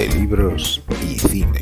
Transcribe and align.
de 0.00 0.08
libros 0.08 0.82
y 1.02 1.18
cine. 1.18 1.60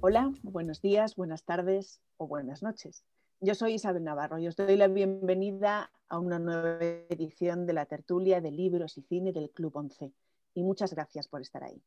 Hola, 0.00 0.32
buenos 0.42 0.80
días, 0.80 1.16
buenas 1.16 1.44
tardes 1.44 2.00
o 2.16 2.26
buenas 2.26 2.62
noches. 2.62 3.04
Yo 3.40 3.54
soy 3.54 3.74
Isabel 3.74 4.04
Navarro 4.04 4.38
y 4.38 4.46
os 4.46 4.56
doy 4.56 4.78
la 4.78 4.88
bienvenida 4.88 5.90
a 6.08 6.18
una 6.18 6.38
nueva 6.38 6.78
edición 7.10 7.66
de 7.66 7.74
la 7.74 7.84
tertulia 7.84 8.40
de 8.40 8.52
libros 8.52 8.96
y 8.96 9.02
cine 9.02 9.34
del 9.34 9.50
Club 9.50 9.76
11. 9.76 10.14
Y 10.56 10.62
muchas 10.62 10.94
gracias 10.94 11.28
por 11.28 11.42
estar 11.42 11.62
ahí. 11.62 11.82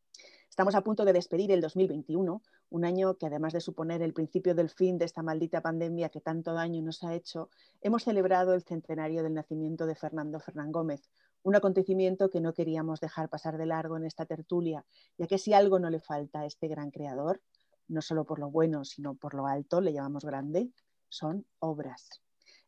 Estamos 0.47 0.75
a 0.75 0.81
punto 0.81 1.04
de 1.04 1.11
despedir 1.11 1.51
el 1.51 1.59
2021, 1.59 2.43
un 2.69 2.86
año 2.86 3.18
que 3.18 3.25
además 3.25 3.51
de 3.51 3.61
suponer 3.61 4.04
el 4.04 4.14
principio 4.14 4.54
del 4.54 4.69
fin 4.69 5.00
de 5.00 5.05
esta 5.05 5.23
maldita 5.23 5.61
pandemia 5.61 6.09
que 6.09 6.21
tanto 6.21 6.54
daño 6.54 6.79
nos 6.83 7.04
ha 7.04 7.15
hecho, 7.15 7.50
hemos 7.82 8.04
celebrado 8.04 8.54
el 8.54 8.61
centenario 8.61 9.23
del 9.23 9.33
nacimiento 9.33 9.87
de 9.87 9.95
Fernando 9.95 10.39
Fernán 10.39 10.71
Gómez, 10.71 11.09
un 11.42 11.55
acontecimiento 11.55 12.29
que 12.29 12.42
no 12.42 12.54
queríamos 12.54 13.00
dejar 13.00 13.28
pasar 13.28 13.57
de 13.57 13.65
largo 13.65 13.97
en 13.97 14.05
esta 14.05 14.28
tertulia, 14.28 14.86
ya 15.17 15.25
que 15.25 15.39
si 15.39 15.54
algo 15.54 15.79
no 15.79 15.89
le 15.89 16.00
falta 16.00 16.42
a 16.42 16.45
este 16.45 16.67
gran 16.67 16.92
creador, 16.92 17.42
no 17.87 18.04
solo 18.04 18.23
por 18.23 18.37
lo 18.37 18.51
bueno, 18.51 18.86
sino 18.86 19.15
por 19.15 19.33
lo 19.33 19.47
alto, 19.47 19.81
le 19.81 19.93
llamamos 19.93 20.25
grande, 20.25 20.70
son 21.07 21.47
obras. 21.57 22.21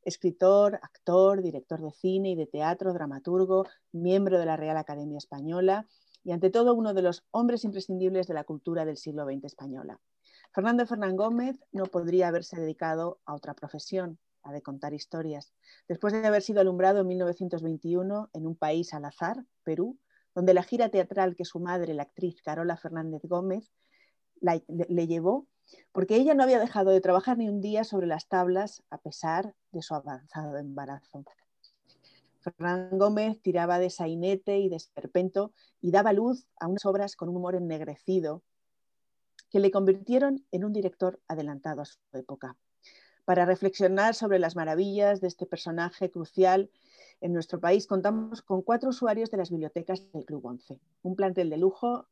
Escritor, 0.03 0.79
actor, 0.81 1.41
director 1.41 1.81
de 1.81 1.91
cine 1.91 2.31
y 2.31 2.35
de 2.35 2.47
teatro, 2.47 2.93
dramaturgo, 2.93 3.65
miembro 3.91 4.39
de 4.39 4.45
la 4.45 4.57
Real 4.57 4.77
Academia 4.77 5.17
Española 5.17 5.87
y 6.23 6.31
ante 6.31 6.49
todo 6.49 6.73
uno 6.73 6.93
de 6.93 7.01
los 7.01 7.23
hombres 7.31 7.63
imprescindibles 7.63 8.27
de 8.27 8.33
la 8.33 8.43
cultura 8.43 8.85
del 8.85 8.97
siglo 8.97 9.25
XX 9.25 9.45
española. 9.45 9.99
Fernando 10.53 10.85
Fernán 10.85 11.15
Gómez 11.15 11.59
no 11.71 11.85
podría 11.85 12.27
haberse 12.27 12.59
dedicado 12.59 13.19
a 13.25 13.33
otra 13.33 13.53
profesión, 13.53 14.19
a 14.43 14.51
de 14.51 14.61
contar 14.61 14.93
historias. 14.93 15.53
Después 15.87 16.13
de 16.13 16.25
haber 16.27 16.41
sido 16.41 16.61
alumbrado 16.61 17.01
en 17.01 17.07
1921 17.07 18.29
en 18.33 18.47
un 18.47 18.55
país 18.55 18.93
al 18.93 19.05
azar, 19.05 19.45
Perú, 19.63 19.97
donde 20.35 20.53
la 20.53 20.63
gira 20.63 20.89
teatral 20.89 21.35
que 21.35 21.45
su 21.45 21.59
madre, 21.59 21.93
la 21.93 22.03
actriz 22.03 22.41
Carola 22.41 22.77
Fernández 22.77 23.21
Gómez, 23.23 23.71
le 24.41 25.07
llevó 25.07 25.47
porque 25.91 26.15
ella 26.15 26.33
no 26.33 26.43
había 26.43 26.59
dejado 26.59 26.91
de 26.91 27.01
trabajar 27.01 27.37
ni 27.37 27.49
un 27.49 27.61
día 27.61 27.83
sobre 27.83 28.07
las 28.07 28.27
tablas 28.27 28.83
a 28.89 28.97
pesar 28.97 29.53
de 29.71 29.81
su 29.81 29.93
avanzado 29.93 30.57
embarazo. 30.57 31.23
Fernán 32.41 32.97
Gómez 32.97 33.39
tiraba 33.41 33.77
de 33.77 33.89
sainete 33.89 34.59
y 34.59 34.69
de 34.69 34.75
esperpento 34.75 35.53
y 35.79 35.91
daba 35.91 36.13
luz 36.13 36.47
a 36.59 36.67
unas 36.67 36.85
obras 36.85 37.15
con 37.15 37.29
un 37.29 37.37
humor 37.37 37.55
ennegrecido 37.55 38.41
que 39.49 39.59
le 39.59 39.69
convirtieron 39.69 40.45
en 40.51 40.63
un 40.63 40.73
director 40.73 41.19
adelantado 41.27 41.81
a 41.81 41.85
su 41.85 41.99
época. 42.13 42.57
Para 43.25 43.45
reflexionar 43.45 44.15
sobre 44.15 44.39
las 44.39 44.55
maravillas 44.55 45.21
de 45.21 45.27
este 45.27 45.45
personaje 45.45 46.09
crucial 46.09 46.71
en 47.19 47.33
nuestro 47.33 47.59
país, 47.59 47.85
contamos 47.85 48.41
con 48.41 48.63
cuatro 48.63 48.89
usuarios 48.89 49.29
de 49.29 49.37
las 49.37 49.51
bibliotecas 49.51 50.11
del 50.11 50.25
Club 50.25 50.45
11, 50.45 50.79
un 51.03 51.15
plantel 51.15 51.49
de 51.49 51.57
lujo 51.57 52.07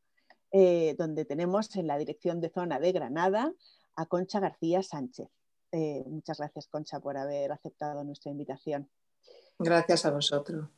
eh, 0.51 0.95
donde 0.97 1.25
tenemos 1.25 1.75
en 1.75 1.87
la 1.87 1.97
dirección 1.97 2.41
de 2.41 2.49
zona 2.49 2.79
de 2.79 2.91
Granada 2.91 3.53
a 3.95 4.05
Concha 4.05 4.39
García 4.39 4.81
Sánchez. 4.81 5.29
Eh, 5.71 6.03
muchas 6.07 6.39
gracias, 6.39 6.67
Concha, 6.67 6.99
por 6.99 7.17
haber 7.17 7.51
aceptado 7.51 8.03
nuestra 8.03 8.31
invitación. 8.31 8.89
Gracias 9.59 10.05
a 10.05 10.11
vosotros. 10.11 10.69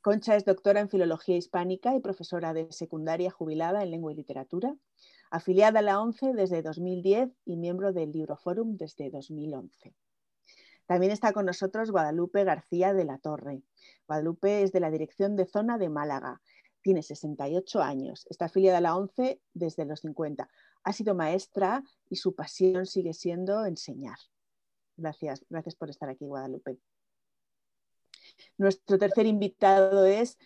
Concha 0.00 0.36
es 0.36 0.44
doctora 0.44 0.80
en 0.80 0.88
Filología 0.88 1.36
Hispánica 1.36 1.96
y 1.96 2.00
profesora 2.00 2.52
de 2.52 2.70
secundaria 2.70 3.30
jubilada 3.30 3.82
en 3.82 3.90
Lengua 3.90 4.12
y 4.12 4.14
Literatura, 4.14 4.76
afiliada 5.30 5.80
a 5.80 5.82
la 5.82 6.00
ONCE 6.00 6.32
desde 6.32 6.62
2010 6.62 7.30
y 7.44 7.56
miembro 7.56 7.92
del 7.92 8.12
Libroforum 8.12 8.76
desde 8.76 9.10
2011. 9.10 9.92
También 10.86 11.10
está 11.10 11.32
con 11.32 11.46
nosotros 11.46 11.90
Guadalupe 11.90 12.44
García 12.44 12.94
de 12.94 13.04
la 13.04 13.18
Torre. 13.18 13.62
Guadalupe 14.06 14.62
es 14.62 14.70
de 14.70 14.78
la 14.78 14.92
Dirección 14.92 15.34
de 15.34 15.46
Zona 15.46 15.78
de 15.78 15.88
Málaga 15.88 16.40
tiene 16.86 17.02
68 17.02 17.82
años, 17.82 18.24
está 18.30 18.44
afiliada 18.44 18.78
a 18.78 18.80
la 18.80 18.94
ONCE 18.94 19.40
desde 19.54 19.84
los 19.84 20.02
50. 20.02 20.48
Ha 20.84 20.92
sido 20.92 21.16
maestra 21.16 21.82
y 22.08 22.14
su 22.14 22.36
pasión 22.36 22.86
sigue 22.86 23.12
siendo 23.12 23.66
enseñar. 23.66 24.18
Gracias, 24.96 25.44
gracias 25.50 25.74
por 25.74 25.90
estar 25.90 26.08
aquí, 26.08 26.26
Guadalupe. 26.26 26.78
Nuestro 28.56 28.98
tercer 28.98 29.26
invitado 29.26 30.04
es 30.04 30.38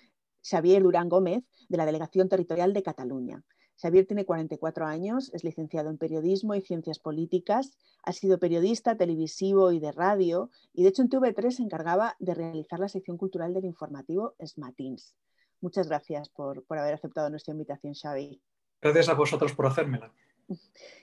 Xavier 0.43 0.83
Durán 0.83 1.11
Gómez, 1.11 1.45
de 1.69 1.77
la 1.77 1.85
Delegación 1.85 2.31
Territorial 2.31 2.73
de 2.73 2.83
Cataluña. 2.85 3.45
Xavier 3.77 4.07
tiene 4.07 4.25
44 4.25 4.87
años, 4.87 5.31
es 5.35 5.45
licenciado 5.45 5.91
en 5.91 5.99
Periodismo 5.99 6.55
y 6.55 6.63
Ciencias 6.63 6.99
Políticas, 7.01 7.77
ha 8.03 8.15
sido 8.15 8.39
periodista 8.39 8.97
televisivo 8.97 9.73
y 9.73 9.79
de 9.79 9.93
radio, 9.93 10.49
y 10.73 10.85
de 10.85 10.89
hecho 10.89 11.03
en 11.03 11.11
TV3 11.11 11.51
se 11.51 11.63
encargaba 11.63 12.17
de 12.19 12.33
realizar 12.33 12.81
la 12.81 12.89
sección 12.89 13.19
cultural 13.19 13.53
del 13.53 13.67
informativo 13.67 14.37
Smatins. 14.43 15.15
Muchas 15.61 15.89
gracias 15.89 16.29
por, 16.29 16.65
haber 16.71 16.95
aceptado 16.95 17.31
nuestra 17.31 17.53
invitación, 17.53 17.95
Xavi. 17.95 18.41
Gracias 18.81 19.09
a 19.09 19.15
vosotros 19.15 19.53
por 19.53 19.67
hacérmela. 19.67 20.13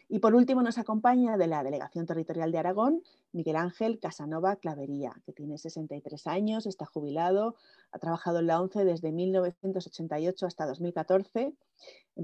Y 0.10 0.20
por 0.20 0.36
último 0.36 0.62
nos 0.62 0.78
acompaña 0.78 1.38
de 1.38 1.48
la 1.48 1.64
Delegación 1.64 2.06
Territorial 2.06 2.52
de 2.52 2.58
Aragón 2.60 3.04
Miguel 3.34 3.58
Ángel 3.58 4.00
Casanova 4.00 4.56
Clavería, 4.56 5.14
que 5.26 5.34
tiene 5.34 5.58
63 5.58 6.28
años, 6.28 6.66
está 6.66 6.86
jubilado, 6.86 7.56
ha 7.92 8.00
trabajado 8.00 8.40
en 8.40 8.48
la 8.48 8.62
ONCE 8.62 8.86
desde 8.86 9.12
1988 9.12 10.46
hasta 10.46 10.66
2014, 10.66 11.54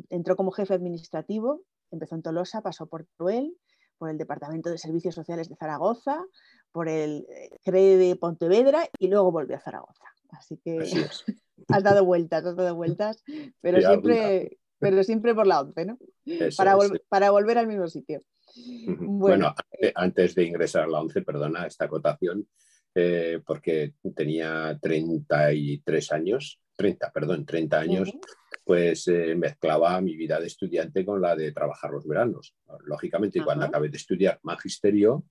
entró 0.09 0.35
como 0.35 0.51
jefe 0.51 0.73
administrativo, 0.73 1.61
empezó 1.91 2.15
en 2.15 2.23
Tolosa, 2.23 2.61
pasó 2.61 2.87
por 2.87 3.05
Teruel, 3.05 3.55
por 3.97 4.09
el 4.09 4.17
Departamento 4.17 4.69
de 4.69 4.77
Servicios 4.77 5.15
Sociales 5.15 5.49
de 5.49 5.55
Zaragoza, 5.55 6.23
por 6.71 6.89
el 6.89 7.27
CRE 7.63 7.97
de 7.97 8.15
Pontevedra 8.15 8.89
y 8.97 9.07
luego 9.07 9.31
volvió 9.31 9.57
a 9.57 9.59
Zaragoza. 9.59 10.05
Así 10.31 10.57
que 10.57 10.79
has 11.67 11.83
dado 11.83 12.05
vueltas, 12.05 12.45
has 12.45 12.55
dado 12.55 12.75
vueltas, 12.75 13.23
pero 13.61 13.81
siempre, 13.81 14.57
pero 14.79 15.03
siempre 15.03 15.35
por 15.35 15.47
la 15.47 15.61
11, 15.61 15.85
¿no? 15.85 15.97
Para, 16.57 16.77
para, 17.09 17.31
volver 17.31 17.57
al 17.57 17.67
mismo 17.67 17.87
sitio. 17.87 18.23
Bueno, 18.85 19.53
antes 19.95 20.35
de 20.35 20.43
ingresar 20.43 20.83
a 20.83 20.87
la 20.87 21.01
11, 21.01 21.21
perdona 21.21 21.65
esta 21.65 21.85
acotación, 21.85 22.47
eh, 22.95 23.41
porque 23.45 23.93
tenía 24.15 24.77
33 24.79 26.11
años, 26.11 26.59
30, 26.75 27.11
perdón, 27.11 27.45
30 27.45 27.79
años, 27.79 28.11
pues 28.63 29.07
eh, 29.07 29.35
mezclaba 29.35 29.99
mi 30.01 30.15
vida 30.15 30.39
de 30.39 30.47
estudiante 30.47 31.03
con 31.03 31.21
la 31.21 31.35
de 31.35 31.51
trabajar 31.51 31.91
los 31.91 32.07
veranos. 32.07 32.55
Lógicamente, 32.85 33.43
cuando 33.43 33.65
acabé 33.65 33.89
de 33.89 33.97
estudiar 33.97 34.39
magisterio, 34.43 35.25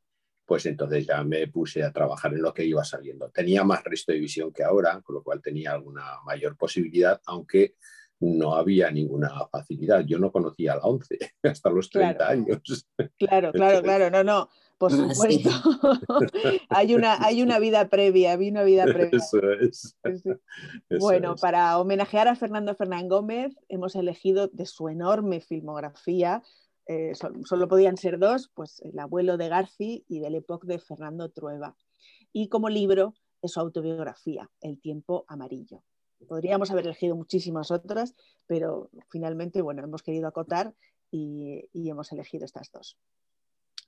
pues 0.44 0.66
entonces 0.66 1.06
ya 1.06 1.22
me 1.24 1.46
puse 1.48 1.82
a 1.82 1.92
trabajar 1.92 2.34
en 2.34 2.42
lo 2.42 2.52
que 2.52 2.64
iba 2.64 2.84
saliendo. 2.84 3.30
Tenía 3.30 3.64
más 3.64 3.82
resto 3.84 4.12
de 4.12 4.18
visión 4.18 4.52
que 4.52 4.64
ahora, 4.64 5.00
con 5.00 5.14
lo 5.14 5.22
cual 5.22 5.40
tenía 5.40 5.72
alguna 5.72 6.20
mayor 6.24 6.56
posibilidad, 6.56 7.20
aunque 7.26 7.76
no 8.20 8.54
había 8.54 8.90
ninguna 8.90 9.30
facilidad. 9.50 10.04
Yo 10.06 10.18
no 10.18 10.30
conocía 10.30 10.76
la 10.76 10.82
11 10.82 11.18
hasta 11.42 11.70
los 11.70 11.90
30 11.90 12.28
años. 12.28 12.86
Claro, 13.18 13.52
claro, 13.52 13.82
claro, 13.82 14.10
no, 14.10 14.24
no, 14.24 14.48
por 14.78 14.90
supuesto. 14.92 15.50
hay, 16.68 16.94
una, 16.94 17.24
hay 17.24 17.42
una 17.42 17.58
vida 17.58 17.88
previa, 17.88 18.32
había 18.32 18.50
una 18.50 18.64
vida 18.64 18.84
previa. 18.84 19.18
Eso 19.18 19.38
es. 19.60 19.96
bueno, 21.00 21.34
para 21.36 21.78
homenajear 21.78 22.28
a 22.28 22.36
Fernando 22.36 22.74
Fernán 22.74 23.08
Gómez, 23.08 23.56
hemos 23.68 23.94
elegido 23.96 24.48
de 24.48 24.66
su 24.66 24.88
enorme 24.88 25.40
filmografía 25.40 26.42
eh, 26.86 27.12
solo 27.14 27.68
podían 27.68 27.96
ser 27.96 28.18
dos, 28.18 28.50
pues 28.54 28.80
El 28.80 28.98
abuelo 28.98 29.36
de 29.36 29.48
Garci 29.48 30.04
y 30.08 30.20
del 30.20 30.34
Epoch 30.34 30.64
de 30.64 30.78
Fernando 30.78 31.30
Trueba. 31.30 31.76
Y 32.32 32.48
como 32.48 32.68
libro 32.68 33.14
es 33.40 33.52
su 33.52 33.60
autobiografía, 33.60 34.50
El 34.60 34.80
tiempo 34.80 35.24
amarillo. 35.28 35.82
Podríamos 36.28 36.70
haber 36.70 36.86
elegido 36.86 37.16
muchísimas 37.16 37.70
otras, 37.70 38.14
pero 38.46 38.90
finalmente, 39.10 39.62
bueno, 39.62 39.82
hemos 39.82 40.02
querido 40.02 40.28
acotar 40.28 40.74
y, 41.10 41.68
hemos 41.74 42.12
elegido 42.12 42.44
estas 42.44 42.70
dos. 42.70 42.96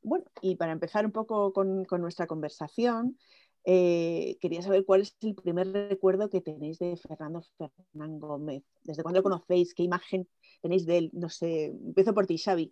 Bueno, 0.03 0.27
y 0.43 0.57
para 0.57 0.73
empezar 0.73 1.07
un 1.07 1.13
poco 1.13 1.53
con, 1.53 1.87
nuestra 2.01 2.27
conversación, 2.27 3.19
eh, 3.65 4.37
quería 4.41 4.61
saber 4.61 4.85
cuál 4.85 5.01
es 5.01 5.17
el 5.23 5.35
primer 5.35 5.73
recuerdo 5.73 6.29
que 6.29 6.43
tenéis 6.43 6.79
de 6.79 6.97
Fernando 6.97 7.43
Fernán 7.57 8.19
Gómez. 8.19 8.63
¿Desde 8.83 9.03
cuándo 9.03 9.21
lo 9.21 9.23
conocéis? 9.23 9.75
¿Qué 9.75 9.83
imagen 9.83 10.29
tenéis 10.61 10.85
de 10.85 10.99
él? 10.99 11.11
No 11.15 11.31
sé, 11.31 11.67
empiezo 11.67 12.13
por 12.13 12.27
ti, 12.27 12.37
Xavi. 12.37 12.71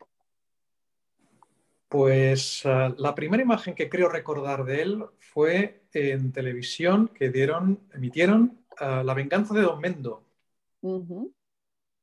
Pues 1.88 2.64
ah, 2.66 2.94
la 2.96 3.14
primera 3.14 3.42
imagen 3.42 3.74
que 3.74 3.88
creo 3.88 4.08
recordar 4.08 4.64
de 4.64 4.82
él 4.82 5.04
fue 5.18 5.84
en 5.92 6.32
televisión 6.32 7.08
que 7.08 7.30
dieron, 7.30 7.80
emitieron 7.92 8.64
ah, 8.78 9.02
La 9.04 9.14
venganza 9.14 9.54
de 9.54 9.62
Don 9.62 9.80
Mendo. 9.80 10.24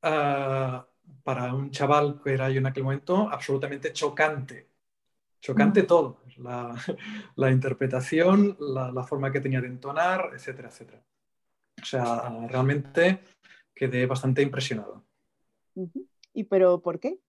Ah, 0.02 0.88
para 1.24 1.54
un 1.54 1.70
chaval 1.72 2.22
que 2.24 2.34
era 2.34 2.50
yo 2.50 2.60
en 2.60 2.68
aquel 2.68 2.84
momento 2.84 3.30
absolutamente 3.30 3.94
chocante. 3.94 4.69
Chocante 5.42 5.84
todo. 5.84 6.24
La, 7.36 7.52
interpretación, 7.52 8.58
la, 8.60 9.04
forma 9.04 9.32
que 9.32 9.42
tenía 9.42 9.62
de 9.62 9.68
entonar, 9.68 10.32
etcétera, 10.34 10.70
etcétera. 10.70 11.04
O 11.82 11.86
sea, 11.86 12.30
realmente 12.48 13.22
quedé 13.74 14.06
bastante 14.06 14.42
impresionado. 14.42 15.04
¿Y 16.34 16.44
pero 16.46 16.82
por 16.82 17.00
qué? 17.00 17.20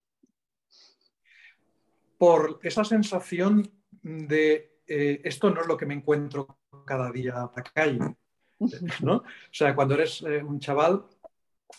por 2.21 2.61
esa 2.63 2.85
sensación 2.85 3.73
de 4.03 4.83
eh, 4.87 5.23
esto 5.25 5.49
no 5.49 5.63
es 5.63 5.67
lo 5.67 5.79
que 5.79 5.87
me 5.87 5.95
encuentro 5.95 6.59
cada 6.85 7.11
día 7.11 7.33
a 7.33 7.51
la 7.57 7.63
calle. 7.63 7.99
¿no? 9.03 9.15
O 9.15 9.25
sea, 9.51 9.75
cuando 9.75 9.95
eres 9.95 10.21
eh, 10.21 10.43
un 10.43 10.61
chaval, 10.61 11.07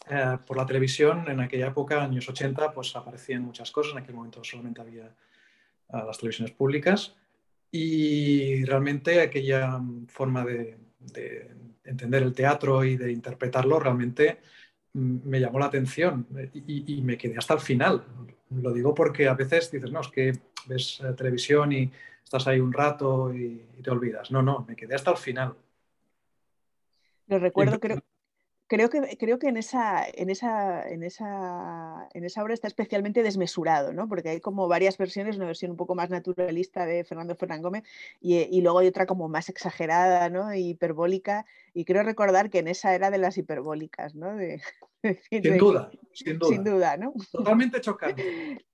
eh, 0.09 0.39
por 0.47 0.57
la 0.57 0.65
televisión, 0.65 1.29
en 1.29 1.41
aquella 1.41 1.67
época, 1.67 2.03
años 2.03 2.27
80, 2.27 2.73
pues 2.73 2.95
aparecían 2.95 3.43
muchas 3.43 3.69
cosas. 3.69 3.91
En 3.91 3.99
aquel 3.99 4.15
momento 4.15 4.43
solamente 4.43 4.81
había 4.81 5.15
las 5.91 6.17
televisiones 6.17 6.53
públicas. 6.53 7.15
Y 7.71 8.65
realmente 8.65 9.21
aquella 9.21 9.79
forma 10.07 10.43
de, 10.45 10.77
entender 11.83 12.23
el 12.23 12.33
teatro 12.33 12.83
y 12.83 12.95
de 12.95 13.11
interpretarlo 13.11 13.79
realmente 13.79 14.39
mm, 14.93 15.17
me 15.23 15.39
llamó 15.39 15.57
la 15.57 15.65
atención 15.65 16.27
y, 16.53 17.01
me 17.01 17.17
quedé 17.17 17.37
hasta 17.37 17.53
el 17.53 17.59
final. 17.59 18.03
Lo 18.49 18.71
digo 18.71 18.93
porque 18.93 19.27
a 19.27 19.33
veces 19.33 19.71
dices, 19.71 19.91
no, 19.91 20.01
es 20.01 20.09
que 20.09 20.33
ves 20.67 21.01
eh, 21.03 21.13
televisión 21.13 21.71
y 21.71 21.91
estás 22.23 22.47
ahí 22.47 22.59
un 22.59 22.73
rato 22.73 23.33
y, 23.33 23.67
te 23.81 23.89
olvidas. 23.89 24.31
No, 24.31 24.41
no, 24.41 24.63
me 24.67 24.75
quedé 24.75 24.93
hasta 24.93 25.11
el 25.11 25.17
final. 25.17 25.55
Lo 27.27 27.39
recuerdo, 27.39 27.79
creo, 27.79 28.03
creo 28.71 28.89
que, 28.89 29.17
creo 29.17 29.37
que 29.37 29.49
en, 29.49 29.57
esa, 29.57 30.05
en, 30.07 30.29
esa, 30.29 30.89
en, 30.89 31.03
esa, 31.03 32.07
en 32.13 32.23
esa 32.23 32.41
obra 32.41 32.53
está 32.53 32.69
especialmente 32.69 33.21
desmesurado, 33.21 33.91
¿no? 33.91 34.07
porque 34.07 34.29
hay 34.29 34.39
como 34.39 34.69
varias 34.69 34.97
versiones, 34.97 35.35
una 35.35 35.47
versión 35.47 35.71
un 35.71 35.77
poco 35.77 35.93
más 35.93 36.09
naturalista 36.09 36.85
de 36.85 37.03
Fernando 37.03 37.35
Fernán 37.35 37.61
Gómez 37.61 37.83
y, 38.21 38.61
luego 38.61 38.79
hay 38.79 38.87
otra 38.87 39.05
como 39.05 39.27
más 39.27 39.49
exagerada, 39.49 40.29
¿no? 40.29 40.55
hiperbólica, 40.55 41.45
y 41.73 41.83
creo 41.83 42.03
recordar 42.03 42.49
que 42.49 42.59
en 42.59 42.69
esa 42.69 42.95
era 42.95 43.11
de 43.11 43.17
las 43.17 43.37
hiperbólicas. 43.37 44.15
¿no? 44.15 44.37
sin 45.29 45.57
duda, 45.57 45.91
sin 46.13 46.39
duda. 46.39 46.49
Sin 46.49 46.63
duda, 46.63 46.95
¿no? 46.95 47.13
Totalmente 47.29 47.81
chocante. 47.81 48.23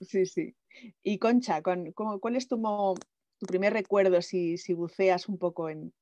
Sí, 0.00 0.26
sí. 0.26 0.54
Y 1.02 1.18
Concha, 1.18 1.60
¿cuál 1.60 2.36
es 2.36 2.46
tu, 2.46 2.56
tu 3.36 3.46
primer 3.46 3.72
recuerdo 3.72 4.22
si, 4.22 4.56
si 4.56 4.72
buceas 4.72 5.28
un 5.28 5.38
poco 5.38 5.68
en, 5.70 5.92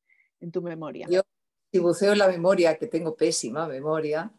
en 0.41 0.53
tu 0.53 0.61
memoria? 0.61 1.09
Si 1.76 1.82
buceo 1.82 2.12
en 2.12 2.19
la 2.19 2.28
memoria, 2.28 2.78
que 2.78 2.87
tengo 2.87 3.14
pésima 3.14 3.69
memoria, 3.69 4.32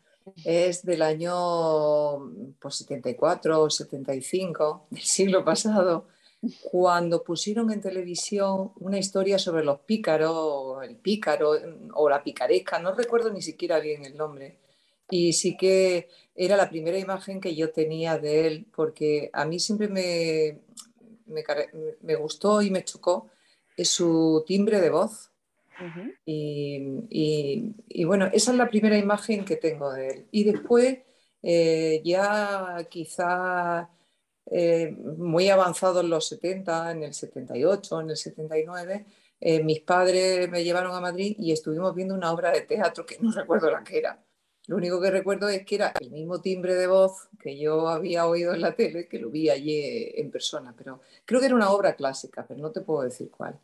es 0.44 0.84
del 0.84 1.04
año 1.04 2.18
pues, 2.60 2.78
74 2.78 3.62
o 3.62 3.70
75 3.70 4.88
del 4.90 5.04
siglo 5.04 5.46
pasado, 5.46 6.08
cuando 6.64 7.24
pusieron 7.24 7.72
en 7.72 7.82
televisión 7.82 8.72
una 8.80 8.98
historia 8.98 9.38
sobre 9.38 9.64
los 9.64 9.82
pícaros, 9.82 10.84
el 10.84 10.96
pícaro 10.96 11.52
o 11.94 12.10
la 12.10 12.24
picaresca, 12.24 12.80
no 12.80 12.96
recuerdo 12.96 13.32
ni 13.32 13.44
siquiera 13.44 13.80
bien 13.80 14.04
el 14.04 14.18
nombre. 14.18 14.58
Y 15.10 15.34
sí 15.34 15.56
que 15.56 16.10
era 16.36 16.58
la 16.58 16.70
primera 16.70 16.98
imagen 16.98 17.40
que 17.40 17.56
yo 17.56 17.72
tenía 17.72 18.18
de 18.18 18.48
él, 18.48 18.66
porque 18.76 19.30
a 19.32 19.46
mí 19.46 19.60
siempre 19.60 19.88
me, 19.90 20.60
me, 21.28 21.44
me 22.02 22.16
gustó 22.16 22.64
y 22.64 22.72
me 22.72 22.84
chocó 22.84 23.30
su 23.78 24.44
timbre 24.48 24.82
de 24.82 24.90
voz 24.90 25.32
y, 26.26 28.04
bueno, 28.06 28.28
esa 28.34 28.52
es 28.52 28.58
la 28.58 28.70
primera 28.70 28.98
imagen 28.98 29.46
que 29.46 29.56
tengo 29.56 29.92
de 29.92 30.08
él. 30.10 30.28
Y 30.32 30.44
después, 30.44 31.00
eh, 31.42 32.02
ya 32.04 32.86
quizá 32.90 33.90
eh, 34.50 34.92
muy 34.92 35.50
avanzado 35.50 36.02
en 36.02 36.10
los 36.10 36.28
70, 36.28 36.92
en 36.92 37.04
el 37.04 37.14
78, 37.14 38.02
en 38.02 38.10
el 38.10 38.18
79, 38.18 39.06
eh, 39.40 39.64
mis 39.64 39.82
padres 39.82 40.50
me 40.50 40.64
llevaron 40.64 40.96
a 40.96 41.02
Madrid 41.02 41.36
y 41.38 41.52
estuvimos 41.52 41.94
viendo 41.94 42.16
una 42.16 42.32
obra 42.32 42.52
de 42.52 42.62
teatro 42.62 43.06
que 43.06 43.18
no 43.20 43.32
recuerdo 43.32 43.70
la 43.72 43.84
que 43.84 44.00
era. 44.00 44.24
Lo 44.68 44.76
único 44.76 45.00
que 45.00 45.12
recuerdo 45.12 45.48
es 45.48 45.66
que 45.66 45.76
era 45.76 45.94
el 46.00 46.12
mismo 46.12 46.42
timbre 46.42 46.76
de 46.76 46.88
voz 46.88 47.30
que 47.40 47.58
yo 47.58 47.88
había 47.88 48.28
oído 48.28 48.54
en 48.54 48.62
la 48.62 48.76
tele, 48.76 49.08
que 49.08 49.20
lo 49.20 49.30
vi 49.30 49.50
allí 49.50 50.12
en 50.16 50.30
persona, 50.30 50.74
pero 50.78 51.00
creo 51.24 51.40
que 51.40 51.46
era 51.46 51.56
una 51.56 51.72
obra 51.72 51.96
clásica, 51.96 52.46
pero 52.46 52.60
no 52.60 52.72
te 52.72 52.82
puedo 52.82 53.04
decir 53.04 53.32
cuál. 53.32 53.58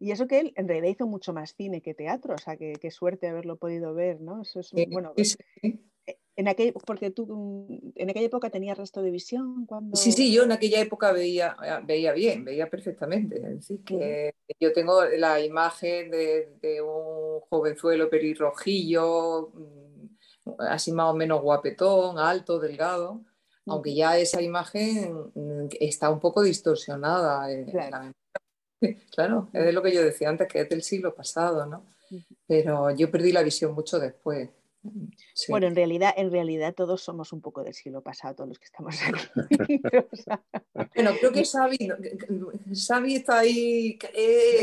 Y 0.00 0.12
eso 0.12 0.26
que 0.26 0.40
él 0.40 0.52
en 0.56 0.66
realidad 0.66 0.94
hizo 0.94 1.06
mucho 1.06 1.34
más 1.34 1.54
cine 1.54 1.82
que 1.82 1.92
teatro, 1.92 2.34
o 2.34 2.38
sea, 2.38 2.56
que, 2.56 2.72
qué 2.80 2.90
suerte 2.90 3.28
haberlo 3.28 3.56
podido 3.56 3.92
ver, 3.92 4.18
¿no? 4.22 4.40
Eso 4.40 4.60
es, 4.60 4.72
bueno, 4.88 5.12
e, 5.14 5.78
En 6.36 6.48
aquel, 6.48 6.72
porque 6.72 7.10
tú 7.10 7.26
mm, 7.26 7.92
en 7.96 8.08
aquella 8.08 8.26
época 8.26 8.48
tenías 8.48 8.78
resto 8.78 9.02
de 9.02 9.10
visión 9.10 9.66
cuando... 9.66 9.94
Sí, 9.94 10.10
sí, 10.10 10.32
yo 10.32 10.44
en 10.44 10.52
aquella 10.52 10.80
época 10.80 11.12
veía, 11.12 11.54
ah, 11.58 11.82
veía 11.84 12.12
bien, 12.14 12.46
veía 12.46 12.70
perfectamente. 12.70 13.42
Así 13.58 13.82
que 13.84 14.34
yo 14.58 14.72
tengo 14.72 15.04
la 15.04 15.38
imagen 15.44 16.10
de, 16.10 16.80
un 16.80 17.40
jovenzuelo 17.50 18.08
perirrojillo, 18.08 19.50
mm, 19.52 20.54
así 20.60 20.92
más 20.92 21.10
o 21.10 21.14
menos 21.14 21.42
guapetón, 21.42 22.18
alto, 22.18 22.58
delgado, 22.58 23.20
aunque 23.66 23.94
ya 23.94 24.16
esa 24.16 24.40
imagen 24.40 25.30
mm, 25.34 25.68
está 25.78 26.08
un 26.08 26.20
poco 26.20 26.40
distorsionada 26.40 27.52
en, 27.52 27.66
la 27.66 27.98
memoria 27.98 28.19
Claro, 29.14 29.48
es 29.52 29.64
de 29.64 29.72
lo 29.72 29.82
que 29.82 29.92
yo 29.92 30.02
decía 30.02 30.28
antes, 30.28 30.48
que 30.48 30.60
es 30.60 30.68
del 30.68 30.82
siglo 30.82 31.14
pasado, 31.14 31.66
¿no? 31.66 31.84
Pero 32.46 32.90
yo 32.90 33.10
perdí 33.10 33.32
la 33.32 33.42
visión 33.42 33.72
mucho 33.74 33.98
después. 33.98 34.48
Bueno, 35.48 35.66
en 35.66 35.76
realidad, 35.76 36.14
en 36.16 36.30
realidad 36.30 36.74
todos 36.74 37.02
somos 37.02 37.34
un 37.34 37.42
poco 37.42 37.62
del 37.62 37.74
siglo 37.74 38.02
pasado, 38.02 38.34
todos 38.34 38.48
los 38.48 38.58
que 38.58 38.64
estamos 38.64 38.96
aquí. 39.02 39.80
bueno, 40.94 41.10
creo 41.20 41.32
que 41.32 41.44
Xavi, 41.44 43.14
está 43.14 43.40
ahí. 43.40 43.98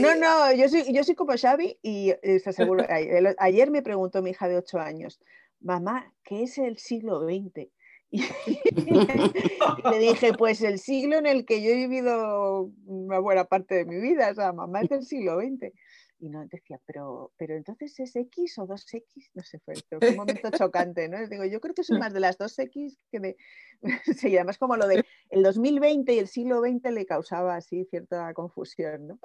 No, 0.02 0.16
no, 0.16 0.52
yo 0.54 0.68
soy, 0.70 0.92
yo 0.92 1.04
soy 1.04 1.14
como 1.14 1.38
Xavi 1.38 1.78
y 1.84 2.16
está 2.24 2.52
seguro. 2.52 2.84
Ayer 3.38 3.70
me 3.70 3.84
preguntó 3.84 4.24
mi 4.24 4.32
hija 4.32 4.48
de 4.48 4.58
8 4.58 4.80
años, 4.80 5.20
mamá, 5.60 6.12
¿qué 6.24 6.44
es 6.44 6.58
el 6.58 6.78
siglo 6.80 7.22
XX? 7.22 7.70
Y, 8.12 9.90
le 9.90 10.00
dije, 10.00 10.34
pues 10.34 10.62
el 10.62 10.80
siglo 10.80 11.18
en 11.18 11.26
el 11.26 11.46
que 11.46 11.62
yo 11.62 11.72
he 11.72 11.76
vivido 11.76 12.72
una 12.86 13.20
buena 13.20 13.46
parte 13.46 13.76
de 13.76 13.86
mi 13.86 14.00
vida, 14.00 14.32
o 14.32 14.36
sea, 14.36 14.54
mamá 14.54 14.82
es 14.82 14.90
del 14.90 15.04
siglo 15.04 15.40
XX. 15.40 15.74
Y 16.20 16.30
no 16.30 16.46
decía, 16.48 16.80
pero, 16.86 17.32
pero 17.38 17.56
entonces 17.56 18.00
es 18.00 18.16
X 18.16 18.58
o 18.58 18.68
2X, 18.68 19.32
no 19.36 19.44
sé, 19.44 19.60
fue, 19.60 19.76
un 20.10 20.16
momento 20.16 20.50
chocante, 20.50 21.08
¿no? 21.08 21.28
Digo, 21.28 21.46
yo 21.46 21.60
creo 21.62 21.76
que 21.76 21.84
son 21.84 22.00
más 22.00 22.12
de 22.12 22.20
las 22.20 22.40
2X 22.40 22.98
que 23.12 23.20
de... 23.20 23.38
sí, 24.18 24.36
además 24.36 24.58
como 24.58 24.78
lo 24.78 24.88
de 24.88 25.06
el 25.30 25.44
2020 25.44 26.14
y 26.14 26.20
el 26.20 26.28
siglo 26.28 26.62
XX 26.62 26.92
le 26.92 27.06
causaba 27.06 27.56
así 27.56 27.86
cierta 27.86 28.34
confusión, 28.34 29.08
¿no? 29.08 29.20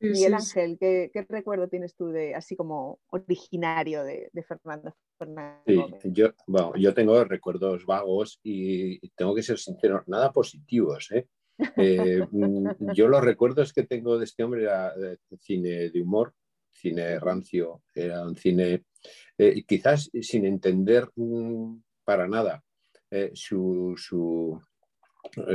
Miguel 0.00 0.34
Ángel, 0.34 0.78
¿qué, 0.78 1.10
recuerdo 1.28 1.68
tienes 1.68 1.94
tú 1.94 2.08
de 2.08 2.34
así 2.34 2.54
como 2.54 3.00
originario 3.08 4.04
de, 4.04 4.30
Fernando 4.46 4.94
Fernández? 5.18 5.62
Sí, 5.66 6.12
yo, 6.12 6.30
bueno, 6.46 6.72
yo 6.76 6.94
tengo 6.94 7.24
recuerdos 7.24 7.84
vagos 7.84 8.38
y 8.42 9.08
tengo 9.10 9.34
que 9.34 9.42
ser 9.42 9.58
sincero, 9.58 10.04
nada 10.06 10.30
positivos. 10.32 11.10
¿eh? 11.10 11.26
eh 11.76 12.26
mm, 12.30 12.92
yo 12.94 13.08
los 13.08 13.24
recuerdos 13.24 13.72
que 13.72 13.84
tengo 13.84 14.18
de 14.18 14.24
este 14.24 14.44
hombre 14.44 14.62
era 14.62 14.94
cine 15.40 15.90
de 15.90 16.02
humor, 16.02 16.34
cine 16.72 17.18
rancio, 17.18 17.82
era 17.94 18.22
un 18.22 18.36
cine 18.36 18.84
eh, 19.36 19.64
quizás 19.66 20.10
sin 20.22 20.44
entender 20.44 21.08
mm, 21.16 21.76
para 22.04 22.28
nada 22.28 22.62
eh, 23.10 23.30
su, 23.34 23.94
su, 23.96 24.60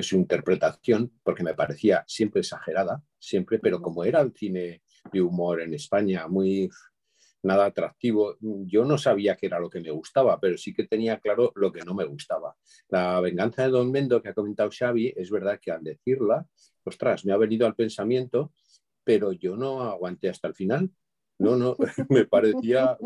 su 0.02 0.16
interpretación, 0.16 1.12
porque 1.24 1.44
me 1.44 1.54
parecía 1.54 2.04
siempre 2.08 2.42
exagerada, 2.42 3.04
siempre, 3.20 3.60
pero 3.60 3.82
como 3.82 4.04
era 4.04 4.22
el 4.22 4.34
cine 4.34 4.84
de 5.12 5.22
humor 5.22 5.62
en 5.62 5.74
España 5.74 6.28
muy 6.28 6.70
nada 7.44 7.66
atractivo, 7.66 8.38
yo 8.40 8.86
no 8.86 8.98
sabía 8.98 9.36
qué 9.36 9.48
era 9.48 9.60
lo 9.60 9.70
que 9.70 9.82
me 9.82 9.92
gustaba, 9.92 10.40
pero 10.40 10.58
sí 10.58 10.74
que 10.74 10.88
tenía 10.88 11.20
claro 11.20 11.52
lo 11.56 11.72
que 11.72 11.82
no 11.82 11.94
me 11.94 12.06
gustaba. 12.06 12.56
La 12.88 13.20
venganza 13.20 13.64
de 13.64 13.70
Don 13.70 13.92
Mendo 13.92 14.22
que 14.22 14.30
ha 14.30 14.34
comentado 14.34 14.70
Xavi, 14.72 15.14
es 15.16 15.30
verdad 15.30 15.60
que 15.62 15.72
al 15.72 15.84
decirla, 15.84 16.48
ostras, 16.86 17.26
me 17.26 17.34
ha 17.34 17.38
venido 17.38 17.68
al 17.68 17.76
pensamiento, 17.76 18.54
pero 19.04 19.34
yo 19.34 19.58
no 19.58 19.82
aguanté 19.82 20.30
hasta 20.30 20.48
el 20.48 20.56
final. 20.56 20.90
No, 21.38 21.58
no, 21.58 21.76
me 22.10 22.26
parecía 22.26 22.98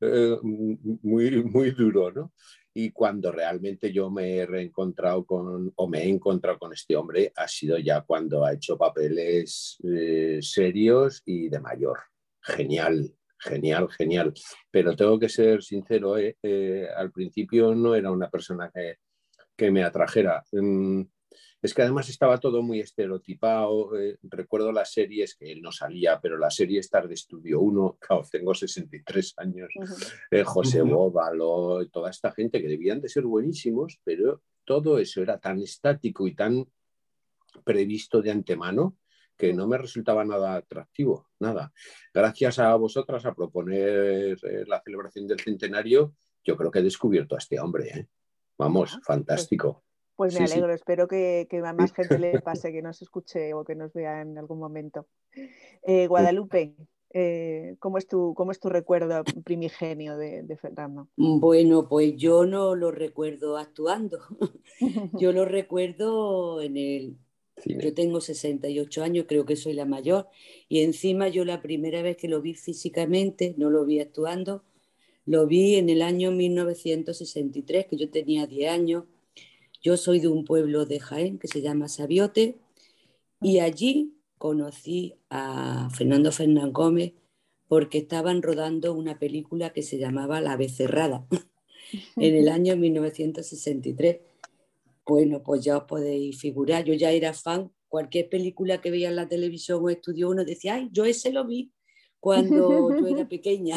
eh, 0.00 0.36
muy, 0.42 1.42
muy 1.42 1.70
duro, 1.72 2.12
¿no? 2.12 2.32
Y 2.76 2.90
cuando 2.90 3.30
realmente 3.30 3.92
yo 3.92 4.10
me 4.10 4.36
he 4.36 4.46
reencontrado 4.46 5.24
con, 5.24 5.72
o 5.76 5.88
me 5.88 6.02
he 6.02 6.08
encontrado 6.08 6.58
con 6.58 6.72
este 6.72 6.96
hombre, 6.96 7.32
ha 7.36 7.46
sido 7.46 7.78
ya 7.78 8.00
cuando 8.00 8.44
ha 8.44 8.52
hecho 8.52 8.76
papeles 8.76 9.78
eh, 9.84 10.40
serios 10.42 11.22
y 11.24 11.48
de 11.48 11.60
mayor. 11.60 12.00
Genial, 12.42 13.14
genial, 13.38 13.88
genial. 13.90 14.34
Pero 14.70 14.96
tengo 14.96 15.18
que 15.20 15.28
ser 15.28 15.62
sincero, 15.62 16.18
eh, 16.18 16.36
eh, 16.42 16.88
al 16.96 17.12
principio 17.12 17.74
no 17.76 17.94
era 17.94 18.10
una 18.10 18.28
persona 18.28 18.70
que, 18.74 18.96
me 19.70 19.84
atrajera. 19.84 20.42
Mm, 20.50 21.02
es 21.64 21.72
que 21.72 21.80
además 21.80 22.10
estaba 22.10 22.38
todo 22.38 22.62
muy 22.62 22.80
estereotipado. 22.80 23.98
Eh, 23.98 24.18
recuerdo 24.24 24.70
las 24.70 24.92
series 24.92 25.34
que 25.34 25.50
él 25.50 25.62
no 25.62 25.72
salía, 25.72 26.20
pero 26.20 26.36
la 26.36 26.50
serie 26.50 26.78
estar 26.78 27.08
de 27.08 27.14
Estudio 27.14 27.60
1, 27.60 27.96
claro, 28.06 28.22
tengo 28.30 28.54
63 28.54 29.34
años, 29.38 29.70
eh, 30.30 30.44
José 30.44 30.82
Bóvalo, 30.82 31.88
toda 31.88 32.10
esta 32.10 32.32
gente 32.32 32.60
que 32.60 32.68
debían 32.68 33.00
de 33.00 33.08
ser 33.08 33.24
buenísimos, 33.24 33.98
pero 34.04 34.42
todo 34.62 34.98
eso 34.98 35.22
era 35.22 35.38
tan 35.38 35.58
estático 35.62 36.26
y 36.28 36.34
tan 36.34 36.66
previsto 37.64 38.20
de 38.20 38.30
antemano 38.30 38.98
que 39.34 39.54
no 39.54 39.66
me 39.66 39.78
resultaba 39.78 40.22
nada 40.22 40.56
atractivo, 40.56 41.30
nada. 41.40 41.72
Gracias 42.12 42.58
a 42.58 42.74
vosotras 42.74 43.24
a 43.24 43.34
proponer 43.34 44.36
eh, 44.42 44.64
la 44.66 44.82
celebración 44.82 45.26
del 45.26 45.40
centenario, 45.40 46.14
yo 46.44 46.58
creo 46.58 46.70
que 46.70 46.80
he 46.80 46.82
descubierto 46.82 47.36
a 47.36 47.38
este 47.38 47.58
hombre. 47.58 48.10
Vamos, 48.58 48.90
ah, 48.90 48.96
pues 48.96 49.06
fantástico. 49.06 49.72
Pues 49.72 49.93
me 50.18 50.44
alegro, 50.44 50.72
espero 50.72 51.08
que, 51.08 51.46
a 51.64 51.72
más 51.72 51.92
gente 51.92 52.18
le 52.18 52.40
pase, 52.42 52.72
que 52.72 52.82
nos 52.82 53.02
escuche 53.02 53.54
o 53.54 53.64
que 53.64 53.74
nos 53.74 53.92
vea 53.92 54.22
en 54.22 54.38
algún 54.38 54.58
momento. 54.58 55.06
Eh, 55.82 56.06
Guadalupe, 56.06 56.74
eh, 57.12 57.76
¿cómo, 57.78 57.98
es 57.98 58.06
tu, 58.06 58.34
¿cómo, 58.34 58.52
es 58.52 58.58
tu, 58.58 58.68
recuerdo 58.68 59.22
primigenio 59.44 60.16
de, 60.16 60.42
de, 60.42 60.56
Fernando? 60.56 61.08
Bueno, 61.16 61.88
pues 61.88 62.16
yo 62.16 62.44
no 62.44 62.74
lo 62.74 62.90
recuerdo 62.90 63.56
actuando, 63.56 64.18
yo 65.20 65.32
lo 65.32 65.44
recuerdo 65.44 66.60
en 66.60 66.76
el... 66.76 67.16
Yo 67.64 67.94
tengo 67.94 68.20
68 68.20 69.04
años, 69.04 69.26
creo 69.28 69.46
que 69.46 69.54
soy 69.54 69.74
la 69.74 69.84
mayor, 69.84 70.26
y 70.68 70.80
encima 70.80 71.28
yo 71.28 71.44
la 71.44 71.62
primera 71.62 72.02
vez 72.02 72.16
que 72.16 72.26
lo 72.26 72.42
vi 72.42 72.54
físicamente, 72.54 73.54
no 73.56 73.70
lo 73.70 73.84
vi 73.84 74.00
actuando, 74.00 74.64
lo 75.24 75.46
vi 75.46 75.76
en 75.76 75.88
el 75.88 76.02
año 76.02 76.32
1963, 76.32 77.86
que 77.86 77.96
yo 77.96 78.10
tenía 78.10 78.46
10 78.48 78.70
años. 78.70 79.04
Yo 79.84 79.98
soy 79.98 80.18
de 80.18 80.28
un 80.28 80.46
pueblo 80.46 80.86
de 80.86 80.98
Jaén 80.98 81.38
que 81.38 81.46
se 81.46 81.60
llama 81.60 81.88
Sabiote 81.88 82.56
y 83.42 83.58
allí 83.58 84.16
conocí 84.38 85.14
a 85.28 85.90
Fernando 85.94 86.32
Fernán 86.32 86.72
Gómez 86.72 87.12
porque 87.68 87.98
estaban 87.98 88.40
rodando 88.40 88.94
una 88.94 89.18
película 89.18 89.74
que 89.74 89.82
se 89.82 89.98
llamaba 89.98 90.40
La 90.40 90.56
Becerrada 90.56 91.26
en 92.16 92.34
el 92.34 92.48
año 92.48 92.78
1963. 92.78 94.20
Bueno, 95.04 95.42
pues 95.42 95.62
ya 95.62 95.76
os 95.76 95.84
podéis 95.84 96.40
figurar, 96.40 96.84
yo 96.84 96.94
ya 96.94 97.10
era 97.10 97.34
fan, 97.34 97.70
cualquier 97.88 98.30
película 98.30 98.80
que 98.80 98.90
veía 98.90 99.10
en 99.10 99.16
la 99.16 99.28
televisión 99.28 99.80
o 99.84 99.90
estudio 99.90 100.30
uno 100.30 100.46
decía, 100.46 100.76
ay, 100.76 100.88
yo 100.92 101.04
ese 101.04 101.30
lo 101.30 101.44
vi, 101.44 101.74
cuando 102.20 102.88
yo 102.98 103.06
era 103.06 103.28
pequeña. 103.28 103.76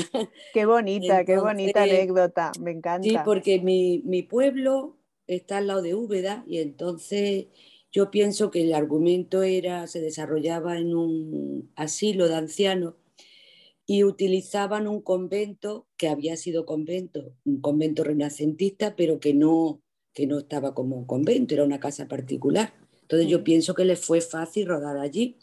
Qué 0.54 0.66
bonita, 0.66 1.26
qué 1.26 1.38
bonita 1.38 1.84
anécdota, 1.84 2.54
me 2.62 2.72
encanta. 2.72 3.10
Sí, 3.10 3.18
porque 3.26 3.60
mi, 3.60 4.02
mi, 4.06 4.24
pueblo 4.24 4.97
está 5.28 5.58
al 5.58 5.68
lado 5.68 5.82
de 5.82 5.96
Úbeda 5.96 6.44
y 6.48 6.60
entonces 6.60 7.48
yo 7.92 8.12
pienso 8.12 8.52
que 8.52 8.64
el 8.64 8.74
argumento 8.74 9.44
era, 9.44 9.88
se 9.88 10.02
desarrollaba 10.02 10.78
en 10.78 10.96
un 10.96 11.72
asilo 11.76 12.28
de 12.28 12.36
ancianos 12.36 12.96
y 13.86 14.04
utilizaban 14.04 14.88
un 14.88 15.02
convento 15.02 15.88
que 15.96 16.10
había 16.10 16.36
sido 16.36 16.66
convento, 16.66 17.34
un 17.46 17.62
convento 17.62 18.04
renacentista, 18.04 18.96
pero 18.96 19.20
que 19.20 19.34
no, 19.34 19.82
que 20.14 20.28
no 20.28 20.40
estaba 20.40 20.74
como 20.74 21.08
convento, 21.08 21.54
era 21.54 21.64
una 21.64 21.80
casa 21.80 22.08
particular. 22.08 22.74
Entonces 23.04 23.30
yo 23.30 23.46
pienso 23.46 23.74
que 23.74 23.86
les 23.86 24.04
fue 24.04 24.20
fácil 24.20 24.68
rodar 24.68 24.98
allí. 24.98 25.38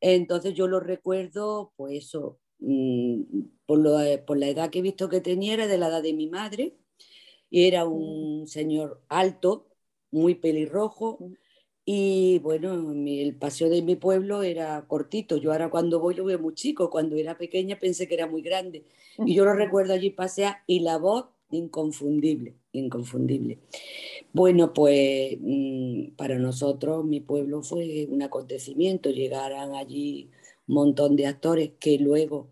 Entonces 0.00 0.54
yo 0.54 0.66
lo 0.66 0.80
recuerdo, 0.80 1.72
pues 1.76 2.04
eso, 2.04 2.40
mm, 2.58 3.22
por, 3.66 3.78
la 3.78 4.48
edad 4.48 4.70
que 4.70 4.80
he 4.80 4.82
visto 4.82 5.08
que 5.08 5.20
tenía, 5.20 5.54
era 5.54 5.68
de 5.68 5.78
la 5.78 5.88
edad 5.88 6.02
de 6.02 6.12
mi 6.12 6.26
madre, 6.26 6.76
era 7.50 7.86
un 7.86 8.46
señor 8.46 9.02
alto, 9.08 9.68
muy 10.10 10.34
pelirrojo, 10.34 11.18
y 11.86 12.38
bueno, 12.38 12.92
el 12.92 13.36
paseo 13.36 13.68
de 13.68 13.82
mi 13.82 13.94
pueblo 13.96 14.42
era 14.42 14.86
cortito. 14.86 15.36
Yo 15.36 15.52
ahora 15.52 15.68
cuando 15.68 16.00
voy 16.00 16.14
lo 16.14 16.24
veo 16.24 16.38
muy 16.38 16.54
chico. 16.54 16.88
Cuando 16.90 17.16
era 17.16 17.36
pequeña 17.36 17.78
pensé 17.78 18.08
que 18.08 18.14
era 18.14 18.26
muy 18.26 18.42
grande. 18.42 18.84
Y 19.18 19.34
yo 19.34 19.44
lo 19.44 19.54
recuerdo 19.54 19.92
allí 19.92 20.10
pasear 20.10 20.58
y 20.66 20.80
la 20.80 20.96
voz 20.96 21.26
inconfundible, 21.50 22.54
inconfundible. 22.72 23.58
Bueno, 24.32 24.72
pues 24.72 25.36
mm, 25.40 26.16
para 26.16 26.38
nosotros 26.38 27.04
mi 27.04 27.20
pueblo 27.20 27.62
fue 27.62 28.06
un 28.10 28.22
acontecimiento. 28.22 29.10
Llegaran 29.10 29.74
allí 29.74 30.30
un 30.66 30.74
montón 30.76 31.16
de 31.16 31.26
actores 31.26 31.72
que 31.78 31.98
luego 31.98 32.48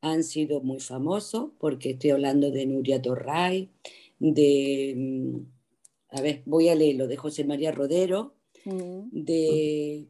han 0.00 0.22
sido 0.22 0.60
muy 0.60 0.78
famosos, 0.78 1.50
porque 1.58 1.90
estoy 1.90 2.10
hablando 2.10 2.52
de 2.52 2.66
Nuria 2.66 3.02
Torray, 3.02 3.70
de, 4.18 4.94
mm, 4.96 6.16
a 6.16 6.20
ver, 6.20 6.42
voy 6.46 6.68
a 6.68 6.74
leerlo, 6.74 7.06
de 7.06 7.16
José 7.16 7.44
María 7.44 7.72
Rodero, 7.72 8.34
mm. 8.64 9.08
de 9.12 10.08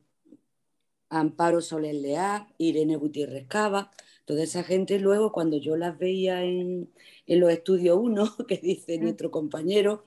Amparo 1.10 1.60
Soler 1.60 1.94
Leá, 1.94 2.52
Irene 2.58 2.96
Gutiérrez 2.96 3.46
Cava, 3.46 3.90
toda 4.24 4.42
esa 4.42 4.62
gente 4.62 4.98
luego 4.98 5.32
cuando 5.32 5.56
yo 5.56 5.76
las 5.76 5.98
veía 5.98 6.44
en, 6.44 6.90
en 7.26 7.40
los 7.40 7.50
estudios 7.50 7.98
1, 8.00 8.36
que 8.48 8.58
dice 8.58 8.98
mm. 8.98 9.02
nuestro 9.02 9.30
compañero, 9.30 10.04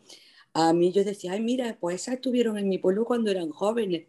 a 0.53 0.73
mí 0.73 0.91
yo 0.91 1.03
decía, 1.03 1.33
ay, 1.33 1.41
mira, 1.41 1.77
pues 1.79 2.01
esas 2.01 2.15
estuvieron 2.15 2.57
en 2.57 2.67
mi 2.67 2.77
pueblo 2.77 3.05
cuando 3.05 3.31
eran 3.31 3.49
jóvenes. 3.49 4.07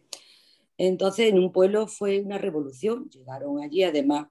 Entonces, 0.77 1.29
en 1.29 1.39
un 1.39 1.51
pueblo 1.51 1.87
fue 1.87 2.19
una 2.19 2.37
revolución. 2.37 3.09
Llegaron 3.09 3.61
allí, 3.61 3.83
además, 3.83 4.27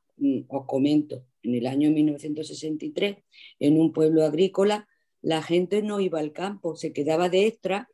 os 0.49 0.67
comento, 0.67 1.25
en 1.43 1.55
el 1.55 1.67
año 1.67 1.91
1963, 1.91 3.17
en 3.59 3.81
un 3.81 3.93
pueblo 3.93 4.25
agrícola, 4.25 4.89
la 5.23 5.43
gente 5.43 5.83
no 5.83 6.01
iba 6.01 6.19
al 6.21 6.33
campo, 6.33 6.77
se 6.77 6.93
quedaba 6.93 7.29
de 7.29 7.47
extra 7.47 7.89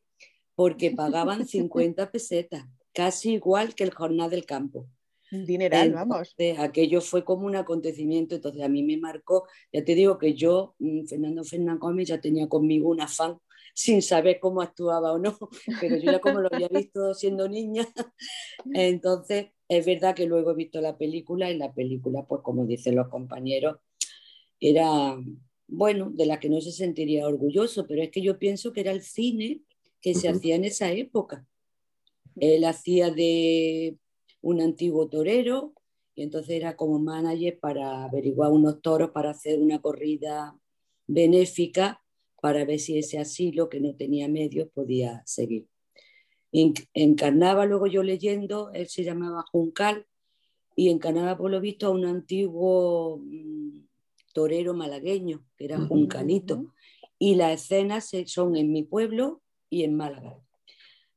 porque 0.55 0.91
pagaban 0.97 1.47
50 1.47 2.11
pesetas, 2.11 2.67
casi 2.93 3.35
igual 3.35 3.75
que 3.75 3.85
el 3.85 3.93
jornal 3.93 4.31
del 4.31 4.47
campo. 4.47 4.89
Dineral, 5.31 5.93
vamos. 5.93 6.35
Aquello 6.59 7.03
fue 7.03 7.23
como 7.23 7.47
un 7.47 7.55
acontecimiento, 7.55 8.35
entonces 8.35 8.63
a 8.63 8.69
mí 8.69 8.83
me 8.83 8.97
marcó, 8.97 9.47
ya 9.71 9.85
te 9.85 9.95
digo 9.95 10.17
que 10.17 10.33
yo, 10.33 10.75
mm, 10.79 11.05
Fernando 11.05 11.45
Fernández 11.45 11.81
Gómez, 11.81 12.09
ya 12.09 12.21
tenía 12.21 12.49
conmigo 12.49 12.89
un 12.89 13.03
afán 13.03 13.39
sin 13.75 14.01
saber 14.01 14.41
cómo 14.41 14.63
actuaba 14.63 15.13
o 15.13 15.19
no, 15.19 15.39
pero 15.81 15.97
yo 15.99 16.11
ya 16.13 16.21
como 16.21 16.41
lo 16.41 16.49
había 16.51 16.69
visto 16.69 17.15
siendo 17.15 17.49
niña, 17.49 17.87
entonces 18.75 19.49
es 19.69 19.85
verdad 19.87 20.15
que 20.15 20.27
luego 20.27 20.53
he 20.53 20.55
visto 20.55 20.81
la 20.81 20.97
película 20.97 21.51
y 21.51 21.59
la 21.59 21.75
película, 21.75 22.25
pues 22.27 22.41
como 22.43 22.65
dicen 22.65 22.97
los 22.97 23.09
compañeros, 23.09 23.77
era, 24.59 25.17
bueno, 25.69 26.11
de 26.11 26.27
la 26.27 26.41
que 26.41 26.49
no 26.49 26.61
se 26.61 26.73
sentiría 26.73 27.27
orgulloso, 27.29 27.87
pero 27.87 28.03
es 28.03 28.11
que 28.11 28.23
yo 28.23 28.39
pienso 28.39 28.73
que 28.73 28.81
era 28.81 28.91
el 28.91 29.03
cine 29.03 29.61
que 30.01 30.15
se 30.15 30.29
hacía 30.29 30.57
en 30.57 30.65
esa 30.65 30.91
época. 30.91 31.47
Él 32.37 32.65
hacía 32.65 33.11
de 33.11 33.97
un 34.41 34.61
antiguo 34.61 35.09
torero 35.09 35.75
y 36.15 36.23
entonces 36.23 36.57
era 36.57 36.75
como 36.77 36.99
manager 36.99 37.59
para 37.61 38.05
averiguar 38.05 38.51
unos 38.51 38.81
toros 38.81 39.11
para 39.11 39.31
hacer 39.31 39.61
una 39.61 39.81
corrida 39.81 40.59
benéfica 41.07 42.03
para 42.41 42.65
ver 42.65 42.79
si 42.79 42.99
ese 42.99 43.19
asilo 43.19 43.69
que 43.69 43.81
no 43.81 43.95
tenía 43.95 44.29
medios 44.29 44.69
podía 44.73 45.23
seguir. 45.27 45.67
Encarnaba 46.95 47.67
luego 47.67 47.87
yo 47.89 48.03
leyendo, 48.03 48.71
él 48.73 48.89
se 48.89 49.05
llamaba 49.05 49.45
Juncal 49.53 50.07
y 50.75 50.89
encarnaba 50.89 51.37
por 51.37 51.51
lo 51.51 51.61
visto 51.61 51.89
a 51.89 51.91
un 51.91 52.07
antiguo 52.07 53.19
mm, 53.23 53.88
torero 54.39 54.73
malagueño 54.73 55.45
que 55.57 55.65
era 55.65 55.81
Juncalito 55.81 56.73
y 57.19 57.35
las 57.35 57.61
escenas 57.61 58.13
son 58.27 58.55
en 58.55 58.71
mi 58.71 58.85
pueblo 58.85 59.43
y 59.69 59.83
en 59.83 59.97
Málaga. 59.97 60.39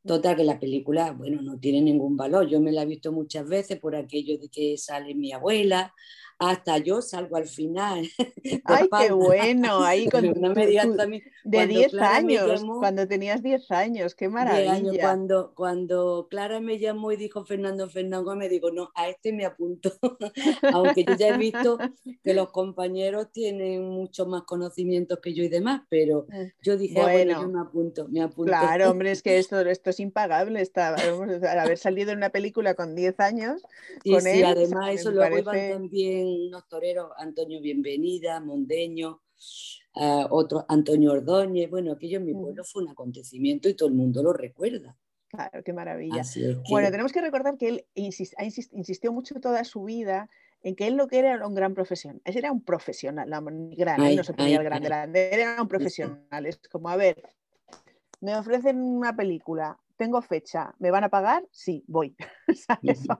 Total, 0.04 0.36
que 0.36 0.44
la 0.44 0.60
película, 0.60 1.12
bueno, 1.12 1.40
no 1.44 1.60
tiene 1.60 1.82
ningún 1.82 2.18
valor. 2.18 2.48
Yo 2.48 2.60
me 2.60 2.72
la 2.72 2.82
he 2.82 2.88
visto 2.88 3.12
muchas 3.12 3.48
veces 3.48 3.80
por 3.80 3.96
aquello 3.96 4.40
de 4.40 4.50
que 4.50 4.76
sale 4.76 5.14
mi 5.14 5.32
abuela, 5.34 5.94
hasta 6.42 6.80
yo 6.80 7.04
salgo 7.04 7.38
al 7.38 7.46
final. 7.46 8.10
Ay, 8.66 8.90
qué 9.00 9.12
bueno, 9.12 9.84
ahí 9.84 10.10
con 10.12 10.24
de 10.24 11.68
10 11.68 11.94
años, 11.96 12.64
cuando 12.80 13.08
tenías 13.08 13.44
10 13.44 13.70
años, 13.72 14.16
qué 14.16 14.28
maravilla. 14.28 15.02
cuando, 15.02 15.54
cuando 15.56 16.28
Clara 16.30 16.60
me 16.60 16.80
llamó 16.80 17.12
y 17.12 17.18
dijo 17.18 17.46
Fernando 17.46 17.88
Fernando, 17.90 18.36
me 18.36 18.50
digo, 18.50 18.72
no, 18.72 18.92
a 18.96 19.08
este 19.10 19.32
me 19.34 19.46
apunto, 19.46 19.92
aunque 20.74 21.04
yo 21.04 21.14
ya 21.14 21.30
he 21.30 21.38
visto 21.38 21.78
que 22.24 22.34
los 22.34 22.50
compañeros 22.50 23.32
tienen 23.32 23.88
mucho 23.88 24.26
más 24.26 24.42
conocimientos 24.44 25.20
que 25.20 25.36
yo 25.36 25.44
y 25.44 25.50
demás, 25.50 25.84
pero 25.90 26.26
mm, 26.28 26.64
yo 26.64 26.76
dije, 26.76 27.00
ah, 27.00 27.04
bueno, 27.04 27.42
yo 27.42 27.48
me 27.50 27.60
apunto, 27.60 28.08
me 28.08 28.22
apunto. 28.22 28.52
Claro, 28.52 28.90
hombre, 28.90 29.12
es 29.12 29.22
que 29.22 29.38
esto, 29.38 29.60
esto 29.60 29.92
es 29.92 30.00
impagable, 30.00 30.60
está, 30.60 30.96
haber 30.96 31.78
salido 31.78 32.12
en 32.12 32.18
una 32.18 32.32
película 32.32 32.74
con 32.74 32.96
10 32.96 33.20
años. 33.20 33.62
Sí, 34.04 34.20
sí, 34.22 34.44
además 34.44 34.90
eso 34.92 35.12
lo 35.12 35.22
parece... 35.22 35.74
también 35.74 36.31
unos 36.32 36.68
toreros, 36.68 37.12
Antonio 37.18 37.62
Bienvenida, 37.62 38.40
Mondeño, 38.40 39.22
uh, 39.96 40.26
otro 40.30 40.66
Antonio 40.68 41.12
Ordóñez. 41.12 41.70
Bueno, 41.70 41.92
aquello 41.92 42.18
en 42.18 42.26
mi 42.26 42.34
mm. 42.34 42.42
pueblo 42.42 42.64
fue 42.64 42.84
un 42.84 42.90
acontecimiento 42.90 43.70
y 43.70 43.76
todo 43.76 43.90
el 43.90 43.96
mundo 43.96 44.24
lo 44.24 44.34
recuerda. 44.34 44.98
Claro, 45.30 45.64
qué 45.64 45.72
maravilla. 45.72 46.24
Bueno, 46.70 46.92
tenemos 46.92 47.14
que 47.14 47.22
recordar 47.22 47.58
que 47.58 47.70
él 47.70 47.86
insistió 47.96 49.14
mucho 49.14 49.40
toda 49.40 49.64
su 49.64 49.86
vida 49.86 50.30
en 50.62 50.76
que 50.76 50.88
él 50.88 50.96
lo 50.96 51.08
que 51.08 51.20
era 51.20 51.34
era 51.34 51.48
un 51.48 51.56
gran 51.56 51.74
profesional. 51.74 52.22
Él 52.26 52.38
era 52.38 52.52
un 52.52 52.64
profesional, 52.64 53.30
gran, 53.78 54.04
él 54.04 54.16
no 54.18 54.24
se 54.24 54.34
ponía 54.34 54.58
el 54.58 54.64
gran 54.64 54.84
grande, 54.84 55.30
era 55.32 55.62
un 55.62 55.68
profesional. 55.68 56.46
Es 56.46 56.60
como, 56.70 56.90
a 56.90 56.98
ver, 56.98 57.24
me 58.20 58.36
ofrecen 58.36 58.82
una 58.82 59.16
película, 59.16 59.80
tengo 60.02 60.20
fecha, 60.24 60.74
¿me 60.80 60.90
van 60.90 61.04
a 61.04 61.10
pagar? 61.10 61.48
Sí, 61.52 61.84
voy. 61.88 62.16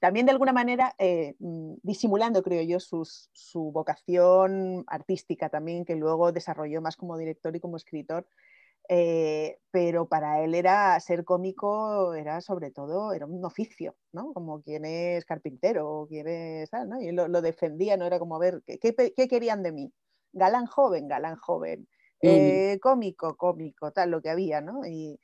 También 0.00 0.26
de 0.26 0.32
alguna 0.32 0.52
manera 0.52 0.92
eh, 0.98 1.36
mm, 1.38 1.74
disimulando, 1.84 2.42
creo 2.42 2.60
yo, 2.62 2.80
su 2.80 3.70
vocación 3.72 4.82
artística 4.88 5.48
también, 5.48 5.84
que 5.84 5.94
luego 5.94 6.32
desarrolló 6.32 6.82
más 6.82 6.96
como 6.96 7.16
director 7.16 7.54
y 7.54 7.60
como 7.60 7.76
escritor. 7.76 8.26
Eh, 8.88 9.60
pero 9.70 10.08
para 10.08 10.42
él 10.42 10.56
era 10.56 10.98
ser 10.98 11.24
cómico, 11.24 12.12
era 12.14 12.40
sobre 12.40 12.72
todo, 12.72 13.12
era 13.12 13.24
un 13.24 13.44
oficio, 13.44 13.94
¿no? 14.10 14.32
Como 14.32 14.60
quien 14.60 14.86
es 14.86 15.24
carpintero 15.24 15.88
o 15.88 16.08
quien 16.08 16.26
es 16.26 16.68
tal, 16.70 16.88
¿no? 16.88 17.00
Y 17.00 17.12
lo, 17.12 17.28
defendía, 17.42 17.96
¿no? 17.96 18.06
Era 18.06 18.18
como, 18.18 18.34
a 18.34 18.40
ver, 18.40 18.64
¿qué, 18.66 18.92
qué 19.16 19.28
querían 19.28 19.62
de 19.62 19.70
mí? 19.70 19.92
Galán 20.32 20.66
joven, 20.66 21.06
galán 21.06 21.36
joven 21.36 21.86
eh, 22.20 22.78
cómico, 22.80 23.36
cómico, 23.36 23.92
tal, 23.92 24.10
lo 24.10 24.20
que 24.20 24.30
había, 24.30 24.60
¿no? 24.60 24.86
Y, 24.86 25.18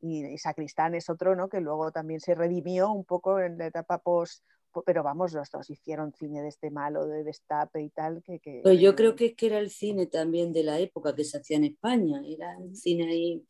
y, 0.00 0.38
Sacristán 0.38 0.94
es 0.94 1.08
otro, 1.08 1.34
¿no? 1.34 1.48
Que 1.48 1.60
luego 1.60 1.90
también 1.90 2.20
se 2.20 2.34
redimió 2.34 2.90
un 2.90 3.04
poco 3.04 3.40
en 3.40 3.58
la 3.58 3.66
etapa 3.66 3.98
post, 3.98 4.44
pero 4.84 5.02
vamos, 5.02 5.32
los 5.32 5.50
dos 5.50 5.70
hicieron 5.70 6.12
cine 6.12 6.42
de 6.42 6.48
este 6.48 6.70
malo, 6.70 7.06
de 7.06 7.24
destape 7.24 7.82
y 7.82 7.90
tal. 7.90 8.22
Que, 8.22 8.40
que 8.40 8.60
pues 8.62 8.80
yo 8.80 8.94
creo 8.94 9.14
que 9.14 9.26
es 9.26 9.34
que 9.34 9.46
era 9.46 9.58
el 9.58 9.70
cine 9.70 10.06
también 10.06 10.52
de 10.52 10.64
la 10.64 10.78
época 10.78 11.14
que 11.14 11.24
se 11.24 11.38
hacía 11.38 11.56
en 11.56 11.64
España, 11.64 12.22
era 12.26 12.56
el 12.58 12.74
cine 12.76 13.08
ahí... 13.08 13.44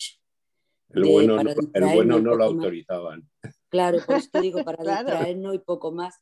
El 0.90 1.10
bueno, 1.10 1.42
no, 1.42 1.50
el 1.50 1.94
bueno 1.94 2.20
no 2.20 2.36
lo 2.36 2.44
autorizaban. 2.44 3.28
Claro, 3.68 3.98
pues 4.06 4.30
te 4.30 4.40
digo, 4.40 4.62
para 4.64 4.84
distraernos 4.84 5.54
y 5.56 5.58
poco 5.58 5.90
más. 5.90 6.14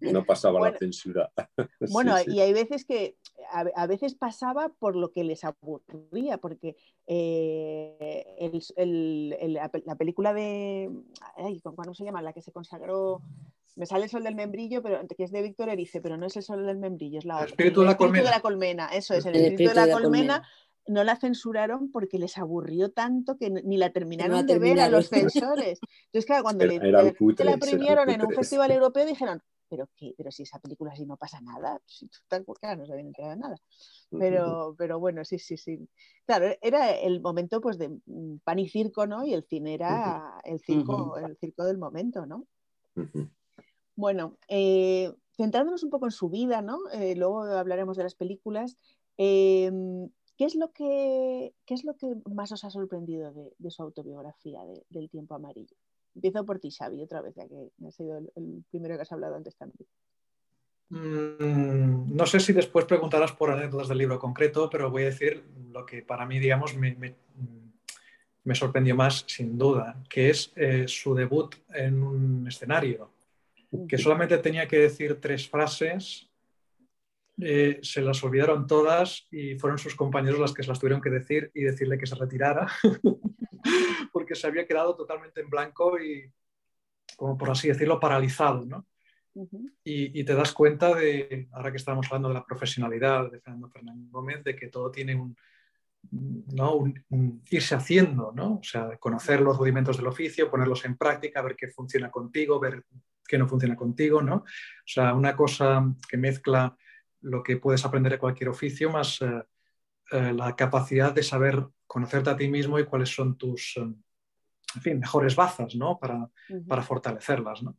No 0.00 0.24
pasaba 0.24 0.60
la 0.60 0.76
censura. 0.76 1.30
Bueno, 1.90 2.14
y 2.26 2.40
hay 2.40 2.52
veces 2.52 2.84
que 2.84 3.16
a, 3.50 3.86
veces 3.86 4.14
pasaba 4.14 4.68
por 4.78 4.96
lo 4.96 5.12
que 5.12 5.24
les 5.24 5.44
aburría, 5.44 6.38
porque 6.38 6.76
eh, 7.06 8.60
la, 8.76 9.96
película 9.96 10.32
de. 10.32 10.90
¿Cómo 11.62 11.94
se 11.94 12.04
llama? 12.04 12.22
La 12.22 12.32
que 12.32 12.42
se 12.42 12.52
consagró. 12.52 13.22
Me 13.76 13.86
sale 13.86 14.04
el 14.04 14.10
sol 14.10 14.24
del 14.24 14.34
membrillo, 14.34 14.82
pero 14.82 15.06
que 15.06 15.24
es 15.24 15.32
de 15.32 15.42
Víctor 15.42 15.68
Erice, 15.68 16.00
pero 16.00 16.16
no 16.16 16.26
es 16.26 16.36
el 16.36 16.42
sol 16.42 16.66
del 16.66 16.76
membrillo, 16.76 17.18
es 17.18 17.24
la 17.24 17.36
otra. 17.36 17.46
El 17.46 17.52
espíritu, 17.52 17.80
de, 17.80 17.86
la 17.86 17.96
colmena. 17.96 18.24
de 18.24 18.30
la 18.30 18.40
colmena. 18.40 18.88
Eso 18.88 19.14
es, 19.14 19.24
el, 19.26 19.36
espíritu, 19.36 19.70
de 19.70 19.86
la, 19.86 19.92
colmena 19.92 20.42
no 20.86 21.04
la 21.04 21.16
censuraron 21.16 21.90
porque 21.90 22.18
les 22.18 22.36
aburrió 22.36 22.90
tanto 22.90 23.36
que 23.36 23.50
ni 23.50 23.76
la 23.76 23.90
terminaron 23.90 24.46
de 24.46 24.58
ver 24.58 24.80
a 24.80 24.88
los 24.88 25.08
censores. 25.08 25.78
Entonces, 26.06 26.26
claro, 26.26 26.42
cuando 26.42 26.66
le, 26.66 26.78
la 26.78 27.56
premiaron 27.58 28.10
en 28.10 28.22
un 28.24 28.32
festival 28.32 28.70
europeo 28.72 29.06
dijeron, 29.06 29.42
pero, 29.70 29.88
¿qué? 29.96 30.12
pero 30.16 30.30
si 30.30 30.42
esa 30.42 30.58
película 30.58 30.92
así 30.92 31.06
no 31.06 31.16
pasa 31.16 31.40
nada, 31.40 31.80
si 31.86 32.10
tal, 32.28 32.44
claro, 32.60 32.80
no 32.80 32.86
se 32.86 32.92
habían 32.92 33.06
enterado 33.06 33.34
de 33.34 33.40
nada. 33.40 33.56
Pero, 34.10 34.74
pero 34.76 34.98
bueno, 34.98 35.24
sí, 35.24 35.38
sí, 35.38 35.56
sí. 35.56 35.88
Claro, 36.26 36.54
era 36.60 36.90
el 36.90 37.20
momento 37.20 37.60
pues 37.60 37.78
de 37.78 37.88
mm, 37.88 38.38
pan 38.44 38.58
y 38.58 38.68
circo, 38.68 39.06
¿no? 39.06 39.24
Y 39.24 39.32
el 39.32 39.44
cine 39.44 39.74
era 39.74 40.40
el 40.44 40.60
circo, 40.60 41.16
el 41.16 41.36
circo 41.38 41.64
del 41.64 41.78
momento, 41.78 42.26
¿no? 42.26 42.46
Bueno, 43.94 44.36
eh, 44.48 45.12
centrándonos 45.36 45.84
un 45.84 45.90
poco 45.90 46.06
en 46.06 46.12
su 46.12 46.28
vida, 46.28 46.60
¿no? 46.60 46.78
Eh, 46.92 47.14
luego 47.16 47.42
hablaremos 47.44 47.96
de 47.96 48.02
las 48.02 48.14
películas. 48.14 48.76
Em, 49.16 50.08
¿Qué 50.36 50.46
es, 50.46 50.54
lo 50.54 50.72
que, 50.72 51.54
¿Qué 51.66 51.74
es 51.74 51.84
lo 51.84 51.94
que 51.96 52.14
más 52.32 52.50
os 52.50 52.64
ha 52.64 52.70
sorprendido 52.70 53.32
de, 53.58 53.70
su 53.70 53.82
autobiografía, 53.82 54.60
del 54.88 55.10
tiempo 55.10 55.34
amarillo? 55.34 55.76
Empiezo 56.14 56.44
por 56.44 56.58
ti, 56.58 56.70
Xavi, 56.70 57.02
otra 57.02 57.20
vez, 57.20 57.34
ya 57.34 57.46
que 57.46 57.70
ha 57.86 57.90
sido 57.90 58.18
el, 58.18 58.64
primero 58.70 58.96
que 58.96 59.02
has 59.02 59.12
hablado 59.12 59.36
antes 59.36 59.56
también. 59.56 59.88
Mm, 60.88 62.16
no 62.16 62.26
sé 62.26 62.40
si 62.40 62.52
después 62.52 62.84
preguntarás 62.84 63.32
por 63.32 63.50
anécdotas 63.50 63.88
del 63.88 63.98
libro 63.98 64.18
concreto, 64.18 64.68
pero 64.68 64.90
voy 64.90 65.02
a 65.02 65.06
decir 65.06 65.44
lo 65.70 65.86
que 65.86 66.02
para 66.02 66.26
mí, 66.26 66.38
digamos, 66.38 66.76
me, 66.76 66.96
me, 68.44 68.54
sorprendió 68.54 68.96
más, 68.96 69.24
sin 69.28 69.56
duda, 69.56 70.02
que 70.08 70.30
es 70.30 70.52
eh, 70.56 70.86
su 70.88 71.14
debut 71.14 71.54
en 71.72 72.02
un 72.02 72.48
escenario, 72.48 73.10
que 73.88 73.98
solamente 73.98 74.36
tenía 74.38 74.66
que 74.66 74.78
decir 74.78 75.20
tres 75.20 75.48
frases 75.48 76.29
eh, 77.42 77.78
se 77.82 78.02
las 78.02 78.22
olvidaron 78.22 78.66
todas 78.66 79.26
y 79.30 79.58
fueron 79.58 79.78
sus 79.78 79.94
compañeros 79.94 80.38
las 80.38 80.52
que 80.52 80.62
se 80.62 80.68
las 80.68 80.78
tuvieron 80.78 81.00
que 81.00 81.10
decir 81.10 81.50
y 81.54 81.62
decirle 81.62 81.98
que 81.98 82.06
se 82.06 82.14
retirara, 82.14 82.68
porque 84.12 84.34
se 84.34 84.46
había 84.46 84.66
quedado 84.66 84.94
totalmente 84.94 85.40
en 85.40 85.50
blanco 85.50 85.98
y, 86.00 86.32
como 87.16 87.36
por 87.36 87.50
así 87.50 87.68
decirlo, 87.68 88.00
paralizado. 88.00 88.64
¿no? 88.64 88.86
y, 89.84 90.24
te 90.24 90.34
das 90.34 90.52
cuenta 90.52 90.94
de, 90.94 91.48
ahora 91.52 91.70
que 91.70 91.76
estamos 91.76 92.06
hablando 92.06 92.28
de 92.28 92.34
la 92.34 92.44
profesionalidad 92.44 93.30
de 93.30 93.40
Fernando 93.40 93.70
Fernández 93.70 94.10
Gómez, 94.10 94.44
de 94.44 94.56
que 94.56 94.68
todo 94.68 94.90
tiene 94.90 95.14
un, 95.14 95.36
¿no? 96.10 96.84
irse 97.50 97.74
haciendo, 97.74 98.32
¿no? 98.34 98.54
o 98.54 98.62
sea, 98.62 98.96
conocer 98.98 99.40
los 99.40 99.56
rudimentos 99.56 99.96
del 99.96 100.08
oficio, 100.08 100.50
ponerlos 100.50 100.84
en 100.84 100.96
práctica, 100.96 101.42
ver 101.42 101.56
qué 101.56 101.68
funciona 101.68 102.10
contigo, 102.10 102.58
ver 102.58 102.84
qué 103.26 103.38
no 103.38 103.46
funciona 103.46 103.76
contigo, 103.76 104.20
¿no? 104.20 104.36
O 104.36 104.44
sea, 104.84 105.14
una 105.14 105.36
cosa 105.36 105.94
que 106.08 106.16
mezcla 106.16 106.76
lo 107.22 107.42
que 107.42 107.56
puedes 107.56 107.84
aprender 107.84 108.12
de 108.12 108.18
cualquier 108.18 108.48
oficio, 108.48 108.90
más 108.90 109.20
eh, 109.22 109.42
eh, 110.12 110.32
la 110.32 110.54
capacidad 110.56 111.12
de 111.12 111.22
saber 111.22 111.66
conocerte 111.86 112.30
a 112.30 112.36
ti 112.36 112.48
mismo 112.48 112.78
y 112.78 112.84
cuáles 112.84 113.14
son 113.14 113.36
tus 113.36 113.78
eh, 114.84 114.94
mejores 114.94 115.36
bazas 115.36 115.74
¿no? 115.74 115.98
para, 115.98 116.28
para 116.66 116.82
fortalecerlas. 116.82 117.62
¿no? 117.62 117.78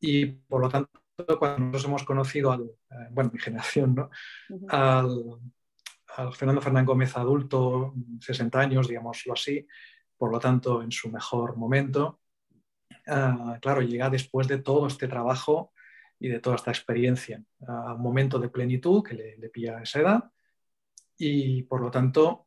Y 0.00 0.26
por 0.26 0.60
lo 0.60 0.68
tanto, 0.68 0.90
cuando 1.38 1.72
nos 1.72 1.84
hemos 1.84 2.04
conocido, 2.04 2.52
al, 2.52 2.70
bueno, 3.10 3.30
mi 3.32 3.38
generación, 3.38 3.94
¿no? 3.94 4.10
al, 4.68 5.40
Fernando 6.32 6.62
Fernández 6.62 6.86
Gómez 6.86 7.16
adulto, 7.18 7.92
60 8.20 8.58
años, 8.58 8.88
digámoslo 8.88 9.34
así, 9.34 9.66
por 10.16 10.32
lo 10.32 10.40
tanto, 10.40 10.82
en 10.82 10.90
su 10.90 11.10
mejor 11.10 11.58
momento, 11.58 12.20
claro, 13.60 13.82
llega 13.82 14.08
después 14.08 14.48
de 14.48 14.56
todo 14.56 14.86
este 14.86 15.08
trabajo 15.08 15.74
y 16.18 16.28
de 16.28 16.40
toda 16.40 16.56
esta 16.56 16.70
experiencia. 16.70 17.42
A 17.66 17.94
un 17.94 18.02
momento 18.02 18.38
de 18.38 18.48
plenitud 18.48 19.02
que 19.02 19.14
le, 19.14 19.48
pilla 19.48 19.78
a 19.78 19.82
esa 19.82 20.00
edad 20.00 20.24
y 21.18 21.62
por 21.64 21.80
lo 21.80 21.90
tanto 21.90 22.46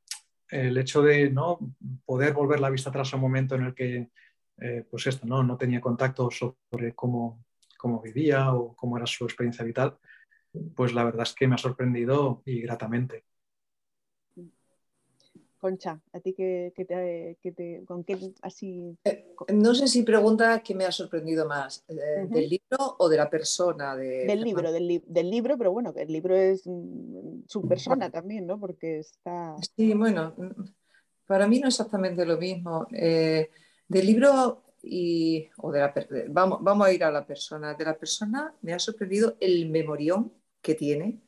el 0.49 0.77
hecho 0.77 1.01
de 1.01 1.29
¿no? 1.29 1.60
poder 2.05 2.34
volver 2.34 2.60
la 2.60 2.69
vista 2.69 2.89
atrás 2.89 3.13
a 3.13 3.17
un 3.17 3.21
momento 3.21 3.55
en 3.55 3.63
el 3.63 3.75
que 3.75 4.10
eh, 4.58 4.86
pues 4.89 5.08
esto, 5.08 5.25
¿no? 5.25 5.43
no 5.43 5.58
tenía 5.58 5.79
contacto 5.79 6.29
sobre 6.32 6.93
cómo, 6.93 7.45
cómo 7.77 8.01
vivía 8.01 8.53
o 8.53 8.75
cómo 8.75 8.97
era 8.97 9.05
su 9.05 9.23
experiencia 9.23 9.63
vital, 9.63 9.97
pues 10.75 10.93
la 10.93 11.03
verdad 11.03 11.23
es 11.23 11.34
que 11.34 11.47
me 11.47 11.55
ha 11.55 11.58
sorprendido 11.58 12.41
y 12.45 12.62
gratamente. 12.62 13.25
Concha, 15.60 16.00
¿a 16.13 16.19
ti 16.22 16.34
qué, 16.34 16.72
te, 16.74 17.84
con 17.86 18.06
qué 18.06 18.17
así? 18.41 18.98
Eh, 19.04 19.36
no 19.54 19.76
sé 19.76 19.88
si 19.88 20.04
pregunta 20.04 20.62
qué 20.63 20.74
me 20.74 20.86
ha 20.86 20.91
sorprendido 20.91 21.45
más, 21.45 21.84
eh, 21.89 22.26
¿del 22.30 22.50
libro 22.50 22.95
o 22.98 23.10
de 23.10 23.17
la 23.17 23.30
persona? 23.30 23.93
del 23.95 24.41
libro, 24.41 24.72
del, 24.72 25.30
libro, 25.30 25.58
pero 25.58 25.74
bueno, 25.74 25.93
que 25.93 26.04
el 26.04 26.13
libro 26.13 26.36
es 26.36 26.62
mm, 26.65 27.41
su 27.45 27.67
persona 27.67 28.10
también, 28.10 28.48
¿no? 28.48 28.58
Porque 28.58 29.00
está... 29.00 29.58
Sí, 29.76 29.93
bueno, 29.93 30.34
mm, 30.38 30.63
para 31.28 31.45
mí 31.45 31.60
no 31.60 31.67
es 31.67 31.76
exactamente 31.76 32.26
lo 32.26 32.38
mismo. 32.38 32.88
Eh, 32.93 33.50
del 33.86 34.06
libro 34.06 34.63
y, 34.82 35.50
o 35.58 35.74
de 35.74 35.80
la, 35.80 35.93
vamos, 36.30 36.60
vamos 36.62 36.88
a 36.88 36.93
ir 36.93 37.04
a 37.04 37.12
la 37.12 37.26
persona. 37.26 37.74
De 37.74 37.84
la 37.84 37.98
persona 37.98 38.56
me 38.62 38.74
ha 38.74 38.80
sorprendido 38.80 39.36
el 39.41 39.69
memorión 39.69 40.32
que 40.62 40.76
tiene 40.76 41.19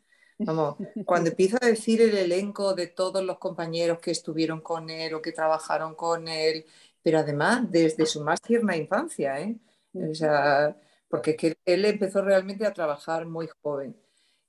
Vamos, 0.44 0.78
cuando 1.06 1.30
empieza 1.30 1.58
a 1.62 1.68
decir 1.68 2.02
el 2.02 2.18
elenco 2.18 2.74
de 2.74 2.88
todos 2.88 3.24
los 3.24 3.38
compañeros 3.38 4.00
que 4.00 4.12
estuvieron 4.12 4.62
con 4.62 4.90
él 4.90 5.14
o 5.14 5.22
que 5.22 5.32
trabajaron 5.32 5.94
con 5.96 6.28
él, 6.28 6.66
pero 7.04 7.20
además 7.20 7.70
desde 7.72 8.06
su 8.06 8.24
más 8.24 8.42
tierna 8.42 8.76
infancia, 8.76 9.40
¿eh? 9.40 9.60
O 9.94 10.14
sea, 10.16 10.76
porque 11.08 11.36
que 11.36 11.58
él 11.66 11.86
empezó 11.86 12.22
realmente 12.22 12.66
a 12.66 12.74
trabajar 12.74 13.26
muy 13.28 13.50
joven. 13.62 13.96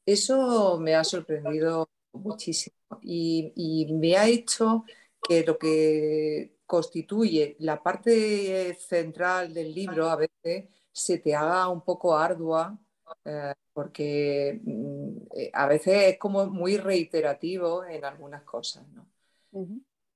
Eso 0.06 0.78
me 0.78 0.94
ha 0.94 1.04
sorprendido 1.04 1.90
muchísimo 2.12 2.76
y, 3.02 3.52
y 3.56 3.92
me 3.94 4.16
ha 4.16 4.26
hecho 4.28 4.84
que 5.22 5.44
lo 5.44 5.58
que 5.58 6.56
constituye 6.66 7.56
la 7.60 7.82
parte 7.82 8.74
central 8.74 9.52
del 9.54 9.74
libro 9.74 10.08
a 10.10 10.16
veces 10.16 10.68
se 10.92 11.18
te 11.18 11.34
haga 11.34 11.68
un 11.68 11.82
poco 11.82 12.16
ardua 12.16 12.78
eh, 13.24 13.54
porque 13.72 14.60
mm, 14.62 15.16
eh, 15.36 15.50
a 15.52 15.66
veces 15.66 16.12
es 16.12 16.18
como 16.18 16.46
muy 16.46 16.76
reiterativo 16.76 17.84
en 17.84 18.04
algunas 18.04 18.42
cosas. 18.42 18.84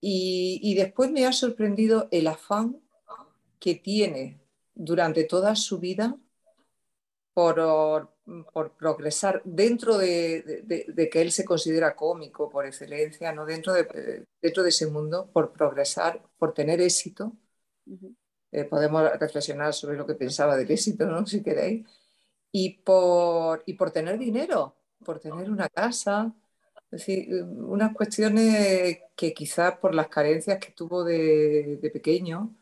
y, 0.00 0.74
después 0.74 1.10
me 1.10 1.26
ha 1.26 1.32
sorprendido 1.32 2.08
el 2.10 2.26
afán 2.26 2.80
que 3.58 3.74
tiene 3.76 4.40
durante 4.74 5.24
toda 5.24 5.56
su 5.56 5.78
vida 5.78 6.16
por, 7.34 8.10
progresar 8.78 9.42
dentro 9.44 9.98
de, 9.98 11.08
que 11.12 11.20
él 11.20 11.32
se 11.32 11.44
considera 11.44 11.94
cómico 11.94 12.48
por 12.48 12.66
excelencia, 12.66 13.32
¿no? 13.32 13.44
dentro, 13.44 13.72
de, 13.74 14.26
dentro 14.40 14.62
de 14.62 14.70
ese 14.70 14.86
mundo, 14.86 15.30
por 15.32 15.52
progresar, 15.52 16.22
por 16.38 16.54
tener 16.54 16.80
éxito. 16.80 17.32
Eh, 18.52 18.64
podemos 18.64 19.02
reflexionar 19.18 19.74
sobre 19.74 19.96
lo 19.96 20.06
que 20.06 20.14
pensaba 20.14 20.56
del 20.56 20.70
éxito, 20.70 21.06
¿no? 21.06 21.26
si 21.26 21.42
queréis 21.42 21.86
y 22.58 22.70
por, 22.70 23.62
y 23.66 23.74
por 23.74 23.90
tener 23.90 24.18
dinero, 24.18 24.76
por 25.04 25.20
tener 25.20 25.50
una 25.50 25.68
casa. 25.68 26.34
Es 26.90 27.00
decir, 27.00 27.44
unas 27.44 27.92
cuestiones 27.94 29.00
que 29.14 29.34
quizás 29.34 29.78
por 29.78 29.94
las 29.94 30.08
carencias 30.08 30.58
que 30.58 30.72
tuvo 30.72 31.04
de, 31.04 31.78
pequeño 31.92 32.56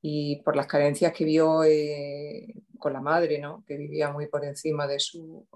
y 0.00 0.36
por 0.42 0.54
las 0.56 0.66
carencias 0.68 1.12
que 1.12 1.24
vio 1.24 1.64
eh, 1.64 2.54
con 2.78 2.92
la 2.92 3.00
madre, 3.00 3.40
¿no? 3.40 3.64
que 3.66 3.76
vivía 3.76 4.12
muy 4.12 4.28
por 4.28 4.44
encima 4.44 4.86
de 4.86 5.00
su, 5.00 5.46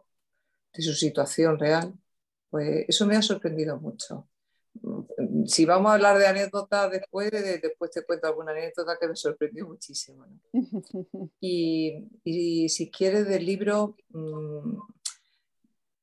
de 0.75 0.83
su 0.83 0.95
situación 0.95 1.59
real, 1.59 1.95
pues 2.51 2.87
eso 2.89 3.07
me 3.07 3.17
ha 3.17 3.23
sorprendido 3.23 3.79
mucho 3.79 4.29
si 5.47 5.65
vamos 5.65 5.91
a 5.91 5.95
hablar 5.95 6.19
de 6.19 6.27
anécdotas 6.27 6.91
después, 6.91 7.31
después 7.31 7.91
te 7.91 8.05
cuento 8.05 8.27
alguna 8.27 8.53
anécdota 8.53 8.97
que 9.01 9.09
me 9.09 9.17
sorprendió 9.17 9.67
muchísimo. 9.67 10.27
Y, 11.41 12.69
si 12.69 12.91
quieres 12.91 13.29
del 13.29 13.47
libro, 13.47 13.97
mm, 14.11 14.79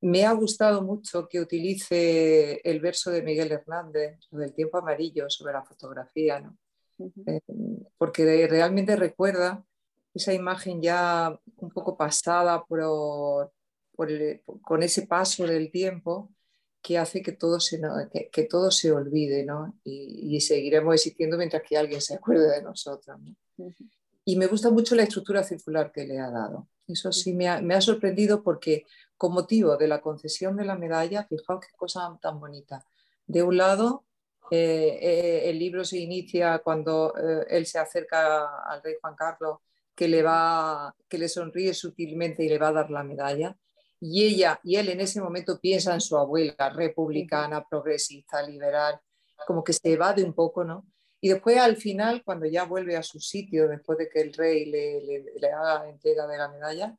me 0.01 0.25
ha 0.25 0.33
gustado 0.33 0.81
mucho 0.81 1.27
que 1.27 1.39
utilice 1.39 2.61
el 2.63 2.79
verso 2.79 3.11
de 3.11 3.21
Miguel 3.21 3.51
Hernández, 3.51 4.19
del 4.31 4.53
tiempo 4.53 4.77
amarillo, 4.77 5.29
sobre 5.29 5.53
la 5.53 5.63
fotografía, 5.63 6.39
¿no? 6.39 6.57
Eh, 7.25 7.41
porque 7.97 8.47
realmente 8.47 8.95
recuerda 8.95 9.65
esa 10.13 10.33
imagen 10.33 10.81
ya 10.81 11.37
un 11.57 11.71
poco 11.71 11.97
pasada 11.97 12.63
por, 12.65 13.51
con 14.61 14.83
ese 14.83 15.07
paso 15.07 15.45
del 15.45 15.71
tiempo 15.71 16.31
que 16.83 16.97
hace 16.97 17.21
que 17.23 17.31
todo 17.31 17.61
se, 17.61 17.81
que, 18.31 18.43
todo 18.43 18.69
se 18.69 18.91
olvide 18.91 19.45
¿no? 19.45 19.73
y, 19.85 20.39
seguiremos 20.41 20.93
existiendo 20.93 21.37
mientras 21.37 21.63
que 21.63 21.77
alguien 21.77 22.01
se 22.01 22.15
acuerde 22.15 22.51
de 22.51 22.61
nosotros. 22.61 23.17
Y 24.25 24.35
me 24.35 24.47
gusta 24.47 24.69
mucho 24.69 24.93
la 24.93 25.03
estructura 25.03 25.43
circular 25.43 25.93
que 25.93 26.05
le 26.05 26.19
ha 26.19 26.29
dado. 26.29 26.67
Eso 26.85 27.13
sí 27.13 27.33
me 27.33 27.47
ha, 27.47 27.61
me 27.61 27.73
ha, 27.73 27.81
sorprendido 27.81 28.43
porque 28.43 28.85
con 29.15 29.33
motivo 29.33 29.77
de 29.77 29.87
la 29.87 30.01
concesión 30.01 30.57
de 30.57 30.65
la 30.65 30.77
medalla, 30.77 31.23
fijaos 31.23 31.61
qué 31.65 31.73
cosa 31.77 32.19
tan 32.21 32.41
bonita. 32.41 32.85
De 33.25 33.41
un 33.41 33.55
lado, 33.55 34.03
eh, 34.51 34.99
eh, 35.01 35.49
el 35.49 35.57
libro 35.59 35.85
se 35.85 35.99
inicia 35.99 36.59
cuando 36.59 37.13
eh, 37.17 37.45
él 37.49 37.65
se 37.65 37.79
acerca 37.79 38.61
al 38.63 38.83
rey 38.83 38.95
Juan 38.99 39.15
Carlos, 39.15 39.59
que 39.95 40.09
le, 40.09 40.21
va, 40.21 40.93
que 41.07 41.17
le 41.17 41.29
sonríe 41.29 41.73
sutilmente 41.73 42.43
y 42.43 42.49
le 42.49 42.57
va 42.57 42.67
a 42.67 42.73
dar 42.73 42.91
la 42.91 43.03
medalla. 43.03 43.55
Y 44.05 44.25
ella 44.25 44.59
y 44.63 44.75
él 44.75 44.89
en 44.89 44.99
ese 44.99 45.21
momento 45.21 45.59
piensa 45.61 45.93
en 45.93 46.01
su 46.01 46.17
abuela, 46.17 46.69
republicana, 46.69 47.65
progresista, 47.65 48.41
liberal, 48.45 48.99
como 49.47 49.63
que 49.63 49.71
se 49.71 49.93
evade 49.93 50.23
un 50.25 50.33
poco, 50.33 50.65
¿no? 50.65 50.85
Y 51.21 51.29
después 51.29 51.57
al 51.57 51.77
final, 51.77 52.21
cuando 52.25 52.45
ya 52.45 52.65
vuelve 52.65 52.97
a 52.97 53.03
su 53.03 53.21
sitio, 53.21 53.69
después 53.69 53.97
de 53.97 54.09
que 54.09 54.19
el 54.19 54.33
rey 54.33 54.65
le, 54.65 55.23
le, 55.39 55.51
haga 55.51 55.89
entrega 55.89 56.27
de 56.27 56.37
la 56.37 56.49
medalla, 56.49 56.97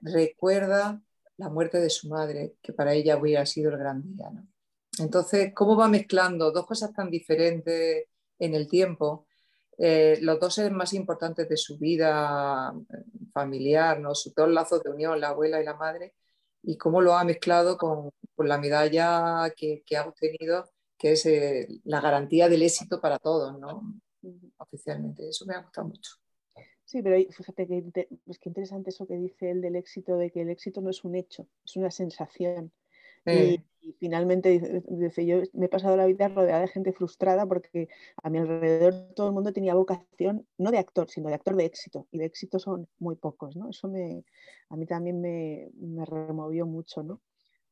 recuerda 0.00 0.98
la 1.36 1.50
muerte 1.50 1.78
de 1.78 1.90
su 1.90 2.08
madre, 2.08 2.54
que 2.62 2.72
para 2.72 2.94
ella 2.94 3.18
hubiera 3.18 3.44
sido 3.44 3.70
el 3.70 3.76
gran 3.76 4.02
día. 4.02 4.30
¿no? 4.30 4.46
Entonces, 4.98 5.52
¿cómo 5.54 5.76
va 5.76 5.88
mezclando 5.88 6.52
dos 6.52 6.66
cosas 6.66 6.94
tan 6.94 7.10
diferentes 7.10 8.06
en 8.38 8.54
el 8.54 8.66
tiempo? 8.66 9.26
Eh, 9.78 10.18
los 10.20 10.38
dos 10.38 10.54
seres 10.54 10.72
más 10.72 10.92
importantes 10.92 11.48
de 11.48 11.56
su 11.56 11.78
vida 11.78 12.72
eh, 12.90 13.04
familiar, 13.32 13.98
¿no? 14.00 14.14
sus 14.14 14.34
dos 14.34 14.48
lazos 14.48 14.82
de 14.82 14.90
unión, 14.90 15.20
la 15.20 15.28
abuela 15.28 15.60
y 15.60 15.64
la 15.64 15.74
madre, 15.74 16.14
y 16.62 16.76
cómo 16.76 17.00
lo 17.00 17.14
ha 17.14 17.24
mezclado 17.24 17.76
con, 17.76 18.10
la 18.38 18.58
medalla 18.58 19.52
que, 19.56 19.82
ha 19.96 20.06
obtenido, 20.06 20.64
que 20.98 21.12
es 21.12 21.26
eh, 21.26 21.68
la 21.84 22.00
garantía 22.00 22.48
del 22.48 22.62
éxito 22.62 23.00
para 23.00 23.18
todos, 23.18 23.58
¿no? 23.58 23.82
oficialmente. 24.58 25.28
Eso 25.28 25.46
me 25.46 25.54
ha 25.54 25.62
gustado 25.62 25.88
mucho. 25.88 26.12
Sí, 26.84 27.02
pero 27.02 27.16
fíjate 27.30 27.66
que, 27.66 27.78
es 27.78 28.06
pues 28.24 28.38
que 28.38 28.48
interesante 28.50 28.90
eso 28.90 29.06
que 29.06 29.16
dice 29.16 29.50
él 29.50 29.60
del 29.62 29.76
éxito, 29.76 30.16
de 30.16 30.30
que 30.30 30.42
el 30.42 30.50
éxito 30.50 30.80
no 30.80 30.90
es 30.90 31.04
un 31.04 31.14
hecho, 31.14 31.48
es 31.64 31.76
una 31.76 31.90
sensación. 31.90 32.72
Y, 33.26 33.60
finalmente 33.98 34.82
dice, 34.88 35.26
yo 35.26 35.42
me 35.54 35.66
he 35.66 35.68
pasado 35.68 35.96
la 35.96 36.06
vida 36.06 36.28
rodeada 36.28 36.60
de 36.60 36.68
gente 36.68 36.92
frustrada 36.92 37.46
porque 37.46 37.88
a 38.22 38.30
mi 38.30 38.38
alrededor 38.38 39.12
todo 39.14 39.26
el 39.28 39.32
mundo 39.32 39.52
tenía 39.52 39.74
vocación, 39.74 40.46
no 40.56 40.70
de 40.70 40.78
actor, 40.78 41.10
sino 41.10 41.28
de 41.28 41.34
actor 41.34 41.56
de 41.56 41.64
éxito. 41.64 42.06
Y 42.12 42.18
de 42.18 42.26
éxito 42.26 42.58
son 42.58 42.88
muy 42.98 43.16
pocos, 43.16 43.56
¿no? 43.56 43.70
Eso 43.70 43.88
me, 43.88 44.24
a 44.68 44.76
mí 44.76 44.86
también 44.86 45.20
me, 45.20 45.68
me 45.74 46.04
removió 46.04 46.64
mucho, 46.64 47.02
¿no? 47.02 47.20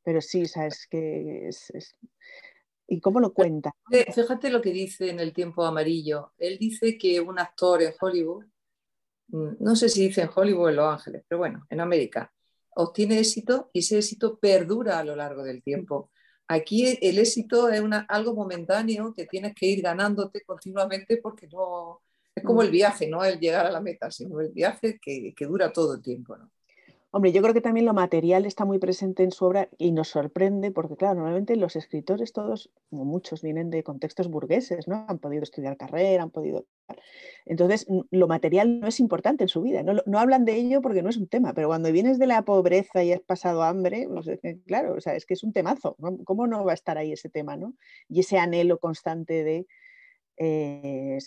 Pero 0.03 0.21
sí, 0.21 0.47
sabes 0.47 0.87
que 0.89 1.49
es, 1.49 1.73
¿Y 2.93 3.01
cómo 3.01 3.21
lo 3.21 3.33
cuenta? 3.33 3.73
Fíjate 4.13 4.51
lo 4.51 4.61
que 4.61 4.73
dice 4.73 5.11
en 5.11 5.21
El 5.21 5.33
tiempo 5.33 5.65
amarillo. 5.65 6.33
Él 6.39 6.59
dice 6.59 6.99
que 6.99 7.21
un 7.21 7.39
actor 7.39 7.83
en 7.83 7.95
Hollywood, 8.01 8.47
mm, 9.29 9.51
no 9.61 9.77
sé 9.77 9.89
si 9.89 10.09
dice 10.09 10.23
en 10.23 10.31
Hollywood 10.35 10.65
o 10.65 10.69
en 10.71 10.77
Los 10.77 10.93
Ángeles, 10.93 11.25
pero 11.29 11.39
bueno, 11.39 11.65
en 11.71 11.81
América, 11.81 12.33
obtiene 12.75 13.19
éxito 13.19 13.71
y 13.73 13.81
ese 13.81 13.99
éxito 13.99 14.39
perdura 14.39 14.99
a 14.99 15.05
lo 15.05 15.17
largo 15.17 15.43
del 15.43 15.63
tiempo. 15.63 16.11
Aquí 16.49 16.99
el 17.01 17.19
éxito 17.19 17.69
es 17.69 17.81
una, 17.81 18.01
algo 18.09 18.35
momentáneo 18.35 19.15
que 19.15 19.27
tienes 19.27 19.55
que 19.55 19.67
ir 19.67 19.83
ganándote 19.83 20.43
continuamente 20.43 21.19
porque 21.19 21.47
no 21.49 22.01
es 22.35 22.45
como 22.45 22.63
el 22.63 22.71
viaje, 22.71 23.09
no 23.09 23.25
el 23.25 23.39
llegar 23.39 23.67
a 23.67 23.71
la 23.71 23.81
meta, 23.81 24.11
sino 24.11 24.41
el 24.41 24.51
viaje 24.51 24.99
que, 25.01 25.35
que 25.35 25.47
dura 25.47 25.73
todo 25.73 25.95
el 25.95 26.03
tiempo. 26.03 26.37
¿no? 26.37 26.51
Hombre, 27.13 27.33
yo 27.33 27.43
creo 27.43 27.53
que 27.53 27.61
también 27.61 27.87
lo 27.87 27.93
material 27.93 28.47
está 28.47 28.65
muy 28.65 28.79
presente 28.79 29.25
en 29.25 29.33
su 29.33 29.45
obra 29.45 29.69
y 29.79 29.91
nos 29.91 30.09
sorprende 30.09 30.71
porque, 30.71 30.97
claro, 30.97 31.17
normalmente 31.17 31.57
los 31.57 31.75
escritores 31.75 32.33
todos, 32.33 32.71
como 32.89 33.05
muchos, 33.05 33.43
vienen 33.43 33.69
de 33.69 33.83
contextos 33.83 34.29
burgueses, 34.29 34.87
¿no? 34.87 35.07
Han 35.09 35.19
podido 35.19 35.43
estudiar 35.43 35.77
carrera, 35.77 36.23
han 36.23 36.31
podido... 36.31 36.67
Entonces, 37.47 37.89
lo 38.13 38.29
material 38.29 38.79
no 38.79 38.87
es 38.87 39.01
importante 39.01 39.43
en 39.43 39.49
su 39.49 39.61
vida, 39.61 39.83
no, 39.83 40.19
hablan 40.21 40.45
de 40.45 40.55
ello 40.55 40.81
porque 40.83 41.03
no 41.03 41.09
es 41.11 41.17
un 41.17 41.27
tema, 41.27 41.53
pero 41.53 41.67
cuando 41.67 41.91
vienes 41.91 42.21
de 42.21 42.29
la 42.29 42.43
pobreza 42.43 43.03
y 43.03 43.13
has 43.13 43.23
pasado 43.23 43.65
hambre, 43.65 44.07
pues 44.09 44.29
claro, 44.67 44.95
o 44.95 45.01
sea, 45.01 45.17
es 45.17 45.27
que 45.27 45.35
es 45.35 45.43
un 45.43 45.53
temazo, 45.53 45.97
¿cómo 46.25 46.47
no 46.47 46.65
va 46.65 46.73
a 46.73 46.75
estar 46.75 46.97
ahí 46.97 47.13
ese 47.13 47.29
tema, 47.29 47.57
¿no? 47.57 47.75
Y 48.09 48.21
ese 48.21 48.39
anhelo 48.39 48.79
constante 48.79 49.43
de, 49.43 49.67
eh, 50.37 51.19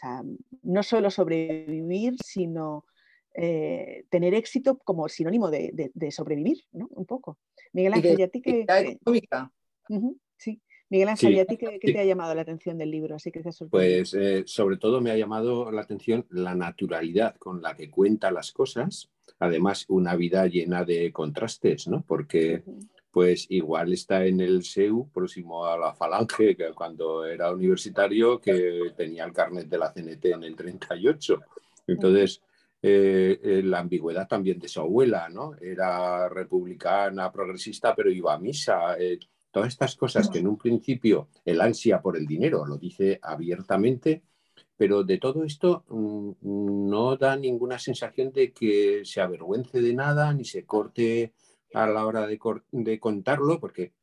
no 0.61 0.81
solo 0.81 1.11
sobrevivir, 1.11 2.15
sino 2.23 2.85
eh, 3.33 4.05
tener 4.09 4.33
éxito 4.33 4.77
como 4.77 5.09
sinónimo 5.09 5.49
de, 5.49 5.91
sobrevivir, 6.11 6.63
¿no? 6.71 6.87
Un 6.91 7.05
poco. 7.05 7.39
Miguel 7.71 7.93
Ángel, 7.93 8.19
¿y 8.19 8.23
a 8.23 8.27
ti 8.27 8.41
qué? 8.41 8.65
sí. 10.37 10.61
Miguel 10.89 11.09
Ángel, 11.09 11.33
¿y 11.33 11.39
a 11.39 11.45
ti 11.45 11.57
qué, 11.57 11.79
te 11.79 11.99
ha 11.99 12.05
llamado 12.05 12.35
la 12.35 12.43
atención 12.43 12.77
del 12.77 12.91
libro? 12.91 13.15
Así 13.15 13.31
que 13.31 13.41
pues 13.71 14.13
eh, 14.13 14.43
sobre 14.45 14.77
todo 14.77 15.01
me 15.01 15.09
ha 15.09 15.17
llamado 15.17 15.71
la 15.71 15.81
atención 15.81 16.27
la 16.29 16.53
naturalidad 16.53 17.35
con 17.37 17.63
la 17.63 17.75
que 17.75 17.89
cuenta 17.89 18.29
las 18.29 18.51
cosas. 18.51 19.09
Además, 19.39 19.85
una 19.87 20.15
vida 20.15 20.45
llena 20.45 20.83
de 20.83 21.11
contrastes, 21.11 21.87
¿no? 21.87 22.03
Porque 22.07 22.63
pues 23.09 23.45
igual 23.49 23.93
está 23.93 24.25
en 24.25 24.41
el 24.41 24.63
SEU, 24.63 25.09
próximo 25.11 25.65
a 25.65 25.77
la 25.77 25.93
Falange, 25.93 26.55
que 26.55 26.71
cuando 26.73 27.25
era 27.25 27.51
universitario, 27.51 28.39
que 28.39 28.91
tenía 28.97 29.25
el 29.25 29.33
carnet 29.33 29.67
de 29.67 29.77
la 29.77 29.91
CNT 29.93 30.25
en 30.25 30.43
el 30.43 30.55
38. 30.55 31.39
Entonces, 31.87 32.41
eh, 32.85 33.39
eh, 33.41 33.63
la 33.63 33.79
ambigüedad 33.79 34.27
también 34.27 34.59
de 34.59 34.67
su 34.67 34.81
abuela, 34.81 35.29
¿no? 35.29 35.55
Era 35.55 36.27
republicana, 36.27 37.31
progresista, 37.31 37.95
pero 37.95 38.11
iba 38.11 38.33
a 38.33 38.39
misa. 38.39 38.97
Eh, 38.99 39.19
todas 39.51 39.69
estas 39.69 39.95
cosas 39.95 40.29
que 40.29 40.39
en 40.39 40.47
un 40.47 40.57
principio 40.57 41.29
el 41.45 41.61
ansia 41.61 42.01
por 42.01 42.17
el 42.17 42.25
dinero 42.27 42.65
lo 42.65 42.77
dice 42.77 43.21
abiertamente, 43.21 44.23
pero 44.75 45.05
de 45.05 45.17
todo 45.17 45.45
esto 45.45 45.85
mm, 45.87 46.89
no 46.89 47.15
da 47.15 47.37
ninguna 47.37 47.79
sensación 47.79 48.33
de 48.33 48.51
que 48.51 49.05
se 49.05 49.21
avergüence 49.21 49.81
de 49.81 49.93
nada 49.93 50.33
ni 50.33 50.43
se 50.43 50.65
corte 50.65 51.31
a 51.73 51.87
la 51.87 52.05
hora 52.05 52.27
de, 52.27 52.37
de 52.71 52.99
contarlo, 52.99 53.61
porque 53.61 53.93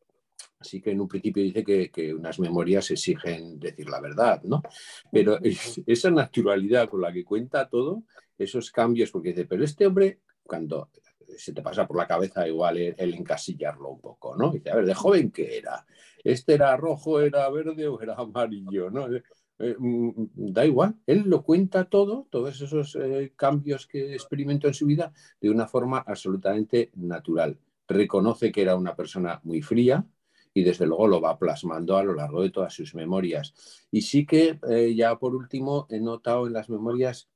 Así 0.61 0.83
que 0.83 0.91
en 0.91 1.01
un 1.01 1.09
principio 1.09 1.43
dice 1.43 1.65
que, 1.65 2.15
unas 2.15 2.39
memorias 2.39 2.91
exigen 2.91 3.59
decir 3.59 3.89
la 3.89 3.99
verdad, 3.99 4.43
¿no? 4.43 4.63
Pero 5.11 5.39
esa 5.43 6.11
naturalidad 6.11 6.89
con 6.89 7.01
la 7.01 7.13
que 7.13 7.25
cuenta 7.25 7.67
todo, 7.69 8.03
esos 8.45 8.71
cambios, 8.71 9.11
porque 9.11 9.31
dice, 9.31 9.45
pero 9.45 9.65
este 9.65 9.87
hombre, 9.87 10.21
cuando 10.43 10.91
se 11.37 11.53
te 11.53 11.63
pasa 11.63 11.87
por 11.87 11.97
la 11.97 12.07
cabeza 12.07 12.47
igual 12.47 12.79
el, 12.79 13.15
encasillarlo 13.15 13.91
un 13.91 14.01
poco, 14.01 14.37
¿no? 14.37 14.51
Dice, 14.51 14.71
a 14.71 14.77
ver, 14.77 14.87
de 14.87 14.95
joven 14.95 15.31
qué 15.31 15.59
era, 15.59 15.87
este 16.25 16.55
era 16.55 16.77
rojo, 16.77 17.21
era 17.21 17.49
verde 17.51 17.87
o 17.89 18.01
era 18.01 18.15
amarillo, 18.15 18.91
¿no? 18.91 19.13
Eh, 19.15 19.23
eh, 19.59 19.77
mm, 19.79 20.29
da 20.35 20.65
igual, 20.65 20.97
él 21.07 21.25
lo 21.27 21.43
cuenta 21.43 21.85
todo, 21.85 22.27
todos 22.31 22.61
esos 22.61 22.97
eh, 22.97 23.33
cambios 23.37 23.87
que 23.87 24.15
experimentó 24.15 24.69
en 24.69 24.75
su 24.75 24.87
vida 24.87 25.13
de 25.41 25.51
una 25.51 25.67
forma 25.67 25.99
absolutamente 25.99 26.91
natural. 26.95 27.59
Reconoce 27.87 28.53
que 28.53 28.63
era 28.63 28.77
una 28.77 28.97
persona 28.97 29.41
muy 29.45 29.63
fría, 29.63 30.07
y 30.53 30.65
desde 30.65 30.85
luego 30.85 31.07
lo 31.07 31.21
va 31.21 31.39
plasmando 31.39 31.97
a 31.97 32.03
lo 32.03 32.13
largo 32.13 32.43
de 32.43 32.51
todas 32.51 32.75
sus 32.75 32.97
memorias. 32.97 33.55
Y 33.93 34.03
sí 34.03 34.27
que 34.27 34.59
ya 34.97 35.17
por 35.17 35.37
último 35.37 35.87
he 35.91 36.01
notado 36.01 36.49
en 36.49 36.55
las 36.55 36.69
memorias 36.69 37.29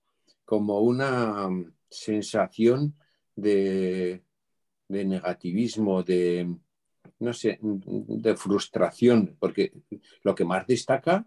como 0.45 0.81
una 0.81 1.49
mm, 1.49 1.73
sensación 1.89 2.95
de, 3.35 4.23
negativismo, 4.89 6.03
de, 6.03 6.55
no 7.19 7.33
sé, 7.33 7.59
de 7.63 8.37
frustración, 8.37 9.37
porque 9.39 9.73
lo 10.23 10.35
que 10.35 10.45
más 10.45 10.67
destaca 10.67 11.27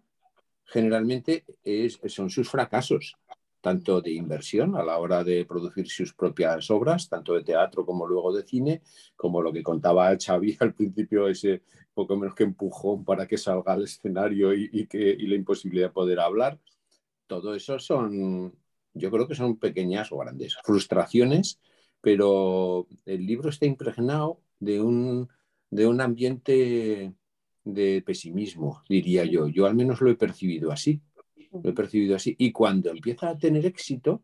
generalmente 0.65 1.45
es, 1.63 1.99
son 2.05 2.29
sus 2.29 2.49
fracasos 2.49 3.17
tanto 3.61 4.01
de 4.01 4.11
inversión 4.11 4.77
a 4.77 4.83
la 4.83 4.97
hora 4.97 5.23
de 5.25 5.43
producir 5.45 5.89
sus 5.89 6.13
propias 6.13 6.69
obras, 6.71 7.09
tanto 7.09 7.33
de 7.33 7.43
teatro 7.43 7.85
como 7.85 8.07
luego 8.07 8.31
de 8.33 8.43
cine, 8.43 8.81
como 9.15 9.41
lo 9.41 9.51
que 9.51 9.61
contaba 9.61 10.15
Xavi 10.17 10.55
al 10.61 10.73
principio, 10.73 11.27
ese 11.27 11.63
poco 11.93 12.15
menos 12.15 12.35
que 12.35 12.43
empujón 12.43 13.03
para 13.03 13.27
que 13.27 13.37
salga 13.37 13.73
al 13.73 13.83
escenario 13.83 14.53
y, 14.53 14.87
que, 14.87 15.17
la 15.19 15.35
imposibilidad 15.35 15.87
de 15.87 15.93
poder 15.93 16.19
hablar. 16.19 16.59
Todo 17.25 17.55
eso 17.55 17.77
son, 17.77 18.53
yo 18.97 19.11
creo 19.11 19.27
que 19.27 19.35
son 19.35 19.57
pequeñas 19.57 20.11
o 20.11 20.17
grandes 20.17 20.57
frustraciones, 20.63 21.59
pero 22.01 22.87
el 23.05 23.25
libro 23.25 23.49
está 23.49 23.65
impregnado 23.65 24.39
de 24.59 24.81
un, 24.81 25.29
de 25.69 25.87
un 25.87 26.01
ambiente 26.01 27.13
de 27.63 28.03
pesimismo, 28.05 28.83
diría 28.87 29.25
yo. 29.25 29.47
Yo 29.47 29.65
al 29.65 29.75
menos 29.75 30.01
lo 30.01 30.09
he 30.09 30.15
percibido 30.15 30.71
así 30.71 31.01
lo 31.51 31.69
he 31.69 31.73
percibido 31.73 32.15
así. 32.15 32.35
Y 32.37 32.51
cuando 32.51 32.89
empieza 32.89 33.29
a 33.29 33.37
tener 33.37 33.65
éxito, 33.65 34.23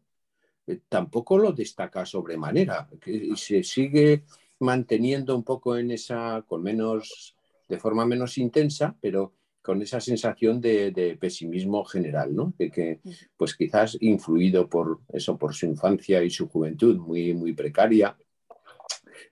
eh, 0.67 0.79
tampoco 0.88 1.38
lo 1.38 1.51
destaca 1.51 2.05
sobremanera. 2.05 2.89
Se 3.36 3.63
sigue 3.63 4.23
manteniendo 4.59 5.36
un 5.36 5.43
poco 5.43 5.77
en 5.77 5.91
esa, 5.91 6.43
con 6.47 6.63
menos, 6.63 7.36
de 7.67 7.79
forma 7.79 8.05
menos 8.05 8.38
intensa, 8.38 8.95
pero 9.01 9.33
con 9.63 9.82
esa 9.82 10.02
sensación 10.02 10.60
de, 10.60 11.17
pesimismo 11.19 11.86
general, 11.86 12.36
¿no? 12.36 12.54
De 12.58 12.69
que, 12.69 12.99
pues 13.38 13.56
quizás 13.56 13.97
influido 14.02 14.67
por 14.67 14.99
eso, 15.08 15.38
por 15.38 15.56
su 15.56 15.65
infancia 15.65 16.21
y 16.21 16.30
su 16.30 16.49
juventud 16.49 16.97
muy, 16.97 17.34
muy 17.34 17.54
precaria. 17.54 18.15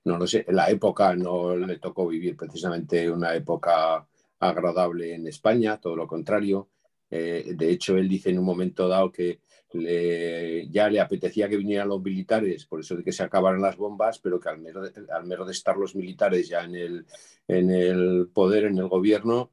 No 0.05 0.17
lo 0.17 0.25
sé, 0.25 0.45
la 0.47 0.69
época 0.69 1.15
no 1.15 1.55
le 1.57 1.77
tocó 1.79 2.07
vivir 2.07 2.37
precisamente 2.37 3.11
una 3.11 3.35
época 3.35 4.07
agradable 4.39 5.13
en 5.13 5.27
España, 5.27 5.79
todo 5.81 5.97
lo 5.97 6.07
contrario. 6.07 6.69
Eh, 7.09 7.53
de 7.53 7.69
hecho, 7.69 7.97
él 7.97 8.07
dice 8.07 8.29
en 8.29 8.39
un 8.39 8.45
momento 8.45 8.87
dado 8.87 9.11
que 9.11 9.41
ya 9.73 10.89
le 10.89 10.99
apetecía 10.99 11.49
que 11.49 11.57
vinieran 11.57 11.89
los 11.89 12.01
militares, 12.01 12.65
por 12.65 12.79
eso 12.79 12.95
de 12.95 13.03
que 13.03 13.11
se 13.11 13.23
acabaran 13.23 13.61
las 13.61 13.75
bombas, 13.75 14.19
pero 14.19 14.39
que 14.39 14.49
al 14.49 14.59
mero 14.59 14.81
de, 14.81 14.91
al 15.11 15.25
mero 15.25 15.45
de 15.45 15.51
estar 15.51 15.77
los 15.77 15.93
militares 15.93 16.47
ya 16.47 16.63
en 16.63 16.75
el, 16.75 17.05
en 17.47 17.69
el 17.69 18.29
poder, 18.33 18.65
en 18.65 18.77
el 18.77 18.87
gobierno, 18.87 19.51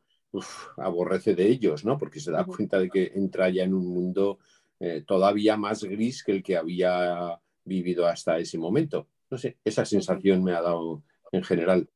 aborrece 0.76 1.34
de 1.34 1.48
ellos, 1.48 1.84
¿no? 1.84 1.98
Porque 1.98 2.20
se 2.20 2.30
da 2.30 2.44
cuenta 2.44 2.78
de 2.78 2.90
que 2.90 3.12
entra 3.14 3.48
ya 3.48 3.64
en 3.64 3.74
un 3.74 3.86
mundo 3.86 4.38
eh, 4.80 5.02
todavía 5.06 5.56
más 5.56 5.82
gris 5.84 6.22
que 6.22 6.32
el 6.32 6.42
que 6.42 6.56
había 6.56 7.40
vivido 7.64 8.06
hasta 8.06 8.38
ese 8.38 8.58
momento. 8.58 9.08
No 9.30 9.38
sé, 9.38 9.58
esa 9.64 9.84
sensación 9.84 10.42
me 10.42 10.52
ha 10.52 10.62
dado 10.62 11.02
en 11.32 11.42
general. 11.42 11.88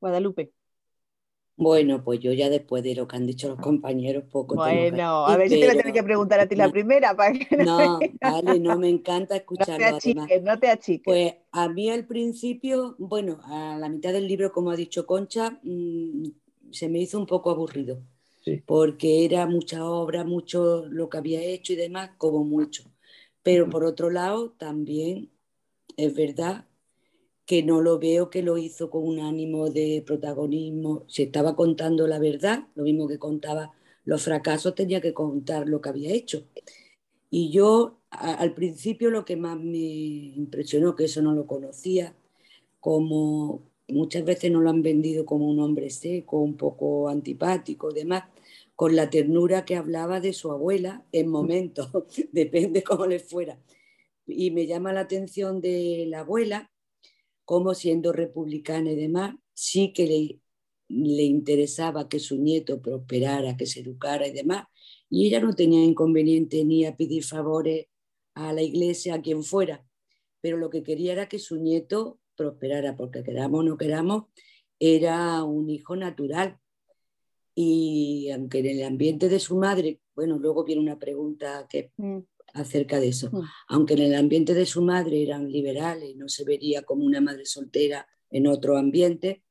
Guadalupe. 0.00 0.52
Bueno, 1.60 2.02
pues 2.02 2.20
yo 2.20 2.32
ya 2.32 2.48
después 2.48 2.82
de 2.82 2.94
lo 2.94 3.06
que 3.06 3.16
han 3.16 3.26
dicho 3.26 3.48
los 3.48 3.58
compañeros, 3.58 4.24
poco 4.32 4.56
Bueno, 4.56 5.26
a 5.26 5.36
ver 5.36 5.50
si 5.50 5.60
te 5.60 5.66
voy 5.66 5.74
a 5.74 5.78
tener 5.78 5.92
que 5.92 6.02
preguntar 6.02 6.40
a 6.40 6.46
ti 6.46 6.56
la 6.56 6.70
primera. 6.70 7.14
Para 7.16 7.32
que 7.32 7.56
no, 7.56 7.98
vale, 8.20 8.58
no 8.58 8.78
me 8.78 8.88
encanta 8.88 9.36
escucharlo. 9.36 9.86
No 9.90 9.98
te 9.98 10.10
achiques, 10.10 10.42
no 10.42 10.58
te 10.58 10.68
achiques. 10.68 11.04
Pues 11.04 11.34
a 11.52 11.68
mí 11.68 11.90
al 11.90 12.06
principio, 12.06 12.96
bueno, 12.98 13.40
a 13.44 13.76
la 13.78 13.90
mitad 13.90 14.12
del 14.12 14.26
libro, 14.26 14.52
como 14.52 14.70
ha 14.70 14.76
dicho 14.76 15.04
Concha, 15.04 15.60
mm, 15.62 16.24
se 16.70 16.88
me 16.88 17.00
hizo 17.00 17.18
un 17.18 17.26
poco 17.26 17.50
aburrido. 17.50 18.00
Porque 18.64 19.26
era 19.26 19.46
mucha 19.46 19.84
obra, 19.84 20.24
mucho 20.24 20.86
lo 20.86 21.10
que 21.10 21.18
había 21.18 21.42
hecho 21.42 21.74
y 21.74 21.76
demás, 21.76 22.12
como 22.16 22.42
mucho. 22.42 22.84
Pero 23.42 23.68
por 23.68 23.84
otro 23.84 24.08
lado, 24.08 24.52
también 24.52 25.30
es 25.96 26.14
verdad 26.14 26.64
que 27.50 27.64
no 27.64 27.80
lo 27.80 27.98
veo 27.98 28.30
que 28.30 28.44
lo 28.44 28.58
hizo 28.58 28.90
con 28.90 29.02
un 29.02 29.18
ánimo 29.18 29.70
de 29.70 30.04
protagonismo. 30.06 31.02
Si 31.08 31.24
estaba 31.24 31.56
contando 31.56 32.06
la 32.06 32.20
verdad, 32.20 32.68
lo 32.76 32.84
mismo 32.84 33.08
que 33.08 33.18
contaba 33.18 33.72
los 34.04 34.22
fracasos, 34.22 34.76
tenía 34.76 35.00
que 35.00 35.12
contar 35.12 35.66
lo 35.68 35.80
que 35.80 35.88
había 35.88 36.12
hecho. 36.12 36.44
Y 37.28 37.50
yo 37.50 37.98
al 38.10 38.54
principio 38.54 39.10
lo 39.10 39.24
que 39.24 39.34
más 39.34 39.58
me 39.58 39.78
impresionó, 39.78 40.94
que 40.94 41.06
eso 41.06 41.22
no 41.22 41.32
lo 41.34 41.48
conocía, 41.48 42.14
como 42.78 43.62
muchas 43.88 44.24
veces 44.24 44.52
no 44.52 44.60
lo 44.60 44.70
han 44.70 44.82
vendido 44.82 45.26
como 45.26 45.48
un 45.48 45.58
hombre 45.58 45.90
seco, 45.90 46.38
un 46.38 46.56
poco 46.56 47.08
antipático, 47.08 47.90
demás, 47.90 48.26
con 48.76 48.94
la 48.94 49.10
ternura 49.10 49.64
que 49.64 49.74
hablaba 49.74 50.20
de 50.20 50.34
su 50.34 50.52
abuela 50.52 51.04
en 51.10 51.28
momentos, 51.28 51.90
depende 52.32 52.84
cómo 52.84 53.06
le 53.06 53.18
fuera. 53.18 53.58
Y 54.24 54.52
me 54.52 54.68
llama 54.68 54.92
la 54.92 55.00
atención 55.00 55.60
de 55.60 56.04
la 56.06 56.20
abuela, 56.20 56.70
como 57.50 57.74
siendo 57.74 58.12
republicana 58.12 58.92
y 58.92 58.94
demás, 58.94 59.34
sí 59.54 59.92
que 59.92 60.06
le, 60.06 60.40
le 60.86 61.24
interesaba 61.24 62.08
que 62.08 62.20
su 62.20 62.36
nieto 62.36 62.80
prosperara, 62.80 63.56
que 63.56 63.66
se 63.66 63.80
educara 63.80 64.28
y 64.28 64.30
demás, 64.30 64.68
y 65.08 65.26
ella 65.26 65.40
no 65.40 65.52
tenía 65.52 65.82
inconveniente 65.82 66.64
ni 66.64 66.84
a 66.84 66.94
pedir 66.94 67.24
favores 67.24 67.86
a 68.34 68.52
la 68.52 68.62
iglesia, 68.62 69.14
a 69.14 69.20
quien 69.20 69.42
fuera, 69.42 69.84
pero 70.40 70.58
lo 70.58 70.70
que 70.70 70.84
quería 70.84 71.10
era 71.10 71.28
que 71.28 71.40
su 71.40 71.56
nieto 71.56 72.20
prosperara, 72.36 72.96
porque 72.96 73.24
queramos 73.24 73.58
o 73.58 73.64
no 73.64 73.76
queramos, 73.76 74.26
era 74.78 75.42
un 75.42 75.70
hijo 75.70 75.96
natural. 75.96 76.56
Y 77.56 78.30
aunque 78.32 78.60
en 78.60 78.66
el 78.66 78.84
ambiente 78.84 79.28
de 79.28 79.40
su 79.40 79.56
madre, 79.56 79.98
bueno, 80.14 80.38
luego 80.38 80.62
viene 80.62 80.82
una 80.82 81.00
pregunta 81.00 81.66
que 81.68 81.90
mm 81.96 82.20
acerca 82.54 83.00
de 83.00 83.08
eso. 83.08 83.30
Mm. 83.30 83.42
Aunque 83.68 83.94
en 83.94 84.00
el 84.00 84.14
ambiente 84.14 84.54
de 84.54 84.66
su 84.66 84.82
madre 84.82 85.22
eran 85.22 85.50
liberales, 85.50 86.16
no 86.16 86.28
se 86.28 86.44
vería 86.44 86.82
como 86.82 87.04
una 87.04 87.20
madre 87.20 87.46
soltera 87.46 88.06
en 88.30 88.46
otro 88.46 88.76
ambiente, 88.76 89.42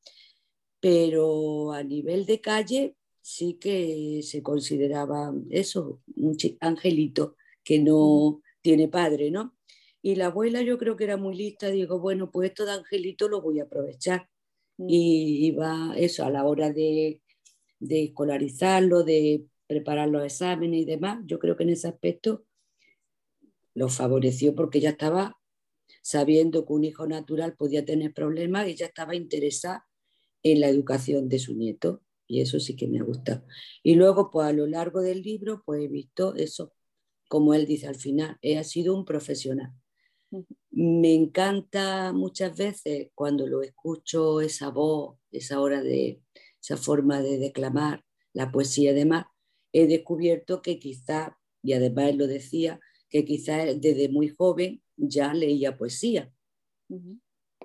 pero 0.79 1.73
a 1.73 1.83
nivel 1.83 2.25
de 2.25 2.41
calle 2.41 2.95
sí 3.21 3.55
que 3.55 4.21
se 4.23 4.41
consideraba 4.41 5.33
eso, 5.49 6.01
un 6.15 6.35
angelito 6.62 7.35
que 7.63 7.79
no 7.79 8.39
mm. 8.39 8.41
tiene 8.62 8.88
padre, 8.88 9.31
¿no? 9.31 9.55
Y 10.01 10.15
la 10.15 10.27
abuela 10.27 10.62
yo 10.62 10.77
creo 10.77 10.95
que 10.95 11.03
era 11.03 11.17
muy 11.17 11.35
lista, 11.35 11.67
digo, 11.67 11.99
bueno, 11.99 12.31
pues 12.31 12.49
esto 12.49 12.65
de 12.65 12.71
angelito 12.71 13.27
lo 13.27 13.41
voy 13.41 13.59
a 13.59 13.63
aprovechar. 13.63 14.29
Mm. 14.77 14.85
Y 14.89 15.45
iba 15.47 15.93
eso 15.97 16.25
a 16.25 16.29
la 16.29 16.45
hora 16.45 16.71
de, 16.71 17.21
de 17.79 18.03
escolarizarlo, 18.05 19.03
de 19.03 19.45
preparar 19.67 20.09
los 20.09 20.23
exámenes 20.23 20.81
y 20.81 20.85
demás. 20.85 21.19
Yo 21.25 21.38
creo 21.38 21.55
que 21.55 21.63
en 21.63 21.69
ese 21.69 21.88
aspecto 21.88 22.45
lo 23.79 23.87
favoreció 23.87 24.55
porque 24.55 24.81
ya 24.81 24.89
estaba 24.89 25.39
sabiendo 26.01 26.65
que 26.65 26.73
un 26.73 26.83
hijo 26.83 27.07
natural 27.07 27.55
podía 27.55 27.85
tener 27.85 28.13
problemas 28.13 28.67
y 28.67 28.75
ya 28.75 28.87
estaba 28.87 29.15
interesada 29.15 29.87
en 30.43 30.59
la 30.59 30.67
educación 30.67 31.29
de 31.29 31.39
su 31.39 31.55
nieto 31.55 32.03
y 32.27 32.41
eso 32.41 32.59
sí 32.59 32.75
que 32.75 32.89
me 32.89 32.99
ha 32.99 33.03
gustado. 33.03 33.45
Y 33.81 33.95
luego, 33.95 34.31
pues 34.31 34.47
a 34.47 34.51
lo 34.51 34.67
largo 34.67 34.99
del 34.99 35.21
libro, 35.21 35.63
pues 35.65 35.81
he 35.81 35.87
visto 35.87 36.35
eso, 36.35 36.73
como 37.29 37.53
él 37.53 37.65
dice 37.65 37.87
al 37.87 37.95
final, 37.95 38.37
he 38.41 38.61
sido 38.65 38.93
un 38.93 39.05
profesional. 39.05 39.71
Me 40.71 41.13
encanta 41.13 42.11
muchas 42.11 42.57
veces 42.57 43.11
cuando 43.15 43.47
lo 43.47 43.63
escucho, 43.63 44.41
esa 44.41 44.69
voz, 44.71 45.17
esa 45.31 45.61
hora 45.61 45.81
de, 45.81 46.21
esa 46.61 46.75
forma 46.75 47.21
de 47.21 47.37
declamar, 47.37 48.03
la 48.33 48.51
poesía 48.51 48.91
y 48.91 48.95
demás, 48.95 49.25
he 49.71 49.87
descubierto 49.87 50.61
que 50.61 50.79
quizá, 50.79 51.39
y 51.63 51.71
además 51.71 52.09
él 52.09 52.17
lo 52.17 52.27
decía, 52.27 52.81
que 53.09 53.25
quizás 53.25 53.79
desde 53.81 54.09
muy 54.09 54.29
joven 54.29 54.81
ya 54.95 55.33
leía 55.33 55.77
poesía. 55.77 56.31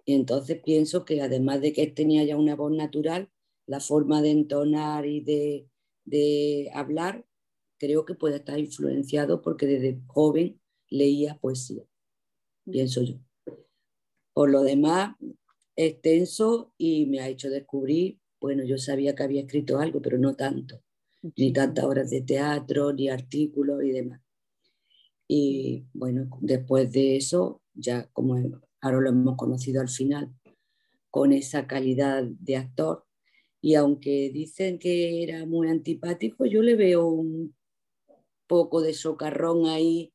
Y 0.05 0.15
entonces 0.15 0.61
pienso 0.63 1.05
que 1.05 1.23
además 1.23 1.61
de 1.61 1.73
que 1.73 1.83
él 1.83 1.95
tenía 1.95 2.25
ya 2.25 2.37
una 2.37 2.57
voz 2.57 2.73
natural, 2.73 3.31
la 3.67 3.81
forma 3.81 4.21
de 4.21 4.31
entonar 4.31 5.07
y 5.07 5.21
de, 5.21 6.71
hablar, 6.75 7.25
creo 7.79 8.05
que 8.05 8.15
puede 8.15 8.37
estar 8.37 8.59
influenciado 8.59 9.41
porque 9.41 9.67
desde 9.67 10.01
joven 10.07 10.61
leía 10.91 11.39
poesía, 11.39 11.85
pienso 12.71 13.03
yo. 13.03 13.17
Por 14.35 14.51
lo 14.51 14.63
demás, 14.63 15.17
extenso 15.77 16.73
y 16.77 17.07
me 17.07 17.21
ha 17.21 17.29
hecho 17.29 17.49
descubrir, 17.49 18.19
bueno, 18.41 18.65
yo 18.65 18.79
sabía 18.79 19.15
que 19.15 19.23
había 19.23 19.43
escrito 19.43 19.79
algo, 19.79 20.03
pero 20.03 20.19
no 20.19 20.37
tanto, 20.37 20.83
ni 21.37 21.53
tantas 21.53 21.85
horas 21.85 22.11
de 22.11 22.21
teatro, 22.21 22.93
ni 22.93 23.09
artículos 23.09 23.83
y 23.83 23.91
demás. 23.93 24.24
Y 25.29 25.87
bueno, 25.93 26.29
después 26.41 26.93
de 26.93 27.17
eso, 27.17 27.63
ya 27.75 28.09
como 28.13 28.37
ahora 28.81 29.01
lo 29.01 29.09
hemos 29.11 29.37
conocido 29.37 29.81
al 29.81 29.89
final, 29.89 30.35
con 31.11 31.33
esa 31.33 31.67
calidad 31.67 32.25
de 32.25 32.57
actor, 32.57 33.05
y 33.61 33.77
aunque 33.77 34.31
dicen 34.31 34.79
que 34.79 35.23
era 35.23 35.47
muy 35.47 35.69
antipático, 35.69 36.45
yo 36.45 36.61
le 36.61 36.77
veo 36.77 37.07
un 37.07 37.55
poco 38.47 38.83
de 38.83 38.93
socarrón 38.93 39.67
ahí 39.67 40.13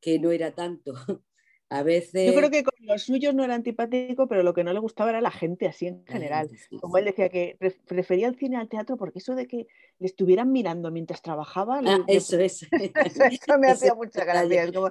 que 0.00 0.18
no 0.18 0.30
era 0.30 0.54
tanto. 0.54 0.94
A 1.70 1.84
veces... 1.84 2.26
Yo 2.26 2.36
creo 2.36 2.50
que 2.50 2.64
con 2.64 2.74
los 2.80 3.04
suyos 3.04 3.32
no 3.32 3.44
era 3.44 3.54
antipático, 3.54 4.26
pero 4.26 4.42
lo 4.42 4.52
que 4.52 4.64
no 4.64 4.72
le 4.72 4.80
gustaba 4.80 5.10
era 5.10 5.20
la 5.20 5.30
gente 5.30 5.68
así 5.68 5.86
en 5.86 6.04
general. 6.04 6.50
Como 6.80 6.98
él 6.98 7.04
decía 7.04 7.28
que 7.28 7.56
prefería 7.86 8.26
el 8.26 8.34
cine 8.34 8.56
al 8.56 8.68
teatro 8.68 8.96
porque 8.96 9.20
eso 9.20 9.36
de 9.36 9.46
que 9.46 9.68
le 10.00 10.06
estuvieran 10.06 10.50
mirando 10.50 10.90
mientras 10.90 11.22
trabajaba... 11.22 11.80
Ah, 11.86 12.04
eso, 12.08 12.40
es. 12.40 12.66
eso 12.72 13.58
me 13.58 13.68
hacía 13.70 13.94
mucha 13.94 14.24
gracia. 14.24 14.64
esto 14.64 14.90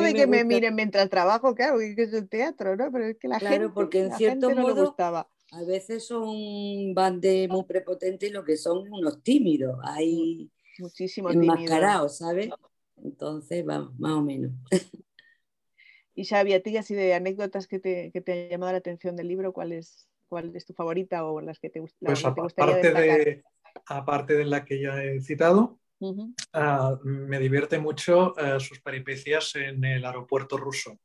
de 0.00 0.14
que 0.14 0.26
me, 0.26 0.44
miren 0.44 0.74
mientras 0.74 1.08
trabajo, 1.08 1.54
claro, 1.54 1.78
que 1.78 2.02
es 2.02 2.12
el 2.12 2.28
teatro, 2.28 2.76
¿no? 2.76 2.92
Pero 2.92 3.06
es 3.06 3.16
que 3.16 3.26
la 3.26 3.38
claro, 3.38 3.72
porque 3.72 4.00
en 4.00 4.12
cierto 4.12 4.50
modo... 4.50 4.60
No 4.60 4.74
le 4.74 4.80
gustaba. 4.82 5.26
A 5.52 5.64
veces 5.64 6.06
son 6.06 6.94
van 6.94 7.18
de 7.18 7.48
muy 7.48 7.64
prepotentes 7.64 8.28
y 8.28 8.32
lo 8.32 8.44
que 8.44 8.58
son 8.58 8.92
unos 8.92 9.22
tímidos, 9.22 9.78
hay 9.82 10.50
muchísimos 10.78 11.34
enmascarados, 11.34 12.18
¿sabes? 12.18 12.50
Entonces, 13.02 13.64
vamos, 13.64 13.98
más 13.98 14.12
o 14.12 14.22
menos. 14.22 14.52
Y 16.14 16.24
Xavi, 16.24 16.54
a 16.54 16.62
ti 16.62 16.76
así 16.76 16.94
de 16.94 17.14
anécdotas 17.14 17.66
que 17.66 17.78
te, 17.78 18.10
que 18.12 18.20
te 18.20 18.44
han 18.44 18.50
llamado 18.50 18.72
la 18.72 18.78
atención 18.78 19.16
del 19.16 19.28
libro, 19.28 19.52
¿cuál 19.52 19.72
es, 19.72 20.08
cuál 20.28 20.54
es 20.54 20.66
tu 20.66 20.72
favorita 20.74 21.24
o 21.24 21.40
las 21.40 21.58
que 21.58 21.70
te, 21.70 21.80
pues 21.80 21.94
gustaría 22.00 22.28
aparte 22.28 22.92
de, 22.92 23.42
aparte 23.86 24.34
de 24.34 24.44
la 24.44 24.64
que 24.64 24.80
ya 24.80 25.02
he 25.02 25.20
citado, 25.20 25.78
ah, 26.52 26.98
me 27.04 27.38
divierte 27.38 27.78
mucho 27.78 28.34
ah, 28.38 28.58
sus 28.58 28.80
peripecias 28.80 29.54
en 29.56 29.84
el 29.84 30.04
aeropuerto 30.04 30.56
ruso. 30.56 30.98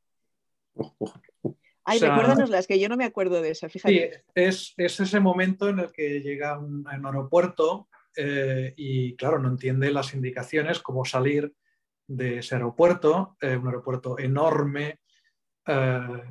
Ay, 1.84 2.00
recuérdanos 2.00 2.50
las 2.50 2.66
que 2.66 2.80
yo 2.80 2.88
no 2.88 2.96
me 2.96 3.04
acuerdo 3.04 3.40
de 3.40 3.50
esa, 3.50 3.68
fíjate. 3.68 3.94
Sí, 3.94 4.22
es, 4.34 4.74
es 4.76 5.00
ese 5.00 5.20
momento 5.20 5.68
en 5.68 5.78
el 5.78 5.92
que 5.92 6.20
llega 6.20 6.54
a 6.54 6.58
un, 6.58 6.84
aeropuerto 6.88 7.88
eh, 8.16 8.74
y, 8.76 9.14
claro, 9.14 9.38
no 9.38 9.48
entiende 9.48 9.92
las 9.92 10.12
indicaciones, 10.12 10.80
cómo 10.80 11.04
salir 11.04 11.54
de 12.06 12.38
ese 12.38 12.54
aeropuerto, 12.54 13.36
eh, 13.40 13.56
un 13.56 13.66
aeropuerto 13.66 14.18
enorme, 14.18 15.00
eh, 15.66 16.22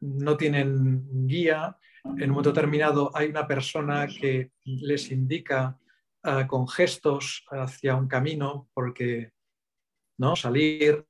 no 0.00 0.36
tienen 0.36 1.26
guía. 1.26 1.76
En 2.04 2.24
un 2.24 2.30
momento 2.30 2.52
determinado 2.52 3.10
hay 3.14 3.28
una 3.28 3.46
persona 3.46 4.06
que 4.06 4.52
les 4.64 5.10
indica 5.10 5.78
eh, 6.22 6.46
con 6.46 6.66
gestos 6.66 7.44
hacia 7.50 7.96
un 7.96 8.08
camino 8.08 8.68
porque 8.72 9.32
¿no? 10.18 10.34
salir, 10.34 11.04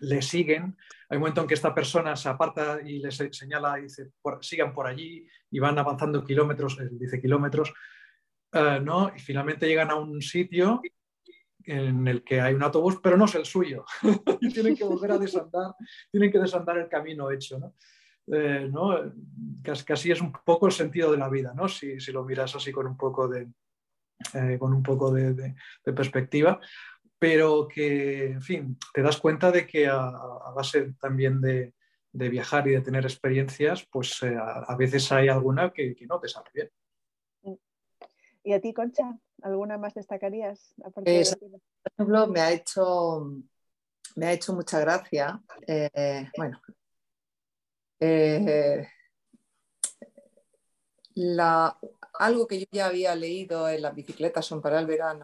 le 0.00 0.22
siguen. 0.22 0.76
Hay 1.08 1.16
un 1.16 1.20
momento 1.20 1.42
en 1.42 1.46
que 1.46 1.54
esta 1.54 1.74
persona 1.74 2.16
se 2.16 2.28
aparta 2.28 2.80
y 2.84 2.98
les 2.98 3.16
señala 3.32 3.78
y 3.78 3.82
dice, 3.82 4.10
sigan 4.40 4.72
por 4.72 4.86
allí 4.86 5.26
y 5.50 5.58
van 5.58 5.78
avanzando 5.78 6.24
kilómetros, 6.24 6.78
dice 6.92 7.20
kilómetros, 7.20 7.72
¿no? 8.82 9.12
y 9.14 9.18
finalmente 9.18 9.66
llegan 9.66 9.90
a 9.90 9.96
un 9.96 10.22
sitio 10.22 10.80
en 11.66 12.06
el 12.06 12.24
que 12.24 12.40
hay 12.40 12.54
un 12.54 12.62
autobús, 12.62 12.98
pero 13.02 13.16
no 13.16 13.24
es 13.24 13.34
el 13.34 13.44
suyo. 13.44 13.84
y 14.40 14.52
tienen 14.52 14.76
que 14.76 14.84
volver 14.84 15.12
a 15.12 15.18
desandar, 15.18 15.74
tienen 16.10 16.30
que 16.30 16.38
desandar 16.38 16.78
el 16.78 16.88
camino 16.88 17.30
hecho. 17.30 17.58
¿no? 17.58 17.74
Eh, 18.26 18.70
Casi 19.84 20.10
es 20.10 20.20
un 20.20 20.32
poco 20.32 20.66
el 20.66 20.72
sentido 20.72 21.10
de 21.10 21.18
la 21.18 21.28
vida, 21.28 21.52
¿no? 21.54 21.68
si, 21.68 21.96
lo 22.12 22.24
miras 22.24 22.54
así 22.54 22.72
con 22.72 22.86
un 22.86 22.96
poco 22.96 23.28
de, 23.28 23.48
eh, 24.34 24.56
con 24.58 24.72
un 24.72 24.82
poco 24.82 25.12
de, 25.12 25.54
perspectiva, 25.84 26.60
pero 27.18 27.68
que, 27.68 28.32
en 28.32 28.42
fin, 28.42 28.78
te 28.92 29.02
das 29.02 29.18
cuenta 29.18 29.50
de 29.50 29.66
que 29.66 29.86
a, 29.86 30.10
base 30.54 30.94
también 31.00 31.40
de, 31.40 31.74
viajar 32.12 32.66
y 32.68 32.72
de 32.72 32.80
tener 32.80 33.04
experiencias, 33.04 33.86
pues 33.90 34.22
eh, 34.22 34.36
a, 34.36 34.76
veces 34.76 35.10
hay 35.12 35.28
alguna 35.28 35.72
que, 35.72 35.94
que 35.94 36.06
no 36.06 36.20
te 36.20 36.28
sale 36.28 36.50
bien. 36.52 36.70
¿Y 38.44 38.52
a 38.52 38.60
ti, 38.60 38.72
Concha? 38.72 39.18
¿Alguna 39.42 39.78
más 39.78 39.94
destacarías? 39.94 40.74
por 40.76 41.02
ejemplo, 41.06 42.26
me 42.28 42.40
ha 42.40 42.52
hecho, 42.52 43.26
me 44.16 44.26
ha 44.26 44.32
hecho 44.32 44.52
mucha 44.54 44.80
gracia. 44.80 45.40
Eh, 45.66 46.28
bueno, 46.36 46.60
eh, 48.00 48.88
algo 52.14 52.46
que 52.46 52.60
yo 52.60 52.66
ya 52.70 52.86
había 52.86 53.14
leído 53.14 53.68
en 53.68 53.82
las 53.82 53.94
bicicletas 53.94 54.46
son 54.46 54.60
para 54.60 54.78
el 54.80 54.86
verano 54.86 55.22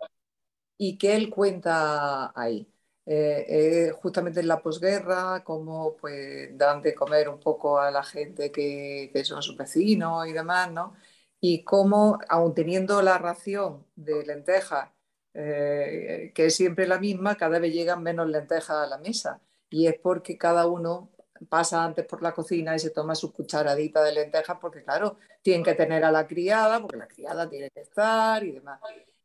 y 0.77 0.97
que 0.97 1.17
él 1.17 1.31
cuenta 1.31 2.33
ahí. 2.39 2.73
Eh, 3.11 3.91
justamente 4.03 4.41
en 4.41 4.49
la 4.49 4.61
posguerra, 4.61 5.43
cómo 5.43 5.97
pues 5.97 6.57
dan 6.59 6.83
de 6.83 6.95
comer 6.95 7.29
un 7.31 7.41
poco 7.41 7.79
a 7.79 7.91
la 7.91 8.03
gente 8.03 8.53
que, 8.53 9.11
que 9.13 9.25
son 9.25 9.43
sus 9.43 9.57
vecinos 9.57 10.27
y 10.27 10.33
demás, 10.33 10.71
¿no? 10.71 10.95
Y 11.41 11.63
cómo, 11.65 12.19
aun 12.29 12.55
teniendo 12.55 13.01
la 13.03 13.19
ración 13.19 13.87
de 13.97 14.25
lentejas, 14.25 14.91
eh, 15.35 16.33
que 16.35 16.47
es 16.47 16.57
siempre 16.57 16.87
la 16.87 16.99
misma, 16.99 17.37
cada 17.37 17.59
vez 17.59 17.73
llegan 17.73 18.03
menos 18.03 18.29
lentejas 18.29 18.71
a 18.71 18.87
la 18.87 18.99
mesa. 18.99 19.41
Y 19.71 19.87
es 19.87 19.95
porque 19.99 20.37
cada 20.37 20.67
uno 20.67 21.11
pasa 21.49 21.85
antes 21.85 22.05
por 22.07 22.23
la 22.23 22.33
cocina 22.33 22.75
y 22.75 22.79
se 22.81 22.91
toma 22.91 23.15
su 23.15 23.33
cucharadita 23.33 24.03
de 24.03 24.13
lentejas, 24.13 24.59
porque 24.61 24.83
claro, 24.83 25.17
tienen 25.43 25.63
que 25.63 25.75
tener 25.75 26.05
a 26.05 26.11
la 26.11 26.27
criada, 26.27 26.81
porque 26.81 26.97
la 26.97 27.07
criada 27.07 27.49
tiene 27.49 27.71
que 27.71 27.83
estar 27.83 28.43
y 28.43 28.53
demás. 28.53 28.81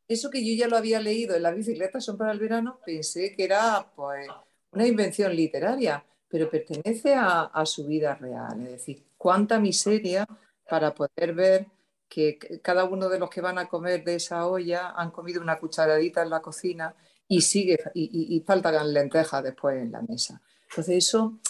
Eso 0.06 0.30
que 0.30 0.44
yo 0.44 0.54
ya 0.54 0.68
lo 0.68 0.76
había 0.76 1.00
leído 1.00 1.34
en 1.34 1.42
la 1.42 1.50
bicicleta 1.50 2.00
son 2.00 2.16
para 2.18 2.30
el 2.32 2.38
verano, 2.38 2.78
pensé 2.84 3.34
que 3.34 3.44
era 3.44 3.90
pues 3.96 4.28
una 4.70 4.86
invención 4.86 5.34
literaria, 5.34 6.04
pero 6.28 6.48
pertenece 6.50 7.14
a 7.14 7.62
su 7.64 7.86
vida 7.86 8.14
real. 8.14 8.60
Es 8.62 8.72
decir, 8.72 9.04
cuánta 9.16 9.58
miseria 9.58 10.26
para 10.68 10.94
poder 10.94 11.32
ver 11.34 11.66
que 12.14 12.60
cada 12.62 12.84
uno 12.84 13.08
de 13.08 13.18
los 13.18 13.28
que 13.28 13.40
van 13.40 13.58
a 13.58 13.68
comer 13.68 14.04
de 14.04 14.14
esa 14.14 14.46
olla 14.46 14.92
han 14.96 15.10
comido 15.10 15.42
una 15.42 15.58
cucharadita 15.58 16.22
en 16.22 16.30
la 16.30 16.40
cocina 16.40 16.94
y 17.26 17.40
sigue 17.40 17.76
y, 17.92 18.40
faltan 18.46 18.92
lentejas 18.92 19.42
después 19.42 19.82
en 19.82 19.90
la 19.90 20.00
mesa. 20.00 20.40
Entonces 20.70 20.98
eso 20.98 21.40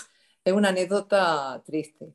es 0.42 0.52
una 0.54 0.70
anécdota 0.70 1.62
triste. 1.66 2.14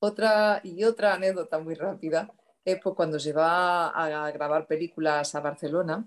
Otra 0.00 0.60
y 0.64 0.82
otra 0.82 1.14
anécdota 1.14 1.60
muy 1.60 1.74
rápida 1.74 2.32
es 2.64 2.80
pues, 2.82 2.96
cuando 2.96 3.20
se 3.20 3.32
va 3.32 3.90
a 3.90 4.30
grabar 4.32 4.66
películas 4.66 5.32
a 5.36 5.40
Barcelona 5.40 6.04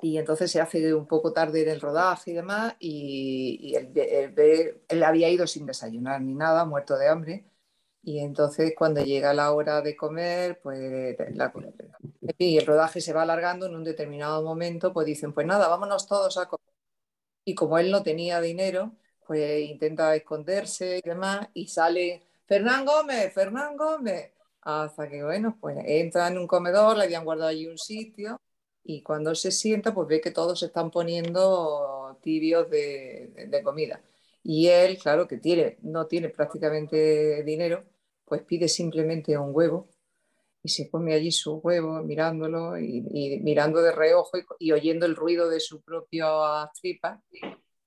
y 0.00 0.16
entonces 0.18 0.48
se 0.48 0.60
hace 0.60 0.94
un 0.94 1.06
poco 1.08 1.32
tarde 1.32 1.62
en 1.62 1.70
el 1.70 1.80
rodaje 1.80 2.30
y 2.30 2.34
demás 2.34 2.76
y, 2.78 3.74
él 3.74 5.02
había 5.02 5.28
ido 5.28 5.46
sin 5.48 5.66
desayunar 5.66 6.20
ni 6.20 6.34
nada, 6.34 6.64
muerto 6.64 6.96
de 6.96 7.08
hambre 7.08 7.53
y 8.04 8.20
entonces 8.20 8.74
cuando 8.76 9.02
llega 9.02 9.34
la 9.34 9.52
hora 9.52 9.80
de 9.82 9.96
comer, 9.96 10.60
pues 10.62 11.16
y 12.38 12.58
el 12.58 12.66
rodaje 12.66 13.00
se 13.00 13.12
va 13.12 13.22
alargando 13.22 13.66
en 13.66 13.74
un 13.74 13.84
determinado 13.84 14.42
momento, 14.42 14.92
pues 14.92 15.06
dicen, 15.06 15.32
pues 15.32 15.46
nada, 15.46 15.68
vámonos 15.68 16.06
todos 16.06 16.36
a 16.38 16.46
comer. 16.46 16.74
Y 17.44 17.54
como 17.54 17.78
él 17.78 17.90
no 17.90 18.02
tenía 18.02 18.40
dinero, 18.40 18.92
pues 19.26 19.62
intenta 19.68 20.14
esconderse 20.16 20.98
y 20.98 21.08
demás, 21.08 21.48
y 21.54 21.68
sale 21.68 22.22
Fernán 22.46 22.84
Gómez, 22.86 23.32
Fernán 23.34 23.76
Gómez, 23.76 24.32
hasta 24.62 25.08
que, 25.08 25.22
bueno, 25.24 25.56
pues 25.60 25.76
entra 25.84 26.28
en 26.28 26.38
un 26.38 26.46
comedor, 26.46 26.96
le 26.96 27.04
habían 27.04 27.24
guardado 27.24 27.50
allí 27.50 27.66
un 27.66 27.78
sitio, 27.78 28.40
y 28.82 29.02
cuando 29.02 29.34
se 29.34 29.50
sienta, 29.50 29.94
pues 29.94 30.08
ve 30.08 30.20
que 30.20 30.30
todos 30.30 30.60
se 30.60 30.66
están 30.66 30.90
poniendo 30.90 32.18
tibios 32.22 32.70
de, 32.70 33.48
de 33.48 33.62
comida. 33.62 34.02
Y 34.42 34.68
él, 34.68 34.98
claro, 34.98 35.26
que 35.26 35.38
tiene, 35.38 35.78
no 35.82 36.06
tiene 36.06 36.28
prácticamente 36.28 37.42
dinero, 37.44 37.84
pues 38.24 38.42
pide 38.42 38.68
simplemente 38.68 39.36
un 39.36 39.50
huevo 39.52 39.88
y 40.62 40.70
se 40.70 40.90
come 40.90 41.14
allí 41.14 41.30
su 41.30 41.56
huevo 41.56 42.02
mirándolo 42.02 42.78
y, 42.78 43.02
mirando 43.42 43.82
de 43.82 43.92
reojo 43.92 44.38
y, 44.58 44.72
oyendo 44.72 45.04
el 45.04 45.14
ruido 45.14 45.48
de 45.48 45.60
su 45.60 45.82
propia 45.82 46.26
tripa 46.80 47.22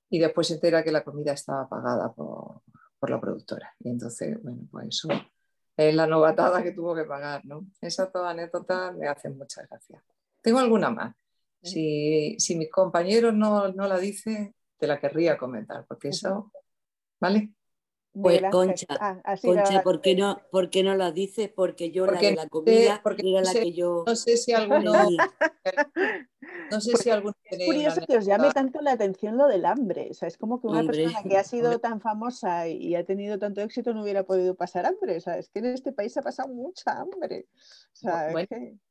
y 0.08 0.18
después 0.18 0.46
se 0.46 0.54
entera 0.54 0.84
que 0.84 0.92
la 0.92 1.02
comida 1.02 1.32
estaba 1.32 1.68
pagada 1.68 2.12
por, 2.12 2.62
la 3.08 3.20
productora. 3.20 3.74
Y 3.80 3.90
entonces, 3.90 4.40
bueno, 4.42 4.60
pues 4.70 4.88
eso 4.88 5.08
es 5.76 5.94
la 5.94 6.06
novatada 6.06 6.62
que 6.62 6.72
tuvo 6.72 6.94
que 6.94 7.04
pagar, 7.04 7.44
¿no? 7.44 7.66
Esa 7.80 8.10
toda 8.10 8.30
anécdota 8.30 8.92
me 8.92 9.08
hace 9.08 9.28
mucha 9.28 9.66
gracia. 9.66 10.02
Tengo 10.40 10.60
alguna 10.60 10.90
más. 10.90 11.14
Si, 11.62 12.36
si 12.38 12.56
mis 12.56 12.70
compañeros 12.70 13.34
no, 13.34 13.72
no 13.72 13.88
la 13.88 13.98
dicen, 13.98 14.54
te 14.78 14.86
la 14.86 15.00
querría 15.00 15.36
comentar, 15.36 15.84
porque 15.86 16.08
eso, 16.08 16.52
¿vale? 17.20 17.52
Pues 18.12 18.42
Concha, 18.50 18.86
ah, 19.00 19.36
Concha 19.40 19.82
¿por, 19.82 20.00
qué 20.00 20.16
no, 20.16 20.40
¿por 20.50 20.70
qué 20.70 20.82
no 20.82 20.94
lo 20.94 21.12
dices? 21.12 21.50
Porque 21.54 21.90
yo 21.90 22.06
la 22.06 22.18
de 22.18 22.34
la 22.34 22.48
comida 22.48 23.00
porque 23.02 23.22
era 23.30 23.42
la 23.42 23.52
que 23.52 23.72
yo... 23.72 24.04
No 24.06 24.16
sé 24.16 24.36
si 24.36 24.52
alguno... 24.52 24.92
no 26.70 26.80
sé 26.80 26.96
si 26.96 27.10
alguno 27.10 27.34
Es 27.44 27.64
curioso 27.64 28.00
que 28.06 28.16
os 28.16 28.24
llame 28.24 28.50
tanto 28.52 28.80
la 28.80 28.92
atención 28.92 29.36
lo 29.36 29.46
del 29.46 29.64
hambre. 29.66 30.08
O 30.10 30.14
sea, 30.14 30.26
es 30.26 30.36
como 30.36 30.60
que 30.60 30.66
una 30.66 30.84
persona 30.84 31.22
que 31.22 31.36
ha 31.36 31.44
sido 31.44 31.78
tan 31.78 32.00
famosa 32.00 32.66
y 32.66 32.94
ha 32.94 33.04
tenido 33.04 33.38
tanto 33.38 33.60
éxito 33.60 33.92
no 33.94 34.02
hubiera 34.02 34.24
podido 34.24 34.56
pasar 34.56 34.86
hambre. 34.86 35.16
O 35.16 35.20
sea, 35.20 35.38
es 35.38 35.48
que 35.48 35.60
en 35.60 35.66
este 35.66 35.92
país 35.92 36.16
ha 36.16 36.22
pasado 36.22 36.48
mucha 36.48 36.98
hambre. 36.98 37.46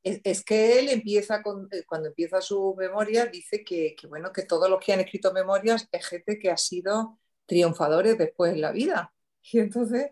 es, 0.04 0.44
que... 0.46 0.80
él 0.80 0.90
empieza, 0.90 1.42
con, 1.42 1.68
eh, 1.72 1.84
cuando 1.86 2.10
empieza 2.10 2.40
su 2.40 2.76
memoria, 2.78 3.26
dice 3.26 3.64
que, 3.64 3.96
que, 4.00 4.08
bueno, 4.08 4.32
que 4.32 4.44
todos 4.44 4.70
los 4.70 4.80
que 4.80 4.94
han 4.94 5.02
escrito 5.02 5.34
memorias 5.34 5.88
es 5.92 6.06
gente 6.06 6.40
que 6.40 6.52
ha 6.52 6.58
sido 6.58 7.20
triunfadores 7.48 8.18
después 8.18 8.54
en 8.54 8.62
la 8.62 8.72
vida. 8.72 9.14
Y 9.50 9.60
entonces 9.60 10.12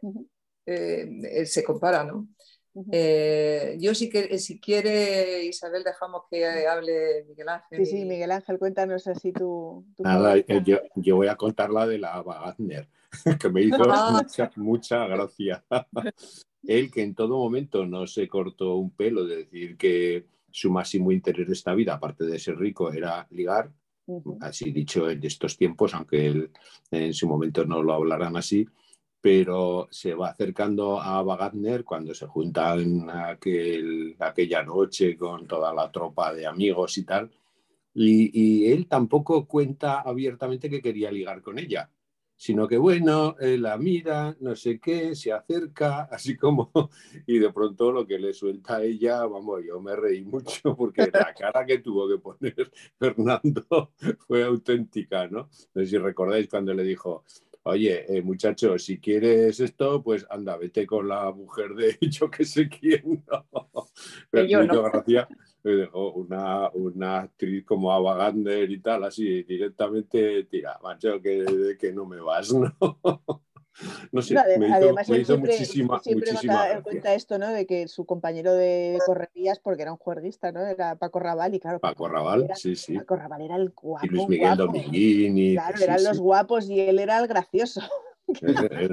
eh, 0.65 1.45
se 1.45 1.61
compara, 1.61 2.05
¿no? 2.05 2.29
Eh, 2.91 3.77
yo 3.79 3.95
sí 3.95 4.09
que 4.09 4.37
si 4.37 4.59
quiere 4.59 5.45
Isabel 5.45 5.83
dejamos 5.83 6.23
que 6.29 6.67
hable 6.67 7.23
Miguel 7.27 7.49
Ángel. 7.49 7.85
Sí, 7.85 7.85
sí, 7.85 8.05
Miguel 8.05 8.31
Ángel, 8.31 8.59
cuéntanos 8.59 9.07
así 9.07 9.31
tu... 9.31 9.85
Nada, 9.99 10.37
eh, 10.37 10.63
yo, 10.95 11.15
voy 11.15 11.27
a 11.27 11.37
contar 11.37 11.69
la 11.69 11.87
de 11.87 11.99
la 11.99 12.21
Wagner, 12.21 12.89
que 13.39 13.49
me 13.49 13.61
hizo 13.61 13.83
ah. 13.89 14.21
mucha, 14.21 14.51
mucha 14.57 15.07
gracia. 15.07 15.63
Él 16.63 16.91
que 16.91 17.03
en 17.03 17.15
todo 17.15 17.37
momento 17.37 17.85
no 17.85 18.07
se 18.07 18.27
cortó 18.27 18.75
un 18.75 18.91
pelo 18.91 19.25
de 19.25 19.37
decir 19.37 19.77
que 19.77 20.25
su 20.51 20.69
máximo 20.69 21.11
interés 21.11 21.47
de 21.47 21.53
esta 21.53 21.73
vida, 21.73 21.93
aparte 21.93 22.25
de 22.25 22.39
ser 22.39 22.57
rico, 22.57 22.91
era 22.91 23.25
ligar, 23.29 23.71
así 24.41 24.71
dicho 24.71 25.09
en 25.09 25.23
estos 25.23 25.57
tiempos, 25.57 25.93
aunque 25.93 26.27
él 26.27 26.51
en 26.91 27.13
su 27.13 27.27
momento 27.27 27.65
no 27.65 27.81
lo 27.81 27.93
hablarán 27.93 28.37
así, 28.37 28.65
pero 29.21 29.87
se 29.89 30.13
va 30.13 30.29
acercando 30.29 31.01
a 31.01 31.21
Wagner 31.23 31.83
cuando 31.83 32.13
se 32.13 32.27
juntan 32.27 33.09
aquel, 33.09 34.15
aquella 34.19 34.63
noche 34.63 35.17
con 35.17 35.47
toda 35.47 35.73
la 35.73 35.91
tropa 35.91 36.34
de 36.34 36.45
amigos 36.45 36.97
y 36.99 37.03
tal, 37.03 37.32
y, 37.95 38.65
él 38.71 38.88
tampoco 38.88 39.47
cuenta 39.47 40.01
abiertamente 40.01 40.69
que 40.69 40.82
quería 40.82 41.09
ligar 41.11 41.41
con 41.41 41.57
ella 41.57 41.89
sino 42.36 42.67
que 42.67 42.77
bueno, 42.77 43.36
la 43.39 43.77
mira, 43.77 44.36
no 44.39 44.55
sé 44.55 44.79
qué, 44.79 45.15
se 45.15 45.31
acerca, 45.31 46.01
así 46.11 46.36
como, 46.36 46.71
y 47.25 47.39
de 47.39 47.51
pronto 47.51 47.91
lo 47.91 48.05
que 48.05 48.19
le 48.19 48.33
suelta 48.33 48.77
a 48.77 48.83
ella, 48.83 49.25
vamos, 49.25 49.61
yo 49.65 49.79
me 49.81 49.95
reí 49.95 50.23
mucho 50.23 50.75
porque 50.75 51.09
la 51.11 51.33
cara 51.38 51.65
que 51.65 51.79
tuvo 51.79 52.07
que 52.07 52.17
poner 52.17 52.71
Fernando 52.99 53.91
fue 54.27 54.43
auténtica, 54.43 55.27
¿no? 55.27 55.49
No 55.73 55.81
sé 55.81 55.86
si 55.86 55.97
recordáis 55.97 56.47
cuando 56.47 56.73
le 56.73 56.83
dijo, 56.83 57.23
oye, 57.63 58.05
eh, 58.07 58.21
muchacho, 58.21 58.77
si 58.77 58.99
quieres 58.99 59.59
esto, 59.59 60.01
pues 60.03 60.25
anda, 60.29 60.57
vete 60.57 60.86
con 60.86 61.07
la 61.07 61.31
mujer 61.31 61.73
de 61.73 61.97
yo 62.09 62.29
que 62.29 62.45
sé 62.45 62.69
quién. 62.69 63.23
No. 63.27 63.45
Pero 64.29 64.45
yo 64.45 64.63
no. 64.63 64.83
gracia, 64.83 65.27
una, 65.93 66.70
una 66.74 67.20
actriz 67.22 67.66
como 67.66 67.91
Ava 67.91 68.16
Gander 68.16 68.70
y 68.70 68.80
tal, 68.82 69.03
así 69.03 69.43
directamente, 69.43 70.43
tira, 70.45 70.80
macho, 70.84 71.22
que, 71.22 71.76
que 71.80 71.91
no 71.91 72.05
me 72.05 72.20
vas, 72.20 72.53
¿no? 72.53 72.76
No 74.11 74.22
sé, 74.22 74.36
No, 74.36 74.41
me 74.57 74.68
hizo, 74.68 74.76
además, 74.76 75.09
me 75.09 75.18
hizo 75.18 75.34
siempre, 75.34 75.51
muchísima, 75.51 75.99
siempre 75.99 76.32
muchísima 76.32 76.82
cuenta, 76.82 77.13
esto, 77.13 77.38
¿no? 77.38 77.49
De 77.49 77.66
que 77.66 77.89
su 77.89 78.05
compañero 78.05 78.53
de 78.53 78.99
correrías, 79.05 79.59
porque 79.59 79.82
era 79.82 79.91
un 79.91 79.97
juerguista, 79.97 80.51
¿no? 80.53 80.66
Era 80.66 80.95
Paco 80.95 81.20
Raval, 81.20 81.55
y 81.55 81.59
claro, 81.59 81.80
Paco 81.80 82.07
Raval, 82.07 82.45
era, 82.45 82.55
sí, 82.55 82.76
sí. 82.76 82.97
Paco 82.97 83.18
Raval 83.18 83.41
era 83.41 83.55
el 83.57 83.72
guapo, 83.72 84.05
Y 84.05 84.09
Luis 84.09 84.30
Miguel 84.30 84.55
guapo. 84.55 84.72
Dominguini. 84.72 85.53
Claro, 85.55 85.78
sí, 85.78 85.84
eran 85.84 86.03
los 86.05 86.20
guapos 86.20 86.70
y 86.70 86.80
él 86.80 86.99
era 86.99 87.20
el 87.20 87.28
gracioso. 87.28 87.82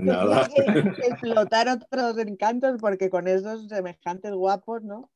Nada. 0.03 0.49
Que 0.49 0.63
explotar 1.09 1.69
otros 1.69 2.19
encantos 2.19 2.81
porque 2.81 3.09
con 3.09 3.27
esos 3.29 3.69
semejantes 3.69 4.33
guapos, 4.33 4.83
¿no? 4.83 5.11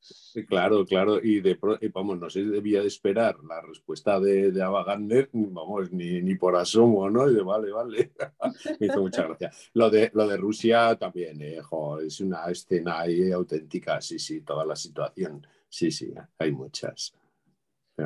Claro, 0.48 0.84
claro, 0.86 1.20
y, 1.22 1.40
de, 1.40 1.58
vamos, 1.92 2.18
no 2.18 2.30
se 2.30 2.44
debía 2.44 2.80
de 2.80 2.86
esperar 2.86 3.36
la 3.44 3.60
respuesta 3.60 4.18
de, 4.20 4.52
de 4.52 4.62
Ava 4.62 4.84
Gardner, 4.84 5.28
vamos, 5.32 5.92
ni, 5.92 6.22
ni 6.22 6.34
por 6.34 6.56
asomo, 6.56 7.10
¿no? 7.10 7.30
Y 7.30 7.34
de 7.34 7.42
vale, 7.42 7.70
vale, 7.72 8.12
me 8.80 8.86
hizo 8.86 9.00
mucha 9.00 9.24
gracia. 9.24 9.50
Lo 9.74 9.90
de, 9.90 10.10
lo 10.14 10.26
de 10.26 10.36
Rusia 10.36 10.96
también, 10.96 11.40
eh, 11.42 11.60
jo, 11.62 12.00
es 12.00 12.20
una 12.20 12.44
escena 12.46 13.00
ahí 13.00 13.30
auténtica, 13.30 14.00
sí, 14.00 14.18
sí, 14.18 14.40
toda 14.40 14.64
la 14.64 14.76
situación, 14.76 15.46
sí, 15.68 15.90
sí, 15.90 16.12
hay 16.38 16.52
muchas. 16.52 17.14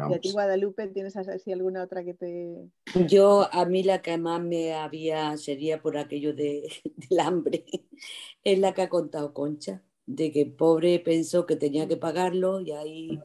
Y 0.06 0.12
a 0.14 0.20
ti, 0.20 0.30
Guadalupe, 0.30 0.88
¿tienes 0.88 1.16
así 1.16 1.52
alguna 1.52 1.82
otra 1.82 2.04
que 2.04 2.14
te... 2.14 2.70
Yo, 3.08 3.48
a 3.52 3.64
mí 3.66 3.82
la 3.84 4.02
que 4.02 4.18
más 4.18 4.40
me 4.42 4.74
había 4.74 5.36
sería 5.36 5.80
por 5.80 5.96
aquello 5.96 6.34
de, 6.34 6.68
del 7.10 7.20
hambre, 7.20 7.64
es 8.44 8.58
la 8.58 8.74
que 8.74 8.82
ha 8.82 8.88
contado 8.88 9.32
Concha, 9.32 9.82
de 10.06 10.32
que 10.32 10.42
el 10.42 10.52
pobre 10.54 10.98
pensó 10.98 11.46
que 11.46 11.56
tenía 11.56 11.86
que 11.88 11.96
pagarlo 11.96 12.60
y 12.60 12.72
ahí 12.72 13.24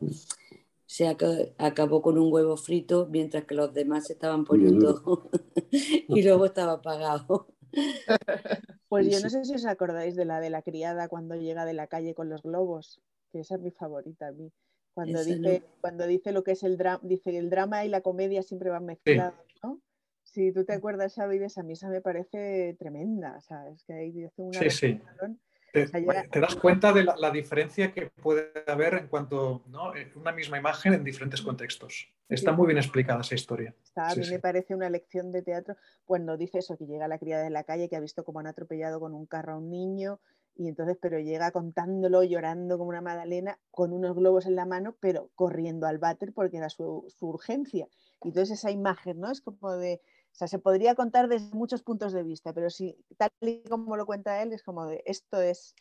se 0.88 1.08
aca- 1.08 1.54
acabó 1.58 2.02
con 2.02 2.18
un 2.20 2.32
huevo 2.34 2.58
frito 2.58 3.08
mientras 3.12 3.46
que 3.46 3.56
los 3.56 3.74
demás 3.74 4.08
se 4.08 4.14
estaban 4.14 4.46
poniendo 4.46 5.30
y 5.72 6.24
luego 6.24 6.46
estaba 6.46 6.82
pagado. 6.82 7.48
Pues 8.90 9.08
yo 9.08 9.20
no 9.20 9.30
sé 9.30 9.46
si 9.46 9.54
os 9.54 9.66
acordáis 9.68 10.16
de 10.16 10.26
la 10.26 10.40
de 10.40 10.50
la 10.50 10.64
criada 10.64 11.08
cuando 11.08 11.36
llega 11.36 11.66
de 11.66 11.74
la 11.74 11.86
calle 11.86 12.16
con 12.16 12.30
los 12.30 12.42
globos, 12.42 13.00
que 13.32 13.42
esa 13.42 13.56
es 13.56 13.62
mi 13.62 13.70
favorita 13.72 14.28
a 14.28 14.32
mí. 14.32 14.52
Cuando 14.96 15.20
Esa 15.20 15.30
dice, 15.36 15.60
no. 15.60 15.66
cuando 15.82 16.08
dice 16.08 16.32
lo 16.32 16.44
que 16.44 16.54
es 16.54 16.64
el 16.64 16.78
drama, 16.78 17.02
dice 17.04 17.38
el 17.38 17.50
drama 17.50 17.84
y 17.86 17.90
la 17.90 18.00
comedia 18.02 18.42
siempre 18.42 18.70
van 18.70 18.86
mezclados, 18.86 19.36
¿no? 19.62 19.82
Si 20.24 20.54
tú 20.54 20.64
te 20.64 20.72
acuerdas, 20.74 21.14
Xavi, 21.16 21.38
de 21.38 21.46
esa 21.48 21.64
misa 21.64 21.90
me 21.90 22.00
parece 22.02 22.76
tremenda, 22.80 23.36
o 23.38 23.42
sea, 23.42 23.68
es 23.70 23.84
que 23.84 23.94
ahí 23.94 24.12
dice 24.12 24.42
una 24.42 24.58
Sí, 24.60 24.70
sí. 24.70 25.02
Te, 25.74 25.84
O 25.84 25.88
sea, 25.90 26.00
ya- 26.00 26.24
te 26.30 26.40
das 26.40 26.56
cuenta 26.56 26.94
de 26.94 27.04
la, 27.04 27.18
la 27.18 27.30
diferencia 27.32 27.92
que 27.94 28.10
puede 28.10 28.50
haber 28.68 28.94
en 28.94 29.08
cuanto 29.10 29.64
¿no? 29.68 29.94
Eh, 29.94 30.10
una 30.16 30.32
misma 30.32 30.58
imagen 30.58 30.94
en 30.94 31.04
diferentes 31.04 31.42
contextos. 31.42 32.08
Está 32.30 32.52
Sí. 32.52 32.58
muy 32.58 32.68
bien 32.68 32.78
explicada 32.78 33.20
esa 33.20 33.36
historia. 33.36 33.76
Está, 33.84 34.08
a 34.08 34.12
Sí, 34.12 34.20
mí 34.22 34.26
sí. 34.26 34.32
me 34.32 34.40
parece 34.40 34.74
una 34.74 34.90
lección 34.90 35.34
de 35.34 35.42
teatro 35.42 35.76
cuando 36.06 36.38
dice 36.38 36.60
eso, 36.60 36.78
que 36.78 36.86
llega 36.88 37.10
la 37.10 37.20
criada 37.20 37.44
de 37.44 37.50
la 37.50 37.66
calle, 37.66 37.90
que 37.90 37.98
ha 37.98 38.00
visto 38.00 38.24
cómo 38.24 38.40
han 38.40 38.48
atropellado 38.48 39.02
con 39.02 39.14
un 39.14 39.26
carro 39.26 39.54
a 39.54 39.58
un 39.58 39.70
niño, 39.70 40.22
y 40.56 40.68
entonces, 40.70 40.98
pero 41.02 41.20
llega 41.20 41.52
contándolo, 41.52 42.24
llorando 42.24 42.78
como 42.78 42.90
una 42.90 43.02
magdalena, 43.02 43.60
con 43.72 43.94
unos 43.94 44.16
globos 44.16 44.46
en 44.46 44.56
la 44.56 44.66
mano, 44.66 44.96
pero 45.00 45.32
corriendo 45.36 45.88
al 45.88 45.98
váter 46.00 46.34
porque 46.34 46.58
era 46.58 46.70
su, 46.70 47.06
su 47.10 47.28
urgencia. 47.28 47.88
Y 48.24 48.30
entonces 48.30 48.60
esa 48.60 48.72
imagen, 48.72 49.20
¿no? 49.20 49.32
Es 49.32 49.42
como 49.42 49.76
de, 49.78 50.02
o 50.32 50.36
sea, 50.36 50.48
se 50.48 50.60
podría 50.60 50.96
contar 50.96 51.28
desde 51.28 51.56
muchos 51.56 51.84
puntos 51.84 52.14
de 52.14 52.24
vista, 52.24 52.54
pero 52.54 52.70
si 52.70 52.98
tal 53.18 53.30
y 53.42 53.64
como 53.64 53.98
lo 53.98 54.06
cuenta 54.06 54.42
él, 54.42 54.54
es 54.54 54.64
como 54.64 54.86
de, 54.88 55.04
esto 55.06 55.42
es... 55.42 55.76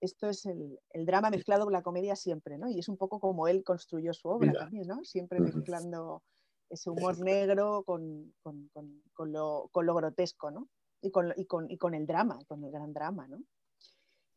Esto 0.00 0.28
es 0.28 0.44
el, 0.46 0.78
el 0.90 1.06
drama 1.06 1.30
mezclado 1.30 1.64
con 1.64 1.72
la 1.72 1.82
comedia 1.82 2.14
siempre, 2.14 2.58
¿no? 2.58 2.68
Y 2.68 2.78
es 2.78 2.88
un 2.88 2.96
poco 2.98 3.20
como 3.20 3.48
él 3.48 3.64
construyó 3.64 4.12
su 4.12 4.28
obra 4.28 4.50
Mira. 4.50 4.64
también, 4.64 4.86
¿no? 4.86 5.02
Siempre 5.04 5.40
mezclando 5.40 6.22
ese 6.68 6.90
humor 6.90 7.18
negro 7.20 7.84
con, 7.84 8.34
con- 8.42 8.68
con- 8.74 9.02
con 9.14 9.32
lo, 9.32 9.70
lo 9.74 9.94
grotesco, 9.94 10.50
¿no? 10.50 10.68
Y 11.00 11.10
con, 11.10 11.32
y, 11.36 11.46
con, 11.46 11.70
y 11.70 11.78
con 11.78 11.94
el 11.94 12.06
drama, 12.06 12.38
con 12.46 12.62
el 12.64 12.70
gran 12.70 12.92
drama, 12.92 13.26
¿no? 13.28 13.38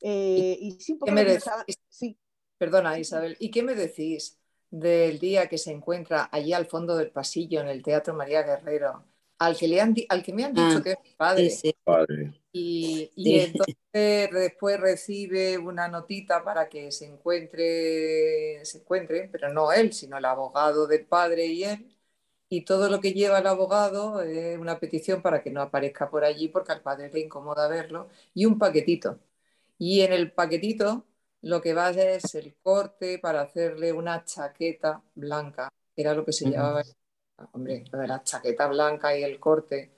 Eh, 0.01 0.57
y 0.59 0.71
sí, 0.81 0.93
un 0.93 0.99
poco 0.99 1.05
¿Qué 1.05 1.11
lo 1.15 1.23
me 1.23 1.25
que 1.25 1.31
decís? 1.31 1.35
estaba- 1.35 1.65
sí, 1.89 2.17
Perdona, 2.57 2.97
Isabel, 2.99 3.37
¿y 3.39 3.51
qué 3.51 3.61
me 3.63 3.75
decís 3.75 4.39
del 4.71 5.19
día 5.19 5.47
que 5.47 5.57
se 5.59 5.71
encuentra 5.71 6.27
allí 6.31 6.53
al 6.53 6.65
fondo 6.67 6.95
del 6.97 7.11
pasillo 7.11 7.61
en 7.61 7.67
el 7.67 7.83
Teatro 7.83 8.13
María 8.15 8.41
Guerrero, 8.43 9.05
al 9.37 9.55
que, 9.57 9.67
le 9.67 9.79
han 9.81 9.93
al 10.09 10.23
que 10.23 10.33
me 10.33 10.43
han 10.43 10.53
dicho 10.55 10.81
Ah, 10.81 10.83
que 10.83 10.91
es 10.93 10.97
mi 11.03 11.11
padre? 11.15 11.63
Y, 12.51 13.11
y 13.15 13.39
Sí. 13.39 13.41
entonces 13.41 13.73
después 14.31 14.79
recibe 14.79 15.57
una 15.57 15.87
notita 15.87 16.43
para 16.43 16.69
que 16.69 16.91
se 16.91 17.05
encuentre, 17.05 18.65
se 18.65 18.79
encuentre, 18.79 19.29
pero 19.31 19.53
no 19.53 19.71
él, 19.71 19.93
sino 19.93 20.17
el 20.17 20.25
abogado 20.25 20.87
del 20.87 21.05
padre 21.05 21.45
y 21.47 21.63
él. 21.63 21.95
Y 22.49 22.63
todo 22.65 22.89
lo 22.89 23.01
que 23.01 23.13
lleva 23.13 23.39
el 23.39 23.47
abogado 23.47 24.21
es 24.21 24.57
una 24.57 24.79
petición 24.79 25.21
para 25.21 25.41
que 25.43 25.51
no 25.51 25.61
aparezca 25.61 26.09
por 26.09 26.23
allí 26.23 26.47
porque 26.49 26.71
al 26.71 26.81
padre 26.81 27.11
le 27.11 27.19
incomoda 27.21 27.67
verlo 27.67 28.09
y 28.33 28.45
un 28.45 28.57
paquetito. 28.59 29.19
Y 29.77 30.01
en 30.01 30.13
el 30.13 30.31
paquetito 30.31 31.05
lo 31.41 31.61
que 31.61 31.73
va 31.73 31.89
es 31.91 32.35
el 32.35 32.55
corte 32.55 33.19
para 33.19 33.41
hacerle 33.41 33.93
una 33.93 34.23
chaqueta 34.25 35.01
blanca, 35.15 35.71
que 35.95 36.01
era 36.01 36.13
lo 36.13 36.25
que 36.25 36.33
se 36.33 36.45
Ujú. 36.45 36.53
llevaba. 36.53 36.83
Hombre, 37.53 37.83
lo 37.91 37.99
de 37.99 38.07
la 38.07 38.23
chaqueta 38.23 38.67
blanca 38.67 39.17
y 39.17 39.23
el 39.23 39.39
corte. 39.39 39.91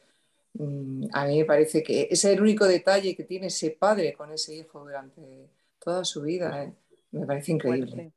Mm, 0.53 1.07
A 1.13 1.25
mí 1.25 1.39
me 1.39 1.45
parece 1.45 1.83
que 1.83 2.03
ese 2.03 2.13
es 2.13 2.25
el 2.37 2.41
único 2.41 2.65
detalle 2.65 3.15
que 3.15 3.23
tiene 3.23 3.47
ese 3.47 3.71
padre 3.71 4.13
con 4.13 4.31
ese 4.31 4.55
hijo 4.55 4.79
durante 4.81 5.49
toda 5.79 6.03
su 6.05 6.21
vida. 6.21 6.63
¿eh? 6.63 6.73
Me 7.11 7.25
parece 7.25 7.51
increíble. 7.53 7.91
fuerte. 7.91 8.13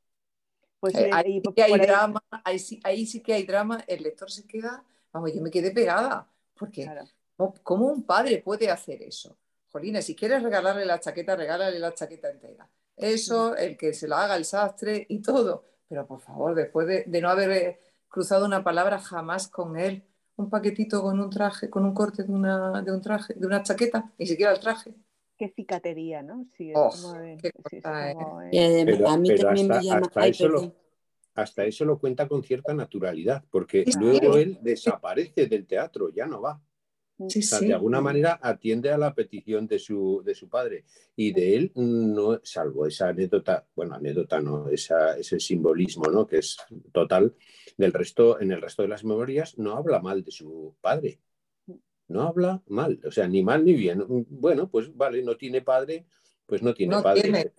Pues 0.79 0.93
Eh, 0.95 0.97
sí, 0.97 1.09
ahí 1.11 1.41
sí 1.41 1.53
que 1.53 1.63
hay 1.63 1.73
ahí- 1.73 1.81
drama, 1.81 2.23
ahí 2.43 2.59
sí, 2.59 2.79
ahí 2.83 3.05
sí 3.05 3.21
que 3.21 3.33
hay 3.33 3.43
drama. 3.45 3.83
El 3.87 4.03
lector 4.03 4.31
se 4.31 4.45
queda, 4.45 4.83
vamos, 5.13 5.33
yo 5.33 5.41
me 5.41 5.51
quedé 5.51 5.71
pegada, 5.71 6.27
porque 6.55 6.83
claro. 6.83 7.05
¿cómo- 7.37 7.53
¿cómo 7.63 7.87
un 7.87 8.03
padre 8.03 8.39
puede 8.43 8.69
hacer 8.69 9.01
eso? 9.03 9.37
Si 10.01 10.15
quieres 10.15 10.43
regalarle 10.43 10.85
la 10.85 10.99
chaqueta, 10.99 11.35
regálale 11.35 11.79
la 11.79 11.93
chaqueta 11.93 12.29
entera. 12.29 12.69
Eso, 12.95 13.55
el 13.55 13.75
que 13.75 13.93
se 13.93 14.07
la 14.07 14.23
haga 14.23 14.35
el 14.35 14.45
sastre 14.45 15.05
y 15.09 15.19
todo. 15.19 15.65
Pero 15.89 16.05
por 16.05 16.19
favor, 16.21 16.53
después 16.53 16.87
de, 16.87 17.03
de 17.07 17.21
no 17.21 17.29
haber 17.29 17.51
eh, 17.51 17.79
cruzado 18.07 18.45
una 18.45 18.63
palabra 18.63 18.99
jamás 18.99 19.47
con 19.47 19.77
él, 19.77 20.03
un 20.35 20.49
paquetito 20.49 21.01
con 21.01 21.19
un 21.19 21.29
traje, 21.29 21.69
con 21.71 21.85
un 21.85 21.93
corte 21.93 22.23
de, 22.23 22.31
una, 22.31 22.81
de 22.83 22.91
un 22.91 23.01
traje, 23.01 23.33
de 23.33 23.45
una 23.47 23.63
chaqueta, 23.63 24.11
ni 24.17 24.27
siquiera 24.27 24.51
el 24.53 24.59
traje. 24.59 24.93
Qué 25.37 25.49
cicatería, 25.49 26.21
¿no? 26.21 26.45
Sí, 26.55 26.69
es 26.69 26.77
Oh, 26.77 26.89
como 26.89 27.13
de- 27.19 27.37
qué 27.41 27.49
sí, 27.69 27.77
es 27.77 27.83
cosa, 27.83 28.13
como, 28.13 28.41
eh, 28.43 28.83
Pero- 28.85 29.09
a 29.09 29.17
mí 29.17 29.29
pero 29.29 29.43
también 29.47 29.71
hasta- 29.71 29.81
me 29.81 29.87
llama. 29.87 30.05
hasta 30.07 30.21
Ay, 30.21 30.31
eso 30.31 30.47
lo- 30.47 30.59
perdón. 30.59 30.75
Hasta 31.35 31.65
eso 31.65 31.85
lo 31.85 31.97
cuenta 31.97 32.27
con 32.27 32.43
cierta 32.43 32.75
naturalidad, 32.75 33.43
porque 33.49 33.85
Sí, 33.87 33.93
luego 33.99 34.33
sí. 34.35 34.39
él 34.41 34.59
desaparece 34.61 35.47
del 35.47 35.65
teatro, 35.65 36.09
ya 36.09 36.27
no 36.27 36.39
va. 36.41 36.61
Sí, 37.29 37.39
O 37.39 37.41
sea, 37.41 37.59
sí. 37.59 37.67
de 37.67 37.73
alguna 37.73 38.01
manera 38.01 38.39
atiende 38.41 38.91
a 38.91 38.97
la 38.97 39.13
petición 39.13 39.67
de 39.67 39.79
su, 39.79 40.21
de 40.25 40.35
su 40.35 40.49
padre 40.49 40.85
y 41.15 41.31
de 41.31 41.55
él, 41.55 41.71
no, 41.75 42.39
salvo 42.43 42.85
esa 42.87 43.09
anécdota, 43.09 43.65
bueno, 43.75 43.95
anécdota 43.95 44.39
no, 44.41 44.69
esa, 44.69 45.17
ese 45.17 45.39
simbolismo, 45.39 46.05
¿no? 46.05 46.25
Que 46.27 46.37
es 46.39 46.57
total, 46.91 47.35
del 47.77 47.93
resto, 47.93 48.39
en 48.41 48.51
el 48.51 48.61
resto 48.61 48.81
de 48.81 48.87
las 48.89 49.03
memorias 49.03 49.57
no 49.57 49.75
habla 49.75 49.99
mal 49.99 50.23
de 50.23 50.31
su 50.31 50.75
padre. 50.81 51.19
No 52.07 52.23
habla 52.23 52.61
mal, 52.67 52.99
o 53.05 53.11
sea, 53.11 53.27
ni 53.27 53.41
mal 53.43 53.63
ni 53.63 53.73
bien. 53.73 54.03
Bueno, 54.29 54.69
pues 54.69 54.95
vale, 54.95 55.23
no 55.23 55.37
tiene 55.37 55.61
padre, 55.61 56.05
pues 56.45 56.61
no 56.61 56.73
tiene 56.73 56.95
No 56.95 57.01
padre. 57.03 57.21
tiene. 57.23 57.51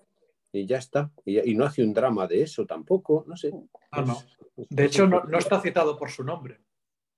Y 0.52 0.66
ya 0.66 0.78
está. 0.78 1.10
Y, 1.24 1.50
y 1.50 1.54
no 1.56 1.64
hace 1.64 1.82
un 1.82 1.92
drama 1.92 2.26
de 2.28 2.42
eso 2.42 2.64
tampoco, 2.66 3.24
no 3.26 3.36
sé. 3.36 3.50
Ah, 3.90 4.02
no. 4.02 4.12
Es- 4.56 4.68
De 4.68 4.84
hecho, 4.84 5.06
no, 5.08 5.24
no 5.24 5.38
está 5.38 5.60
citado 5.60 5.96
por 5.96 6.10
su 6.10 6.22
nombre. 6.22 6.60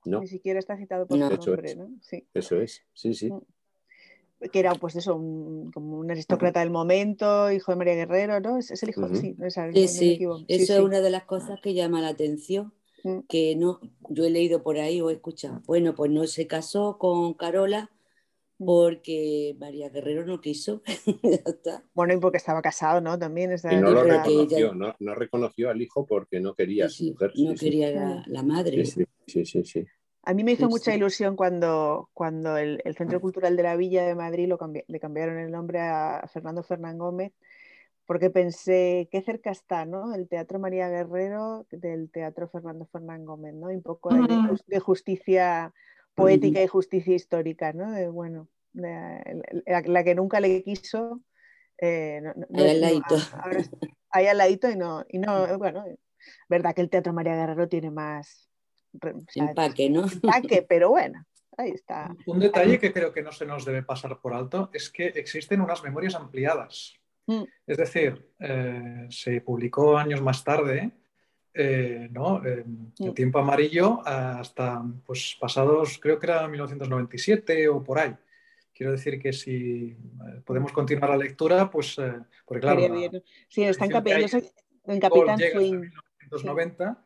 No, 0.06 0.20
Ni 0.20 0.26
siquiera 0.28 0.58
está 0.58 0.76
citado 0.76 1.06
por 1.06 1.18
No. 1.18 1.28
su 1.30 1.36
nombre, 1.50 1.70
es. 1.70 1.76
¿no? 1.76 1.90
Sí. 2.00 2.24
eso 2.32 2.60
es, 2.60 2.82
sí, 2.94 3.12
sí. 3.14 3.30
Mm. 3.30 3.40
Que 4.52 4.58
era, 4.60 4.74
pues 4.74 4.94
eso, 4.96 5.16
un- 5.16 5.70
como 5.72 5.98
un 5.98 6.10
aristócrata 6.10 6.60
del 6.60 6.70
momento, 6.70 7.50
hijo 7.50 7.72
de 7.72 7.76
María 7.76 7.94
Guerrero, 7.94 8.38
¿no? 8.40 8.58
Es, 8.58 8.70
es 8.70 8.82
el 8.82 8.90
hijo, 8.90 9.06
Ujú. 9.06 9.16
sí, 9.16 9.34
no, 9.38 9.46
es, 9.46 9.54
Sí, 9.54 9.88
sí, 9.88 10.18
eso 10.48 10.66
sí. 10.66 10.72
es 10.74 10.80
una 10.80 11.00
de 11.00 11.10
las 11.10 11.24
cosas 11.24 11.58
que 11.62 11.72
llama 11.74 12.00
la 12.02 12.08
atención, 12.08 12.72
Mm. 13.02 13.20
que 13.28 13.56
no, 13.56 13.80
yo 14.10 14.24
he 14.24 14.30
leído 14.30 14.62
por 14.62 14.78
ahí 14.78 15.00
o 15.00 15.10
he 15.10 15.14
escuchado, 15.14 15.62
bueno, 15.66 15.94
pues 15.94 16.10
no 16.10 16.26
se 16.26 16.46
casó 16.46 16.98
con 16.98 17.34
Carola 17.34 17.90
Mm. 18.58 18.64
porque 18.66 19.56
María 19.58 19.88
Guerrero 19.90 20.24
no 20.26 20.40
quiso. 20.40 20.82
Bueno, 21.94 22.14
y 22.14 22.18
porque 22.18 22.36
estaba 22.38 22.60
casado, 22.62 23.00
¿no? 23.00 23.18
También 23.18 23.52
Y 23.52 23.76
no 23.76 23.90
lo 23.90 24.02
reconoció, 24.02 24.42
ella- 24.58 24.74
no, 24.74 24.94
no 24.98 25.14
reconoció 25.14 25.70
al 25.70 25.80
hijo 25.80 26.06
porque 26.06 26.40
no 26.40 26.54
quería 26.54 26.86
a 26.86 26.88
su 26.88 26.96
Sí, 26.96 27.04
sí, 27.04 27.10
mujer. 27.12 27.32
no 27.36 27.50
sí, 27.52 27.56
sí. 27.58 27.64
quería 27.66 27.90
la, 27.90 28.24
la 28.26 28.42
madre. 28.42 28.84
Sí, 28.84 29.04
sí, 29.26 29.44
sí, 29.44 29.44
sí, 29.44 29.64
sí. 29.64 29.86
A 30.26 30.34
mí 30.34 30.44
me 30.44 30.52
hizo 30.52 30.64
Sí, 30.66 30.70
mucha 30.70 30.90
sí. 30.90 30.96
ilusión 30.98 31.36
cuando, 31.36 32.10
cuando 32.12 32.56
el, 32.56 32.82
el 32.84 32.96
Centro 32.96 33.20
Cultural 33.20 33.56
de 33.56 33.62
la 33.62 33.76
Villa 33.76 34.04
de 34.04 34.14
Madrid 34.14 34.48
lo 34.48 34.58
cambi- 34.58 34.84
le 34.88 35.00
cambiaron 35.00 35.38
el 35.38 35.50
nombre 35.52 35.80
a 35.80 36.28
Fernando 36.32 36.62
Fernán 36.62 36.98
Gómez, 36.98 37.32
porque 38.06 38.30
pensé, 38.30 39.08
qué 39.10 39.22
cerca 39.22 39.50
está, 39.50 39.84
¿no? 39.84 40.14
El 40.14 40.28
Teatro 40.28 40.58
María 40.58 40.88
Guerrero 40.88 41.66
del 41.70 42.10
Teatro 42.10 42.48
Fernando 42.48 42.86
Fernán 42.86 43.24
Gómez, 43.24 43.54
¿no? 43.54 43.70
Y 43.70 43.76
un 43.76 43.82
poco 43.82 44.10
de, 44.12 44.20
de 44.22 44.26
Mm. 44.28 44.48
jus- 44.48 44.64
de 44.66 44.80
justicia 44.80 45.72
poética 46.14 46.62
y 46.62 46.66
justicia 46.66 47.14
histórica, 47.14 47.72
¿no? 47.72 47.92
De, 47.92 48.08
bueno, 48.08 48.48
de- 48.72 49.42
la, 49.66 49.80
la 49.82 50.04
que 50.04 50.14
nunca 50.14 50.40
le 50.40 50.62
quiso. 50.64 51.22
eh, 51.78 52.20
no- 52.22 52.32
no- 52.34 52.46
Ahí 52.62 52.70
al 52.70 52.80
ladito. 52.80 53.16
ahí 54.10 54.26
al 54.26 54.38
ladito 54.38 54.70
y 54.70 54.76
no, 54.76 55.04
y 55.08 55.18
no, 55.18 55.28
bueno, 55.58 55.84
verdad 56.48 56.74
que 56.74 56.80
el 56.80 56.90
Teatro 56.90 57.12
María 57.12 57.36
Guerrero 57.36 57.68
tiene 57.68 57.90
más 57.90 58.45
Empaque, 59.34 59.90
¿no? 59.90 60.04
empaque, 60.04 60.62
pero 60.68 60.90
bueno, 60.90 61.26
Ahí 61.56 61.70
está. 61.70 62.14
Un 62.26 62.38
detalle 62.38 62.78
que 62.78 62.92
creo 62.92 63.12
que 63.12 63.22
no 63.22 63.32
se 63.32 63.46
nos 63.46 63.64
debe 63.64 63.82
pasar 63.82 64.20
por 64.20 64.34
alto 64.34 64.70
es 64.72 64.90
que 64.90 65.06
existen 65.06 65.62
unas 65.62 65.82
memorias 65.82 66.14
ampliadas. 66.14 66.94
Mm. 67.26 67.44
Es 67.66 67.78
decir, 67.78 68.30
eh, 68.38 69.06
se 69.08 69.40
publicó 69.40 69.96
años 69.96 70.20
más 70.20 70.44
tarde, 70.44 70.90
eh, 71.54 72.08
¿no? 72.12 72.44
el 72.44 72.64
mm. 72.66 73.14
tiempo 73.14 73.38
amarillo 73.38 74.06
hasta 74.06 74.84
pues, 75.04 75.36
pasados, 75.40 75.98
creo 75.98 76.18
que 76.18 76.26
era 76.26 76.46
1997 76.46 77.68
o 77.68 77.82
por 77.82 78.00
ahí. 78.00 78.14
Quiero 78.74 78.92
decir 78.92 79.18
que 79.18 79.32
si 79.32 79.96
eh, 79.96 80.42
podemos 80.44 80.72
continuar 80.72 81.10
la 81.10 81.16
lectura, 81.16 81.70
pues, 81.70 81.96
porque 82.44 82.60
claro. 82.60 82.82
sí, 83.48 83.64
está 83.64 83.86
en, 83.86 83.92
en 83.92 85.00
Capitán 85.00 85.38
Swing. 85.38 85.80
1990. 86.20 87.02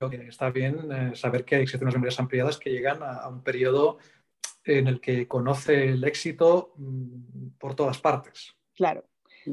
Mm. 0.00 0.10
que 0.10 0.28
está 0.28 0.50
bien 0.50 1.16
saber 1.16 1.44
que 1.44 1.60
existen 1.60 1.84
unas 1.84 1.94
memorias 1.94 2.20
ampliadas 2.20 2.58
que 2.58 2.70
llegan 2.70 3.02
a, 3.02 3.26
un 3.28 3.42
periodo 3.42 3.98
en 4.64 4.88
el 4.88 5.00
que 5.00 5.26
conoce 5.26 5.90
el 5.90 6.04
éxito 6.04 6.74
por 7.58 7.74
todas 7.74 7.98
partes. 7.98 8.54
Claro. 8.74 9.04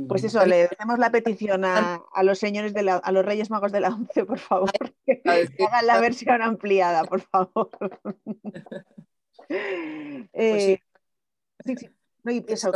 Pues 0.07 0.23
eso, 0.23 0.43
le 0.45 0.63
hacemos 0.63 0.97
la 0.97 1.11
petición 1.11 1.63
a, 1.65 2.01
los 2.23 2.39
señores 2.39 2.73
de 2.73 2.81
la, 2.81 2.95
a 2.95 3.11
los 3.11 3.23
Reyes 3.23 3.51
Magos 3.51 3.71
de 3.71 3.79
la 3.79 3.89
ONCE, 3.89 4.25
por 4.25 4.39
favor, 4.39 4.71
que 5.05 5.21
hagan 5.23 5.85
la 5.85 6.01
versión 6.01 6.41
ampliada, 6.41 7.03
por 7.03 7.21
favor. 7.21 7.69
Pues 9.45 10.63
sí. 10.63 10.71
Eh, 10.71 10.79
sí, 11.65 11.75
No, 12.23 12.31
y 12.31 12.45
eso, 12.47 12.71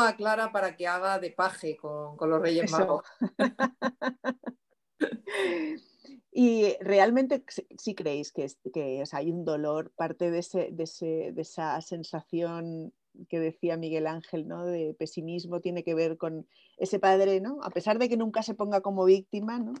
a 0.00 0.16
Clara 0.16 0.50
para 0.50 0.74
que 0.74 0.88
haga 0.88 1.18
de 1.18 1.30
paje 1.30 1.76
con, 1.76 2.16
los 2.18 2.40
Reyes 2.40 2.72
Magos. 2.72 3.04
y 6.32 6.76
realmente 6.80 7.44
sí 7.78 7.94
creéis 7.94 8.32
que, 8.32 8.46
que 8.72 9.02
hay 9.12 9.30
un 9.30 9.44
dolor, 9.44 9.92
parte 9.96 10.30
de, 10.30 10.38
ese, 10.38 10.68
de, 10.70 10.84
ese, 10.84 11.32
de 11.32 11.42
esa 11.42 11.80
sensación 11.80 12.92
que 13.28 13.40
decía 13.40 13.76
Miguel 13.76 14.06
Ángel, 14.06 14.46
¿no? 14.46 14.64
De 14.64 14.94
pesimismo 14.98 15.60
tiene 15.60 15.82
que 15.82 15.94
ver 15.94 16.16
con 16.16 16.46
ese 16.76 16.98
padre, 16.98 17.40
¿no? 17.40 17.62
A 17.62 17.70
pesar 17.70 17.98
de 17.98 18.08
que 18.08 18.16
nunca 18.16 18.42
se 18.42 18.54
ponga 18.54 18.80
como 18.80 19.04
víctima, 19.04 19.58
¿no? 19.58 19.74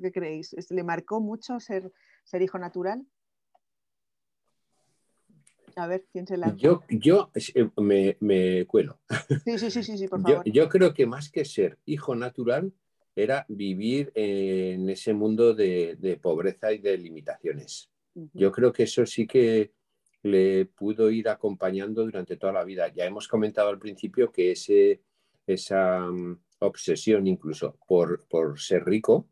¿Qué 0.00 0.12
creéis? 0.12 0.54
¿Le 0.70 0.84
marcó 0.84 1.20
mucho 1.20 1.58
ser, 1.58 1.92
ser 2.24 2.42
hijo 2.42 2.58
natural? 2.58 3.04
A 5.76 5.86
ver, 5.86 6.06
¿quién 6.12 6.26
se 6.26 6.36
la... 6.36 6.54
Yo, 6.56 6.82
yo 6.88 7.30
eh, 7.34 7.68
me, 7.80 8.16
me, 8.20 8.66
cuelo. 8.66 9.00
Sí, 9.44 9.58
sí, 9.58 9.70
sí, 9.70 9.98
sí, 9.98 10.08
por 10.08 10.20
favor. 10.22 10.44
Yo, 10.44 10.68
creo 10.68 10.92
que 10.94 11.06
más 11.06 11.30
que 11.30 11.44
ser 11.44 11.78
hijo 11.86 12.14
natural 12.14 12.72
era 13.14 13.44
vivir 13.48 14.10
en 14.14 14.88
ese 14.88 15.12
mundo 15.12 15.54
de, 15.54 16.18
pobreza 16.22 16.72
y 16.72 16.78
de 16.78 16.96
limitaciones. 16.96 17.90
Yo 18.32 18.52
creo 18.52 18.72
que 18.72 18.84
eso 18.84 19.06
sí 19.06 19.26
que 19.26 19.72
le 20.22 20.66
pudo 20.66 21.10
ir 21.10 21.28
acompañando 21.28 22.04
durante 22.04 22.36
toda 22.36 22.52
la 22.52 22.64
vida. 22.64 22.92
Ya 22.92 23.04
hemos 23.04 23.28
comentado 23.28 23.68
al 23.68 23.78
principio 23.78 24.30
que 24.30 24.52
ese, 24.52 25.02
esa 25.46 26.00
mm, 26.00 26.38
obsesión 26.60 27.26
incluso 27.26 27.76
por, 27.86 28.26
por 28.28 28.60
ser 28.60 28.84
rico 28.84 29.28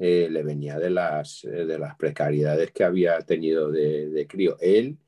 eh, 0.00 0.28
le 0.30 0.42
venía 0.42 0.78
de 0.78 0.90
las, 0.90 1.42
de 1.42 1.78
las 1.78 1.96
precariedades 1.96 2.70
que 2.70 2.84
había 2.84 3.18
tenido 3.20 3.70
de, 3.70 4.26
crío. 4.28 4.56
Él, 4.60 4.98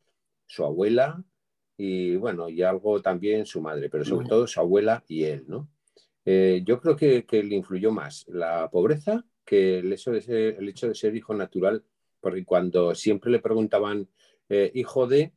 su 0.46 0.64
abuela 0.64 1.22
y 1.76 2.16
bueno, 2.16 2.48
y 2.48 2.62
algo 2.62 3.00
también 3.02 3.46
su 3.46 3.60
madre, 3.60 3.88
pero 3.88 4.04
sobre 4.04 4.26
todo 4.26 4.46
su 4.46 4.58
abuela 4.60 5.04
y 5.06 5.24
él, 5.24 5.44
¿no? 5.46 5.68
Eh, 6.29 6.62
yo 6.64 6.81
creo 6.81 6.97
que, 6.97 7.24
que, 7.24 7.43
le 7.45 7.55
influyó 7.55 7.93
más 7.93 8.27
la 8.29 8.68
pobreza 8.68 9.24
que 9.45 9.79
el 9.79 9.93
hecho, 9.93 10.11
de 10.11 10.20
ser, 10.20 10.57
el 10.59 10.68
hecho 10.68 10.89
de 10.89 10.95
ser 10.97 11.14
hijo 11.14 11.33
natural, 11.33 11.85
porque 12.20 12.45
cuando 12.45 12.97
siempre 12.97 13.31
le 13.31 13.39
preguntaban 13.39 14.09
eh, 14.49 14.72
hijo 14.74 15.07
de, 15.07 15.33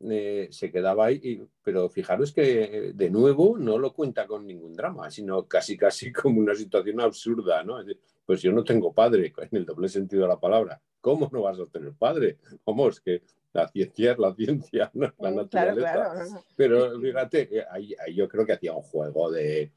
eh, 0.00 0.48
se 0.50 0.72
quedaba 0.72 1.06
ahí, 1.06 1.40
pero 1.62 1.88
fijaros 1.88 2.32
que 2.32 2.92
de 2.94 3.10
nuevo 3.10 3.56
no 3.56 3.78
lo 3.78 3.92
cuenta 3.92 4.26
con 4.26 4.44
ningún 4.44 4.74
drama, 4.74 5.08
sino 5.08 5.46
casi 5.46 5.76
casi 5.76 6.12
como 6.12 6.40
una 6.40 6.56
situación 6.56 7.00
absurda, 7.00 7.62
¿no? 7.62 7.76
Pues 8.26 8.42
yo 8.42 8.50
no 8.50 8.64
tengo 8.64 8.92
padre, 8.92 9.32
en 9.50 9.56
el 9.56 9.64
doble 9.64 9.88
sentido 9.88 10.22
de 10.22 10.28
la 10.28 10.40
palabra. 10.40 10.82
¿Cómo 11.00 11.30
no 11.32 11.42
vas 11.42 11.60
a 11.60 11.66
tener 11.66 11.92
padre? 11.92 12.38
¿Cómo 12.64 12.88
es 12.88 13.00
que 13.00 13.22
la 13.52 13.68
ciencia 13.68 14.12
es 14.12 14.18
la 14.18 14.34
ciencia, 14.34 14.90
¿no? 14.94 15.14
la 15.18 15.30
naturaleza? 15.30 16.42
Pero 16.56 16.98
fíjate, 17.00 17.64
ahí, 17.70 17.94
yo 18.14 18.28
creo 18.28 18.44
que 18.44 18.54
hacía 18.54 18.72
un 18.72 18.82
juego 18.82 19.30
de, 19.30 19.70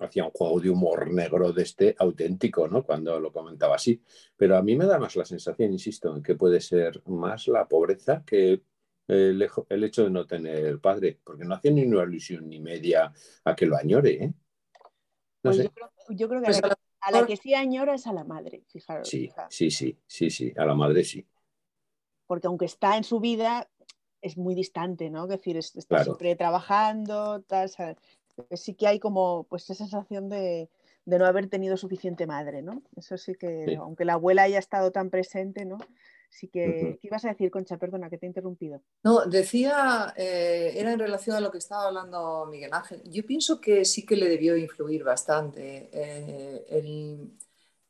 hacía 0.00 0.24
un 0.24 0.30
juego 0.30 0.60
de 0.60 0.70
humor 0.70 1.12
negro 1.12 1.52
de 1.52 1.62
este 1.62 1.94
auténtico, 1.98 2.68
¿no? 2.68 2.84
Cuando 2.84 3.18
lo 3.20 3.32
comentaba 3.32 3.76
así. 3.76 4.00
Pero 4.36 4.56
a 4.56 4.62
mí 4.62 4.76
me 4.76 4.86
da 4.86 4.98
más 4.98 5.16
la 5.16 5.24
sensación, 5.24 5.72
insisto, 5.72 6.14
en 6.14 6.22
que 6.22 6.34
puede 6.34 6.60
ser 6.60 7.02
más 7.06 7.48
la 7.48 7.66
pobreza 7.66 8.22
que 8.24 8.62
el, 9.08 9.84
hecho 9.84 10.04
de 10.04 10.10
no 10.10 10.26
tener 10.26 10.80
padre, 10.80 11.18
porque 11.22 11.44
no 11.44 11.54
hacía 11.54 11.70
ni 11.70 11.84
una 11.84 12.02
ilusión 12.02 12.48
ni 12.48 12.60
media 12.60 13.12
a 13.44 13.54
que 13.54 13.66
lo 13.66 13.76
añore, 13.76 14.24
¿eh? 14.24 14.34
pues 15.42 15.58
yo, 15.58 16.28
creo, 16.28 16.40
que 16.40 16.46
pues 16.46 16.62
a, 17.00 17.10
la, 17.12 17.26
que 17.26 17.36
sí 17.36 17.54
añora 17.54 17.94
es 17.94 18.06
a 18.06 18.12
la 18.12 18.24
madre, 18.24 18.64
fijaros. 18.68 19.08
Sí, 19.08 19.30
sí, 19.48 19.70
sí, 19.70 19.96
sí, 20.06 20.30
sí, 20.30 20.52
a 20.56 20.64
la 20.64 20.74
madre 20.74 21.04
sí. 21.04 21.24
Porque 22.26 22.48
aunque 22.48 22.64
está 22.64 22.96
en 22.96 23.04
su 23.04 23.20
vida, 23.20 23.68
es 24.22 24.36
muy 24.36 24.56
distante, 24.56 25.08
¿no? 25.10 25.24
Es 25.24 25.30
decir, 25.30 25.56
está 25.56 26.02
siempre 26.02 26.34
trabajando, 26.34 27.42
tal, 27.42 27.70
sí 28.52 28.74
que 28.74 28.86
hay 28.86 28.98
como 28.98 29.44
pues 29.48 29.64
esa 29.64 29.74
sensación 29.74 30.28
de, 30.28 30.68
no 31.04 31.24
haber 31.24 31.48
tenido 31.48 31.76
suficiente 31.76 32.26
madre, 32.26 32.62
¿no? 32.62 32.82
Eso 32.96 33.16
sí 33.16 33.34
que, 33.34 33.76
aunque 33.80 34.04
la 34.04 34.14
abuela 34.14 34.42
haya 34.42 34.58
estado 34.58 34.90
tan 34.90 35.10
presente, 35.10 35.64
¿no? 35.64 35.78
Sí 36.30 36.48
que, 36.48 36.98
¿qué 37.00 37.06
ibas 37.06 37.24
a 37.24 37.28
decir, 37.28 37.50
Concha? 37.50 37.78
Perdona, 37.78 38.10
que 38.10 38.18
te 38.18 38.26
he 38.26 38.28
interrumpido. 38.28 38.82
No, 39.04 39.24
decía, 39.24 40.12
eh, 40.16 40.72
era 40.74 40.92
en 40.92 40.98
relación 40.98 41.36
a 41.36 41.40
lo 41.40 41.50
que 41.50 41.58
estaba 41.58 41.86
hablando 41.86 42.46
Miguel 42.50 42.72
Ángel. 42.72 43.02
Yo 43.04 43.24
pienso 43.24 43.60
que 43.60 43.84
sí 43.84 44.04
que 44.04 44.16
le 44.16 44.28
debió 44.28 44.56
influir 44.56 45.04
bastante 45.04 45.88
eh, 45.92 46.66
el, 46.68 47.38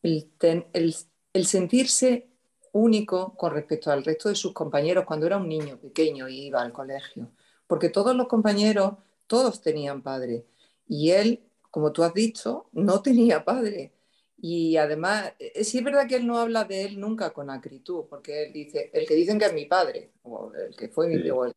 el, 0.02 1.46
sentirse 1.46 2.28
único 2.72 3.34
con 3.36 3.52
respecto 3.52 3.90
al 3.90 4.04
resto 4.04 4.28
de 4.28 4.34
sus 4.34 4.52
compañeros 4.52 5.04
cuando 5.06 5.26
era 5.26 5.38
un 5.38 5.48
niño 5.48 5.78
pequeño 5.78 6.28
y 6.28 6.46
iba 6.46 6.60
al 6.60 6.72
colegio. 6.72 7.32
Porque 7.66 7.88
todos 7.88 8.14
los 8.14 8.28
compañeros 8.28 8.98
todos 9.26 9.60
tenían 9.60 10.02
padre. 10.02 10.46
Y 10.88 11.10
él, 11.10 11.42
como 11.70 11.92
tú 11.92 12.02
has 12.02 12.14
dicho, 12.14 12.68
no 12.72 13.02
tenía 13.02 13.44
padre. 13.44 13.92
Y 14.38 14.76
además, 14.76 15.32
eh, 15.38 15.64
sí 15.64 15.78
es 15.78 15.84
verdad 15.84 16.06
que 16.06 16.16
él 16.16 16.26
no 16.26 16.38
habla 16.38 16.64
de 16.64 16.84
él 16.84 17.00
nunca 17.00 17.32
con 17.32 17.48
acritud, 17.50 18.04
porque 18.08 18.44
él 18.44 18.52
dice, 18.52 18.90
el 18.92 19.06
que 19.06 19.14
dicen 19.14 19.38
que 19.38 19.46
es 19.46 19.54
mi 19.54 19.64
padre, 19.64 20.10
o 20.22 20.52
el 20.52 20.76
que 20.76 20.88
fue 20.88 21.08
mi, 21.08 21.30
o 21.30 21.46
el, 21.46 21.54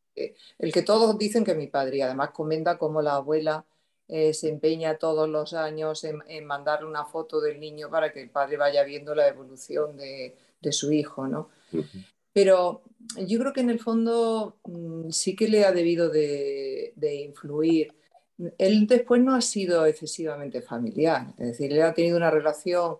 que, 0.74 0.82
todos 0.84 1.18
dicen 1.18 1.44
que 1.44 1.52
es 1.52 1.58
mi 1.58 1.68
padre. 1.68 1.98
Y 1.98 2.02
además 2.02 2.32
comenta 2.32 2.78
cómo 2.78 3.02
la 3.02 3.16
abuela 3.16 3.66
eh, 4.08 4.34
se 4.34 4.50
empeña 4.50 4.98
todos 4.98 5.28
los 5.30 5.54
años 5.54 6.04
en, 6.04 6.46
mandarle 6.46 6.88
una 6.88 7.06
foto 7.06 7.42
del 7.42 7.60
niño 7.60 7.90
para 7.90 8.12
que 8.12 8.22
el 8.22 8.30
padre 8.30 8.58
vaya 8.58 8.84
viendo 8.84 9.14
la 9.14 9.28
evolución 9.28 9.98
de, 9.98 10.36
su 10.72 10.92
hijo, 10.92 11.28
¿no? 11.28 11.50
Pero 12.40 12.84
yo 13.28 13.38
creo 13.38 13.52
que 13.52 13.60
en 13.60 13.70
el 13.70 13.80
fondo 13.80 14.60
mm, 14.64 15.10
sí 15.10 15.36
que 15.36 15.50
le 15.50 15.66
ha 15.66 15.74
debido 15.74 16.10
de, 16.10 16.94
influir. 17.28 17.94
Él 18.58 18.88
después 18.88 19.22
no 19.22 19.36
ha 19.36 19.42
sido 19.42 19.86
excesivamente 19.86 20.62
familiar, 20.62 21.34
es 21.38 21.48
decir, 21.48 21.74
él 21.74 21.82
ha 21.82 21.94
tenido 21.94 22.16
una 22.16 22.32
relación 22.32 22.98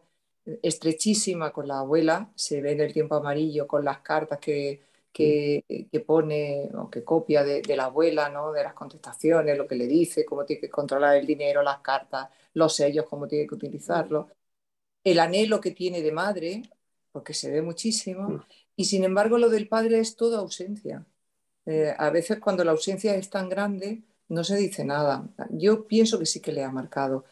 estrechísima 0.62 1.52
con 1.54 1.70
la 1.70 1.80
abuela, 1.80 2.32
se 2.36 2.62
ve 2.62 2.74
en 2.74 2.82
el 2.82 2.92
tiempo 2.92 3.16
amarillo 3.16 3.66
con 3.66 3.86
las 3.86 4.00
cartas 4.00 4.40
que, 4.40 4.82
que, 5.14 5.64
pone 6.06 6.70
o 6.76 6.90
que 6.90 7.06
copia 7.06 7.46
de, 7.46 7.64
la 7.78 7.86
abuela, 7.86 8.28
¿no? 8.30 8.52
de 8.52 8.64
las 8.64 8.74
contestaciones, 8.74 9.58
lo 9.58 9.68
que 9.68 9.76
le 9.76 9.88
dice, 9.88 10.26
cómo 10.26 10.44
tiene 10.46 10.62
que 10.62 10.70
controlar 10.70 11.16
el 11.16 11.26
dinero, 11.26 11.64
las 11.64 11.80
cartas, 11.80 12.30
los 12.54 12.76
sellos, 12.76 13.06
cómo 13.10 13.28
tiene 13.28 13.48
que 13.48 13.56
utilizarlos, 13.56 14.28
el 15.04 15.20
anhelo 15.20 15.62
que 15.62 15.72
tiene 15.72 16.02
de 16.02 16.12
madre, 16.12 16.64
porque 17.12 17.34
se 17.34 17.52
ve 17.52 17.62
muchísimo, 17.62 18.46
y 18.80 18.86
sin 18.86 19.04
embargo, 19.04 19.38
lo 19.38 19.50
del 19.50 19.68
padre 19.68 20.00
es 20.00 20.16
toda 20.16 20.40
ausencia. 20.40 21.06
Eh, 21.66 21.94
a 21.98 22.12
veces 22.12 22.40
cuando 22.40 22.64
la 22.64 22.72
ausencia 22.72 23.14
es 23.16 23.30
tan 23.30 23.50
grande, 23.50 24.04
no 24.30 24.46
se 24.46 24.56
dice 24.56 24.86
nada. 24.86 25.30
Yo 25.52 25.86
pienso 25.86 26.18
que 26.18 26.26
sí 26.26 26.40
que 26.42 26.54
le 26.54 26.64
ha 26.64 26.72
marcado. 26.72 27.26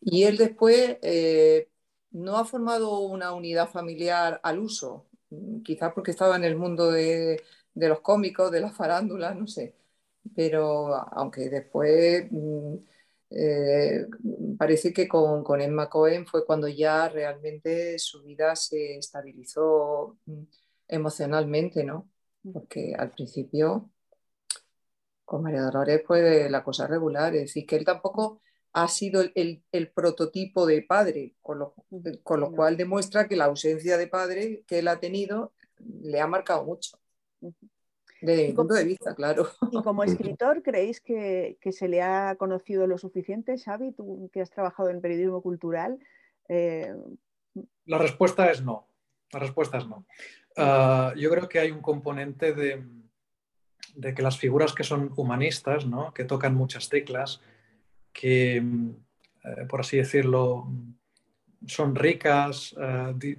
Y 0.00 0.24
él 0.24 0.38
después 0.38 0.96
eh, 1.02 1.68
no 2.12 2.38
ha 2.38 2.46
formado 2.46 3.00
una 3.00 3.34
unidad 3.34 3.68
familiar 3.68 4.40
al 4.42 4.58
uso, 4.60 5.06
quizás 5.62 5.92
porque 5.92 6.12
estaba 6.12 6.36
en 6.36 6.44
el 6.44 6.56
mundo 6.56 6.90
de, 6.90 7.42
los 7.74 8.00
cómicos, 8.00 8.50
de 8.50 8.62
las 8.62 8.74
farándulas, 8.74 9.36
no 9.36 9.46
sé. 9.46 9.74
Pero 10.34 10.94
aunque 11.12 11.50
después 11.50 12.28
mm, 12.30 12.76
eh, 13.30 14.06
parece 14.58 14.92
que 14.94 15.06
con, 15.08 15.44
con 15.44 15.60
Emma 15.60 15.90
Cohen 15.90 16.26
fue 16.26 16.46
cuando 16.46 16.66
ya 16.68 17.08
realmente 17.10 17.98
su 17.98 18.22
vida 18.22 18.56
se 18.56 18.96
estabilizó 18.96 20.16
mm, 20.26 20.44
emocionalmente, 20.88 21.84
¿no? 21.84 22.08
Porque 22.52 22.94
al 22.96 23.10
principio 23.10 23.90
con 25.24 25.42
María 25.42 25.62
Dolores 25.62 26.02
pues 26.06 26.50
la 26.50 26.62
cosa 26.62 26.86
regular, 26.86 27.34
es 27.34 27.42
decir, 27.42 27.66
que 27.66 27.76
él 27.76 27.84
tampoco 27.84 28.42
ha 28.72 28.88
sido 28.88 29.22
el, 29.34 29.92
prototipo 29.94 30.66
de 30.66 30.82
padre, 30.82 31.34
con 31.40 31.60
lo, 31.60 31.74
con 32.22 32.40
lo, 32.40 32.52
cual 32.52 32.76
demuestra 32.76 33.28
que 33.28 33.36
la 33.36 33.44
ausencia 33.44 33.96
de 33.96 34.08
padre 34.08 34.64
que 34.66 34.80
él 34.80 34.88
ha 34.88 34.98
tenido 34.98 35.52
le 35.78 36.20
ha 36.20 36.26
marcado 36.26 36.64
mucho. 36.64 36.98
Desde 38.20 38.48
mi 38.48 38.52
punto 38.52 38.74
de 38.74 38.84
vista, 38.84 39.14
claro. 39.14 39.46
¿Y 39.70 39.80
como 39.82 40.02
escritor 40.04 40.62
creéis 40.62 41.00
que, 41.00 41.56
se 41.70 41.88
le 41.88 42.02
ha 42.02 42.34
conocido 42.36 42.86
lo 42.86 42.98
suficiente, 42.98 43.58
Xavi, 43.58 43.92
tú 43.92 44.28
que 44.32 44.40
has 44.40 44.50
trabajado 44.50 44.88
en 44.88 45.00
periodismo 45.00 45.40
cultural? 45.40 45.98
Eh, 46.48 46.92
La 47.84 47.98
respuesta 47.98 48.50
es 48.50 48.62
no. 48.62 48.88
La 49.32 49.40
respuesta 49.40 49.78
es 49.78 49.86
no. 49.86 50.06
Ah, 50.56 51.12
yo 51.16 51.30
creo 51.30 51.48
que 51.48 51.58
hay 51.58 51.70
un 51.70 51.80
componente 51.80 52.52
de, 52.52 52.84
que 54.14 54.22
las 54.22 54.38
figuras 54.38 54.72
que 54.72 54.84
son 54.84 55.12
humanistas, 55.16 55.86
¿no? 55.86 56.12
que 56.14 56.24
tocan 56.24 56.54
muchas 56.54 56.88
teclas, 56.88 57.40
que, 58.12 58.56
eh, 58.56 59.66
por 59.68 59.80
así 59.80 59.96
decirlo, 59.96 60.68
son 61.66 61.94
ricas, 61.94 62.74
eh, 62.80 63.36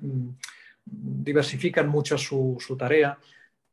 diversifican 0.83 1.87
mucho 1.87 2.17
su, 2.17 2.75
tarea. 2.77 3.17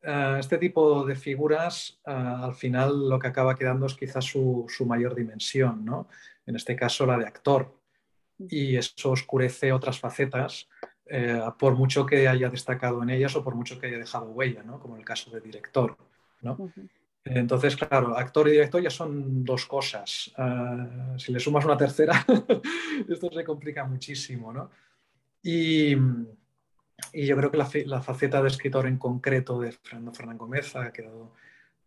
Eh, 0.02 0.36
este 0.38 0.58
tipo 0.58 1.04
de 1.04 1.16
figuras, 1.16 2.00
al 2.04 2.54
final 2.54 3.08
lo 3.08 3.18
que 3.18 3.28
acaba 3.28 3.56
quedando 3.56 3.86
es 3.86 3.94
quizás 3.94 4.24
su, 4.24 4.66
su 4.68 4.86
mayor 4.86 5.14
dimensión, 5.14 5.84
¿no? 5.84 6.08
en 6.46 6.56
este 6.56 6.76
caso 6.76 7.06
la 7.06 7.18
de 7.18 7.26
actor. 7.26 7.76
Y 8.38 8.76
eso 8.76 9.10
oscurece 9.10 9.72
otras 9.72 10.00
facetas 10.00 10.68
eh, 11.14 11.42
por 11.58 11.74
mucho 11.74 12.06
que 12.06 12.26
haya 12.26 12.48
destacado 12.48 13.02
en 13.02 13.10
ellas 13.10 13.36
o 13.36 13.44
por 13.44 13.54
mucho 13.54 13.78
que 13.78 13.86
haya 13.86 13.98
dejado 13.98 14.30
huella, 14.30 14.62
¿no? 14.62 14.80
como 14.80 14.94
en 14.94 15.00
el 15.00 15.04
caso 15.04 15.30
de 15.30 15.42
director. 15.42 15.94
¿no? 16.40 16.72
Entonces, 17.22 17.76
claro, 17.76 18.16
actor 18.16 18.48
y 18.48 18.52
director 18.52 18.82
ya 18.82 18.88
son 18.88 19.44
dos 19.44 19.66
cosas. 19.66 20.32
Ah, 20.38 21.14
si 21.18 21.30
le 21.30 21.38
sumas 21.38 21.66
una 21.66 21.76
tercera, 21.76 22.24
esto 23.10 23.30
se 23.30 23.44
complica 23.44 23.84
muchísimo. 23.84 24.54
¿no? 24.54 24.70
Y, 25.42 25.92
y, 27.12 27.26
yo 27.26 27.36
creo 27.36 27.50
que 27.50 27.58
la, 27.58 27.68
la, 27.84 28.00
faceta 28.00 28.40
de 28.40 28.48
escritor 28.48 28.86
en 28.86 28.96
concreto 28.96 29.60
de 29.60 29.72
Fernando 29.72 30.14
Fernán 30.14 30.38
Gómez 30.38 30.74
ha 30.76 30.94
quedado 30.94 31.34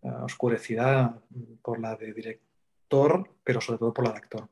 uh, 0.01 0.23
oscurecida 0.25 1.19
por 1.63 1.79
la 1.79 1.95
de 1.95 2.13
director, 2.13 3.27
pero 3.43 3.59
sobre 3.59 3.79
todo 3.79 3.91
por 3.91 4.05
la 4.05 4.11
de 4.11 4.17
actor. 4.19 4.47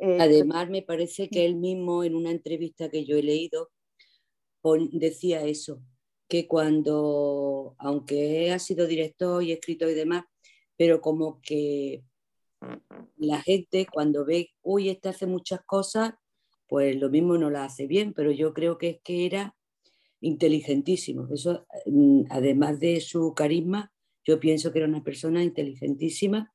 Eh, 0.00 0.16
Además, 0.18 0.70
me 0.70 0.82
parece 0.82 1.28
que 1.28 1.44
él 1.44 1.56
mismo 1.56 2.04
en 2.04 2.14
una 2.14 2.30
entrevista 2.30 2.88
que 2.90 3.04
yo 3.04 3.16
he 3.16 3.22
leído 3.22 3.70
decía 4.92 5.44
eso, 5.44 5.82
que 6.28 6.46
cuando, 6.46 7.74
aunque 7.78 8.52
ha 8.52 8.58
sido 8.58 8.86
director 8.86 9.42
y 9.42 9.52
escritor 9.52 9.90
y 9.90 9.94
demás, 9.94 10.24
pero 10.76 11.00
como 11.00 11.40
que 11.42 12.02
la 13.16 13.40
gente 13.42 13.86
cuando 13.90 14.24
ve, 14.24 14.50
uy, 14.62 14.90
este 14.90 15.08
hace 15.08 15.26
muchas 15.26 15.60
cosas, 15.64 16.14
pues 16.66 16.96
lo 16.96 17.10
mismo 17.10 17.36
no 17.36 17.50
la 17.50 17.64
hace 17.64 17.86
bien, 17.86 18.12
pero 18.12 18.30
yo 18.30 18.54
creo 18.54 18.78
que 18.78 18.88
es 18.90 19.00
que 19.02 19.26
era 19.26 19.56
inteligentísimo. 20.20 21.26
Eso, 21.32 21.66
mm, 21.86 22.24
además 22.30 22.78
de 22.80 23.00
su 23.00 23.34
carisma, 23.34 23.92
yo 24.24 24.38
pienso 24.38 24.72
que 24.72 24.80
era 24.80 24.88
una 24.88 25.02
persona 25.02 25.42
inteligentísima 25.42 26.52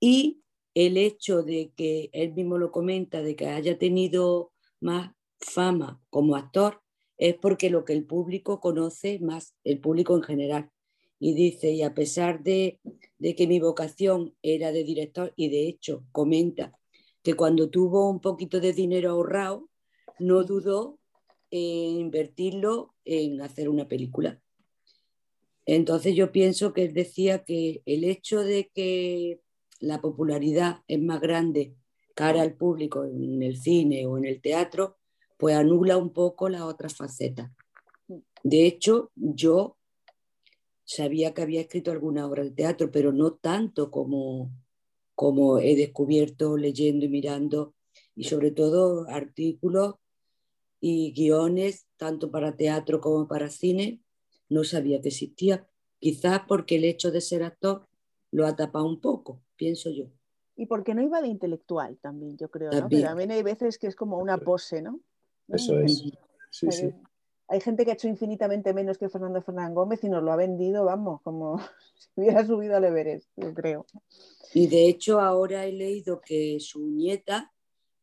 y 0.00 0.42
el 0.74 0.96
hecho 0.96 1.42
de 1.42 1.72
que 1.76 2.10
él 2.12 2.32
mismo 2.34 2.58
lo 2.58 2.70
comenta, 2.70 3.22
de 3.22 3.36
que 3.36 3.48
haya 3.48 3.78
tenido 3.78 4.52
más 4.80 5.12
fama 5.40 6.00
como 6.10 6.36
actor, 6.36 6.80
es 7.18 7.34
porque 7.34 7.70
lo 7.70 7.84
que 7.84 7.92
el 7.92 8.06
público 8.06 8.60
conoce 8.60 9.18
más, 9.20 9.54
el 9.64 9.78
público 9.80 10.16
en 10.16 10.22
general. 10.22 10.70
Y 11.18 11.34
dice, 11.34 11.70
y 11.72 11.82
a 11.82 11.92
pesar 11.92 12.42
de, 12.42 12.80
que 13.20 13.46
mi 13.46 13.60
vocación 13.60 14.34
era 14.42 14.72
de 14.72 14.84
director, 14.84 15.34
y 15.36 15.50
de 15.50 15.68
hecho 15.68 16.04
comenta 16.12 16.72
que 17.22 17.34
cuando 17.34 17.68
tuvo 17.68 18.08
un 18.08 18.20
poquito 18.20 18.58
de 18.58 18.72
dinero 18.72 19.10
ahorrado, 19.10 19.68
no 20.18 20.44
dudó 20.44 20.98
en 21.50 22.00
invertirlo 22.00 22.94
en 23.04 23.42
hacer 23.42 23.68
una 23.68 23.86
película. 23.86 24.40
Entonces 25.66 26.14
yo 26.14 26.32
pienso 26.32 26.72
que 26.72 26.84
él 26.84 26.94
decía 26.94 27.44
que 27.44 27.82
el 27.84 28.04
hecho 28.04 28.40
de 28.40 28.70
que 28.72 29.40
la 29.80 30.00
popularidad 30.00 30.82
es 30.86 31.00
más 31.00 31.20
grande 31.20 31.74
cara 32.14 32.42
al 32.42 32.54
público 32.54 33.04
en 33.04 33.42
el 33.42 33.56
cine 33.56 34.06
o 34.06 34.18
en 34.18 34.26
el 34.26 34.40
teatro, 34.40 34.98
pues 35.38 35.56
anula 35.56 35.96
un 35.96 36.12
poco 36.12 36.48
la 36.48 36.66
otra 36.66 36.88
faceta. 36.88 37.52
De 38.42 38.66
hecho, 38.66 39.10
yo 39.14 39.78
sabía 40.84 41.32
que 41.32 41.42
había 41.42 41.62
escrito 41.62 41.90
alguna 41.90 42.26
obra 42.26 42.44
de 42.44 42.50
teatro, 42.50 42.90
pero 42.90 43.12
no 43.12 43.34
tanto 43.34 43.90
como, 43.90 44.50
como 45.14 45.58
he 45.58 45.76
descubierto 45.76 46.56
leyendo 46.56 47.06
y 47.06 47.08
mirando, 47.08 47.74
y 48.14 48.24
sobre 48.24 48.50
todo 48.50 49.08
artículos 49.08 49.94
y 50.80 51.12
guiones, 51.12 51.86
tanto 51.96 52.30
para 52.30 52.56
teatro 52.56 53.00
como 53.00 53.28
para 53.28 53.50
cine, 53.50 54.00
no 54.48 54.64
sabía 54.64 55.00
que 55.00 55.08
existía. 55.08 55.66
Quizás 55.98 56.42
porque 56.48 56.76
el 56.76 56.84
hecho 56.84 57.10
de 57.10 57.20
ser 57.20 57.44
actor 57.44 57.86
lo 58.32 58.46
ha 58.46 58.54
tapado 58.54 58.86
un 58.86 59.00
poco 59.00 59.40
pienso 59.60 59.90
yo. 59.90 60.06
Y 60.56 60.66
porque 60.66 60.94
no 60.94 61.02
iba 61.02 61.20
de 61.20 61.28
intelectual 61.28 61.98
también, 61.98 62.38
yo 62.38 62.50
creo, 62.50 62.70
¿no? 62.70 62.80
También. 62.80 63.02
también 63.02 63.30
hay 63.30 63.42
veces 63.42 63.78
que 63.78 63.86
es 63.86 63.94
como 63.94 64.18
una 64.18 64.38
pose, 64.38 64.80
¿no? 64.80 65.00
Eso 65.48 65.78
es. 65.78 65.98
Sí, 66.50 66.66
hay, 66.66 66.72
sí. 66.72 66.94
Hay 67.46 67.60
gente 67.60 67.84
que 67.84 67.90
ha 67.90 67.94
hecho 67.94 68.08
infinitamente 68.08 68.72
menos 68.72 68.96
que 68.96 69.10
Fernando 69.10 69.42
Fernández 69.42 69.74
Gómez 69.74 70.04
y 70.04 70.08
nos 70.08 70.22
lo 70.22 70.32
ha 70.32 70.36
vendido, 70.36 70.86
vamos, 70.86 71.20
como 71.22 71.58
si 72.14 72.20
hubiera 72.22 72.46
subido 72.46 72.76
al 72.76 72.84
Everest, 72.84 73.28
yo 73.36 73.52
creo. 73.52 73.86
Y 74.54 74.66
de 74.66 74.88
hecho 74.88 75.20
ahora 75.20 75.66
he 75.66 75.72
leído 75.72 76.20
que 76.20 76.58
su 76.58 76.86
nieta 76.86 77.52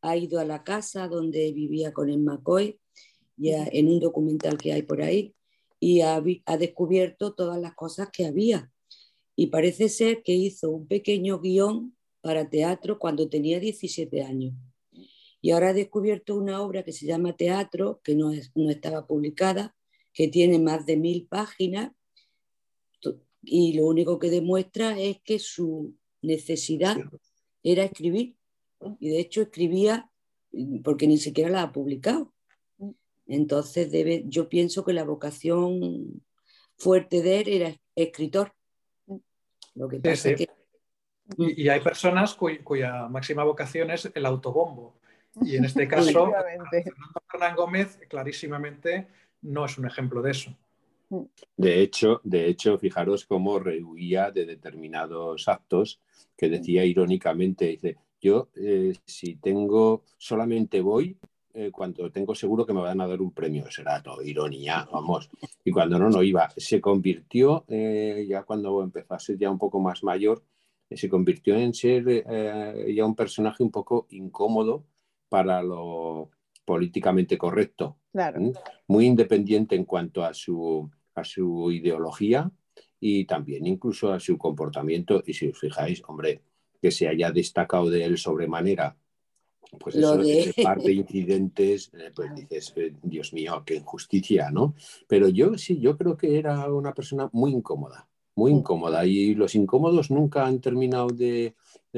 ha 0.00 0.16
ido 0.16 0.38
a 0.38 0.44
la 0.44 0.62
casa 0.62 1.08
donde 1.08 1.52
vivía 1.52 1.92
con 1.92 2.08
el 2.08 2.20
McCoy, 2.20 2.80
ya 3.36 3.66
en 3.70 3.88
un 3.88 3.98
documental 3.98 4.58
que 4.58 4.72
hay 4.72 4.82
por 4.82 5.02
ahí, 5.02 5.34
y 5.80 6.02
ha, 6.02 6.22
ha 6.46 6.56
descubierto 6.56 7.34
todas 7.34 7.60
las 7.60 7.74
cosas 7.74 8.10
que 8.12 8.26
había 8.26 8.70
y 9.40 9.46
parece 9.46 9.88
ser 9.88 10.24
que 10.24 10.34
hizo 10.34 10.68
un 10.68 10.88
pequeño 10.88 11.38
guion 11.38 11.96
para 12.20 12.50
teatro 12.50 12.98
cuando 12.98 13.28
tenía 13.28 13.60
17 13.60 14.24
años. 14.24 14.52
Y 15.40 15.52
ahora 15.52 15.68
ha 15.68 15.72
descubierto 15.72 16.34
una 16.34 16.60
obra 16.60 16.82
que 16.82 16.90
se 16.90 17.06
llama 17.06 17.36
Teatro, 17.36 18.00
que 18.02 18.16
no, 18.16 18.32
no 18.56 18.68
estaba 18.68 19.06
publicada, 19.06 19.76
que 20.12 20.26
tiene 20.26 20.58
más 20.58 20.86
de 20.86 20.96
mil 20.96 21.28
páginas 21.28 21.92
y 23.40 23.74
lo 23.74 23.86
único 23.86 24.18
que 24.18 24.28
demuestra 24.28 24.98
es 24.98 25.20
que 25.22 25.38
su 25.38 25.94
necesidad 26.20 26.96
era 27.62 27.84
escribir. 27.84 28.34
Y 28.98 29.10
de 29.10 29.20
hecho 29.20 29.42
escribía 29.42 30.10
porque 30.82 31.06
ni 31.06 31.16
siquiera 31.16 31.48
la 31.48 31.62
ha 31.62 31.72
publicado. 31.72 32.34
Entonces 33.28 33.92
debe, 33.92 34.24
yo 34.26 34.48
pienso 34.48 34.84
que 34.84 34.94
la 34.94 35.04
vocación 35.04 36.24
fuerte 36.76 37.22
de 37.22 37.40
él 37.42 37.48
era 37.50 37.80
escritor 37.94 38.57
y, 41.36 41.68
hay 41.68 41.80
personas 41.80 42.34
cuya 42.34 43.08
máxima 43.08 43.44
vocación 43.44 43.90
es 43.90 44.10
el 44.14 44.26
autobombo. 44.26 44.98
Y 45.42 45.56
en 45.56 45.64
este 45.64 45.86
caso, 45.88 46.32
Fernando 46.32 47.22
Fernán 47.30 47.56
Gómez 47.56 47.98
clarísimamente 48.08 49.08
no 49.42 49.64
es 49.64 49.78
un 49.78 49.86
ejemplo 49.86 50.22
de 50.22 50.30
eso. 50.30 50.56
De 51.56 51.80
hecho, 51.80 52.20
de 52.24 52.46
hecho, 52.46 52.78
fijaros 52.78 53.24
cómo 53.24 53.58
rehuía 53.58 54.30
de 54.30 54.44
determinados 54.44 55.48
actos 55.48 56.00
que 56.36 56.50
decía 56.50 56.84
irónicamente, 56.84 57.66
dice, 57.66 57.96
yo 58.20 58.50
eh, 58.56 58.94
si 59.04 59.36
tengo, 59.36 60.04
solamente 60.18 60.80
voy 60.80 61.18
eh, 61.60 61.72
cuando 61.72 62.08
tengo 62.12 62.36
seguro 62.36 62.64
que 62.64 62.72
me 62.72 62.80
van 62.80 63.00
a 63.00 63.08
dar 63.08 63.20
un 63.20 63.32
premio. 63.32 63.68
Será 63.68 64.00
todo 64.00 64.22
ironía, 64.22 64.88
vamos. 64.92 65.28
Y 65.64 65.72
cuando 65.72 65.98
no, 65.98 66.08
no 66.08 66.22
iba. 66.22 66.48
Se 66.56 66.80
convirtió, 66.80 67.64
eh, 67.66 68.24
ya 68.28 68.44
cuando 68.44 68.80
empezó 68.80 69.14
a 69.14 69.18
ser 69.18 69.38
ya 69.38 69.50
un 69.50 69.58
poco 69.58 69.80
más 69.80 70.04
mayor, 70.04 70.44
eh, 70.88 70.96
se 70.96 71.08
convirtió 71.08 71.56
en 71.56 71.74
ser 71.74 72.24
ya 72.94 73.04
un 73.04 73.16
personaje 73.16 73.64
un 73.64 73.72
poco 73.72 74.06
incómodo 74.10 74.84
para 75.28 75.60
lo 75.60 76.30
políticamente 76.64 77.36
correcto. 77.36 77.96
Muy 78.86 79.06
independiente 79.06 79.74
en 79.74 79.84
cuanto 79.84 80.24
a 80.24 80.32
su, 80.34 80.88
a 81.16 81.24
su 81.24 81.72
ideología 81.72 82.48
y 83.00 83.24
también 83.24 83.66
incluso 83.66 84.12
a 84.12 84.20
su 84.20 84.38
comportamiento. 84.38 85.24
Y 85.26 85.34
si 85.34 85.48
os 85.48 85.58
fijáis, 85.58 86.04
hombre, 86.06 86.40
que 86.80 86.92
se 86.92 87.08
haya 87.08 87.32
destacado 87.32 87.90
de 87.90 88.04
él 88.04 88.16
sobremanera 88.16 88.96
pues 89.78 89.96
eso, 89.96 90.16
de... 90.16 90.54
par 90.62 90.80
de 90.80 90.92
incidentes, 90.92 91.90
eh, 91.94 92.10
pues 92.14 92.34
dices, 92.34 92.72
eh, 92.76 92.94
Dios 93.02 93.32
mío, 93.32 93.62
qué 93.66 93.76
injusticia, 93.76 94.50
¿no? 94.50 94.74
Pero 95.06 95.28
yo 95.28 95.56
sí, 95.58 95.78
yo 95.78 95.96
creo 95.96 96.16
que 96.16 96.38
era 96.38 96.72
una 96.72 96.92
persona 96.92 97.28
muy 97.32 97.52
incómoda, 97.52 98.08
muy 98.34 98.52
mm. 98.52 98.56
incómoda. 98.56 99.04
Y 99.04 99.34
los 99.34 99.54
incómodos 99.54 100.10
nunca 100.10 100.46
han 100.46 100.60
terminado 100.60 101.08
de, 101.08 101.54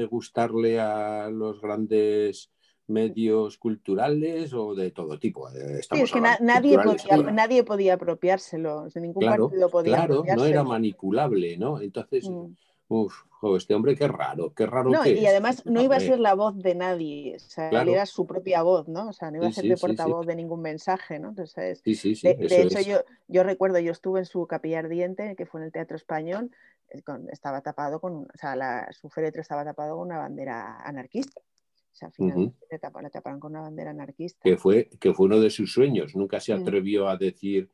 gustarle 0.09 0.79
a 0.79 1.29
los 1.29 1.61
grandes 1.61 2.49
medios 2.87 3.57
culturales 3.57 4.51
o 4.53 4.73
de 4.73 4.91
todo 4.91 5.19
tipo. 5.19 5.47
Eh, 5.49 5.81
sí, 5.81 6.01
es 6.01 6.11
que 6.11 6.19
nadie, 6.19 6.77
podía, 6.79 7.31
nadie 7.31 7.63
podía 7.63 7.93
apropiárselo, 7.93 8.89
de 8.89 8.99
ningún 8.99 9.21
claro, 9.21 9.47
partido 9.47 9.69
podía 9.69 9.95
Claro, 9.97 10.23
no 10.35 10.45
era 10.45 10.63
manipulable, 10.63 11.55
¿no? 11.57 11.79
Entonces, 11.79 12.27
mm. 12.27 12.47
Uf, 12.93 13.23
este 13.55 13.73
hombre 13.73 13.95
qué 13.95 14.05
raro, 14.05 14.53
qué 14.53 14.65
raro. 14.65 14.89
No, 14.89 15.03
que 15.03 15.13
y 15.13 15.25
además 15.25 15.65
no 15.65 15.81
iba 15.81 15.95
a 15.95 15.99
ser 16.01 16.19
la 16.19 16.35
voz 16.35 16.57
de 16.57 16.75
nadie, 16.75 17.37
o 17.37 17.39
sea, 17.39 17.69
él 17.69 17.87
era 17.87 18.05
su 18.05 18.27
propia 18.27 18.63
voz, 18.63 18.89
¿no? 18.89 19.07
O 19.07 19.13
sea, 19.13 19.31
no 19.31 19.37
iba 19.37 19.47
a 19.47 19.51
ser 19.53 19.63
de 19.63 19.77
portavoz 19.77 20.27
de 20.27 20.35
ningún 20.35 20.61
mensaje, 20.61 21.17
¿no? 21.17 21.29
Entonces, 21.29 21.81
sí, 21.85 21.95
sí, 21.95 22.15
sí, 22.15 22.27
de, 22.27 22.35
de 22.35 22.61
hecho, 22.63 22.81
yo, 22.81 22.97
yo 23.29 23.43
recuerdo, 23.43 23.79
yo 23.79 23.93
estuve 23.93 24.19
en 24.19 24.25
su 24.25 24.45
capilla 24.45 24.79
ardiente, 24.79 25.37
que 25.37 25.45
fue 25.45 25.61
en 25.61 25.67
el 25.67 25.71
Teatro 25.71 25.95
Español, 25.95 26.51
eh, 26.89 27.01
con, 27.01 27.29
estaba 27.29 27.61
tapado 27.61 28.01
con, 28.01 28.23
o 28.23 28.37
sea, 28.37 28.57
la, 28.57 28.91
su 28.91 29.09
féretro 29.09 29.41
estaba 29.41 29.63
tapado 29.63 29.95
con 29.95 30.07
una 30.07 30.17
bandera 30.17 30.81
anarquista. 30.81 31.39
O 31.39 31.95
sea, 31.95 32.11
finalmente 32.11 32.57
uh 32.59 32.65
-huh. 32.65 33.01
le, 33.03 33.09
taparon, 33.09 33.39
con 33.39 33.51
una 33.51 33.61
bandera 33.61 33.91
anarquista. 33.91 34.41
Que 34.43 34.57
fue, 34.57 34.89
que 34.99 35.13
fue 35.13 35.27
uno 35.27 35.39
de 35.39 35.49
sus 35.49 35.71
sueños, 35.71 36.13
nunca 36.13 36.41
se 36.41 36.51
atrevió 36.51 37.03
uh 37.03 37.07
-huh. 37.07 37.13
a 37.13 37.17
decir 37.17 37.69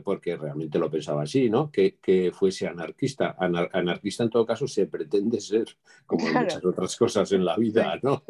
porque 0.00 0.36
realmente 0.36 0.78
lo 0.78 0.90
pensaba 0.90 1.22
así, 1.22 1.50
¿no? 1.50 1.70
Que, 1.70 1.96
que 1.96 2.32
fuese 2.32 2.66
anarquista. 2.66 3.36
Anar 3.38 3.70
anarquista 3.72 4.24
en 4.24 4.30
todo 4.30 4.46
caso 4.46 4.66
se 4.66 4.86
pretende 4.86 5.40
ser, 5.40 5.66
como 6.06 6.26
claro. 6.26 6.40
muchas 6.40 6.64
otras 6.64 6.96
cosas 6.96 7.32
en 7.32 7.44
la 7.44 7.56
vida, 7.56 7.98
¿no? 8.02 8.24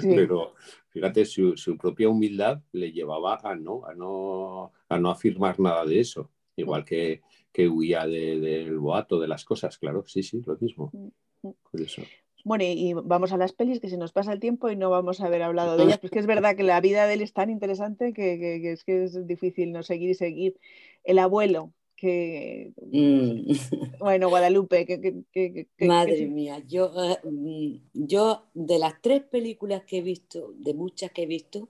Sí. 0.00 0.08
Pero 0.14 0.54
fíjate, 0.88 1.24
su, 1.24 1.56
su, 1.56 1.78
propia 1.78 2.08
humildad 2.08 2.60
le 2.72 2.92
llevaba 2.92 3.38
a 3.42 3.54
no, 3.54 3.86
a 3.86 3.94
no, 3.94 4.72
a 4.88 4.98
no 4.98 5.10
afirmar 5.10 5.58
nada 5.60 5.86
de 5.86 6.00
eso. 6.00 6.30
Igual 6.56 6.84
que, 6.84 7.22
que 7.52 7.68
huía 7.68 8.06
del 8.06 8.42
de, 8.42 8.76
boato, 8.76 9.20
de 9.20 9.28
las 9.28 9.44
cosas, 9.44 9.78
claro, 9.78 10.04
sí, 10.06 10.22
sí, 10.22 10.42
lo 10.44 10.56
mismo. 10.58 10.92
Por 11.40 11.80
eso. 11.80 12.02
Bueno, 12.48 12.64
y 12.64 12.94
vamos 12.94 13.32
a 13.32 13.36
las 13.36 13.52
pelis, 13.52 13.78
que 13.78 13.90
se 13.90 13.98
nos 13.98 14.12
pasa 14.12 14.32
el 14.32 14.40
tiempo 14.40 14.70
y 14.70 14.76
no 14.76 14.88
vamos 14.88 15.20
a 15.20 15.26
haber 15.26 15.42
hablado 15.42 15.76
de 15.76 15.84
ellas, 15.84 15.98
porque 15.98 16.18
es 16.18 16.26
verdad 16.26 16.56
que 16.56 16.62
la 16.62 16.80
vida 16.80 17.06
de 17.06 17.12
él 17.12 17.20
es 17.20 17.34
tan 17.34 17.50
interesante 17.50 18.14
que, 18.14 18.38
que, 18.38 18.62
que 18.62 18.72
es 18.72 18.84
que 18.84 19.04
es 19.04 19.26
difícil 19.26 19.70
no 19.70 19.82
seguir 19.82 20.08
y 20.08 20.14
seguir. 20.14 20.58
El 21.04 21.18
abuelo, 21.18 21.74
que... 21.94 22.72
Mm. 22.90 23.52
Bueno, 23.98 24.30
Guadalupe, 24.30 24.86
que... 24.86 25.66
Madre 25.86 26.26
mía, 26.26 26.62
yo, 26.66 26.90
uh, 26.90 27.78
yo 27.92 28.44
de 28.54 28.78
las 28.78 28.94
tres 29.02 29.24
películas 29.24 29.82
que 29.84 29.98
he 29.98 30.02
visto, 30.02 30.54
de 30.56 30.72
muchas 30.72 31.10
que 31.10 31.24
he 31.24 31.26
visto, 31.26 31.68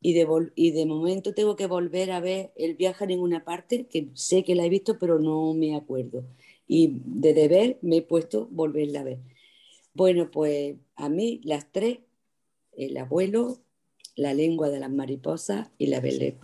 y 0.00 0.14
de, 0.14 0.26
y 0.54 0.70
de 0.70 0.86
momento 0.86 1.34
tengo 1.34 1.56
que 1.56 1.66
volver 1.66 2.12
a 2.12 2.20
ver 2.20 2.52
El 2.56 2.74
viaje 2.76 3.04
a 3.04 3.06
ninguna 3.06 3.44
parte, 3.44 3.86
que 3.86 4.08
sé 4.14 4.44
que 4.44 4.54
la 4.54 4.64
he 4.64 4.70
visto, 4.70 4.98
pero 4.98 5.18
no 5.18 5.52
me 5.52 5.76
acuerdo. 5.76 6.24
Y 6.66 7.02
de 7.04 7.34
deber 7.34 7.78
me 7.82 7.98
he 7.98 8.02
puesto 8.02 8.48
volverla 8.50 9.00
a 9.00 9.04
ver. 9.04 9.18
Bueno, 9.96 10.30
pues 10.30 10.76
a 10.96 11.08
mí 11.08 11.40
las 11.42 11.72
tres, 11.72 12.00
el 12.72 12.98
abuelo, 12.98 13.56
la 14.14 14.34
lengua 14.34 14.68
de 14.68 14.78
las 14.78 14.90
mariposas 14.90 15.70
y 15.78 15.86
la 15.86 16.00
belén. 16.00 16.38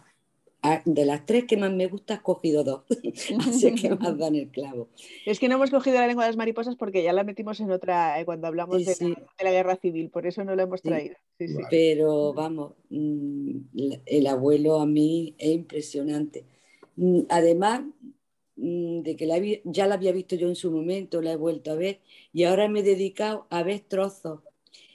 De 0.87 1.05
las 1.05 1.27
tres 1.27 1.45
que 1.45 1.59
más 1.59 1.71
me 1.71 1.87
gusta, 1.87 2.15
has 2.15 2.21
cogido 2.23 2.65
dos. 2.65 2.85
Así 3.47 3.75
que 3.75 3.91
más 3.97 4.17
dan 4.17 4.37
el 4.37 4.49
clavo. 4.49 4.89
Es 5.27 5.39
que 5.39 5.49
no 5.49 5.57
hemos 5.57 5.71
cogido 5.71 5.99
la 5.99 6.07
lengua 6.07 6.25
de 6.25 6.31
las 6.31 6.39
mariposas 6.39 6.77
porque 6.77 7.03
ya 7.03 7.13
la 7.13 7.25
metimos 7.25 7.61
en 7.61 7.71
otra, 7.71 8.19
eh, 8.19 8.25
cuando 8.25 8.47
hablamos 8.47 8.79
sí, 8.79 8.85
de, 8.85 8.95
sí. 8.95 9.09
La, 9.11 9.15
de, 9.39 9.45
la, 9.45 9.51
guerra 9.51 9.77
civil, 9.77 10.09
por 10.09 10.27
eso 10.27 10.43
no 10.45 10.57
la 10.57 10.63
hemos 10.63 10.81
traído. 10.81 11.17
Sí, 11.39 11.47
Pero 11.69 12.33
vamos, 12.33 12.73
mm, 12.89 13.57
el 14.07 14.27
abuelo 14.29 14.81
a 14.81 14.87
mí 14.87 15.35
es 15.37 15.51
impresionante. 15.51 16.47
Mm, 16.97 17.21
además, 17.29 17.83
de 18.57 19.17
que 19.17 19.27
la, 19.27 19.41
ya 19.65 19.87
la 19.87 19.95
había 19.95 20.13
visto 20.13 20.37
yo 20.37 20.49
en 20.49 20.57
su 20.57 20.71
momento, 20.71 21.23
la 21.23 21.33
he 21.33 21.37
vuelto 21.37 21.73
a 21.73 21.75
ver 21.75 22.01
y 22.33 22.45
ahora 22.45 22.69
me 22.69 22.81
he 22.81 22.83
dedicado 22.83 23.47
a 23.51 23.63
ver 23.63 23.81
trozos 23.81 24.41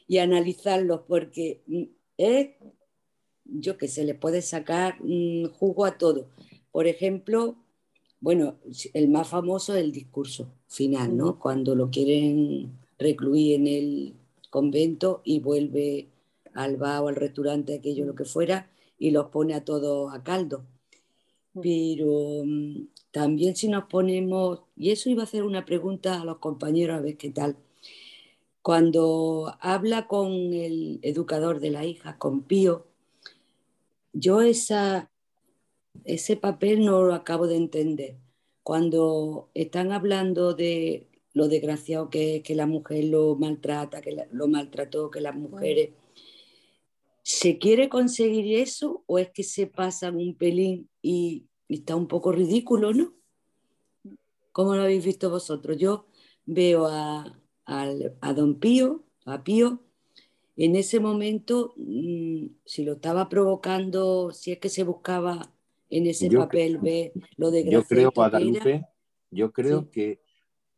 y 0.07 0.19
a 0.19 0.23
analizarlos 0.23 1.01
porque 1.07 1.61
es, 2.17 2.49
yo 3.45 3.77
que 3.77 3.87
se 3.87 4.05
le 4.05 4.15
puede 4.15 4.41
sacar 4.41 4.97
jugo 5.59 5.85
a 5.85 5.97
todo. 5.97 6.27
Por 6.71 6.87
ejemplo, 6.87 7.55
bueno, 8.19 8.55
el 8.93 9.09
más 9.09 9.27
famoso 9.27 9.75
es 9.75 9.83
el 9.83 9.91
discurso 9.91 10.51
final, 10.67 11.15
¿no? 11.15 11.39
Cuando 11.39 11.75
lo 11.75 11.89
quieren 11.89 12.77
recluir 12.97 13.55
en 13.55 13.67
el 13.67 14.13
convento 14.49 15.21
y 15.23 15.39
vuelve 15.39 16.07
al 16.53 16.77
bar 16.77 17.03
o 17.03 17.07
al 17.09 17.15
restaurante, 17.15 17.75
aquello, 17.75 18.05
lo 18.05 18.15
que 18.15 18.25
fuera, 18.25 18.69
y 18.97 19.11
los 19.11 19.27
pone 19.29 19.53
a 19.53 19.63
todos 19.63 20.13
a 20.13 20.23
caldo. 20.23 20.65
Pero 21.61 22.43
también 23.11 23.55
si 23.55 23.67
nos 23.67 23.85
ponemos, 23.85 24.63
y 24.75 24.91
eso 24.91 25.09
iba 25.09 25.23
a 25.23 25.25
hacer 25.25 25.43
una 25.43 25.65
pregunta 25.65 26.21
a 26.21 26.25
los 26.25 26.37
compañeros 26.37 26.97
a 26.97 27.01
ver 27.01 27.17
qué 27.17 27.29
tal, 27.31 27.57
cuando 28.61 29.55
habla 29.61 30.07
con 30.07 30.31
el 30.53 30.99
educador 31.01 31.59
de 31.61 31.71
la 31.71 31.85
hija, 31.85 32.17
con 32.17 32.43
Pío, 32.43 32.85
yo 34.11 34.41
esa, 34.41 35.09
ese 36.03 36.35
papel 36.35 36.83
no 36.83 37.03
lo 37.03 37.13
acabo 37.13 37.47
de 37.47 37.55
entender. 37.55 38.17
Cuando 38.63 39.49
están 39.53 39.93
hablando 39.93 40.53
de 40.53 41.07
lo 41.33 41.47
desgraciado 41.47 42.09
que 42.09 42.37
es, 42.37 42.43
que 42.43 42.55
la 42.55 42.65
mujer 42.65 43.05
lo 43.05 43.35
maltrata, 43.35 44.01
que 44.01 44.11
la, 44.11 44.27
lo 44.31 44.47
maltrató, 44.47 45.09
que 45.09 45.21
las 45.21 45.35
mujeres... 45.35 45.91
¿Se 47.23 47.57
quiere 47.57 47.89
conseguir 47.89 48.57
eso 48.57 49.03
o 49.05 49.19
es 49.19 49.29
que 49.31 49.43
se 49.43 49.67
pasan 49.67 50.15
un 50.15 50.35
pelín 50.35 50.89
y, 51.01 51.45
está 51.69 51.95
un 51.95 52.07
poco 52.07 52.31
ridículo, 52.31 52.93
¿no? 52.93 53.13
¿Cómo 54.51 54.75
lo 54.75 54.83
habéis 54.83 55.05
visto 55.05 55.29
vosotros? 55.29 55.77
Yo 55.77 56.07
veo 56.45 56.87
a, 56.87 57.39
a, 57.65 57.91
a 58.21 58.33
don 58.33 58.55
Pío, 58.59 59.03
a 59.25 59.43
Pío, 59.43 59.81
en 60.57 60.75
ese 60.75 60.99
momento, 60.99 61.73
mmm, 61.77 62.47
si 62.65 62.83
lo 62.83 62.93
estaba 62.93 63.29
provocando, 63.29 64.31
si 64.31 64.51
es 64.51 64.57
que 64.57 64.69
se 64.69 64.83
buscaba 64.83 65.53
en 65.89 66.07
ese 66.07 66.29
yo 66.29 66.39
papel 66.39 66.79
ve 66.79 67.13
lo 67.37 67.51
de 67.51 67.69
Yo 67.69 67.83
creo, 67.83 68.11
Guadalupe, 68.13 68.85
yo 69.29 69.53
creo 69.53 69.81
sí. 69.83 69.87
que 69.91 70.21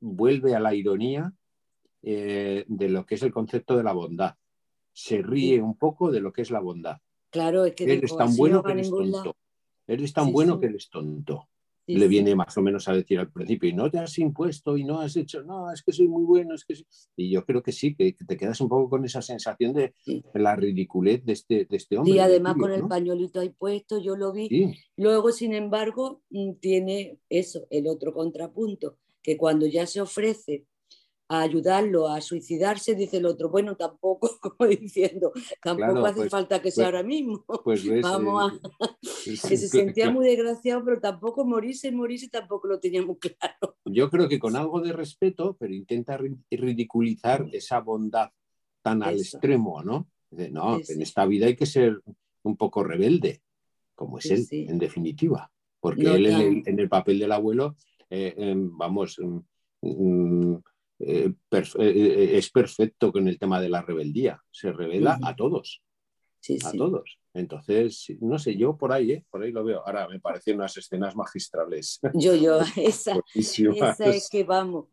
vuelve 0.01 0.53
a 0.53 0.59
la 0.59 0.75
ironía 0.75 1.33
eh, 2.03 2.65
de 2.67 2.89
lo 2.89 3.05
que 3.05 3.15
es 3.15 3.23
el 3.23 3.31
concepto 3.31 3.77
de 3.77 3.83
la 3.83 3.93
bondad. 3.93 4.35
Se 4.91 5.21
ríe 5.21 5.55
sí. 5.55 5.61
un 5.61 5.77
poco 5.77 6.11
de 6.11 6.19
lo 6.19 6.33
que 6.33 6.41
es 6.41 6.51
la 6.51 6.59
bondad. 6.59 6.97
Claro, 7.29 7.63
es 7.63 7.73
que 7.73 7.85
él 7.85 8.03
es 8.03 8.17
tan 8.17 8.35
bueno 8.35 8.61
que 8.61 8.73
eres 8.73 8.89
tonto. 8.89 9.35
Lado. 9.89 9.97
Él 9.97 10.03
es 10.03 10.13
tan 10.13 10.27
sí, 10.27 10.31
bueno 10.31 10.55
sí. 10.55 10.59
que 10.59 10.65
eres 10.67 10.89
tonto. 10.89 11.49
Sí, 11.85 11.95
Le 11.95 12.07
viene 12.07 12.35
más 12.35 12.55
o 12.55 12.61
menos 12.61 12.87
a 12.87 12.93
decir 12.93 13.17
al 13.17 13.31
principio, 13.31 13.67
y 13.67 13.73
no 13.73 13.89
te 13.89 13.97
has 13.97 14.19
impuesto 14.19 14.77
y 14.77 14.83
no 14.83 14.99
has 14.99 15.15
hecho, 15.17 15.41
no, 15.41 15.71
es 15.71 15.81
que 15.81 15.91
soy 15.91 16.07
muy 16.07 16.23
bueno, 16.23 16.53
es 16.53 16.63
que 16.63 16.75
sí. 16.75 16.85
Y 17.15 17.31
yo 17.31 17.43
creo 17.43 17.63
que 17.63 17.71
sí, 17.71 17.95
que, 17.95 18.13
que 18.13 18.25
te 18.25 18.37
quedas 18.37 18.61
un 18.61 18.69
poco 18.69 18.91
con 18.91 19.05
esa 19.05 19.23
sensación 19.23 19.73
de 19.73 19.95
la 20.35 20.55
ridiculez 20.55 21.25
de 21.25 21.33
este, 21.33 21.65
de 21.65 21.77
este 21.77 21.97
hombre. 21.97 22.13
Y 22.13 22.19
además 22.19 22.53
tío, 22.53 22.61
con 22.61 22.73
el 22.73 22.87
pañuelito 22.87 23.39
ahí 23.39 23.49
puesto, 23.49 23.99
yo 23.99 24.15
lo 24.15 24.31
vi. 24.31 24.75
Luego, 24.97 25.31
sin 25.31 25.53
embargo, 25.53 26.21
mm, 26.29 26.53
tiene 26.59 27.17
eso, 27.27 27.65
el 27.71 27.87
otro 27.87 28.13
contrapunto, 28.13 28.97
que 29.23 29.35
cuando 29.35 29.65
ya 29.65 29.87
se 29.87 29.99
ofrece 29.99 30.65
a 31.29 31.41
ayudarlo 31.41 32.07
a 32.07 32.21
suicidarse, 32.21 32.95
dice 32.95 33.17
el 33.17 33.27
otro, 33.27 33.49
bueno, 33.49 33.77
tampoco, 33.77 34.31
como 34.41 34.67
diciendo, 34.69 35.31
tampoco 35.61 35.91
claro, 35.91 36.05
hace 36.05 36.15
pues, 36.21 36.31
falta 36.31 36.61
que 36.61 36.71
sea 36.71 36.85
pues, 36.85 36.95
ahora 36.95 37.07
mismo. 37.07 37.45
Pues 37.63 37.85
ves, 37.87 38.01
Vamos 38.01 38.51
a... 38.51 38.59
que 39.23 39.37
se 39.37 39.67
sentía 39.69 40.05
claro. 40.05 40.19
muy 40.19 40.27
desgraciado, 40.27 40.83
pero 40.83 40.99
tampoco 40.99 41.45
morirse, 41.45 41.91
morirse 41.91 42.29
tampoco 42.29 42.67
lo 42.67 42.79
teníamos 42.79 43.17
claro. 43.19 43.77
Yo 43.85 44.09
creo 44.09 44.27
que 44.27 44.39
con 44.39 44.55
algo 44.55 44.81
de 44.81 44.91
respeto, 44.91 45.55
pero 45.59 45.73
intenta 45.73 46.19
ridiculizar 46.49 47.47
esa 47.53 47.79
bondad 47.79 48.29
tan 48.81 49.01
Eso. 49.01 49.09
al 49.09 49.19
extremo, 49.19 49.83
¿no? 49.83 50.09
De, 50.31 50.49
no, 50.49 50.77
en 50.77 51.01
esta 51.01 51.25
vida 51.25 51.45
hay 51.45 51.55
que 51.55 51.65
ser 51.67 52.01
un 52.43 52.57
poco 52.57 52.83
rebelde, 52.83 53.41
como 53.93 54.17
es 54.17 54.25
sí, 54.25 54.63
él, 54.63 54.69
en 54.69 54.79
definitiva. 54.79 55.51
Porque 55.79 56.03
no, 56.03 56.15
él 56.15 56.25
en 56.25 56.41
el, 56.41 56.63
en 56.65 56.79
el, 56.79 56.89
papel 56.89 57.19
del 57.19 57.31
abuelo, 57.31 57.75
eh, 58.09 58.33
eh, 58.35 58.55
vamos... 58.57 59.19
Mm, 59.81 60.55
eh, 60.99 61.31
perf 61.47 61.75
eh, 61.79 62.37
es 62.37 62.51
perfecto 62.51 63.11
con 63.11 63.27
el 63.27 63.39
tema 63.39 63.61
de 63.61 63.69
la 63.69 63.81
rebeldía. 63.81 64.41
Se 64.51 64.71
revela 64.71 65.17
uh 65.17 65.23
-huh. 65.23 65.29
a 65.29 65.35
todos. 65.35 65.81
Sí, 66.41 66.57
a 66.63 66.71
sí. 66.71 66.77
todos. 66.77 67.19
Entonces, 67.33 68.05
no 68.21 68.39
sé, 68.39 68.55
yo 68.55 68.77
por 68.77 68.91
ahí, 68.91 69.11
¿eh? 69.11 69.25
por 69.29 69.43
ahí 69.43 69.51
lo 69.51 69.63
veo. 69.63 69.85
Ahora 69.85 70.07
me 70.07 70.19
parecen 70.19 70.55
unas 70.55 70.75
escenas 70.77 71.15
magistrales. 71.15 71.99
Yo, 72.13 72.35
yo, 72.35 72.59
esa, 72.75 73.19
esa 73.33 74.05
es 74.05 74.29
que 74.29 74.43
vamos. 74.43 74.87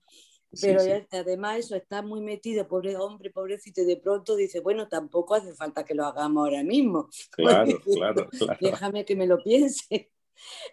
Pero 0.60 0.80
sí, 0.80 0.90
además 1.10 1.58
eso 1.58 1.76
está 1.76 2.02
muy 2.02 2.20
metido, 2.20 2.66
pobre 2.66 2.96
hombre, 2.96 3.30
pobrecito, 3.30 3.82
y 3.82 3.84
de 3.84 3.96
pronto 3.96 4.36
dice, 4.36 4.60
bueno, 4.60 4.88
tampoco 4.88 5.34
hace 5.34 5.52
falta 5.54 5.84
que 5.84 5.94
lo 5.94 6.06
hagamos 6.06 6.44
ahora 6.44 6.62
mismo. 6.62 7.08
Claro, 7.32 7.78
claro, 7.80 8.28
claro. 8.30 8.58
Déjame 8.60 9.04
que 9.04 9.16
me 9.16 9.26
lo 9.26 9.42
piense. 9.42 10.10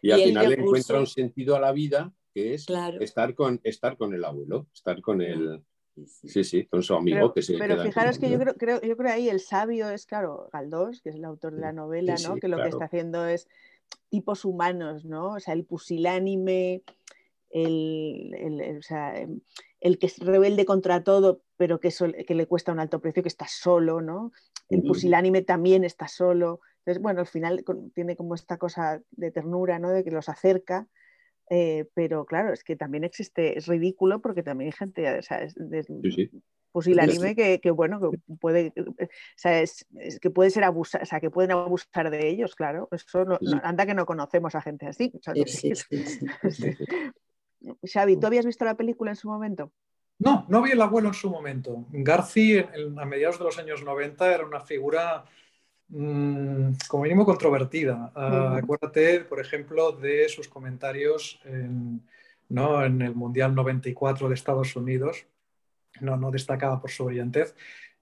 Y, 0.02 0.10
y 0.10 0.12
al 0.12 0.22
final 0.22 0.50
le 0.50 0.56
encuentra 0.56 1.00
un 1.00 1.08
sentido 1.08 1.56
a 1.56 1.60
la 1.60 1.72
vida 1.72 2.14
que 2.34 2.54
es 2.54 2.66
claro. 2.66 3.00
estar, 3.00 3.36
con, 3.36 3.60
estar 3.64 3.98
con 3.98 4.14
el 4.14 4.24
abuelo, 4.26 4.68
estar 4.74 5.02
con 5.02 5.22
el... 5.22 5.64
Sí, 6.06 6.44
sí, 6.44 6.66
con 6.66 6.82
su 6.82 6.96
amigo 6.96 7.20
pero, 7.20 7.34
que 7.34 7.42
se 7.44 7.56
Pero 7.56 7.84
fijaros 7.84 8.18
que 8.18 8.28
yo 8.28 8.40
creo, 8.40 8.56
creo, 8.56 8.82
yo 8.82 8.98
creo 8.98 9.12
ahí 9.12 9.30
el 9.30 9.40
sabio 9.40 9.92
es, 9.92 10.08
claro, 10.08 10.50
Galdós, 10.52 11.02
que 11.02 11.10
es 11.10 11.16
el 11.16 11.26
autor 11.26 11.54
de 11.54 11.62
la 11.62 11.72
novela, 11.72 12.18
sí, 12.18 12.28
¿no? 12.28 12.34
Sí, 12.34 12.40
que 12.40 12.48
lo 12.48 12.56
claro. 12.56 12.68
que 12.68 12.76
está 12.76 12.86
haciendo 12.86 13.28
es 13.28 13.48
tipos 14.10 14.44
humanos, 14.44 15.06
¿no? 15.06 15.34
O 15.34 15.40
sea, 15.40 15.54
el 15.54 15.66
pusilánime, 15.66 16.82
el, 17.52 18.34
el, 18.40 18.62
el, 18.62 18.78
o 18.80 18.82
sea, 18.82 19.14
el 19.80 20.00
que 20.00 20.08
es 20.08 20.18
rebelde 20.18 20.66
contra 20.66 21.04
todo, 21.04 21.44
pero 21.58 21.80
que, 21.80 21.90
eso, 21.90 22.08
que 22.26 22.34
le 22.34 22.48
cuesta 22.48 22.72
un 22.72 22.80
alto 22.80 23.00
precio, 23.00 23.22
que 23.22 23.30
está 23.30 23.46
solo, 23.48 24.02
¿no? 24.02 24.32
El 24.70 24.82
pusilánime 24.82 25.44
también 25.44 25.84
está 25.84 26.08
solo. 26.08 26.62
Entonces, 26.80 27.04
bueno, 27.04 27.20
al 27.20 27.28
final 27.28 27.64
tiene 27.94 28.16
como 28.16 28.34
esta 28.34 28.58
cosa 28.58 29.02
de 29.12 29.30
ternura, 29.30 29.78
¿no? 29.78 29.92
De 29.92 30.04
que 30.04 30.10
los 30.10 30.28
acerca 30.28 30.88
Eh, 31.50 31.86
pero 31.94 32.26
claro, 32.26 32.54
es 32.54 32.64
que 32.64 32.76
también 32.76 33.04
existe, 33.04 33.58
es 33.58 33.68
ridículo 33.68 34.22
porque 34.22 34.44
también 34.44 34.68
hay 34.68 34.78
gente, 34.78 35.20
o 35.20 35.22
sea, 35.22 35.44
es, 35.44 35.56
pusilánime 36.72 37.36
que, 37.36 37.60
que, 37.62 37.72
bueno, 37.72 38.00
que 38.00 38.18
puede, 38.40 38.74
o 38.78 38.94
sea, 39.36 39.62
es, 39.62 39.86
que 40.22 40.30
puede 40.32 40.50
ser 40.50 40.64
abusar, 40.64 41.04
o 41.04 41.06
sea, 41.06 41.20
que 41.20 41.30
pueden 41.30 41.52
abusar 41.52 42.10
de 42.10 42.28
ellos, 42.28 42.56
claro. 42.56 42.90
Eso 42.92 43.26
no, 43.26 43.38
anda 43.62 43.86
que 43.86 43.94
no 43.94 44.06
conocemos 44.06 44.56
a 44.56 44.62
gente 44.62 44.88
así. 44.88 45.14
Xavi, 47.86 48.18
¿tú 48.18 48.28
habías 48.28 48.46
visto 48.46 48.66
la 48.66 48.76
película 48.76 49.12
en 49.12 49.16
su 49.16 49.30
momento? 49.30 49.72
No, 50.20 50.46
no 50.50 50.62
vi 50.62 50.72
el 50.72 50.82
abuelo 50.82 51.10
en 51.10 51.14
su 51.14 51.30
momento. 51.30 51.86
Garci, 51.92 52.58
a 52.60 53.06
mediados 53.06 53.38
de 53.38 53.46
los 53.46 53.60
años 53.60 53.84
90, 53.84 54.34
era 54.34 54.46
una 54.46 54.60
figura 54.60 55.26
como 55.94 57.04
mínimo 57.04 57.26
controvertida. 57.26 58.12
Ah, 58.16 58.58
acuérdate, 58.58 59.20
por 59.22 59.40
ejemplo, 59.40 59.92
de 59.92 60.28
sus 60.28 60.48
comentarios 60.48 61.40
en, 61.46 62.02
¿no? 62.50 62.84
en 62.84 63.02
el 63.02 63.14
Mundial 63.14 63.54
94 63.54 64.28
de 64.28 64.34
Estados 64.34 64.76
Unidos. 64.76 65.28
No, 66.02 66.18
no 66.18 66.32
destacaba 66.32 66.82
por 66.82 66.90
su 66.90 67.06
brillantez. 67.06 67.56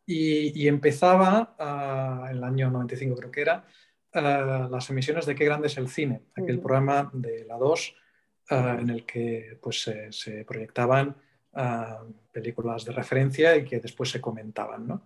Y, 0.05 0.67
empezaba, 0.67 1.55
uh, 1.59 2.25
en 2.25 2.37
el 2.37 2.43
año 2.43 2.69
95 2.69 3.15
creo 3.15 3.31
que 3.31 3.41
era, 3.41 3.65
ah, 4.13 4.67
las 4.69 4.89
emisiones 4.89 5.25
de 5.25 5.35
Qué 5.35 5.45
grande 5.45 5.67
es 5.67 5.77
el 5.77 5.89
cine, 5.89 6.21
aquel 6.35 6.59
programa 6.59 7.09
de 7.13 7.45
la 7.45 7.57
2 7.57 7.95
en 8.49 8.89
el 8.89 9.05
que 9.05 9.57
pues, 9.61 9.89
se 10.09 10.43
proyectaban 10.43 11.15
películas 12.31 12.83
de 12.83 12.91
referencia 12.91 13.55
y 13.55 13.63
que 13.63 13.79
después 13.79 14.09
se 14.09 14.19
comentaban. 14.19 14.87
¿no? 14.87 15.05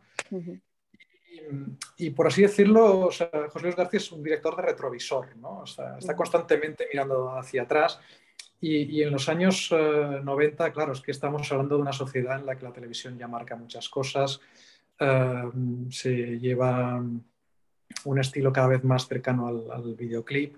Y, 1.97 2.09
por 2.11 2.27
así 2.27 2.41
decirlo, 2.41 3.03
José 3.05 3.29
Luis 3.61 3.75
García 3.75 3.97
es 3.97 4.11
un 4.11 4.23
director 4.23 4.55
de 4.55 4.61
retrovisor, 4.61 5.35
¿no? 5.37 5.63
está 5.63 6.15
constantemente 6.15 6.87
mirando 6.91 7.37
hacia 7.37 7.63
atrás. 7.63 7.99
Y, 8.61 9.03
en 9.03 9.11
los 9.11 9.29
años 9.29 9.71
90, 9.71 10.67
eh, 10.67 10.71
claro, 10.71 10.93
es 10.93 11.01
que 11.01 11.11
estamos 11.11 11.51
hablando 11.51 11.75
de 11.75 11.81
una 11.81 11.93
sociedad 11.93 12.39
en 12.39 12.45
la 12.45 12.55
que 12.55 12.65
la 12.65 12.73
televisión 12.73 13.17
ya 13.17 13.27
marca 13.27 13.55
muchas 13.55 13.89
cosas, 13.89 14.39
eh, 14.99 15.43
se 15.89 16.39
lleva 16.39 16.95
un 18.05 18.19
estilo 18.19 18.51
cada 18.51 18.67
vez 18.67 18.83
más 18.83 19.07
cercano 19.07 19.47
al, 19.47 19.71
al 19.71 19.93
videoclip. 19.95 20.55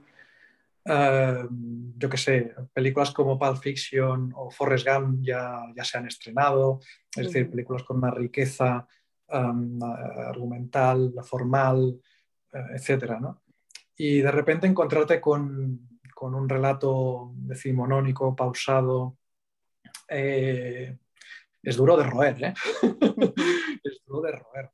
Em, 0.89 1.93
yo 1.97 2.09
qué 2.09 2.17
sé, 2.17 2.55
películas 2.73 3.11
como 3.11 3.37
Pulp 3.37 3.57
Fiction 3.57 4.31
o 4.35 4.49
Forrest 4.49 4.87
Gump 4.87 5.19
ya, 5.21 5.63
ya 5.75 5.83
se 5.83 5.97
han 5.97 6.07
estrenado, 6.07 6.79
es 7.13 7.27
decir, 7.27 7.49
películas 7.49 7.83
con 7.83 7.97
una 7.97 8.11
riqueza 8.11 8.87
um, 9.29 9.81
argumental, 9.83 11.13
formal, 11.23 11.99
uh, 12.53 12.75
etcétera, 12.75 13.19
¿no? 13.19 13.43
Y 13.95 14.21
de 14.21 14.31
repente 14.31 14.67
encontrarte 14.67 15.19
con, 15.19 15.87
con 16.13 16.35
un 16.35 16.47
relato 16.47 17.31
decimonónico, 17.35 18.35
pausado, 18.35 19.17
eh, 20.07 20.97
es 21.61 21.75
duro 21.75 21.97
de 21.97 22.03
roer, 22.03 22.43
¿eh? 22.43 22.53
es 23.83 24.01
duro 24.05 24.21
de 24.21 24.31
roer. 24.31 24.71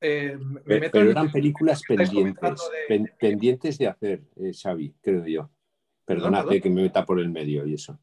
Eh, 0.00 0.38
pero, 0.66 1.10
eran 1.10 1.32
películas 1.32 1.82
pendientes, 1.88 2.60
de... 2.88 3.12
pendientes 3.18 3.78
de 3.78 3.86
hacer, 3.86 4.22
eh, 4.36 4.52
Xavi, 4.52 4.94
creo 5.00 5.26
yo. 5.26 5.50
Perdona 6.04 6.44
que 6.44 6.68
me 6.68 6.82
meta 6.82 7.06
por 7.06 7.18
el 7.18 7.30
medio 7.30 7.66
y 7.66 7.74
eso. 7.74 7.98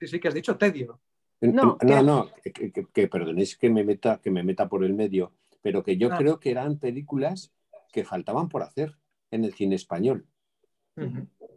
Sí, 0.00 0.08
sí, 0.08 0.18
que 0.18 0.26
has 0.26 0.34
dicho 0.34 0.56
tedio. 0.56 1.00
No, 1.42 1.76
no, 1.82 2.02
no 2.02 2.28
que, 2.42 2.70
que, 2.70 3.08
perdonéis 3.08 3.56
que 3.56 3.68
me, 3.68 3.84
meta, 3.84 4.20
que 4.22 4.30
me 4.30 4.42
meta 4.42 4.68
por 4.68 4.84
el 4.84 4.94
medio, 4.94 5.32
pero 5.60 5.82
que 5.82 5.96
yo 5.96 6.08
ah. 6.12 6.16
creo 6.16 6.38
que 6.38 6.50
eran 6.50 6.78
películas 6.78 7.52
que 7.92 8.04
faltaban 8.04 8.48
por 8.48 8.62
hacer 8.62 8.96
en 9.30 9.44
el 9.44 9.52
cine 9.52 9.74
español. 9.74 10.26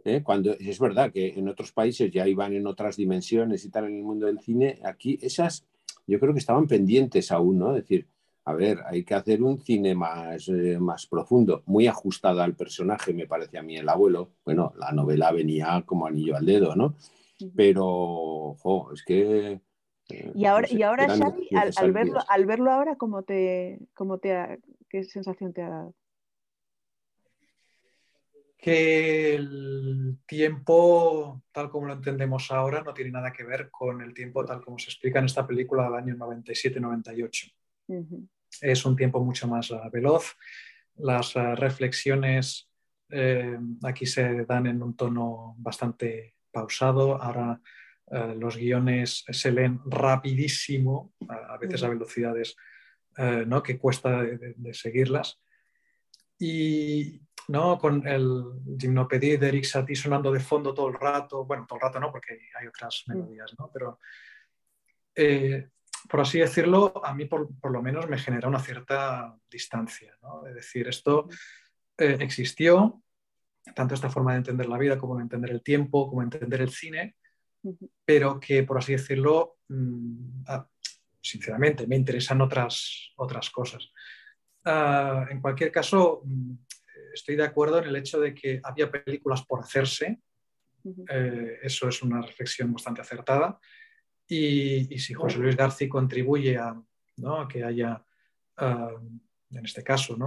¿Eh? 0.05 0.21
Cuando 0.23 0.53
es 0.53 0.79
verdad 0.79 1.11
que 1.11 1.33
en 1.38 1.49
otros 1.49 1.71
países 1.71 2.11
ya 2.11 2.27
iban 2.27 2.53
en 2.53 2.67
otras 2.67 2.95
dimensiones 2.95 3.65
y 3.65 3.69
tal 3.69 3.86
en 3.86 3.97
el 3.97 4.03
mundo 4.03 4.25
del 4.27 4.39
cine, 4.39 4.79
aquí 4.83 5.19
esas 5.21 5.65
yo 6.07 6.19
creo 6.19 6.33
que 6.33 6.39
estaban 6.39 6.67
pendientes 6.67 7.31
aún, 7.31 7.59
¿no? 7.59 7.75
Es 7.75 7.83
decir, 7.83 8.07
a 8.45 8.53
ver, 8.53 8.79
hay 8.86 9.03
que 9.03 9.15
hacer 9.15 9.41
un 9.41 9.59
cine 9.59 9.95
más, 9.95 10.47
eh, 10.49 10.77
más 10.79 11.07
profundo, 11.07 11.63
muy 11.65 11.88
ajustado 11.88 12.41
al 12.41 12.55
personaje, 12.55 13.13
me 13.13 13.25
parece 13.25 13.57
a 13.57 13.63
mí 13.63 13.75
el 13.75 13.89
abuelo. 13.89 14.29
Bueno, 14.45 14.73
la 14.77 14.91
novela 14.91 15.31
venía 15.31 15.83
como 15.86 16.05
anillo 16.05 16.36
al 16.36 16.45
dedo, 16.45 16.75
¿no? 16.75 16.95
Pero, 17.55 17.86
ojo, 17.86 18.93
es 18.93 19.03
que... 19.03 19.59
Eh, 20.09 20.31
y 20.35 20.45
ahora, 20.45 20.67
y 20.69 20.83
ahora 20.83 21.07
Xavi, 21.07 21.49
al, 21.77 21.91
verlo, 21.91 22.19
al 22.27 22.45
verlo 22.45 22.71
ahora, 22.71 22.95
¿cómo 22.95 23.23
te, 23.23 23.79
cómo 23.93 24.19
te 24.19 24.59
¿qué 24.89 25.03
sensación 25.03 25.53
te 25.53 25.61
ha 25.61 25.69
dado? 25.69 25.95
que 28.57 29.35
el 29.35 30.17
tiempo 30.25 31.43
tal 31.51 31.69
como 31.69 31.85
lo 31.85 31.93
entendemos 31.93 32.49
ahora 32.49 32.81
no 32.81 32.95
tiene 32.95 33.11
nada 33.11 33.31
que 33.31 33.43
ver 33.43 33.69
con 33.69 34.01
el 34.01 34.13
tiempo 34.13 34.43
tal 34.43 34.63
como 34.63 34.79
se 34.79 34.85
explica 34.85 35.19
en 35.19 35.25
esta 35.25 35.45
película 35.45 35.83
del 35.83 35.93
año 35.93 36.15
97-98 36.15 37.53
es 38.61 38.85
un 38.85 38.95
tiempo 38.95 39.23
mucho 39.23 39.47
más 39.47 39.71
uh, 39.71 39.89
veloz. 39.91 40.35
Las 40.97 41.35
uh, 41.35 41.55
reflexiones 41.55 42.69
eh, 43.09 43.57
aquí 43.83 44.05
se 44.05 44.45
dan 44.45 44.67
en 44.67 44.81
un 44.81 44.95
tono 44.95 45.55
bastante 45.57 46.35
pausado. 46.51 47.21
Ahora 47.21 47.61
uh, 48.07 48.33
los 48.39 48.57
guiones 48.57 49.23
se 49.29 49.51
leen 49.51 49.79
rapidísimo, 49.85 51.13
a 51.27 51.57
veces 51.57 51.83
a 51.83 51.89
velocidades 51.89 52.55
¿no? 53.17 53.63
que 53.63 53.77
cuesta 53.77 54.23
de, 54.23 54.73
seguirlas. 54.73 55.39
Y 56.37 57.21
¿no? 57.47 57.77
con 57.77 58.05
el 58.05 58.43
gimnopedí 58.77 59.37
de 59.37 59.47
Eric 59.47 59.63
Satie 59.63 59.95
sonando 59.95 60.31
de 60.33 60.41
fondo 60.41 60.73
todo 60.73 60.89
el 60.89 60.95
rato, 60.95 61.45
bueno, 61.45 61.65
todo 61.65 61.77
el 61.77 61.83
rato 61.83 61.99
no, 61.99 62.11
porque 62.11 62.37
hay 62.59 62.67
otras 62.67 63.03
melodías, 63.07 63.55
¿no? 63.57 63.71
pero 63.73 63.99
eh, 65.15 65.69
por 66.09 66.21
así 66.21 66.39
decirlo, 66.39 67.01
a 67.03 67.13
mí 67.13 67.25
por, 67.25 67.49
lo 67.63 67.81
menos 67.81 68.07
me 68.07 68.17
genera 68.17 68.47
una 68.47 68.59
cierta 68.59 69.35
distancia. 69.49 70.15
¿no? 70.21 70.45
Es 70.45 70.55
decir, 70.55 70.87
esto 70.87 71.27
eh, 71.97 72.17
existió, 72.19 73.01
tanto 73.73 73.95
esta 73.95 74.09
forma 74.09 74.33
de 74.33 74.39
entender 74.39 74.67
la 74.67 74.77
vida 74.77 74.97
como 74.97 75.15
de 75.15 75.23
entender 75.23 75.51
el 75.51 75.63
tiempo, 75.63 76.07
como 76.07 76.21
de 76.21 76.25
entender 76.25 76.61
el 76.61 76.69
cine, 76.69 77.15
pero 78.03 78.39
que, 78.39 78.63
por 78.63 78.78
así 78.78 78.93
decirlo, 78.93 79.57
mm, 79.70 80.43
ah, 80.47 80.68
sinceramente, 81.22 81.88
me 81.88 81.95
interesan 81.95 82.41
otras, 82.41 83.11
otras 83.18 83.49
cosas. 83.49 83.91
Ah, 84.63 85.26
en 85.30 85.41
cualquier 85.41 85.72
caso, 85.72 86.22
mm, 86.24 86.53
estoy 87.13 87.36
de 87.36 87.43
acuerdo 87.43 87.80
en 87.80 87.86
el 87.86 87.95
hecho 87.95 88.20
de 88.20 88.34
que 88.34 88.59
había 88.63 88.91
películas 88.91 89.43
por 89.45 89.61
hacerse. 89.61 90.20
Eh, 91.09 91.59
eso 91.63 91.89
es 91.89 92.03
una 92.03 92.22
reflexión 92.22 92.72
bastante 92.72 93.01
acertada. 93.01 93.59
Y, 94.28 94.97
si 94.99 95.13
José 95.13 95.39
Luis 95.39 95.55
García 95.55 95.89
contribuye 95.89 96.57
a, 96.57 96.76
que 97.49 97.63
haya, 97.63 98.03
ah, 98.57 98.91
en 99.51 99.66
este 99.66 99.84
caso, 99.84 100.18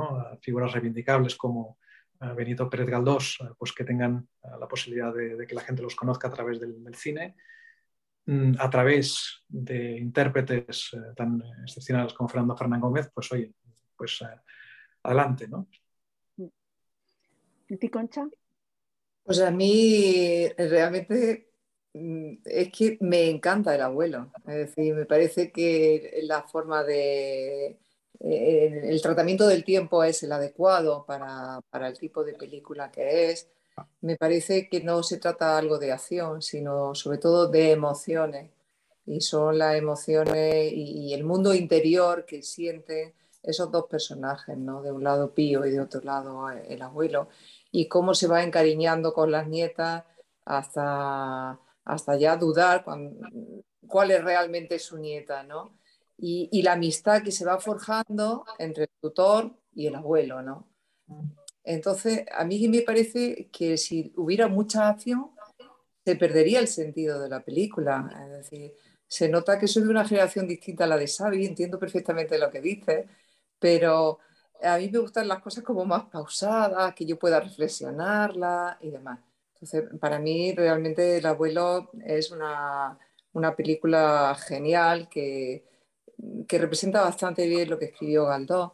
figuras 0.41 0.73
reivindicables 0.73 1.37
como 1.37 1.79
Benito 2.35 2.69
Pérez 2.69 2.89
Galdós, 2.89 3.39
ah, 3.41 3.55
pues 3.57 3.73
que 3.73 3.85
tengan 3.85 4.29
la 4.43 4.67
posibilidad 4.67 5.15
de, 5.15 5.47
que 5.47 5.55
la 5.55 5.63
gente 5.63 5.83
los 5.83 5.95
conozca 5.95 6.29
a 6.29 6.31
través 6.33 6.61
del, 6.61 6.95
cine, 6.95 7.37
mm, 8.27 8.55
a 8.59 8.71
través 8.71 9.45
de 9.49 9.99
intérpretes 9.99 10.91
eh, 10.95 11.15
tan 11.17 11.43
excepcionales 11.63 12.13
como 12.15 12.29
Fernando 12.29 12.57
Fernán 12.57 12.81
Gómez, 12.81 13.11
pues 13.15 13.31
oye, 13.33 13.53
pues 13.97 14.21
eh, 14.23 14.41
adelante, 15.03 15.49
¿no? 15.49 15.69
¿Y 17.69 17.77
ti, 17.77 17.89
Concha? 17.91 18.27
Pues 19.23 19.41
a 19.41 19.51
mí 19.51 20.49
realmente 20.57 21.49
Mm, 21.95 22.39
es 22.45 22.71
que 22.71 22.99
me 23.01 23.29
encanta 23.29 23.75
el 23.75 23.81
abuelo. 23.83 24.33
Es 24.47 24.55
decir, 24.75 24.95
me 24.95 25.07
parece 25.07 25.51
que 25.53 26.21
la 26.23 26.43
forma 26.43 26.85
de. 26.85 27.79
Eh, 28.21 28.81
el 28.85 29.01
tratamiento 29.01 29.47
del 29.47 29.65
tiempo 29.65 30.03
es 30.03 30.23
el 30.23 30.33
adecuado 30.33 31.05
para, 31.07 31.61
el 31.87 31.99
tipo 31.99 32.25
de 32.25 32.35
película 32.35 32.91
que 32.91 33.31
es. 33.31 33.49
Me 34.01 34.17
parece 34.17 34.69
que 34.69 34.83
no 34.83 35.03
se 35.03 35.19
trata 35.19 35.57
algo 35.57 35.79
de 35.79 35.93
acción, 35.93 36.43
sino 36.43 36.95
sobre 36.95 37.19
todo 37.19 37.49
de 37.49 37.73
emociones. 37.73 38.51
Y 39.07 39.21
son 39.21 39.59
las 39.59 39.77
emociones 39.77 40.73
y, 40.73 41.15
el 41.15 41.25
mundo 41.25 41.55
interior 41.55 42.27
que 42.27 42.43
sienten 42.43 43.15
esos 43.43 43.71
dos 43.71 43.87
personajes, 43.87 44.59
¿no? 44.59 44.83
De 44.83 44.93
un 44.93 45.05
lado 45.05 45.33
Pío 45.35 45.65
y 45.65 45.71
de 45.71 45.81
otro 45.81 46.01
lado 46.03 46.51
el 46.51 46.83
abuelo. 46.83 47.29
Y 47.71 47.89
cómo 47.89 48.15
se 48.15 48.27
va 48.27 48.43
encariñando 48.43 49.15
con 49.15 49.31
las 49.31 49.47
nietas 49.49 50.05
hasta 50.45 51.59
hasta 51.89 52.17
ya 52.17 52.37
dudar 52.37 52.85
cuál 53.87 54.11
es 54.11 54.23
realmente 54.23 54.79
su 54.79 54.99
nieta, 54.99 55.43
¿no? 55.43 55.78
Y, 56.21 56.63
la 56.63 56.73
amistad 56.73 57.23
que 57.23 57.31
se 57.31 57.45
va 57.45 57.61
forjando 57.61 58.45
entre 58.59 58.85
el 58.85 58.91
tutor 59.01 59.55
y 59.73 59.87
el 59.87 59.95
abuelo, 59.95 60.43
¿no? 60.43 60.69
Entonces, 61.63 62.25
a 62.33 62.45
mí 62.45 62.67
me 62.69 62.83
parece 62.83 63.49
que 63.53 63.77
si 63.77 64.13
hubiera 64.17 64.49
mucha 64.49 64.89
acción, 64.89 65.31
se 66.05 66.17
perdería 66.17 66.61
el 66.61 66.69
sentido 66.69 67.21
de 67.21 67.29
la 67.29 67.45
película. 67.45 68.11
Es 68.25 68.51
decir, 68.51 68.75
se 69.07 69.29
nota 69.29 69.59
que 69.59 69.69
soy 69.69 69.85
de 69.85 69.91
una 69.91 70.07
generación 70.07 70.49
distinta 70.49 70.85
a 70.85 70.87
la 70.87 70.97
de 70.97 71.07
Xavi, 71.07 71.47
entiendo 71.47 71.79
perfectamente 71.79 72.39
lo 72.39 72.51
que 72.51 72.61
dice, 72.61 73.07
pero 73.59 74.19
a 74.63 74.79
mí 74.79 74.91
me 74.91 74.99
gustan 74.99 75.29
las 75.29 75.41
cosas 75.41 75.65
como 75.65 75.85
más 75.85 76.05
pausadas, 76.07 76.95
que 76.95 77.07
yo 77.07 77.19
pueda 77.19 77.41
reflexionarlas 77.41 78.77
y 78.81 78.91
demás. 78.91 79.21
Entonces, 79.55 79.85
para 80.01 80.19
mí 80.19 80.55
realmente 80.55 81.19
El 81.19 81.27
abuelo 81.27 81.91
es 82.05 82.31
una, 82.31 82.99
película 83.57 84.37
genial 84.47 85.09
que, 85.09 85.65
que, 86.47 86.59
representa 86.59 87.03
bastante 87.03 87.47
bien 87.47 87.71
lo 87.71 87.79
que 87.79 87.87
escribió 87.87 88.27
Galdós. 88.27 88.73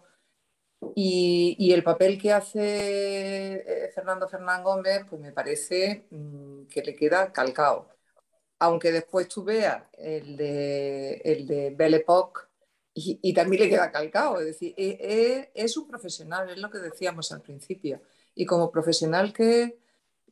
Y, 0.95 1.73
el 1.73 1.83
papel 1.83 2.21
que 2.21 2.33
hace 2.33 3.55
eh, 3.87 3.91
Fernando 3.95 4.29
Fernán 4.29 4.63
Gómez, 4.63 5.05
pues 5.09 5.21
me 5.21 5.33
parece 5.33 6.07
mm, 6.11 6.65
que 6.67 6.83
le 6.83 6.95
queda 6.95 7.33
calcado. 7.33 7.89
Aunque 8.59 8.93
después 8.93 9.29
tú 9.29 9.45
veas 9.45 9.83
el 9.99 10.37
de, 10.37 11.15
el 11.25 11.47
de 11.47 11.71
Belle 11.71 11.99
Époque 11.99 12.43
y, 12.95 13.35
también 13.35 13.63
le 13.65 13.71
queda 13.71 13.91
calcado. 13.91 14.41
Es 14.41 14.47
decir, 14.47 14.75
es, 14.77 14.97
e, 15.01 15.51
es 15.55 15.77
un 15.77 15.89
profesional, 15.89 16.49
es 16.51 16.59
lo 16.59 16.71
que 16.71 16.79
decíamos 16.79 17.33
al 17.33 17.43
principio. 17.43 18.03
Y 18.35 18.47
como 18.47 18.71
profesional 18.71 19.33
que 19.33 19.79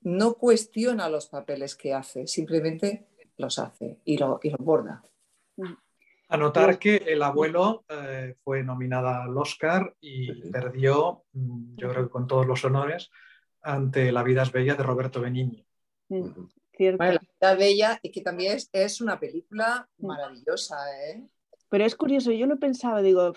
no 0.03 0.35
cuestiona 0.35 1.09
los 1.09 1.27
papeles 1.27 1.75
que 1.77 1.95
hace, 1.95 2.27
simplemente 2.27 3.07
los 3.37 3.59
hace 3.59 3.99
y, 4.05 4.19
lo, 4.19 4.41
y 4.43 4.51
los 4.51 4.61
borda. 4.61 5.03
Anotar 6.33 6.79
que 6.79 6.97
el 6.97 7.23
abuelo 7.23 7.85
eh, 7.89 8.37
fue 8.43 8.63
nominada 8.63 9.25
al 9.25 9.37
Oscar 9.37 9.95
y 10.01 10.51
perdió, 10.51 11.25
mm, 11.33 11.77
yo 11.77 11.91
creo 11.91 12.05
que 12.05 12.11
con 12.11 12.27
todos 12.27 12.47
los 12.47 12.65
honores, 12.65 13.11
ante 13.61 14.11
La 14.13 14.23
vida 14.23 14.43
es 14.43 14.51
bella 14.51 14.75
de 14.75 14.83
Roberto 14.83 15.21
Benigni. 15.21 15.67
la 16.09 17.19
vida 17.21 17.55
bella 17.55 18.01
y 18.03 18.11
que 18.11 18.23
también 18.23 18.59
es, 18.73 19.01
una 19.01 19.21
película 19.21 19.89
maravillosa. 19.99 20.77
¿eh? 21.07 21.23
Pero 21.69 21.85
es 21.85 21.97
curioso, 21.97 22.33
yo 22.33 22.47
lo 22.47 22.59
pensaba, 22.59 23.03
digo, 23.03 23.33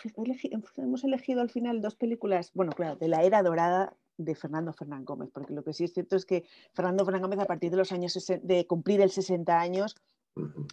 hemos 0.77 1.03
elegido 1.03 1.41
al 1.41 1.49
final 1.49 1.81
dos 1.81 1.95
películas, 1.95 2.51
bueno, 2.53 2.71
claro, 2.71 2.95
de 2.95 3.07
la 3.07 3.23
era 3.23 3.43
dorada 3.43 3.95
de 4.17 4.35
Fernando 4.35 4.73
Fernán 4.73 5.05
Gómez, 5.05 5.29
porque 5.33 5.53
lo 5.53 5.63
que 5.63 5.73
sí 5.73 5.83
es 5.83 5.93
cierto 5.93 6.15
es 6.15 6.25
que 6.25 6.45
Fernando 6.73 7.03
Fernán 7.03 7.21
Gómez 7.21 7.39
a 7.39 7.45
partir 7.45 7.71
de 7.71 7.77
los 7.77 7.91
años 7.91 8.17
de 8.41 8.67
cumplir 8.67 9.01
el 9.01 9.11
60 9.11 9.59
años 9.59 9.95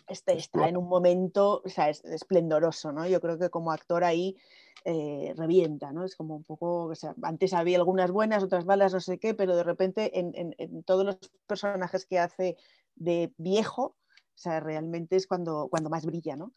está, 0.08 0.32
está 0.32 0.68
en 0.68 0.76
un 0.76 0.88
momento 0.88 1.62
o 1.64 1.68
sea, 1.68 1.88
es 1.88 2.04
esplendoroso, 2.04 2.92
¿no? 2.92 3.06
Yo 3.06 3.20
creo 3.20 3.38
que 3.38 3.50
como 3.50 3.72
actor 3.72 4.04
ahí 4.04 4.36
eh, 4.84 5.32
revienta, 5.36 5.92
¿no? 5.92 6.04
Es 6.04 6.16
como 6.16 6.34
un 6.34 6.42
poco, 6.42 6.84
o 6.86 6.94
sea, 6.94 7.14
antes 7.22 7.52
había 7.52 7.78
algunas 7.78 8.10
buenas, 8.10 8.42
otras 8.42 8.64
malas, 8.64 8.92
no 8.92 9.00
sé 9.00 9.18
qué, 9.18 9.34
pero 9.34 9.54
de 9.54 9.62
repente 9.62 10.18
en, 10.18 10.54
en, 10.58 10.82
todos 10.82 11.04
los 11.04 11.16
personajes 11.46 12.04
que 12.04 12.18
hace 12.18 12.56
de 12.96 13.32
viejo, 13.36 13.96
o 14.34 14.38
sea, 14.38 14.58
realmente 14.60 15.16
es 15.16 15.26
cuando, 15.26 15.68
cuando 15.70 15.90
más 15.90 16.04
brilla, 16.04 16.34
¿no? 16.36 16.52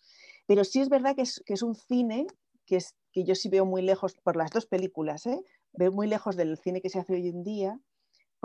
Pero 0.47 0.63
sí 0.63 0.81
es 0.81 0.89
verdad 0.89 1.15
que 1.15 1.21
es, 1.21 1.43
que 1.45 1.53
es 1.53 1.61
un 1.61 1.75
cine 1.75 2.25
que, 2.65 2.77
es, 2.77 2.95
que 3.11 3.23
yo 3.23 3.35
sí 3.35 3.49
veo 3.49 3.65
muy 3.65 3.83
lejos 3.83 4.15
por 4.23 4.35
las 4.35 4.49
dos 4.49 4.65
películas, 4.65 5.27
¿eh? 5.27 5.43
veo 5.73 5.91
muy 5.91 6.07
lejos 6.07 6.35
del 6.35 6.57
cine 6.57 6.81
que 6.81 6.89
se 6.89 6.99
hace 6.99 7.13
hoy 7.13 7.27
en 7.27 7.43
día, 7.43 7.79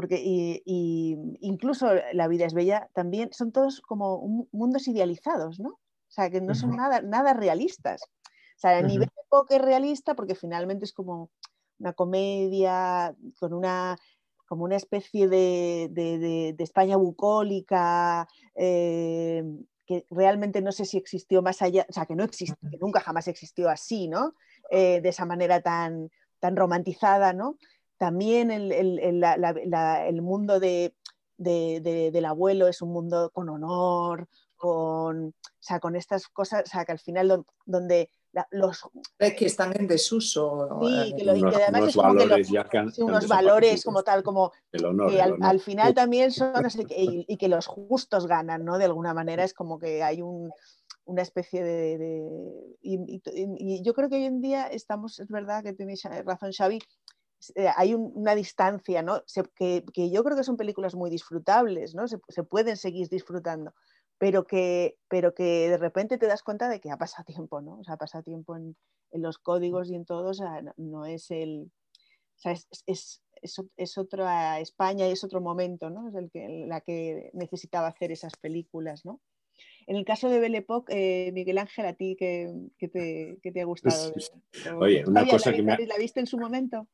porque 0.01 0.19
y, 0.25 1.15
incluso 1.41 1.87
La 2.15 2.27
vida 2.27 2.47
es 2.47 2.55
bella 2.55 2.89
también 2.95 3.35
son 3.35 3.53
todos 3.53 3.83
como 3.83 4.47
mundos 4.51 4.89
idealizados, 4.89 5.61
¿no? 5.61 5.73
O 5.73 6.13
sea, 6.13 6.31
que 6.31 6.41
no 6.41 6.55
son 6.55 6.75
nada, 6.75 7.03
nada 7.03 7.35
realistas. 7.35 8.05
O 8.57 8.61
sea, 8.61 8.79
a 8.79 8.83
nivel 8.83 9.09
de 9.09 9.23
poco 9.29 9.59
realista, 9.59 10.15
porque 10.15 10.35
finalmente 10.35 10.87
es 10.87 10.95
como 10.95 11.31
una 11.79 11.93
comedia 11.93 13.15
con 13.39 13.53
una 13.53 13.99
como 14.47 14.65
una 14.65 14.77
especie 14.77 15.29
de, 15.29 15.91
de, 15.93 16.57
España 16.59 16.97
bucólica, 16.97 18.27
eh, 18.55 19.45
que 19.85 20.07
realmente 20.09 20.63
no 20.63 20.73
sé 20.73 20.87
si 20.87 20.97
existió 20.97 21.43
más 21.43 21.61
allá, 21.61 21.85
o 21.91 21.93
sea, 21.93 22.07
que 22.07 22.17
no 22.17 22.25
existe, 22.25 22.57
que 22.71 22.79
nunca 22.79 23.01
jamás 23.01 23.29
existió 23.29 23.69
así, 23.69 24.09
¿no? 24.09 24.35
Eh, 24.71 25.03
de 25.03 25.11
esa 25.11 25.27
manera 25.27 25.61
tan, 25.61 26.11
tan 26.41 26.57
romantizada, 26.57 27.35
¿no? 27.35 27.59
También 28.01 28.51
el, 28.51 28.73
el, 28.73 30.23
mundo 30.23 30.59
de, 30.59 30.95
del 31.37 32.25
abuelo 32.25 32.67
es 32.67 32.81
un 32.81 32.95
mundo 32.95 33.29
con 33.31 33.51
honor, 33.51 34.27
con, 34.57 35.29
o 35.29 35.35
sea, 35.59 35.81
con 35.81 35.95
estas 35.97 36.27
cosas, 36.29 36.63
o 36.65 36.67
sea, 36.67 36.87
que 36.87 36.93
al 36.93 36.99
final 36.99 37.45
donde 37.67 38.09
los... 38.53 38.89
que 39.19 39.45
están 39.45 39.79
en 39.79 39.87
desuso. 39.87 40.81
Sí, 40.81 41.15
que, 41.15 41.25
lo, 41.25 41.35
unos, 41.35 41.55
además 41.57 41.89
es 41.89 41.95
como 41.95 42.15
valores 42.15 42.49
que 42.71 43.03
unos 43.03 43.29
valores 43.29 43.85
como 43.85 44.03
tal, 44.03 44.23
como 44.23 44.51
el 44.73 44.87
honor, 44.87 45.11
que 45.11 45.21
al, 45.21 45.61
final 45.61 45.93
también 45.93 46.33
son, 46.33 46.55
y, 46.89 47.27
y, 47.29 47.37
que 47.37 47.49
los 47.49 47.67
justos 47.67 48.27
ganan, 48.27 48.65
¿no? 48.65 48.79
De 48.79 48.87
alguna 48.87 49.13
manera 49.13 49.45
es 49.45 49.53
como 49.53 49.79
que 49.79 50.03
hay 50.03 50.23
un, 50.23 50.51
una 51.11 51.23
especie 51.23 51.63
de... 51.63 52.77
y, 52.81 53.83
yo 53.83 53.95
creo 53.95 54.09
que 54.09 54.17
hoy 54.17 54.25
en 54.25 54.41
día 54.41 54.67
estamos, 54.69 55.19
es 55.19 55.29
verdad 55.29 55.63
que 55.63 55.73
tenéis 55.73 56.05
razón 56.25 56.53
Xavi, 56.53 56.79
eh, 57.55 57.69
hay 57.77 57.95
una 57.95 58.35
distancia, 58.35 59.03
¿no? 59.03 59.23
que, 59.55 60.11
yo 60.11 60.25
creo 60.25 60.37
que 60.37 60.45
son 60.45 60.57
películas 60.57 60.95
muy 60.95 61.11
disfrutables, 61.11 61.95
¿no? 61.95 62.07
Se, 62.07 62.19
pueden 62.45 62.77
seguir 62.77 63.09
disfrutando, 63.09 63.75
pero 64.19 64.47
que, 64.47 64.99
pero 65.09 65.35
que 65.35 65.71
de 65.71 65.79
repente 65.79 66.19
te 66.19 66.27
das 66.27 66.43
cuenta 66.43 66.69
de 66.69 66.81
que 66.81 66.91
ha 66.91 66.99
pasado 66.99 67.25
tiempo, 67.25 67.61
¿no? 67.63 67.79
O 67.79 67.85
sea, 67.85 67.95
ha 67.95 67.99
pasado 67.99 68.23
tiempo 68.25 68.57
en, 68.57 68.77
los 69.13 69.39
códigos 69.39 69.91
y 69.91 69.97
en 69.97 70.05
todo, 70.05 70.31
o 70.31 70.35
sea, 70.35 70.63
no, 70.77 71.05
es 71.05 71.31
el... 71.31 71.73
O 72.37 72.43
sea, 72.43 72.53
es, 72.87 73.23
es, 73.77 73.99
otra 73.99 74.61
España 74.61 75.07
y 75.09 75.13
es 75.13 75.25
otro 75.25 75.41
momento, 75.41 75.91
¿no? 75.91 76.09
Es 76.09 76.15
el 76.15 76.31
que, 76.31 76.65
la 76.67 76.81
que 76.81 77.31
necesitaba 77.33 77.89
hacer 77.89 78.13
esas 78.13 78.37
películas, 78.37 79.05
¿no? 79.05 79.21
En 79.87 79.97
el 79.97 80.05
caso 80.05 80.29
de 80.29 80.39
Belle 80.39 80.65
eh, 80.89 81.33
Miguel 81.33 81.59
Ángel, 81.59 81.87
¿a 81.87 81.95
ti 81.95 82.17
qué, 82.17 82.49
te, 82.79 83.61
ha 83.61 83.65
gustado? 83.65 84.13
Oye, 84.79 85.05
una 85.07 85.27
cosa 85.27 85.53
que 85.53 85.63
me 85.63 85.77
¿La 85.87 85.97
viste 85.99 86.21
en 86.21 86.27
su 86.27 86.39
momento? 86.39 86.87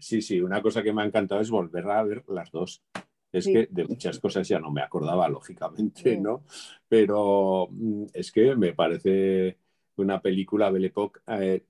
Sí, 0.00 0.22
sí, 0.22 0.40
una 0.40 0.62
cosa 0.62 0.82
que 0.82 0.92
me 0.92 1.02
ha 1.02 1.06
encantado 1.06 1.40
es 1.40 1.50
volver 1.50 1.88
a 1.90 2.02
ver 2.02 2.24
las 2.28 2.50
dos. 2.50 2.82
Es 3.32 3.46
que 3.46 3.68
de 3.70 3.84
muchas 3.84 4.18
cosas 4.18 4.48
ya 4.48 4.58
no 4.58 4.72
me 4.72 4.82
acordaba, 4.82 5.28
lógicamente, 5.28 6.16
¿no? 6.16 6.44
Pero 6.88 7.68
mm, 7.70 8.06
es 8.12 8.32
que 8.32 8.56
me 8.56 8.72
parece 8.72 9.58
una 9.96 10.20
película 10.20 10.70
Belle 10.70 10.88
Époque 10.88 11.20
eh, 11.28 11.64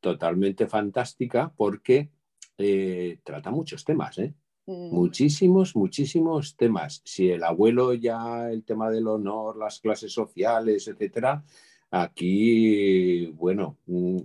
totalmente 0.00 0.66
fantástica 0.66 1.52
porque 1.54 2.10
eh, 2.58 3.18
trata 3.22 3.50
muchos 3.50 3.84
temas, 3.84 4.18
¿eh? 4.18 4.34
Mm. 4.66 4.94
Muchísimos, 4.94 5.76
muchísimos 5.76 6.56
temas. 6.56 7.02
Si 7.04 7.30
el 7.30 7.44
abuelo 7.44 7.94
ya, 7.94 8.50
el 8.50 8.64
tema 8.64 8.90
del 8.90 9.06
honor, 9.08 9.56
las 9.56 9.80
clases 9.80 10.12
sociales, 10.12 10.88
etcétera, 10.88 11.44
aquí, 11.90 13.26
bueno, 13.32 13.78
mm, 13.86 14.18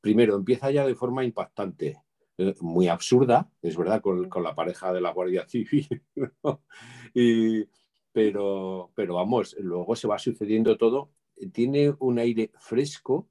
primero 0.00 0.36
empieza 0.36 0.70
ya 0.70 0.86
de 0.86 0.94
forma 0.94 1.24
impactante, 1.24 1.98
eh, 2.40 2.54
muy 2.60 2.88
absurda, 2.88 3.50
es 3.60 3.76
verdad, 3.76 4.00
con, 4.00 4.28
la 4.42 4.54
pareja 4.54 4.94
de 4.94 5.02
la 5.02 5.12
Guardia 5.12 5.46
Civil, 5.46 5.86
pero, 8.12 8.90
pero 8.94 9.14
vamos, 9.14 9.54
luego 9.58 9.94
se 9.94 10.08
va 10.08 10.18
sucediendo 10.18 10.78
todo. 10.78 11.10
Tiene 11.52 11.94
un 11.98 12.18
aire 12.18 12.50
fresco, 12.58 13.28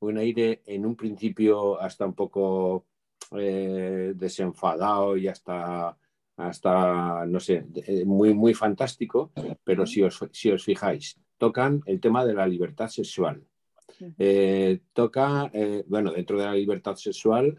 un 0.00 0.18
aire 0.18 0.62
en 0.66 0.84
un 0.84 0.94
principio 0.94 1.80
hasta 1.80 2.04
un 2.04 2.14
poco 2.14 2.86
eh, 3.32 4.12
desenfadado 4.14 5.16
y 5.16 5.28
hasta, 5.28 5.96
hasta, 6.36 7.24
no 7.26 7.40
sé, 7.40 7.64
eh, 7.86 8.04
muy, 8.04 8.34
muy 8.34 8.52
fantástico, 8.52 9.32
pero 9.64 9.86
si 9.86 10.02
os, 10.02 10.18
si 10.32 10.50
os 10.50 10.64
fijáis, 10.64 11.18
tocan 11.38 11.80
el 11.86 11.98
tema 11.98 12.26
de 12.26 12.34
la 12.34 12.46
libertad 12.46 12.88
sexual. 12.88 13.42
Eh, 14.18 14.80
toca, 14.92 15.50
bueno, 15.86 16.12
dentro 16.12 16.38
de 16.38 16.44
la 16.44 16.54
libertad 16.54 16.96
sexual, 16.96 17.56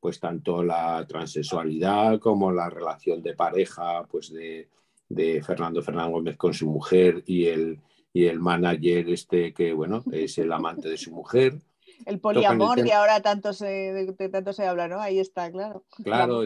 pues 0.00 0.18
tanto 0.18 0.62
la 0.62 1.06
transexualidad 1.06 2.18
como 2.18 2.50
la 2.50 2.70
relación 2.70 3.22
de 3.22 3.34
pareja, 3.34 4.04
pues 4.10 4.32
de, 4.32 4.68
de 5.08 5.42
Fernando 5.42 5.82
Fernán 5.82 6.10
Gómez 6.10 6.36
con 6.36 6.54
su 6.54 6.68
mujer 6.68 7.22
y 7.26 7.46
el, 7.46 7.80
y 8.12 8.24
el 8.24 8.40
manager 8.40 9.10
este 9.10 9.52
que, 9.52 9.72
bueno, 9.72 10.02
es 10.10 10.38
el 10.38 10.52
amante 10.52 10.88
de 10.88 10.96
su 10.96 11.12
mujer. 11.12 11.60
El 12.06 12.18
poliamor 12.18 12.82
que 12.82 12.92
ahora 12.92 13.20
tanto 13.20 13.52
se, 13.52 14.14
tanto 14.30 14.52
se 14.52 14.66
habla, 14.66 14.88
¿no? 14.88 15.00
Ahí 15.00 15.18
está, 15.18 15.50
claro. 15.50 15.84
Claro, 16.02 16.42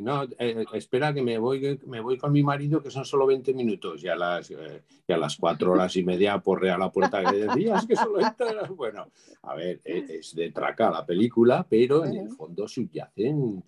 no, 0.00 0.24
eh, 0.24 0.28
eh, 0.38 0.64
espera 0.72 1.12
que 1.12 1.22
me 1.22 1.38
voy, 1.38 1.78
me 1.86 2.00
voy 2.00 2.18
con 2.18 2.32
mi 2.32 2.42
marido 2.42 2.82
que 2.82 2.90
son 2.90 3.04
solo 3.04 3.26
20 3.26 3.54
minutos 3.54 4.02
y 4.02 4.08
a 4.08 4.16
las, 4.16 4.50
eh, 4.50 4.82
las 5.06 5.36
cuatro 5.36 5.72
horas 5.72 5.96
y 5.96 6.04
media 6.04 6.38
porre 6.38 6.70
a 6.70 6.78
la 6.78 6.90
puerta 6.90 7.24
que 7.24 7.36
decías 7.36 7.86
que 7.86 7.96
solo 7.96 8.18
Bueno, 8.74 9.08
a 9.42 9.54
ver, 9.54 9.80
es 9.84 10.34
de 10.34 10.50
traca 10.50 10.90
la 10.90 11.06
película, 11.06 11.66
pero 11.68 12.04
en 12.04 12.16
el 12.16 12.28
fondo 12.30 12.68
subyacen 12.68 13.62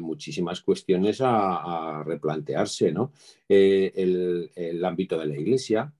muchísimas 0.00 0.60
cuestiones 0.60 1.20
a, 1.22 2.02
replantearse, 2.04 2.90
¿no? 2.90 3.12
el, 3.48 4.50
el 4.56 4.84
ámbito 4.84 5.16
de 5.16 5.26
la 5.26 5.38
iglesia, 5.38 5.92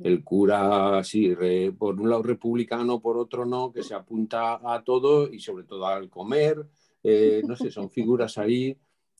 el 0.00 0.24
cura, 0.24 0.98
así, 0.98 1.34
por 1.78 2.00
un 2.00 2.10
lado 2.10 2.22
republicano, 2.22 3.00
por 3.00 3.16
otro 3.16 3.44
no, 3.44 3.72
que 3.72 3.82
se 3.82 3.94
apunta 3.94 4.60
a 4.62 4.82
todo 4.82 5.32
y 5.32 5.40
sobre 5.40 5.64
todo 5.64 5.86
al 5.86 6.08
comer. 6.08 6.66
Eh, 7.02 7.42
no 7.46 7.56
sé, 7.56 7.70
son 7.70 7.90
figuras 7.90 8.38
ahí 8.38 8.76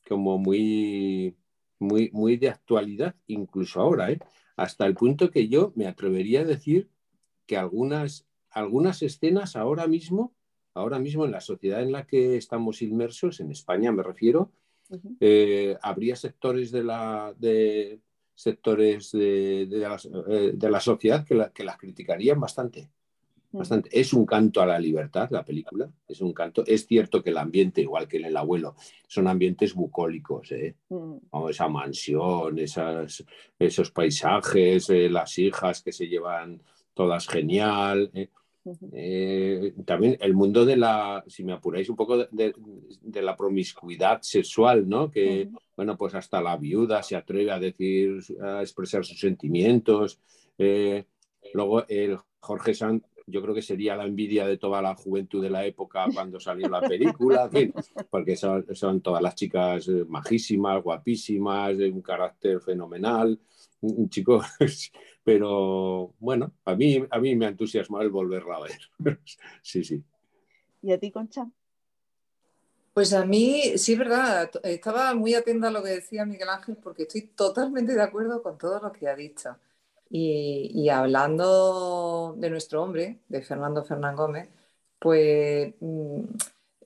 como 0.08 0.38
muy, 0.38 1.36
muy, 1.78 2.10
muy 2.12 2.36
de 2.36 2.48
actualidad, 2.48 3.14
incluso 3.26 3.80
ahora, 3.80 4.10
¿eh? 4.10 4.18
hasta 4.56 4.86
el 4.86 4.94
punto 4.94 5.30
que 5.30 5.48
yo 5.48 5.72
me 5.74 5.86
atrevería 5.86 6.40
a 6.40 6.44
decir 6.44 6.88
que 7.46 7.56
algunas, 7.56 8.26
algunas 8.50 9.02
escenas 9.02 9.56
ahora 9.56 9.86
mismo, 9.86 10.34
ahora 10.74 10.98
mismo 10.98 11.24
en 11.24 11.32
la 11.32 11.40
sociedad 11.40 11.82
en 11.82 11.92
la 11.92 12.06
que 12.06 12.36
estamos 12.36 12.82
inmersos, 12.82 13.40
en 13.40 13.50
España 13.50 13.92
me 13.92 14.02
refiero, 14.02 14.52
eh, 15.20 15.76
habría 15.82 16.16
sectores 16.16 16.70
de 16.70 16.84
la, 16.84 17.34
de, 17.38 18.00
sectores 18.34 19.12
de, 19.12 19.66
de, 19.66 20.70
la, 20.70 20.80
sociedad 20.80 21.24
que, 21.24 21.50
que 21.54 21.64
las 21.64 21.76
criticarían 21.76 22.40
bastante. 22.40 22.90
Bastante. 23.52 23.90
Es 23.92 24.14
un 24.14 24.24
canto 24.24 24.62
a 24.62 24.66
la 24.66 24.78
libertad, 24.78 25.28
la 25.30 25.44
película. 25.44 25.90
Es 26.08 26.22
un 26.22 26.32
canto. 26.32 26.64
Es 26.66 26.86
cierto 26.86 27.22
que 27.22 27.30
el 27.30 27.36
ambiente, 27.36 27.82
igual 27.82 28.08
que 28.08 28.16
en 28.16 28.24
El 28.24 28.36
Abuelo, 28.36 28.74
son 29.06 29.28
ambientes 29.28 29.74
bucólicos. 29.74 30.50
¿eh? 30.52 30.74
esa 31.50 31.68
mansión, 31.68 32.58
esas, 32.58 33.22
esos 33.58 33.90
paisajes, 33.90 34.88
eh, 34.88 35.10
las 35.10 35.38
hijas 35.38 35.82
que 35.82 35.92
se 35.92 36.08
llevan 36.08 36.62
todas 36.94 37.28
genial. 37.28 38.10
¿eh? 38.14 38.30
Eh, 38.92 39.74
también 39.84 40.16
el 40.20 40.34
mundo 40.34 40.64
de 40.64 40.76
la, 40.76 41.24
si 41.26 41.42
me 41.44 41.52
apuráis 41.52 41.88
un 41.88 41.96
poco, 41.96 42.18
de, 42.30 42.54
la 43.22 43.36
promiscuidad 43.36 44.20
sexual, 44.22 44.88
¿no? 44.88 45.10
Que, 45.10 45.48
bueno, 45.76 45.96
pues 45.96 46.14
hasta 46.14 46.40
la 46.40 46.56
viuda 46.56 47.02
se 47.02 47.16
atreve 47.16 47.50
a 47.50 47.58
decir, 47.58 48.18
a 48.40 48.60
expresar 48.60 49.04
sus 49.04 49.18
sentimientos. 49.18 50.20
luego 51.54 51.86
el 51.88 52.18
Jorge 52.40 52.74
Sanz 52.74 53.02
yo 53.26 53.42
creo 53.42 53.54
que 53.54 53.62
sería 53.62 53.96
la 53.96 54.04
envidia 54.04 54.46
de 54.46 54.58
toda 54.58 54.82
la 54.82 54.94
juventud 54.94 55.42
de 55.42 55.50
la 55.50 55.64
época 55.64 56.06
cuando 56.12 56.40
salió 56.40 56.68
la 56.68 56.80
película, 56.80 57.50
porque 58.10 58.36
son, 58.36 58.66
son, 58.74 59.00
todas 59.00 59.22
las 59.22 59.34
chicas 59.34 59.88
eh, 59.88 60.04
majísimas, 60.08 60.82
guapísimas, 60.82 61.78
de 61.78 61.90
un 61.90 62.02
carácter 62.02 62.60
fenomenal, 62.60 63.38
un 63.80 64.08
chico, 64.08 64.42
pero 65.24 66.14
bueno, 66.18 66.52
a 66.64 66.74
mí, 66.74 67.04
a 67.10 67.18
mí 67.18 67.36
me 67.36 67.46
entusiasma 67.46 68.02
el 68.02 68.10
volverla 68.10 68.56
a 68.56 68.60
ver. 68.60 68.80
sí, 69.62 69.84
sí. 69.84 70.02
¿Y 70.82 70.92
a 70.92 70.98
ti, 70.98 71.10
Concha? 71.10 71.48
Pues 72.94 73.12
a 73.14 73.24
mí, 73.24 73.78
sí, 73.78 73.92
es 73.94 73.98
verdad, 73.98 74.50
estaba 74.64 75.14
muy 75.14 75.34
atenta 75.34 75.68
a 75.68 75.70
lo 75.70 75.82
que 75.82 75.90
decía 75.90 76.26
Miguel 76.26 76.50
Ángel 76.50 76.76
porque 76.76 77.04
estoy 77.04 77.22
totalmente 77.22 77.94
de 77.94 78.02
acuerdo 78.02 78.42
con 78.42 78.58
todo 78.58 78.80
lo 78.80 78.92
que 78.92 79.08
ha 79.08 79.16
dicho. 79.16 79.56
Y, 80.10 80.88
hablando 80.90 82.34
de 82.36 82.50
nuestro 82.50 82.82
hombre, 82.82 83.20
de 83.28 83.40
Fernando 83.42 83.82
Fernán 83.82 84.14
Gómez, 84.14 84.50
pues 84.98 85.74
mm, 85.80 86.20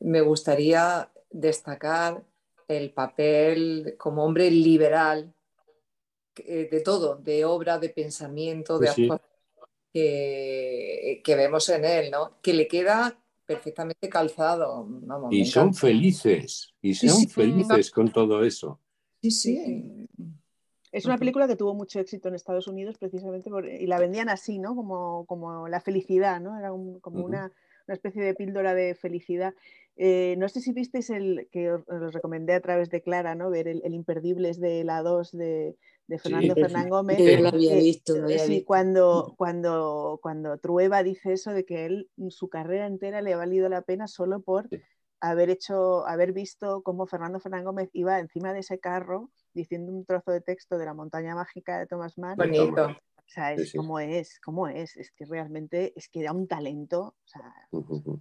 me 0.01 0.21
gustaría 0.21 1.11
destacar 1.31 2.23
el 2.69 2.93
papel 2.93 3.97
como 3.99 4.25
hombre 4.25 4.51
liberal 4.51 5.35
eh, 6.45 6.69
de 6.71 6.81
todo, 6.81 7.17
de 7.17 7.45
obra, 7.45 7.79
de 7.79 7.89
pensamiento, 7.89 8.79
de 8.79 8.89
actuación 8.89 9.21
que, 11.25 11.35
vemos 11.37 11.69
en 11.69 11.85
él, 11.85 12.11
¿no? 12.11 12.39
Que 12.43 12.53
le 12.53 12.69
queda 12.69 13.19
perfectamente 13.47 14.09
calzado. 14.09 14.87
y 15.31 15.47
son 15.47 15.75
felices, 15.75 16.75
y 16.83 16.95
son 16.95 17.29
felices 17.29 17.91
con 17.91 18.11
todo 18.11 18.45
eso. 18.45 18.81
Sí, 19.23 19.31
sí. 19.31 20.07
Es 20.93 21.05
una 21.05 21.19
película 21.19 21.47
que 21.47 21.57
tuvo 21.57 21.75
mucho 21.75 22.01
éxito 22.01 22.29
en 22.29 22.35
Estados 22.35 22.69
Unidos 22.69 22.97
precisamente 22.99 23.51
y 23.79 23.87
la 23.87 23.99
vendían 23.99 24.29
así, 24.29 24.59
¿no? 24.59 24.75
Como, 24.75 25.27
como 25.27 25.69
la 25.69 25.81
felicidad, 25.81 26.41
¿no? 26.41 26.59
Era 26.59 26.71
como 26.71 27.25
una, 27.25 27.53
una, 27.87 27.95
especie 27.95 28.23
de 28.23 28.35
píldora 28.35 28.75
de 28.75 28.95
felicidad. 28.95 29.55
Eh, 29.97 30.37
no 30.39 30.49
sé 30.49 30.61
si 30.61 30.73
visteis 30.73 31.11
el 31.11 31.49
que 31.51 31.73
os, 31.73 31.85
recomendé 32.13 32.55
a 32.55 32.61
través 32.61 32.91
de 32.91 33.03
Clara, 33.03 33.35
¿no? 33.35 33.51
Ver 33.51 33.69
el, 33.69 33.95
imperdible 33.95 34.51
es 34.51 34.61
de 34.61 34.85
la 34.85 35.03
2 35.03 35.33
de, 35.33 35.77
de, 36.07 36.19
Fernando 36.19 36.55
Fernán 36.55 36.89
Gómez. 36.91 37.19
Yo 37.19 37.41
lo 37.41 37.49
había 37.49 37.77
visto. 37.77 38.15
sí, 38.29 38.65
Cuando, 38.65 39.35
cuando, 39.37 40.19
cuando 40.23 40.59
Trueba 40.59 41.03
dice 41.03 41.33
eso 41.33 41.53
de 41.53 41.65
que 41.65 41.87
él, 41.87 42.11
su 42.31 42.49
carrera 42.49 42.87
entera 42.87 43.23
le 43.23 43.35
ha 43.35 43.37
valido 43.37 43.69
la 43.69 43.83
pena 43.83 44.07
solo 44.07 44.41
por 44.41 44.69
haber 45.21 45.51
hecho, 45.51 46.07
haber 46.07 46.33
visto 46.33 46.83
cómo 46.83 47.07
Fernando 47.07 47.41
Fernán 47.41 47.65
Gómez 47.65 47.91
iba 47.93 48.19
encima 48.19 48.53
de 48.53 48.61
ese 48.61 48.79
carro 48.79 49.31
diciendo 49.55 49.93
un 49.93 50.05
trozo 50.05 50.31
de 50.31 50.41
texto 50.41 50.79
de 50.79 50.85
la 50.85 50.95
montaña 50.95 51.35
mágica 51.35 51.79
de 51.79 51.87
Thomas 51.87 52.19
Mann. 52.19 52.37
Bonito. 52.37 52.97
O 53.27 53.29
sea, 53.29 53.53
es 53.53 53.73
como 53.73 53.99
es, 53.99 54.39
como 54.39 54.69
es, 54.69 54.97
es 54.97 55.11
que 55.11 55.25
realmente 55.25 55.93
es 55.97 56.09
que 56.09 56.23
da 56.23 56.33
un 56.33 56.47
talento. 56.47 57.17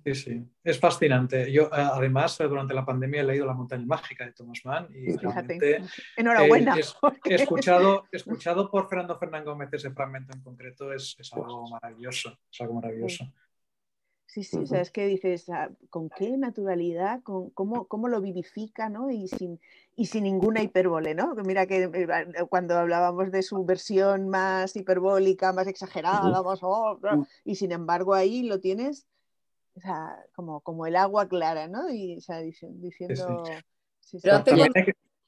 Sí, 0.04 0.16
sí, 0.16 0.44
es 0.64 0.80
fascinante. 0.80 1.52
Yo 1.52 1.70
además 1.72 2.38
durante 2.40 2.74
la 2.74 2.84
pandemia 2.84 3.22
he 3.22 3.24
leído 3.24 3.46
La 3.46 3.54
montaña 3.54 3.86
mágica 3.86 4.26
de 4.26 4.34
Thomas 4.34 4.62
Mann 4.66 4.88
y 4.90 5.16
realmente, 5.16 5.82
enhorabuena. 6.18 6.76
Eh, 6.76 6.84
he, 7.26 7.36
escuchado, 7.36 8.08
escuchado 8.12 8.72
por 8.72 8.90
Fernando 8.90 9.18
Fernán 9.20 9.46
Gómez 9.46 9.70
ese 9.72 9.92
fragmento 9.92 10.36
en 10.36 10.42
concreto, 10.42 10.92
es, 10.92 11.16
es 11.20 11.32
algo 11.34 11.70
maravilloso, 11.70 12.40
es 12.52 12.62
algo 12.62 12.74
maravilloso. 12.74 13.26
Sí, 13.26 13.34
sí, 14.44 14.58
o 14.58 14.66
sea, 14.66 14.82
es 14.82 14.92
que 14.92 15.06
dices, 15.08 15.50
ah, 15.50 15.70
con 15.90 16.10
qué 16.10 16.38
naturalidad, 16.38 17.22
con 17.24 17.50
cómo, 17.52 17.88
cómo 17.88 18.08
lo 18.08 18.22
vivifica, 18.22 18.90
¿no? 18.90 19.10
Y 19.10 19.28
sin, 19.28 19.60
y 19.96 20.08
sin 20.08 20.24
ninguna 20.24 20.62
hipérbole, 20.62 21.16
¿no? 21.16 21.36
Mira 21.36 21.66
que 21.66 21.84
eh, 21.84 22.08
cuando 22.50 22.78
hablábamos 22.78 23.32
de 23.32 23.42
su 23.44 23.64
versión 23.66 24.30
más 24.30 24.76
hiperbólica, 24.76 25.54
más 25.54 25.68
exagerada, 25.68 26.44
más, 26.44 26.60
oh, 26.62 27.00
y 27.44 27.56
sin 27.56 27.72
embargo 27.72 28.14
ahí 28.14 28.44
lo 28.44 28.60
tienes 28.60 29.08
o 29.76 29.82
sea, 29.82 30.26
como, 30.34 30.62
como 30.62 30.88
el 30.88 30.96
agua 30.96 31.28
clara, 31.28 31.68
¿no? 31.68 31.90
Y 31.90 32.18
o 32.18 32.22
sea, 32.22 32.40
diciendo... 32.40 33.44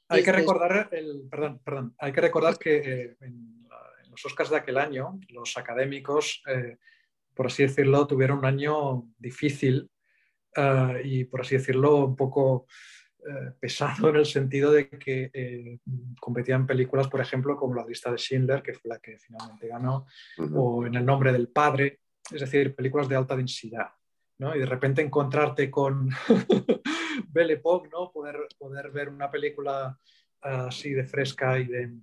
hay, 0.08 0.22
que, 0.22 0.32
recordar, 0.32 0.88
el, 0.92 1.28
perdón, 1.30 1.60
perdón, 1.62 1.94
hay 1.98 2.12
que 2.12 2.20
recordar 2.20 2.56
que 2.58 2.76
eh, 2.78 3.16
en, 3.20 3.68
los 4.10 4.24
Oscars 4.24 4.50
de 4.50 4.56
aquel 4.56 4.78
año, 4.78 5.20
los 5.28 5.56
académicos... 5.56 6.42
Eh, 6.48 6.78
por 7.38 7.46
así 7.46 7.62
decirlo, 7.62 8.04
tuvieron 8.04 8.38
un 8.38 8.46
año 8.46 9.04
difícil 9.16 9.88
eh, 10.56 11.02
y, 11.04 11.24
por 11.24 11.42
así 11.42 11.54
decirlo, 11.54 12.04
un 12.04 12.16
poco 12.16 12.66
eh, 13.20 13.52
pesado 13.60 14.08
en 14.08 14.16
el 14.16 14.26
sentido 14.26 14.72
de 14.72 14.88
que 14.88 15.30
eh, 15.32 15.78
competían 16.18 16.66
películas, 16.66 17.06
por 17.06 17.20
ejemplo, 17.20 17.56
como 17.56 17.76
La 17.76 17.86
lista 17.86 18.10
de 18.10 18.18
Schindler, 18.18 18.60
que 18.60 18.74
fue 18.74 18.88
la 18.88 18.98
que 18.98 19.18
finalmente 19.18 19.68
ganó, 19.68 20.06
o 20.52 20.84
En 20.84 20.96
el 20.96 21.06
nombre 21.06 21.32
del 21.32 21.46
padre, 21.46 22.00
es 22.28 22.40
decir, 22.40 22.74
películas 22.74 23.08
de 23.08 23.14
alta 23.14 23.36
densidad. 23.36 23.86
¿no? 24.38 24.56
Y 24.56 24.58
de 24.58 24.66
repente 24.66 25.00
encontrarte 25.00 25.70
con 25.70 26.10
Belle 27.28 27.52
Époque, 27.52 27.88
¿no? 27.92 28.10
poder, 28.10 28.48
poder 28.58 28.90
ver 28.90 29.10
una 29.10 29.30
película 29.30 29.96
así 30.40 30.92
de 30.92 31.04
fresca 31.04 31.56
y 31.56 31.66
de, 31.66 31.98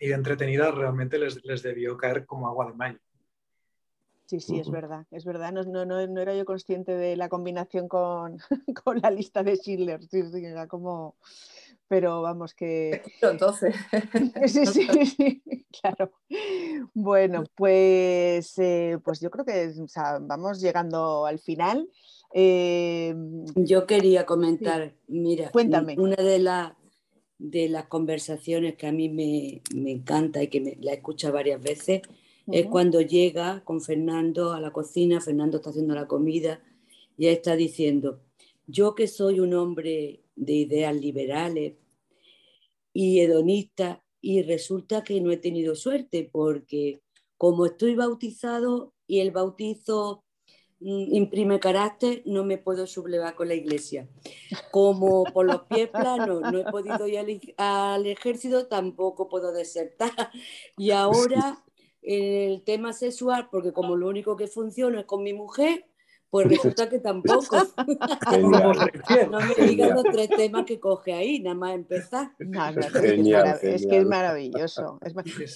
y 0.00 0.08
de 0.08 0.14
entretenida, 0.14 0.70
realmente 0.70 1.18
les, 1.18 1.42
les 1.46 1.62
debió 1.62 1.96
caer 1.96 2.26
como 2.26 2.46
agua 2.46 2.66
de 2.66 2.74
mayo. 2.74 2.98
Sí, 4.30 4.38
sí, 4.38 4.60
es 4.60 4.70
verdad, 4.70 5.06
es 5.10 5.24
verdad. 5.24 5.52
No, 5.52 5.64
no, 5.64 5.84
no, 5.84 6.20
era 6.20 6.36
yo 6.36 6.44
consciente 6.44 6.92
de 6.92 7.16
la 7.16 7.28
combinación 7.28 7.88
con, 7.88 8.38
con 8.84 9.00
la 9.00 9.10
lista 9.10 9.42
de 9.42 9.56
Schindler. 9.56 10.04
Sí, 10.04 10.22
sí, 10.22 10.44
era 10.44 10.68
como. 10.68 11.16
Pero 11.88 12.22
vamos 12.22 12.54
que. 12.54 13.02
Entonces. 13.22 13.74
Sí, 14.46 14.66
sí, 14.66 14.86
sí, 15.04 15.42
claro. 15.80 16.12
Bueno, 16.94 17.42
pues, 17.56 18.56
eh, 18.58 18.98
pues 19.04 19.18
yo 19.18 19.32
creo 19.32 19.44
que 19.44 19.72
vamos 20.20 20.60
llegando 20.60 21.26
al 21.26 21.40
final. 21.40 21.90
Eh, 22.32 23.12
yo 23.56 23.84
quería 23.84 24.26
comentar, 24.26 24.94
mira, 25.08 25.50
Cuéntame. 25.50 25.96
una 25.98 26.14
de, 26.14 26.38
de 27.38 27.68
las 27.68 27.86
conversaciones 27.86 28.76
que 28.76 28.86
a 28.86 28.92
mí 28.92 29.08
me, 29.08 29.60
me 29.74 29.90
encanta 29.90 30.40
y 30.40 30.46
que 30.46 30.60
me, 30.60 30.76
la 30.80 30.92
escucha 30.92 31.32
varias 31.32 31.60
veces 31.60 32.02
es 32.46 32.66
cuando 32.66 33.00
llega 33.00 33.62
con 33.64 33.80
Fernando 33.80 34.52
a 34.52 34.60
la 34.60 34.72
cocina, 34.72 35.20
Fernando 35.20 35.58
está 35.58 35.70
haciendo 35.70 35.94
la 35.94 36.08
comida 36.08 36.62
y 37.16 37.26
está 37.26 37.56
diciendo, 37.56 38.20
yo 38.66 38.94
que 38.94 39.08
soy 39.08 39.40
un 39.40 39.54
hombre 39.54 40.22
de 40.36 40.52
ideas 40.52 40.94
liberales 40.94 41.74
y 42.92 43.20
hedonista 43.20 44.02
y 44.20 44.42
resulta 44.42 45.04
que 45.04 45.20
no 45.20 45.30
he 45.30 45.36
tenido 45.36 45.74
suerte 45.74 46.28
porque 46.30 47.02
como 47.36 47.66
estoy 47.66 47.94
bautizado 47.94 48.92
y 49.06 49.20
el 49.20 49.30
bautizo 49.30 50.24
mm, 50.80 51.14
imprime 51.14 51.58
carácter, 51.58 52.22
no 52.26 52.44
me 52.44 52.58
puedo 52.58 52.86
sublevar 52.86 53.34
con 53.34 53.48
la 53.48 53.54
iglesia. 53.54 54.08
Como 54.70 55.24
por 55.24 55.46
los 55.46 55.62
pies 55.62 55.88
planos 55.88 56.42
no 56.42 56.58
he 56.58 56.64
podido 56.70 57.06
ir 57.06 57.18
al, 57.18 57.40
al 57.56 58.06
ejército, 58.06 58.66
tampoco 58.66 59.28
puedo 59.28 59.52
desertar. 59.52 60.30
Y 60.76 60.90
ahora 60.92 61.64
el 62.02 62.62
tema 62.62 62.92
sexual, 62.92 63.48
porque 63.50 63.72
como 63.72 63.96
lo 63.96 64.08
único 64.08 64.36
que 64.36 64.46
funciona 64.46 65.00
es 65.00 65.06
con 65.06 65.22
mi 65.22 65.32
mujer, 65.32 65.84
pues 66.30 66.48
resulta 66.48 66.88
que 66.88 67.00
tampoco. 67.00 67.56
no 69.30 69.40
me 69.40 69.66
digas 69.66 69.90
los 69.90 70.04
tres 70.04 70.28
temas 70.28 70.64
que 70.64 70.78
coge 70.78 71.12
ahí, 71.12 71.40
nada 71.40 71.56
más 71.56 71.74
empezar. 71.74 72.30
es, 72.38 73.86
que 73.86 73.98
es, 73.98 74.06
maravilloso. 74.06 75.00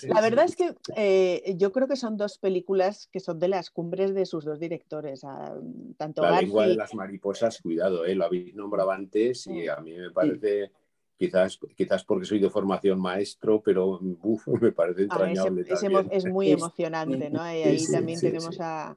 La 0.09 0.21
verdad 0.21 0.45
es 0.45 0.57
que 0.57 0.75
eh, 0.97 1.55
yo 1.57 1.71
creo 1.71 1.87
que 1.87 1.95
son 1.95 2.17
dos 2.17 2.39
películas 2.39 3.09
que 3.13 3.21
son 3.21 3.39
de 3.39 3.49
las 3.49 3.71
cumbres 3.71 4.15
de 4.15 4.27
sus 4.27 4.45
dos 4.45 4.59
directores. 4.59 5.23
Ah, 5.23 5.55
tanto 5.97 6.23
la 6.23 6.41
lengua 6.41 6.67
de 6.67 6.75
las 6.75 6.93
mariposas, 6.93 7.61
cuidado, 7.63 8.05
eh, 8.05 8.17
lo 8.17 8.25
habéis 8.25 8.55
nombrado 8.57 8.91
antes 8.91 9.47
y 9.47 9.69
a 9.69 9.77
mí 9.77 9.93
me 9.93 10.11
parece 10.11 10.73
Quizás, 11.17 11.59
quizás 11.77 12.05
porque 12.05 12.27
soy 12.27 12.41
de 12.41 12.51
formación 12.51 13.01
maestro, 13.01 13.63
pero 13.63 14.01
me 14.61 14.73
parece 14.73 15.03
ah, 15.03 15.05
entrañable. 15.05 15.65
es, 16.11 16.27
muy 16.27 16.51
emocionante, 16.51 17.31
¿no? 17.31 17.41
Y 17.45 17.63
ahí 17.63 17.87
también 17.87 18.21
tenemos 18.21 18.59
a, 18.61 18.97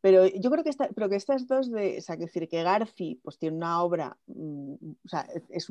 pero 0.00 0.26
yo 0.26 0.50
creo 0.50 0.64
que, 0.64 0.70
pero 0.94 1.08
que 1.08 1.16
estas 1.16 1.46
dos 1.46 1.70
de, 1.70 1.98
o 1.98 2.00
sea, 2.00 2.16
que 2.16 2.24
decir 2.24 2.48
que 2.48 2.62
Garci 2.62 3.20
pues 3.22 3.38
tiene 3.38 3.56
una 3.56 3.82
obra, 3.82 4.16
mm, 4.26 4.74
o 5.04 5.08
sea, 5.08 5.26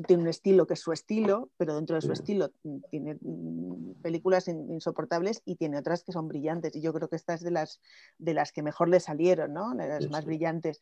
tiene 0.06 0.22
un 0.22 0.28
estilo 0.28 0.66
que 0.66 0.74
es 0.74 0.80
su 0.80 0.92
estilo, 0.92 1.50
pero 1.56 1.74
dentro 1.74 1.96
de 1.96 2.02
su 2.02 2.12
estilo 2.12 2.50
mm, 2.62 2.76
tiene 2.90 3.18
mm, 3.20 4.02
películas 4.02 4.48
insoportables 4.48 5.42
y 5.44 5.56
tiene 5.56 5.78
otras 5.78 6.02
que 6.02 6.12
son 6.12 6.28
brillantes. 6.28 6.74
Y 6.74 6.80
yo 6.80 6.92
creo 6.92 7.08
que 7.08 7.16
esta 7.16 7.34
es 7.34 7.42
de 7.42 7.50
las, 7.50 7.80
de 8.18 8.34
las 8.34 8.52
que 8.52 8.62
mejor 8.62 8.88
le 8.88 9.00
salieron, 9.00 9.52
¿no? 9.52 9.74
De 9.74 9.86
las 9.86 10.10
más 10.10 10.24
brillantes. 10.24 10.80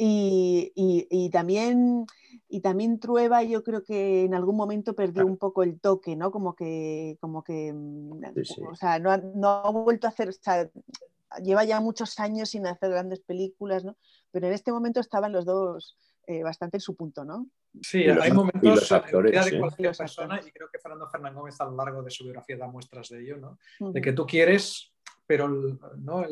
Y, 0.00 0.72
y, 1.10 1.30
también, 1.30 2.06
y 2.48 2.60
también 2.60 3.00
Trueba 3.00 3.42
yo 3.42 3.64
creo 3.64 3.82
que 3.82 4.24
en 4.24 4.32
algún 4.32 4.56
momento 4.56 4.94
perdió 4.94 5.26
un 5.26 5.36
poco 5.36 5.64
el 5.64 5.80
toque, 5.80 6.14
¿no? 6.14 6.30
Como 6.30 6.54
que, 6.54 7.18
como 7.20 7.42
que 7.42 7.74
o 7.74 8.76
sea, 8.76 9.00
no, 9.00 9.16
no, 9.16 9.48
ha 9.48 9.70
vuelto 9.70 10.06
a 10.06 10.10
hacer, 10.10 10.28
o 10.28 10.32
sea, 10.32 10.70
lleva 11.42 11.64
ya 11.64 11.80
muchos 11.80 12.20
años 12.20 12.50
sin 12.50 12.66
hacer 12.68 12.90
grandes 12.90 13.18
películas, 13.20 13.84
¿no? 13.84 13.96
Pero 14.30 14.46
en 14.46 14.52
este 14.52 14.70
momento 14.70 15.00
estaban 15.00 15.32
los 15.32 15.44
dos 15.44 15.96
eh, 16.28 16.44
bastante 16.44 16.76
en 16.76 16.82
su 16.82 16.94
punto, 16.94 17.24
¿no? 17.24 17.48
Sí, 17.82 18.04
hay 18.04 18.32
momentos 18.32 18.88
de 18.88 19.58
cualquier 19.58 19.96
persona, 19.96 20.40
y 20.46 20.50
creo 20.52 20.68
que 20.70 20.78
Fernando 20.78 21.08
Fernán 21.08 21.34
Gómez 21.34 21.60
a 21.60 21.64
lo 21.64 21.76
largo 21.76 22.02
de 22.02 22.10
su 22.10 22.22
biografía 22.22 22.56
da 22.56 22.68
muestras 22.68 23.08
de 23.08 23.20
ello, 23.20 23.36
¿no? 23.36 23.58
De 23.92 24.00
que 24.00 24.12
tú 24.12 24.26
quieres, 24.26 24.92
pero 25.26 25.48
¿no? 25.48 26.24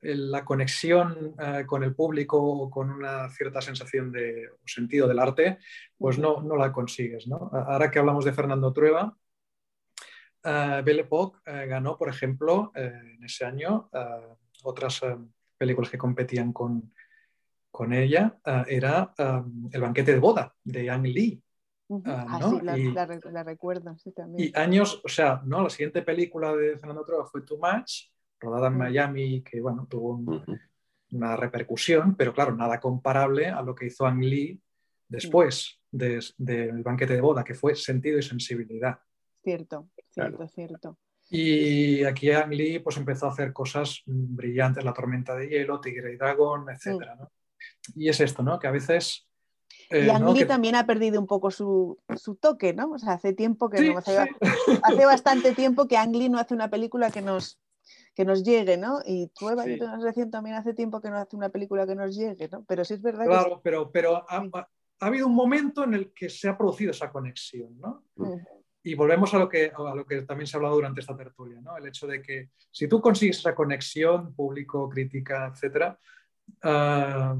La 0.00 0.44
conexión 0.44 1.34
eh, 1.38 1.64
con 1.66 1.82
el 1.82 1.94
público 1.94 2.40
o 2.40 2.70
con 2.70 2.90
una 2.90 3.28
cierta 3.30 3.60
sensación 3.60 4.12
de 4.12 4.50
sentido 4.64 5.08
del 5.08 5.18
arte, 5.18 5.58
pues 5.96 6.18
no, 6.18 6.40
no 6.42 6.56
la 6.56 6.72
consigues, 6.72 7.26
¿no? 7.26 7.50
Ahora 7.52 7.90
que 7.90 7.98
hablamos 7.98 8.24
de 8.24 8.32
Fernando 8.32 8.72
Trueba, 8.72 9.16
uh, 10.44 10.84
Belle 10.84 11.00
Époque 11.00 11.38
eh, 11.46 11.66
ganó, 11.66 11.96
por 11.98 12.08
ejemplo, 12.08 12.72
eh, 12.74 12.92
en 13.16 13.24
ese 13.24 13.44
año 13.44 13.90
otras 14.62 15.00
películas 15.56 15.90
que 15.90 15.98
competían 15.98 16.52
con, 16.52 16.92
con 17.70 17.92
ella, 17.92 18.38
era 18.66 19.14
El 19.16 19.80
banquete 19.80 20.12
de 20.12 20.18
boda 20.18 20.54
de 20.64 20.90
Ang 20.90 21.06
Lee. 21.06 21.42
Ah, 22.04 22.38
sí, 22.74 22.92
la, 22.92 23.44
recuerdo, 23.44 23.96
sí, 23.98 24.12
también. 24.12 24.50
Y 24.54 24.58
años, 24.58 25.00
o 25.04 25.08
sea, 25.08 25.40
¿no? 25.44 25.62
la 25.62 25.70
siguiente 25.70 26.02
película 26.02 26.54
de 26.54 26.76
Fernando 26.76 27.04
Trueba 27.04 27.24
fue 27.24 27.42
Too 27.42 27.56
Much, 27.56 28.10
rodada 28.40 28.68
en 28.68 28.76
Miami, 28.78 29.42
que 29.42 29.60
bueno, 29.60 29.86
tuvo 29.88 30.20
una 31.10 31.36
repercusión, 31.36 32.14
pero 32.16 32.32
claro, 32.32 32.54
nada 32.54 32.80
comparable 32.80 33.48
a 33.48 33.62
lo 33.62 33.74
que 33.74 33.86
hizo 33.86 34.06
Ang 34.06 34.20
Lee 34.20 34.60
después 35.08 35.80
del 35.90 36.22
de, 36.36 36.72
banquete 36.82 37.14
de 37.14 37.20
boda, 37.20 37.44
que 37.44 37.54
fue 37.54 37.74
sentido 37.74 38.18
y 38.18 38.22
sensibilidad. 38.22 38.98
Cierto, 39.42 39.88
cierto, 40.10 40.48
cierto. 40.48 40.98
Y 41.30 42.04
aquí 42.04 42.30
Ang 42.30 42.52
Lee 42.52 42.78
pues, 42.78 42.96
empezó 42.96 43.26
a 43.26 43.30
hacer 43.32 43.52
cosas 43.52 44.02
brillantes, 44.06 44.84
La 44.84 44.94
tormenta 44.94 45.34
de 45.34 45.48
hielo, 45.48 45.80
Tigre 45.80 46.14
y 46.14 46.16
dragón, 46.16 46.66
etc. 46.70 47.04
¿no? 47.18 47.30
Y 47.94 48.08
es 48.08 48.20
esto, 48.20 48.42
¿no? 48.42 48.58
Que 48.58 48.66
a 48.66 48.70
veces... 48.70 49.26
Eh, 49.90 50.06
y 50.06 50.10
Ang 50.10 50.34
Lee 50.34 50.44
también 50.46 50.74
ha 50.74 50.86
perdido 50.86 51.20
un 51.20 51.26
poco 51.26 51.50
su, 51.50 51.98
su, 52.16 52.36
toque, 52.36 52.72
¿no? 52.72 52.90
O 52.92 52.98
sea, 52.98 53.14
hace 53.14 53.32
tiempo 53.32 53.68
que 53.68 53.90
no, 53.90 53.98
hace, 53.98 54.18
hace, 54.82 55.06
bastante 55.06 55.54
tiempo 55.54 55.86
que 55.86 55.96
Ang 55.96 56.14
Lee 56.14 56.28
no 56.28 56.38
hace 56.38 56.54
una 56.54 56.70
película 56.70 57.10
que 57.10 57.22
nos, 57.22 57.58
que 58.18 58.24
nos 58.24 58.42
llegue, 58.42 58.76
¿no? 58.76 59.00
Y 59.06 59.28
Trueba 59.28 59.62
sí. 59.62 59.78
recién 60.02 60.28
también 60.28 60.56
hace 60.56 60.74
tiempo 60.74 61.00
que 61.00 61.08
no 61.08 61.18
hace 61.18 61.36
una 61.36 61.50
película 61.50 61.86
que 61.86 61.94
nos 61.94 62.16
llegue, 62.16 62.48
¿no? 62.48 62.64
Pero 62.64 62.84
sí 62.84 62.94
es 62.94 63.00
verdad 63.00 63.26
claro, 63.26 63.58
que... 63.58 63.60
pero, 63.62 63.92
pero 63.92 64.16
ha, 64.28 64.38
ha, 64.38 64.68
habido 64.98 65.28
un 65.28 65.36
momento 65.36 65.84
en 65.84 65.94
el 65.94 66.12
que 66.12 66.28
se 66.28 66.48
ha 66.48 66.58
producido 66.58 66.90
esa 66.90 67.12
conexión, 67.12 67.78
¿no? 67.78 68.02
Y 68.82 68.96
volvemos 68.96 69.32
a 69.34 69.38
lo, 69.38 69.48
que, 69.48 69.70
a 69.72 69.94
lo 69.94 70.04
que 70.04 70.22
también 70.22 70.48
se 70.48 70.56
ha 70.56 70.58
hablado 70.58 70.74
durante 70.74 71.00
esta 71.00 71.16
tertulia, 71.16 71.60
¿no? 71.60 71.76
el 71.76 71.86
hecho 71.86 72.08
de 72.08 72.20
que 72.20 72.50
si 72.72 72.88
tú 72.88 73.00
consigues 73.00 73.38
esa 73.38 73.54
conexión 73.54 74.34
público, 74.34 74.88
crítica, 74.88 75.52
etc., 75.54 75.94
ah, 76.64 77.36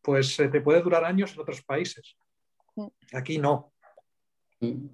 pues 0.00 0.36
te 0.36 0.60
puede 0.60 0.80
durar 0.80 1.04
años 1.04 1.34
en 1.34 1.40
otros 1.40 1.60
países. 1.62 2.16
Mm. 2.76 2.86
Aquí 3.14 3.38
no. 3.38 3.72
Mm. 4.60 4.86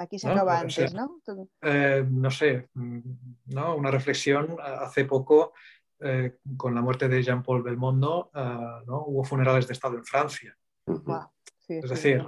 Aquí 0.00 0.18
se 0.18 0.28
acaba 0.28 0.60
antes, 0.60 0.94
¿no? 0.94 1.20
Eh, 1.62 2.04
no 2.08 2.30
sé, 2.30 2.68
mm, 2.74 3.00
¿no? 3.46 3.76
una 3.76 3.90
reflexión 3.90 4.56
hace 4.60 5.04
poco 5.04 5.52
eh, 5.98 6.38
con 6.56 6.74
la 6.74 6.80
muerte 6.80 7.08
de 7.08 7.22
Jean-Paul 7.22 7.62
Belmondo, 7.62 8.30
ah, 8.32 8.82
¿no? 8.86 9.04
hubo 9.04 9.24
funerales 9.24 9.66
de 9.66 9.74
Estado 9.74 9.98
en 9.98 10.04
Francia. 10.04 10.56
es 11.68 11.90
decir, 11.90 12.26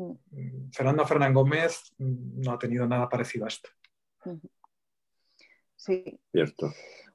Mm, 0.00 0.70
Fernando 0.72 1.06
Fernán 1.06 1.34
Gómez 1.34 1.92
mm, 1.98 2.40
no 2.40 2.52
ha 2.52 2.58
tenido 2.58 2.86
nada 2.86 3.08
parecido 3.08 3.44
a 3.44 3.48
esto. 3.48 3.68
Sí. 5.76 6.20
Cierto. 6.32 6.72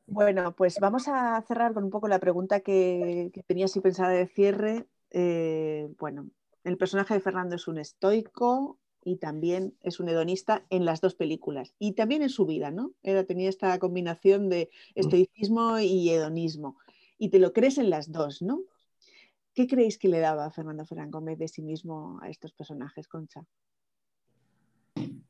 Bueno, 0.08 0.56
pues 0.56 0.80
vamos 0.80 1.08
a 1.08 1.42
cerrar 1.48 1.74
con 1.74 1.86
un 1.86 1.90
poco 1.90 2.08
la 2.08 2.20
pregunta 2.20 2.60
que, 2.60 3.32
tenía 3.48 3.66
así 3.66 3.80
pensada 3.80 4.10
de 4.10 4.28
cierre. 4.28 4.86
Eh, 5.12 5.90
bueno, 5.98 6.30
el 6.64 6.78
personaje 6.78 7.16
de 7.16 7.22
Fernando 7.22 7.56
es 7.56 7.68
un 7.68 7.80
estoico 7.80 8.80
y 9.06 9.18
también 9.18 9.78
es 9.82 10.00
un 10.00 10.10
hedonista 10.10 10.66
en 10.72 10.84
las 10.84 11.00
dos 11.00 11.14
películas 11.14 11.74
y 11.78 11.94
también 11.94 12.24
en 12.24 12.30
su 12.30 12.46
vida, 12.48 12.72
¿no? 12.72 12.92
Era, 13.04 13.24
tenía 13.24 13.48
esta 13.48 13.78
combinación 13.78 14.50
de 14.50 14.70
mm. 14.96 15.00
estoicismo 15.00 15.80
y 15.80 16.10
hedonismo. 16.10 16.78
Y 17.18 17.30
te 17.30 17.40
lo 17.40 17.54
crees 17.54 17.78
en 17.78 17.92
las 17.92 18.12
dos, 18.12 18.42
¿no? 18.42 18.64
¿Qué 19.54 19.68
creéis 19.68 20.00
que 20.00 20.10
le 20.10 20.20
daba 20.20 20.50
Fernando 20.50 20.86
Ferran 20.86 21.12
Gómez 21.12 21.38
de 21.38 21.48
sí 21.48 21.62
mismo 21.62 22.20
a 22.22 22.30
estos 22.30 22.52
personajes, 22.52 23.08
Concha? 23.08 23.46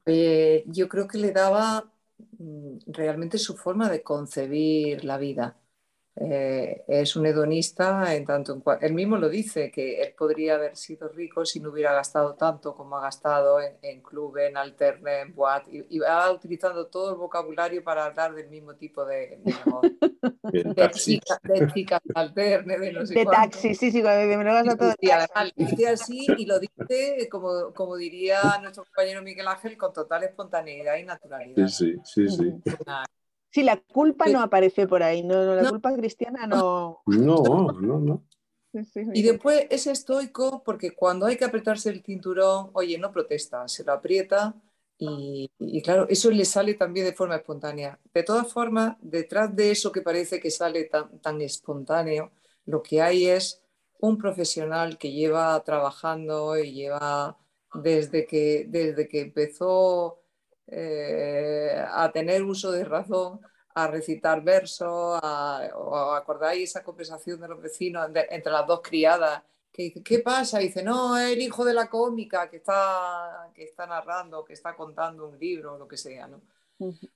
Eh, 0.06 0.64
yo 0.68 0.88
creo 0.88 1.07
que 1.07 1.18
le 1.18 1.31
daba 1.31 1.91
mm, 2.39 2.77
realmente 2.88 3.38
su 3.38 3.57
forma 3.57 3.89
de 3.89 4.02
concebir 4.02 5.03
la 5.03 5.18
vida. 5.18 5.60
Eh, 6.18 6.86
es 6.88 7.18
un 7.18 7.26
hedonista 7.26 8.16
en 8.16 8.26
tanto 8.26 8.54
en 8.54 8.62
cuanto, 8.62 8.86
él 8.86 8.94
mismo 8.94 9.18
lo 9.18 9.28
dice, 9.28 9.70
que 9.70 10.02
él 10.02 10.14
podría 10.18 10.56
haber 10.56 10.78
sido 10.78 11.10
rico 11.10 11.46
si 11.46 11.60
no 11.60 11.72
hubiera 11.72 11.92
gastado 11.92 12.36
tanto 12.36 12.74
como 12.74 12.98
ha 12.98 13.02
gastado 13.02 13.60
en, 13.60 13.74
en 13.82 14.02
club, 14.02 14.38
en 14.38 14.56
alterne, 14.56 15.20
en 15.20 15.36
boat, 15.36 15.68
y, 15.68 16.00
va 16.00 16.32
utilizando 16.32 16.88
todo 16.88 17.12
el 17.12 17.18
vocabulario 17.18 17.84
para 17.84 18.06
hablar 18.06 18.34
del 18.34 18.50
mismo 18.50 18.76
tipo 18.76 19.04
de, 19.04 19.42
de, 19.44 20.74
taxi, 20.74 21.20
de, 21.44 21.68
chicas 21.74 22.00
alterne, 22.14 22.80
de 22.80 22.94
no 22.94 23.06
sé 23.06 23.14
De 23.14 23.26
taxi, 23.26 23.76
sí, 23.76 23.92
sí, 23.92 24.02
me 24.02 24.44
lo 24.44 24.54
vas 24.54 24.70
a 24.70 24.78
todo. 24.78 24.94
Y 25.02 25.66
dice 25.66 25.88
así 25.90 26.28
y 26.38 26.46
lo 26.46 26.60
dice, 26.60 27.28
como, 27.30 27.74
como 27.74 27.98
diría 27.98 28.40
nuestro 28.62 28.86
compañero 28.86 29.22
Miguel 29.22 29.50
Ángel, 29.50 29.78
con 29.78 29.92
total 29.92 30.24
espontaneidad 30.24 30.96
y 30.96 31.04
naturalidad. 31.04 31.68
Sí, 31.68 31.98
sí, 32.06 32.30
sí. 32.30 32.38
sí. 32.54 32.74
Sí, 33.56 33.64
la 33.64 33.77
culpa 33.77 34.26
no 34.27 34.41
aparece 34.41 34.86
por 34.86 35.02
ahí, 35.02 35.23
no, 35.23 35.56
la 35.56 35.69
culpa 35.69 35.95
cristiana 35.95 36.45
no. 36.45 36.99
No, 37.06 37.72
no, 37.72 37.99
no. 38.02 38.26
y 39.14 39.22
después 39.22 39.65
es 39.69 39.88
estoico 39.88 40.61
porque 40.61 40.91
cuando 40.91 41.26
hay 41.26 41.38
que 41.38 41.45
apretarse 41.45 41.90
el 41.90 42.03
cinturón, 42.03 42.72
oye, 42.73 42.98
no 42.98 43.14
protesta, 43.14 43.65
se 43.69 43.86
lo 43.86 43.94
aprieta 43.94 44.53
y, 44.98 45.49
claro, 45.84 46.06
eso 46.10 46.30
le 46.32 46.44
sale 46.44 46.73
también 46.73 47.06
de 47.06 47.14
forma 47.14 47.38
espontánea. 47.38 47.98
De 48.14 48.23
todas 48.23 48.52
formas, 48.52 48.98
detrás 48.99 49.56
de 49.56 49.72
eso 49.72 49.90
que 49.90 50.02
parece 50.02 50.41
que 50.41 50.52
sale 50.52 50.84
tan, 50.84 51.22
tan 51.22 51.40
espontáneo, 51.40 52.32
lo 52.65 52.84
que 52.84 53.02
hay 53.02 53.27
es 53.27 53.64
un 54.02 54.18
profesional 54.18 54.98
que 54.98 55.14
lleva 55.14 55.64
trabajando 55.64 56.57
y 56.57 56.73
lleva 56.73 57.38
desde 57.73 58.26
que, 58.26 58.65
desde 58.68 59.07
que 59.07 59.22
empezó 59.22 60.24
eh, 60.68 61.84
a 61.88 62.12
tener 62.12 62.44
uso 62.44 62.72
de 62.72 62.84
razón, 62.84 63.40
a 63.76 63.88
recitar 63.88 64.44
versos, 64.44 65.20
a, 65.22 65.70
acordáis 66.16 66.70
esa 66.70 66.84
conversación 66.84 67.42
de 67.42 67.48
los 67.48 67.62
vecinos 67.62 68.10
entre 68.30 68.52
las 68.52 68.66
dos 68.66 68.82
criadas, 68.82 69.44
que 69.72 69.84
dice, 69.84 70.04
¿qué 70.04 70.20
pasa? 70.20 70.62
Y 70.62 70.68
dice, 70.68 70.84
no, 70.84 71.18
es 71.18 71.34
el 71.34 71.42
hijo 71.42 71.66
de 71.66 71.74
la 71.74 71.90
cómica 71.90 72.50
que 72.50 72.58
está, 72.58 73.52
que 73.54 73.64
está 73.64 73.86
narrando, 73.86 74.46
que 74.46 74.54
está 74.54 74.76
contando 74.76 75.28
un 75.28 75.38
libro 75.38 75.78
lo 75.78 75.88
que 75.88 75.98
sea, 75.98 76.28
¿no? 76.28 76.42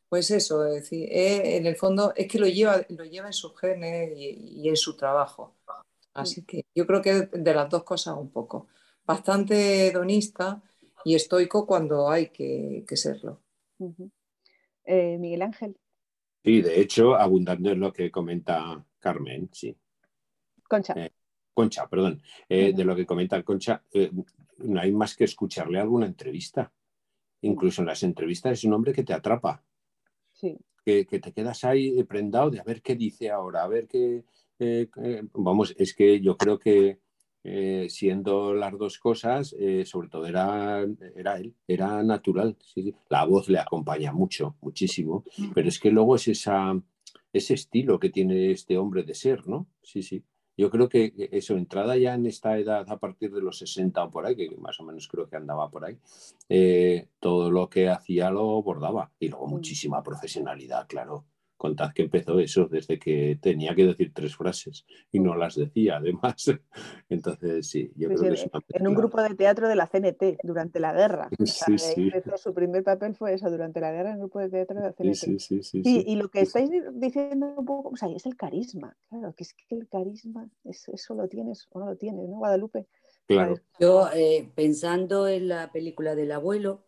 Pues 0.07 0.31
eso, 0.31 0.65
es 0.65 0.73
decir, 0.73 1.07
en 1.11 1.65
el 1.65 1.75
fondo 1.75 2.13
es 2.15 2.27
que 2.27 2.39
lo 2.39 2.47
lleva, 2.47 2.81
lo 2.89 3.03
lleva 3.03 3.27
en 3.27 3.33
sus 3.33 3.57
genes 3.59 4.11
y, 4.15 4.67
en 4.67 4.77
su 4.77 4.95
trabajo. 4.95 5.55
Así 6.13 6.43
que 6.43 6.65
yo 6.73 6.85
creo 6.87 7.01
que 7.01 7.29
de 7.31 7.53
las 7.53 7.69
dos 7.69 7.83
cosas 7.83 8.15
un 8.17 8.31
poco. 8.31 8.67
Bastante 9.05 9.87
hedonista, 9.87 10.61
y 11.05 11.15
estoico 11.15 11.65
cuando 11.65 12.09
hay 12.09 12.29
que, 12.29 12.83
serlo. 12.93 13.41
Eh, 14.85 15.17
Miguel 15.17 15.41
Ángel. 15.41 15.77
Sí, 16.43 16.61
de 16.61 16.79
hecho, 16.79 17.15
abundando 17.15 17.71
en 17.71 17.79
lo 17.79 17.91
que 17.93 18.11
comenta 18.11 18.85
Carmen, 18.99 19.49
sí. 19.51 19.75
Concha. 20.67 20.93
Eh, 20.95 21.11
Concha, 21.53 21.87
perdón. 21.87 22.21
Eh, 22.47 22.73
de 22.73 22.85
lo 22.85 22.95
que 22.95 23.05
comenta 23.05 23.41
Concha, 23.43 23.83
no 24.57 24.79
hay 24.79 24.91
más 24.91 25.15
que 25.15 25.25
escucharle 25.25 25.79
alguna 25.79 26.05
entrevista. 26.05 26.71
Incluso 27.41 27.81
en 27.81 27.87
las 27.87 28.03
entrevistas 28.03 28.53
es 28.53 28.63
un 28.65 28.73
hombre 28.73 28.93
que 28.93 29.03
te 29.03 29.13
atrapa. 29.13 29.63
Sí. 30.33 30.57
Que, 30.85 31.05
que 31.05 31.19
te 31.19 31.31
quedas 31.31 31.63
ahí 31.63 32.01
prendado 32.03 32.49
de 32.49 32.59
a 32.59 32.63
ver 32.63 32.81
qué 32.81 32.95
dice 32.95 33.29
ahora, 33.29 33.63
a 33.63 33.67
ver 33.67 33.87
qué... 33.87 34.23
vamos, 35.33 35.75
es 35.77 35.93
que 35.93 36.19
yo 36.19 36.37
creo 36.37 36.57
que 36.57 36.99
eh, 37.43 37.87
siendo 37.89 38.53
las 38.53 38.77
dos 38.77 38.99
cosas, 38.99 39.55
eh, 39.57 39.85
sobre 39.85 40.09
todo 40.09 40.25
era, 40.25 40.85
era 41.15 41.37
él, 41.37 41.55
era 41.67 42.03
natural. 42.03 42.57
La 43.09 43.25
voz 43.25 43.49
le 43.49 43.59
acompaña 43.59 44.11
mucho, 44.11 44.57
muchísimo, 44.61 45.23
pero 45.53 45.69
es 45.69 45.79
que 45.79 45.91
luego 45.91 46.15
es 46.15 46.27
esa, 46.27 46.79
ese 47.31 47.53
estilo 47.53 47.99
que 47.99 48.09
tiene 48.09 48.51
este 48.51 48.77
hombre 48.77 49.03
de 49.03 49.15
ser, 49.15 49.47
¿no? 49.47 49.67
Sí, 49.81 50.03
sí. 50.03 50.23
Yo 50.57 50.69
creo 50.69 50.89
que 50.89 51.13
eso, 51.31 51.55
entrada 51.55 51.95
ya 51.95 52.15
en 52.15 52.25
esta 52.25 52.57
edad 52.57 52.85
a 52.89 52.99
partir 52.99 53.31
de 53.31 53.41
los 53.41 53.59
60 53.59 54.03
o 54.03 54.11
por 54.11 54.25
ahí, 54.25 54.35
que 54.35 54.57
más 54.57 54.77
o 54.81 54.83
menos 54.83 55.07
creo 55.07 55.29
que 55.29 55.37
andaba 55.37 55.71
por 55.71 55.85
ahí, 55.85 55.97
eh, 56.49 57.07
todo 57.21 57.49
lo 57.49 57.69
que 57.69 57.87
hacía 57.87 58.29
lo 58.29 58.61
bordaba 58.61 59.13
y 59.19 59.29
luego 59.29 59.47
muchísima 59.47 60.03
profesionalidad, 60.03 60.85
claro 60.89 61.23
contad 61.59 61.91
que 61.93 62.03
empezó 62.03 62.39
eso 62.39 62.67
desde 62.67 62.97
que 62.97 63.37
tenía 63.39 63.75
que 63.75 63.85
decir 63.85 64.11
tres 64.13 64.35
frases 64.35 64.85
y 65.11 65.19
no 65.19 65.35
las 65.35 65.55
decía 65.55 65.97
además. 65.97 66.45
Entonces, 67.09 67.67
sí, 67.67 67.91
yo 67.95 68.07
creo 68.07 68.21
que 68.21 68.27
es 68.29 68.49
En 68.69 68.87
un 68.87 68.95
grupo 68.95 69.21
de 69.21 69.35
teatro 69.35 69.67
de 69.67 69.75
la 69.75 69.85
CNT 69.85 70.39
durante 70.41 70.79
la 70.79 70.93
guerra. 70.93 71.29
Sí, 71.43 71.77
sí. 71.77 72.11
su 72.37 72.53
primer 72.53 72.83
papel 72.83 73.13
fue 73.13 73.33
eso, 73.33 73.51
durante 73.51 73.81
la 73.81 73.91
guerra 73.91 74.11
en 74.11 74.15
un 74.15 74.21
grupo 74.21 74.39
de 74.39 74.49
teatro 74.49 74.77
de 74.77 74.87
la 74.87 74.93
CNT. 74.93 75.13
Sí, 75.13 75.39
sí, 75.39 75.61
sí. 75.61 75.81
y 75.83 76.15
lo 76.15 76.29
que 76.29 76.41
estáis 76.41 76.71
diciendo 76.93 77.53
un 77.57 77.65
poco, 77.65 77.89
o 77.89 77.97
sea, 77.97 78.09
es 78.09 78.25
el 78.25 78.37
carisma. 78.37 78.97
Claro, 79.09 79.33
que 79.35 79.43
es 79.43 79.53
que 79.53 79.75
el 79.75 79.87
carisma, 79.89 80.49
eso 80.63 81.13
lo 81.13 81.27
tienes 81.27 81.67
o 81.71 81.79
no 81.79 81.87
lo 81.87 81.97
tienes, 81.97 82.27
¿no, 82.29 82.37
Guadalupe? 82.37 82.87
Claro. 83.27 83.57
Yo, 83.79 84.09
eh, 84.13 84.49
pensando 84.55 85.27
en 85.27 85.49
la 85.49 85.71
película 85.73 86.15
del 86.15 86.31
abuelo, 86.31 86.85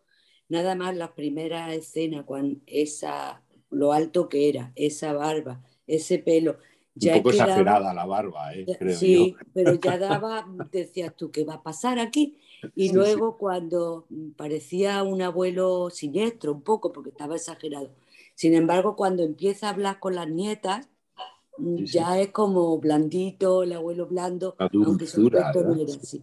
nada 0.48 0.74
más 0.74 0.96
la 0.96 1.14
primera 1.14 1.74
escena, 1.74 2.24
cuando 2.24 2.58
esa 2.66 3.42
lo 3.72 3.92
alto 3.92 4.28
que 4.28 4.48
era, 4.48 4.72
esa 4.76 5.12
barba, 5.12 5.62
ese 5.86 6.18
pelo. 6.18 6.58
Ya 6.94 7.16
Un 7.16 7.22
poco 7.22 7.30
exagerada 7.30 7.94
la 7.94 8.04
barba, 8.04 8.54
¿eh? 8.54 8.66
creo 8.78 8.96
sí, 8.96 9.34
pero 9.54 9.74
ya 9.74 9.98
daba, 9.98 10.46
decías 10.70 11.16
tú, 11.16 11.30
¿qué 11.30 11.42
va 11.44 11.54
a 11.54 11.62
pasar 11.62 11.98
aquí? 11.98 12.38
Y 12.76 12.92
luego 12.92 13.38
cuando 13.38 14.06
parecía 14.36 15.02
un 15.02 15.22
abuelo 15.22 15.90
siniestro, 15.90 16.52
un 16.52 16.62
poco, 16.62 16.92
porque 16.92 17.10
estaba 17.10 17.36
exagerado. 17.36 17.90
Sin 18.34 18.54
embargo, 18.54 18.94
cuando 18.94 19.22
empieza 19.22 19.66
a 19.66 19.70
hablar 19.70 19.98
con 19.98 20.14
las 20.14 20.28
nietas, 20.28 20.88
ya 21.58 22.20
es 22.20 22.30
como 22.30 22.78
blandito, 22.78 23.62
el 23.62 23.72
abuelo 23.72 24.06
blando, 24.06 24.54
aunque 24.58 25.06
su 25.06 25.26
aspecto 25.26 25.62
no 25.62 25.74
era 25.74 25.94
así. 25.94 26.22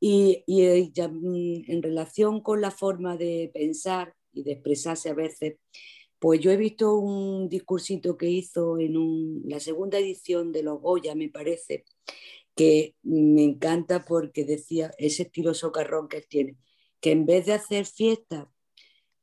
Y, 0.00 0.44
y 0.46 0.62
eh, 0.62 0.92
mm, 1.08 1.70
en 1.70 1.82
relación 1.82 2.40
con 2.40 2.60
la 2.60 2.70
forma 2.70 3.16
de 3.16 3.50
pensar 3.52 4.14
y 4.32 4.42
de 4.42 4.52
expresarse 4.52 5.10
a 5.10 5.14
veces, 5.14 5.56
pues 6.26 6.40
yo 6.40 6.50
he 6.50 6.56
visto 6.56 6.98
un 6.98 7.48
discursito 7.48 8.16
que 8.16 8.28
hizo 8.28 8.80
en 8.80 9.48
la 9.48 9.60
segunda 9.60 10.00
edición 10.00 10.50
de 10.50 10.64
Los 10.64 10.80
Goya, 10.80 11.14
me 11.14 11.28
parece, 11.28 11.84
que 12.56 12.96
me 13.04 13.44
encanta 13.44 14.04
porque 14.04 14.44
decía 14.44 14.90
ese 14.98 15.22
estilo 15.22 15.54
socarrón 15.54 16.08
que 16.08 16.16
él 16.16 16.26
tiene, 16.28 16.56
que 16.98 17.12
en 17.12 17.26
vez 17.26 17.46
de 17.46 17.52
hacer 17.52 17.86
fiesta 17.86 18.50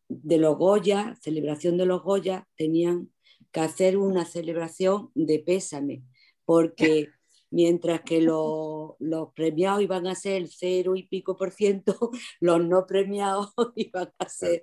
de 0.08 0.38
los 0.38 0.58
Goya, 0.58 1.18
celebración 1.22 1.76
de 1.76 1.88
los 1.88 2.04
Goya, 2.04 2.48
tenían 2.56 3.12
que 3.52 3.60
hacer 3.60 3.98
una 3.98 4.24
celebración 4.24 5.12
de 5.14 5.40
pésame, 5.40 6.06
porque 6.46 7.10
mientras 7.54 8.02
que 8.02 8.20
los, 8.20 8.96
premiados 9.36 9.84
iban 9.84 10.08
a 10.08 10.16
ser 10.16 10.42
el 10.42 10.50
cero 10.50 10.96
y 10.96 11.04
pico 11.04 11.38
por 11.38 11.52
ciento, 11.52 12.10
los 12.40 12.66
no 12.66 12.86
premiados 12.88 13.54
iban 13.76 14.12
a 14.18 14.28
ser 14.28 14.60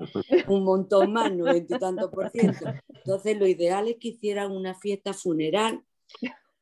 un 0.49 0.65
montón 0.65 1.13
más, 1.13 1.33
noventa 1.33 1.77
y 1.77 1.79
tanto 1.79 2.11
por 2.11 2.31
ciento. 2.31 2.67
Entonces, 2.89 3.39
lo 3.39 3.47
ideal 3.47 3.89
es 3.89 3.97
que 3.99 4.09
hicieran 4.09 4.51
una 4.51 4.75
fiesta 4.75 5.15
funeral 5.15 5.85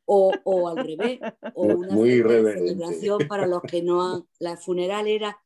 o, 0.05 0.69
al 0.69 0.77
revés, 0.77 1.19
o 1.55 1.65
una 1.65 1.97
celebración 1.97 3.27
para 3.27 3.47
los 3.47 3.63
que 3.63 3.83
no 3.83 4.03
han. 4.03 4.25
La 4.39 4.57
funeral 4.57 5.07
era 5.07 5.39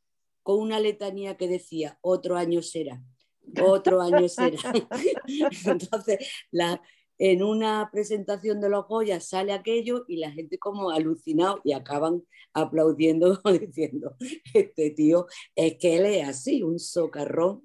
con 0.43 0.61
una 0.61 0.81
letanía 0.81 1.37
que 1.37 1.47
decía: 1.47 1.99
otro 2.01 2.37
año 2.37 2.61
será, 2.61 3.03
otro 3.63 4.01
año 4.01 4.29
será. 4.29 4.59
Entonces, 5.67 6.19
la, 6.51 6.81
en 7.25 7.41
una 7.45 7.89
presentación 7.93 8.61
de 8.61 8.69
los 8.69 8.89
Goya 8.89 9.21
sale 9.21 9.53
aquello 9.53 10.05
y 10.09 10.17
la 10.17 10.33
gente 10.33 10.59
como 10.59 10.91
alucinado 10.91 11.61
y 11.63 11.73
acaban 11.73 12.25
aplaudiendo 12.53 13.41
diciendo, 13.61 14.17
este 14.53 14.91
tío 14.91 15.27
es 15.55 15.77
que 15.79 15.99
él 15.99 16.07
es 16.07 16.29
así, 16.29 16.65
un 16.65 16.81
socarrón. 16.81 17.63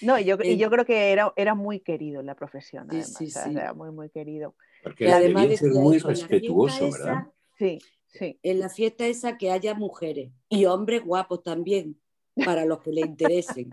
No, 0.00 0.18
yo, 0.18 0.38
y 0.42 0.56
yo 0.56 0.70
creo 0.70 0.86
que 0.86 1.12
era, 1.12 1.34
era 1.36 1.54
muy 1.54 1.80
querido 1.80 2.20
en 2.20 2.26
la 2.26 2.34
profesión, 2.34 2.86
además, 2.88 3.12
sí, 3.12 3.28
sí, 3.28 3.50
era 3.50 3.74
muy, 3.74 3.90
muy 3.90 4.08
querido. 4.08 4.56
Porque 4.82 5.12
además 5.12 5.48
es 5.50 5.62
muy 5.64 5.98
respetuoso, 5.98 6.90
¿verdad? 6.90 7.26
sí, 7.58 7.78
sí. 8.06 8.38
En 8.42 8.58
la 8.58 8.70
fiesta 8.70 9.06
esa 9.06 9.36
que 9.36 9.50
haya 9.50 9.74
mujeres 9.74 10.32
y 10.48 10.64
hombres 10.64 11.04
guapos 11.04 11.42
también, 11.42 12.00
para 12.34 12.64
los 12.64 12.80
que 12.80 12.92
le 12.92 13.02
interesen, 13.02 13.70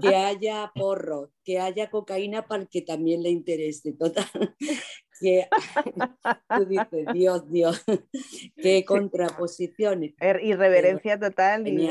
que 0.00 0.14
haya 0.14 0.70
porro, 0.74 1.30
que 1.44 1.58
haya 1.58 1.90
cocaína 1.90 2.46
para 2.46 2.62
el 2.62 2.68
que 2.68 2.82
también 2.82 3.22
le 3.22 3.30
interese, 3.30 3.92
total. 3.92 4.26
Que, 5.20 5.46
tú 6.56 6.64
dices, 6.66 7.06
Dios, 7.12 7.50
Dios, 7.50 7.84
qué 8.56 8.84
contraposiciones. 8.84 10.14
Er, 10.20 10.40
irreverencia 10.42 11.18
total. 11.18 11.66
Y, 11.68 11.88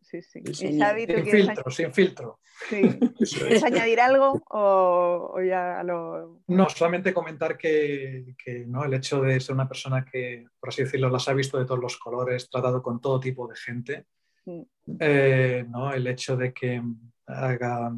sí, 0.00 0.22
sí. 0.22 0.42
sin 0.54 0.80
filtro, 1.26 1.70
sin 1.70 1.92
filtro. 1.92 2.40
¿Quieres 2.68 3.64
añadir 3.64 4.00
algo 4.00 4.42
o, 4.50 5.40
ya 5.42 5.82
lo... 5.82 6.42
No, 6.46 6.68
solamente 6.68 7.12
comentar 7.12 7.58
que, 7.58 8.34
que, 8.42 8.64
¿no? 8.66 8.84
el 8.84 8.94
hecho 8.94 9.20
de 9.20 9.38
ser 9.40 9.54
una 9.54 9.68
persona 9.68 10.04
que, 10.04 10.46
por 10.58 10.68
así 10.70 10.82
decirlo, 10.84 11.10
las 11.10 11.28
ha 11.28 11.32
visto 11.32 11.58
de 11.58 11.64
todos 11.64 11.80
los 11.80 11.98
colores, 11.98 12.48
tratado 12.48 12.82
con 12.82 13.00
todo 13.00 13.20
tipo 13.20 13.48
de 13.48 13.56
gente, 13.56 14.06
eh, 14.46 15.64
¿no? 15.68 15.92
el 15.92 16.06
hecho 16.06 16.36
de 16.36 16.52
que 16.52 16.82
haga 17.26 17.96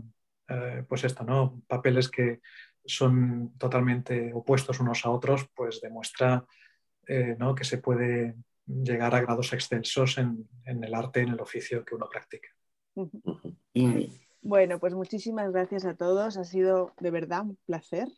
eh, 0.49 0.85
pues 0.89 1.05
esto, 1.05 1.25
¿no? 1.25 1.63
papeles 1.67 2.09
que 2.09 2.41
son 2.85 3.57
totalmente 3.59 4.33
opuestos 4.35 4.81
unos 4.81 5.05
a 5.05 5.11
otros, 5.11 5.49
pues 5.55 5.81
demuestra 5.81 6.45
eh, 7.07 7.37
¿no? 7.39 7.55
que 7.55 7.65
se 7.65 7.79
puede 7.79 8.37
llegar 8.67 9.15
a 9.15 9.21
grados 9.21 9.53
extensos 9.53 10.19
en, 10.19 10.49
en, 10.65 10.85
el 10.85 10.95
arte, 10.95 11.21
en 11.21 11.31
el 11.31 11.41
oficio 11.41 11.85
que 11.85 11.95
uno 11.95 12.09
practica. 12.09 12.49
Bueno, 14.43 14.79
pues 14.79 14.95
muchísimas 14.95 15.51
gracias 15.53 15.87
a 15.87 15.95
todos. 15.95 16.37
Ha 16.37 16.45
sido 16.45 16.93
de 17.01 17.11
verdad 17.11 17.43
un 17.43 17.59
placer 17.67 18.09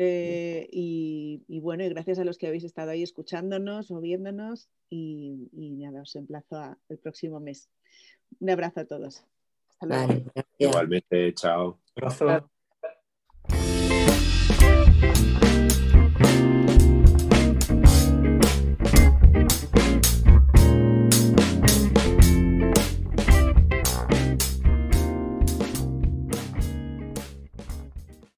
eh, 0.00 0.68
y, 0.70 1.58
bueno, 1.60 1.82
y 1.82 1.88
gracias 1.88 2.20
a 2.20 2.24
los 2.24 2.38
que 2.38 2.46
habéis 2.46 2.62
estado 2.62 2.92
ahí 2.92 3.02
escuchándonos 3.02 3.90
o 3.90 4.00
viéndonos 4.00 4.70
y, 4.88 5.48
nada, 5.52 6.02
os 6.02 6.14
emplazo 6.14 6.56
al 6.56 6.98
próximo 7.02 7.40
mes. 7.40 7.68
Un 8.38 8.50
abrazo 8.50 8.80
a 8.80 8.84
todos. 8.84 9.24
Hasta 9.70 9.86
luego. 9.86 10.30
Igualmente, 10.58 11.34
chao. 11.34 11.80
Un 11.96 12.04
abrazo. 12.04 12.48